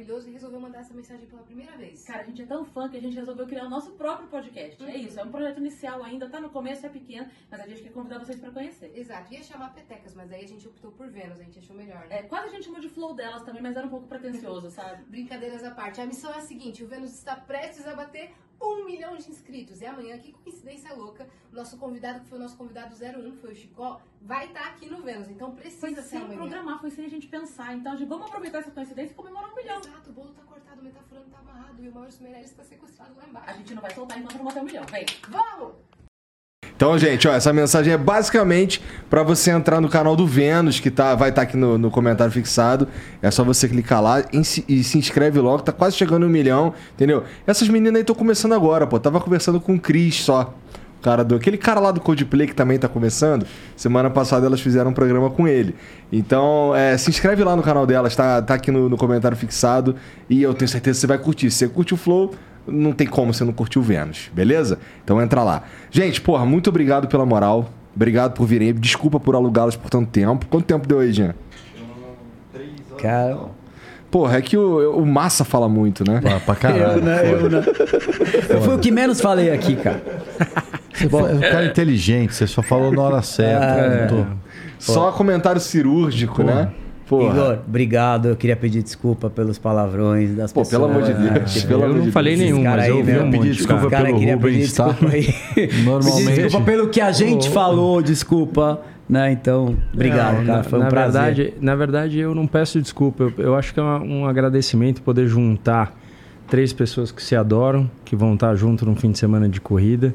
[0.09, 2.05] que tá maravilhoso e resolveu mandar essa mensagem pela primeira vez.
[2.05, 4.83] Cara, a gente é tão fã que a gente resolveu criar o nosso próprio podcast.
[4.85, 7.83] É isso, é um projeto inicial ainda, tá no começo, é pequeno, mas a gente
[7.83, 8.93] quer convidar vocês pra conhecer.
[8.95, 12.07] Exato, ia chamar Petecas, mas aí a gente optou por Vênus, a gente achou melhor.
[12.09, 12.19] né?
[12.19, 15.05] É, quase a gente chamou de flow delas também, mas era um pouco pretencioso, sabe?
[15.05, 18.85] Brincadeiras à parte, a missão é a seguinte: o Vênus está prestes a bater um
[18.85, 19.81] milhão de inscritos.
[19.81, 23.37] E amanhã, que coincidência louca, o nosso convidado, que foi o nosso convidado 01, que
[23.37, 25.29] foi o Chicó, vai estar aqui no Vênus.
[25.29, 26.39] Então precisa Foi ser sem amanhã.
[26.39, 27.73] programar, foi sem a gente pensar.
[27.77, 29.79] Então, a gente, vamos aproveitar essa coincidência e comemorar um milhão.
[29.79, 30.43] Exato, o bolo tá
[30.79, 33.51] cortado, o metaforando tá amarrado e o Maurício Meirelles tá sequestrado lá embaixo.
[33.51, 34.85] A gente não vai soltar enquanto não bater um milhão.
[34.91, 35.07] Vem.
[35.29, 35.73] Vamos!
[36.77, 40.93] Então, gente, ó, essa mensagem é basicamente para você entrar no canal do Vênus, que
[40.93, 42.87] tá, vai estar aqui no, no comentário fixado.
[43.21, 46.29] É só você clicar lá e se, e se inscreve logo, tá quase chegando um
[46.29, 47.25] milhão, entendeu?
[47.47, 49.01] Essas meninas aí estão começando agora, pô.
[49.01, 50.55] Tava conversando com o Cris só.
[51.01, 53.47] Cara do, aquele cara lá do Codeplay que também tá começando.
[53.77, 55.75] Semana passada elas fizeram um programa com ele.
[56.11, 59.95] Então, é, se inscreve lá no canal delas, tá, tá aqui no, no comentário fixado.
[60.29, 61.51] E eu tenho certeza que você vai curtir.
[61.51, 62.35] Se você curte o Flow,
[62.67, 64.79] não tem como você não curtir o Vênus, beleza?
[65.05, 65.63] Então entra lá.
[65.91, 67.71] Gente, porra, muito obrigado pela moral.
[67.95, 68.75] Obrigado por virem.
[68.75, 70.47] Desculpa por alugá-las por tanto tempo.
[70.47, 71.35] Quanto tempo deu aí, Jean?
[72.99, 73.39] Cara,
[74.11, 76.21] Porra, é que o, o Massa fala muito, né?
[76.21, 76.99] Pra, pra caralho.
[76.99, 77.31] eu, né?
[77.33, 77.63] Eu, né?
[78.49, 80.03] eu fui o que menos falei aqui, cara.
[80.95, 83.65] Você é um cara inteligente, você só falou na hora certa.
[83.65, 84.11] É.
[84.11, 84.31] não tô-
[84.79, 86.71] Só comentário cirúrgico, né?
[87.07, 87.31] Porra.
[87.35, 88.29] Igor, obrigado.
[88.29, 90.83] Eu queria pedir desculpa pelos palavrões das Pô, pessoas.
[90.83, 91.31] pelo amor de né?
[91.39, 91.53] Deus.
[91.55, 92.45] Tipo, Pelo eu amor não de falei Deus.
[92.45, 93.57] nenhum, Esse cara mas aí, eu ouvi um pedir monte.
[93.57, 93.91] desculpa cara.
[93.91, 95.35] Cara, pelo queria Rubens, pedir desculpa aí.
[95.85, 98.81] Normalmente- Pedir desculpa pelo que a gente falou, desculpa.
[99.09, 99.33] Né?
[99.33, 100.59] Então, obrigado, Não, cara.
[100.59, 101.23] na- Foi um na prazer.
[101.35, 103.25] Verdade, na verdade, eu não peço desculpa.
[103.25, 105.97] Eu, eu acho que é uma- um agradecimento poder juntar
[106.47, 110.15] três pessoas que se adoram, que vão estar junto num fim de semana de corrida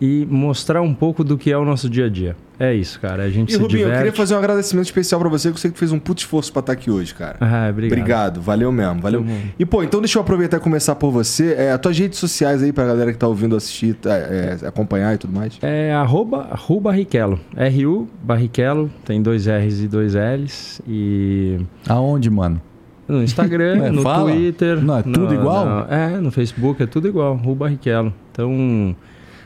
[0.00, 2.36] e mostrar um pouco do que é o nosso dia a dia.
[2.58, 3.24] É isso, cara.
[3.24, 3.98] A gente E se Rubinho, eu diverte.
[4.04, 6.52] queria fazer um agradecimento especial pra você, que eu sei que fez um puto esforço
[6.52, 7.36] pra estar aqui hoje, cara.
[7.40, 7.98] Ah, obrigado.
[7.98, 9.24] Obrigado, valeu mesmo, valeu.
[9.58, 11.54] E pô, então deixa eu aproveitar e começar por você.
[11.58, 15.14] É, as tuas redes sociais aí pra galera que tá ouvindo assistir, tá, é, acompanhar
[15.14, 15.58] e tudo mais.
[15.62, 17.40] É arroba Ru Barrichello.
[17.56, 20.80] R-U Barrichello, tem dois R's e dois L's.
[20.86, 21.58] E
[21.88, 22.60] Aonde, mano?
[23.08, 24.30] no Instagram, É, no fala.
[24.30, 24.80] Twitter.
[24.80, 25.66] Não, é tudo no- igual?
[25.66, 28.14] no- é, no Facebook é tudo igual, Ru Barrichello.
[28.30, 28.94] Então.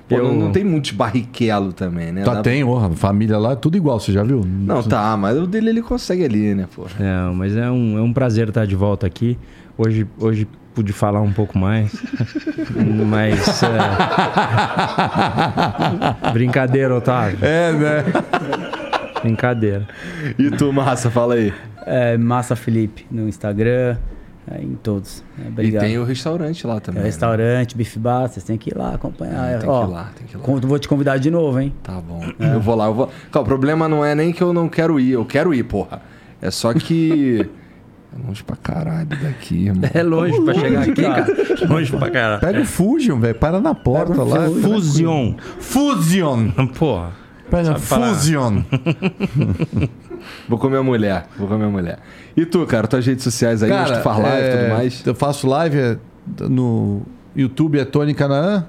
[0.09, 0.25] Pô, eu...
[0.25, 2.23] não, não tem muitos barriquelo também, né?
[2.23, 4.43] Tá, Dá- tem, porra, família lá, é tudo igual, você já viu?
[4.45, 6.87] Não, tá, mas o dele ele consegue ali, né, pô?
[6.99, 9.39] Não, mas é um, é um prazer estar de volta aqui.
[9.77, 11.93] Hoje, hoje pude falar um pouco mais.
[13.07, 13.63] mas.
[13.63, 13.69] é,
[16.33, 17.39] Brincadeira, Otávio.
[17.43, 18.05] É, né?
[19.23, 19.87] Brincadeira.
[20.39, 21.53] E tu, Massa, fala aí.
[21.85, 23.97] É, Massa Felipe no Instagram,
[24.51, 25.23] é, em todos.
[25.39, 25.83] É, obrigado.
[25.83, 27.01] E tem o restaurante lá também.
[27.01, 27.07] É, né?
[27.09, 29.53] restaurante, Bife Bar, vocês têm que ir lá acompanhar.
[29.53, 30.61] É, tem Ó, que ir lá, tem que ir lá.
[30.61, 31.73] Vou te convidar de novo, hein?
[31.83, 32.23] Tá bom.
[32.39, 33.11] Eu vou lá, eu vou.
[33.31, 36.01] Cara, o problema não é nem que eu não quero ir, eu quero ir, porra.
[36.41, 37.49] É só que.
[38.11, 39.91] É longe pra caralho daqui, irmão.
[39.93, 41.27] É longe pra chegar aqui, cara.
[41.69, 42.41] Longe pra caralho.
[42.41, 44.49] Pega o Fusion, velho, para na porta lá.
[44.49, 45.35] Fusion.
[45.61, 46.49] Fusion!
[46.79, 47.13] Porra.
[47.51, 47.79] Pega.
[47.79, 48.65] Fusion!
[50.49, 51.99] Vou com a minha mulher, vou com a mulher.
[52.37, 55.07] E tu, cara, tuas redes sociais aí, onde tu faz live e é, tudo mais?
[55.07, 55.99] Eu faço live é,
[56.49, 57.03] no
[57.37, 58.65] YouTube é Tony Canaã,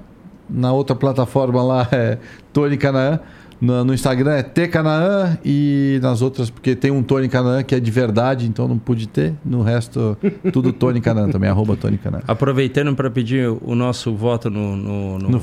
[0.48, 2.18] na outra plataforma lá é
[2.52, 3.20] Tony Canaã.
[3.60, 7.80] No, no Instagram é Tcanaã e nas outras, porque tem um Tony Canaã que é
[7.80, 9.34] de verdade, então não pude ter.
[9.44, 10.16] No resto,
[10.50, 12.22] tudo Tony Canaã também, arroba Tony Canaã.
[12.26, 15.40] Aproveitando para pedir o nosso voto no, no, no, No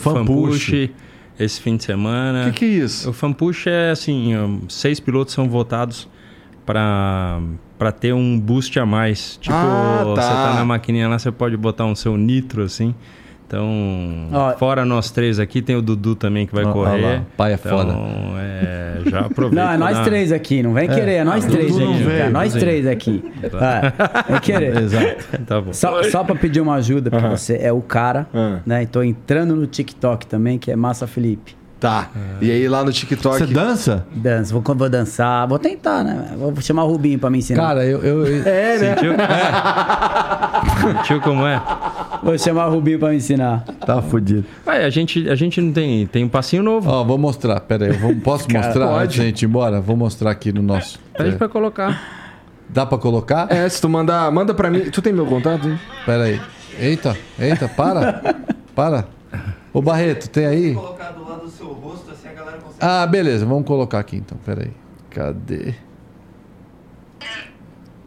[1.40, 2.48] esse fim de semana.
[2.48, 3.12] O que, que é isso?
[3.12, 4.34] O Fanpush é assim,
[4.68, 6.08] seis pilotos são votados
[6.68, 7.40] para
[7.80, 9.38] para ter um boost a mais.
[9.40, 10.22] Tipo, Ah, tá.
[10.22, 12.94] você tá na maquininha lá, você pode botar um seu nitro assim.
[13.46, 17.02] Então, Ó, fora nós três aqui, tem o Dudu também que vai Ó, ó correr.
[17.02, 17.94] lá, pai é então, foda.
[18.40, 19.64] é, já aproveita.
[19.66, 21.94] Não, é nós na- três aqui, não vem querer, é nós Ah, três aqui.
[22.04, 23.24] veio, cara, nós três aqui.
[23.42, 24.78] É, vem querer.
[24.82, 25.16] Exato.
[25.48, 25.72] Tá bom.
[25.72, 28.60] Só, só pra pedir uma ajuda pra você, é o cara, Ah.
[28.66, 28.84] né?
[28.84, 31.56] E tô entrando no TikTok também, que é Massa Felipe.
[31.80, 32.10] Tá.
[32.42, 33.38] E aí lá no TikTok.
[33.38, 34.06] Você dança?
[34.16, 36.34] Dança, vou, vou dançar, vou tentar, né?
[36.38, 37.62] Vou chamar o Rubinho pra me ensinar.
[37.62, 38.00] Cara, eu.
[38.04, 38.96] eu, eu- É, né?
[38.96, 39.14] Sentiu?
[40.98, 41.62] Sentiu como é?
[42.24, 43.64] Vou chamar o Rubinho pra me ensinar.
[43.86, 44.44] Tá fudido.
[44.66, 46.08] Ué, a gente, a gente não tem.
[46.08, 46.90] Tem um passinho novo.
[46.90, 47.60] Ó, vou mostrar.
[47.62, 49.04] Pera aí, eu vou- posso mostrar pode.
[49.04, 49.80] antes da gente ir embora?
[49.80, 51.00] Vou mostrar aqui no nosso.
[51.16, 51.38] Pede É.
[51.38, 52.02] pra colocar.
[52.70, 53.48] Dá pra colocar?
[53.52, 54.32] É, se tu mandar.
[54.32, 54.90] Manda pra mim.
[54.92, 55.68] Tu tem meu contato?
[55.68, 55.80] hein?
[56.06, 56.42] Pera aí.
[56.80, 58.36] Eita, eita, para.
[58.76, 59.06] Para.
[59.74, 60.74] Ô Barreto, tem aí?
[60.74, 61.27] Colocar do lado do
[61.58, 62.78] seu rosto, assim a galera consegue.
[62.82, 64.38] Ah, beleza, vamos colocar aqui então.
[64.46, 64.72] Pera aí.
[65.10, 65.74] Cadê?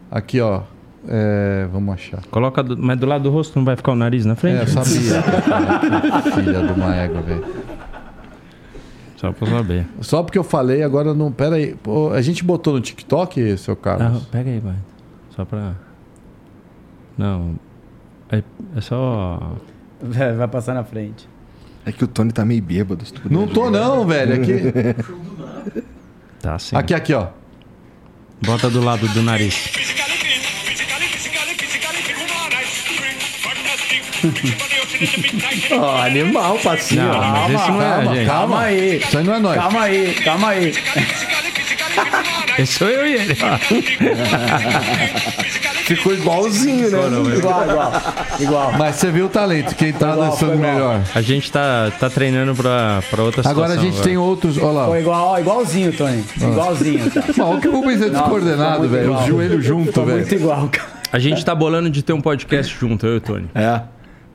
[0.09, 0.61] Aqui, ó.
[1.07, 2.21] É, vamos achar.
[2.29, 4.59] Coloca, do- mas do lado do rosto não vai ficar o nariz na É, frente?
[4.61, 5.21] eu sabia.
[6.35, 7.45] Filha de uma égua, velho.
[9.15, 9.87] Só pra saber.
[10.01, 11.31] Só porque eu falei, agora não.
[11.31, 11.75] Pera aí.
[11.75, 14.23] Pô, a gente botou no TikTok, seu Ah, Carlos?
[14.25, 14.75] pega aí, vai.
[15.35, 15.73] Só pra.
[17.17, 17.55] Não.
[18.31, 18.43] É,
[18.75, 19.53] é só.
[20.01, 21.27] Vai vai passar na frente.
[21.85, 23.05] É que o Tony tá meio bêbado.
[23.05, 24.35] se tu puder Não tô, não, velho.
[24.35, 24.53] Aqui,
[26.41, 26.75] Tá assim.
[26.75, 27.27] aqui, aqui, ó.
[28.43, 29.69] Bota do lado do nariz.
[35.71, 37.03] Ó, animal, passinho.
[37.03, 37.19] Não,
[37.49, 38.27] mas esse não é, calma, gente.
[38.27, 38.97] calma aí.
[38.97, 39.55] Isso aí não é nós.
[39.55, 40.73] Calma aí, calma aí.
[42.59, 43.33] Esse sou eu e ele.
[45.95, 46.97] Ficou igualzinho, né?
[47.37, 47.91] Igual, igual.
[48.39, 48.71] Igual.
[48.77, 51.01] Mas você viu o talento, quem tá igual, dançando melhor.
[51.13, 53.63] A gente tá, tá treinando pra, pra outra situação.
[53.63, 54.57] Agora a gente tem outros.
[54.57, 54.85] Olha lá.
[54.87, 56.23] Foi igual, ó, igualzinho, Tony.
[56.37, 57.25] Igualzinho, cara.
[57.37, 59.13] Mal que o Rubens é Nossa, descoordenado, ficou velho.
[59.15, 60.17] Os joelhos junto, Ficou velho.
[60.19, 60.87] muito igual, cara.
[61.11, 63.49] A gente tá bolando de ter um podcast junto, eu e o Tony.
[63.53, 63.81] É.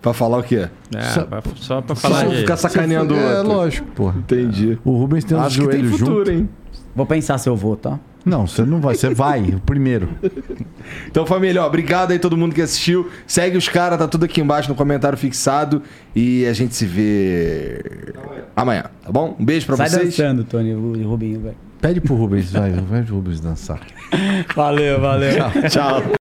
[0.03, 0.69] Pra falar o quê?
[0.95, 2.37] É, Só- pra- só pra Só falar de...
[2.37, 4.15] ficar sacaneando o É lógico, porra.
[4.19, 4.79] Entendi.
[4.85, 6.33] O Rubens tem os Acho que tem joelhos futuro, juntos.
[6.33, 6.49] hein?
[6.95, 7.99] Vou pensar se eu vou, tá?
[8.27, 10.09] Não, você não vai, você vai, o primeiro.
[11.07, 13.09] Então, família, ó, obrigado aí todo mundo que assistiu.
[13.25, 15.81] Segue os caras, tá tudo aqui embaixo no comentário fixado.
[16.15, 17.81] E a gente se vê
[18.57, 19.37] amanhã, tá bom?
[19.39, 20.05] Um beijo pra Sai vocês.
[20.07, 21.57] dançando, Tony, o Rubinho, velho.
[21.81, 23.81] Pede pro Rubens, vai, vai pro Rubens dançar.
[24.57, 25.37] Valeu, valeu.
[25.71, 26.16] Tchau.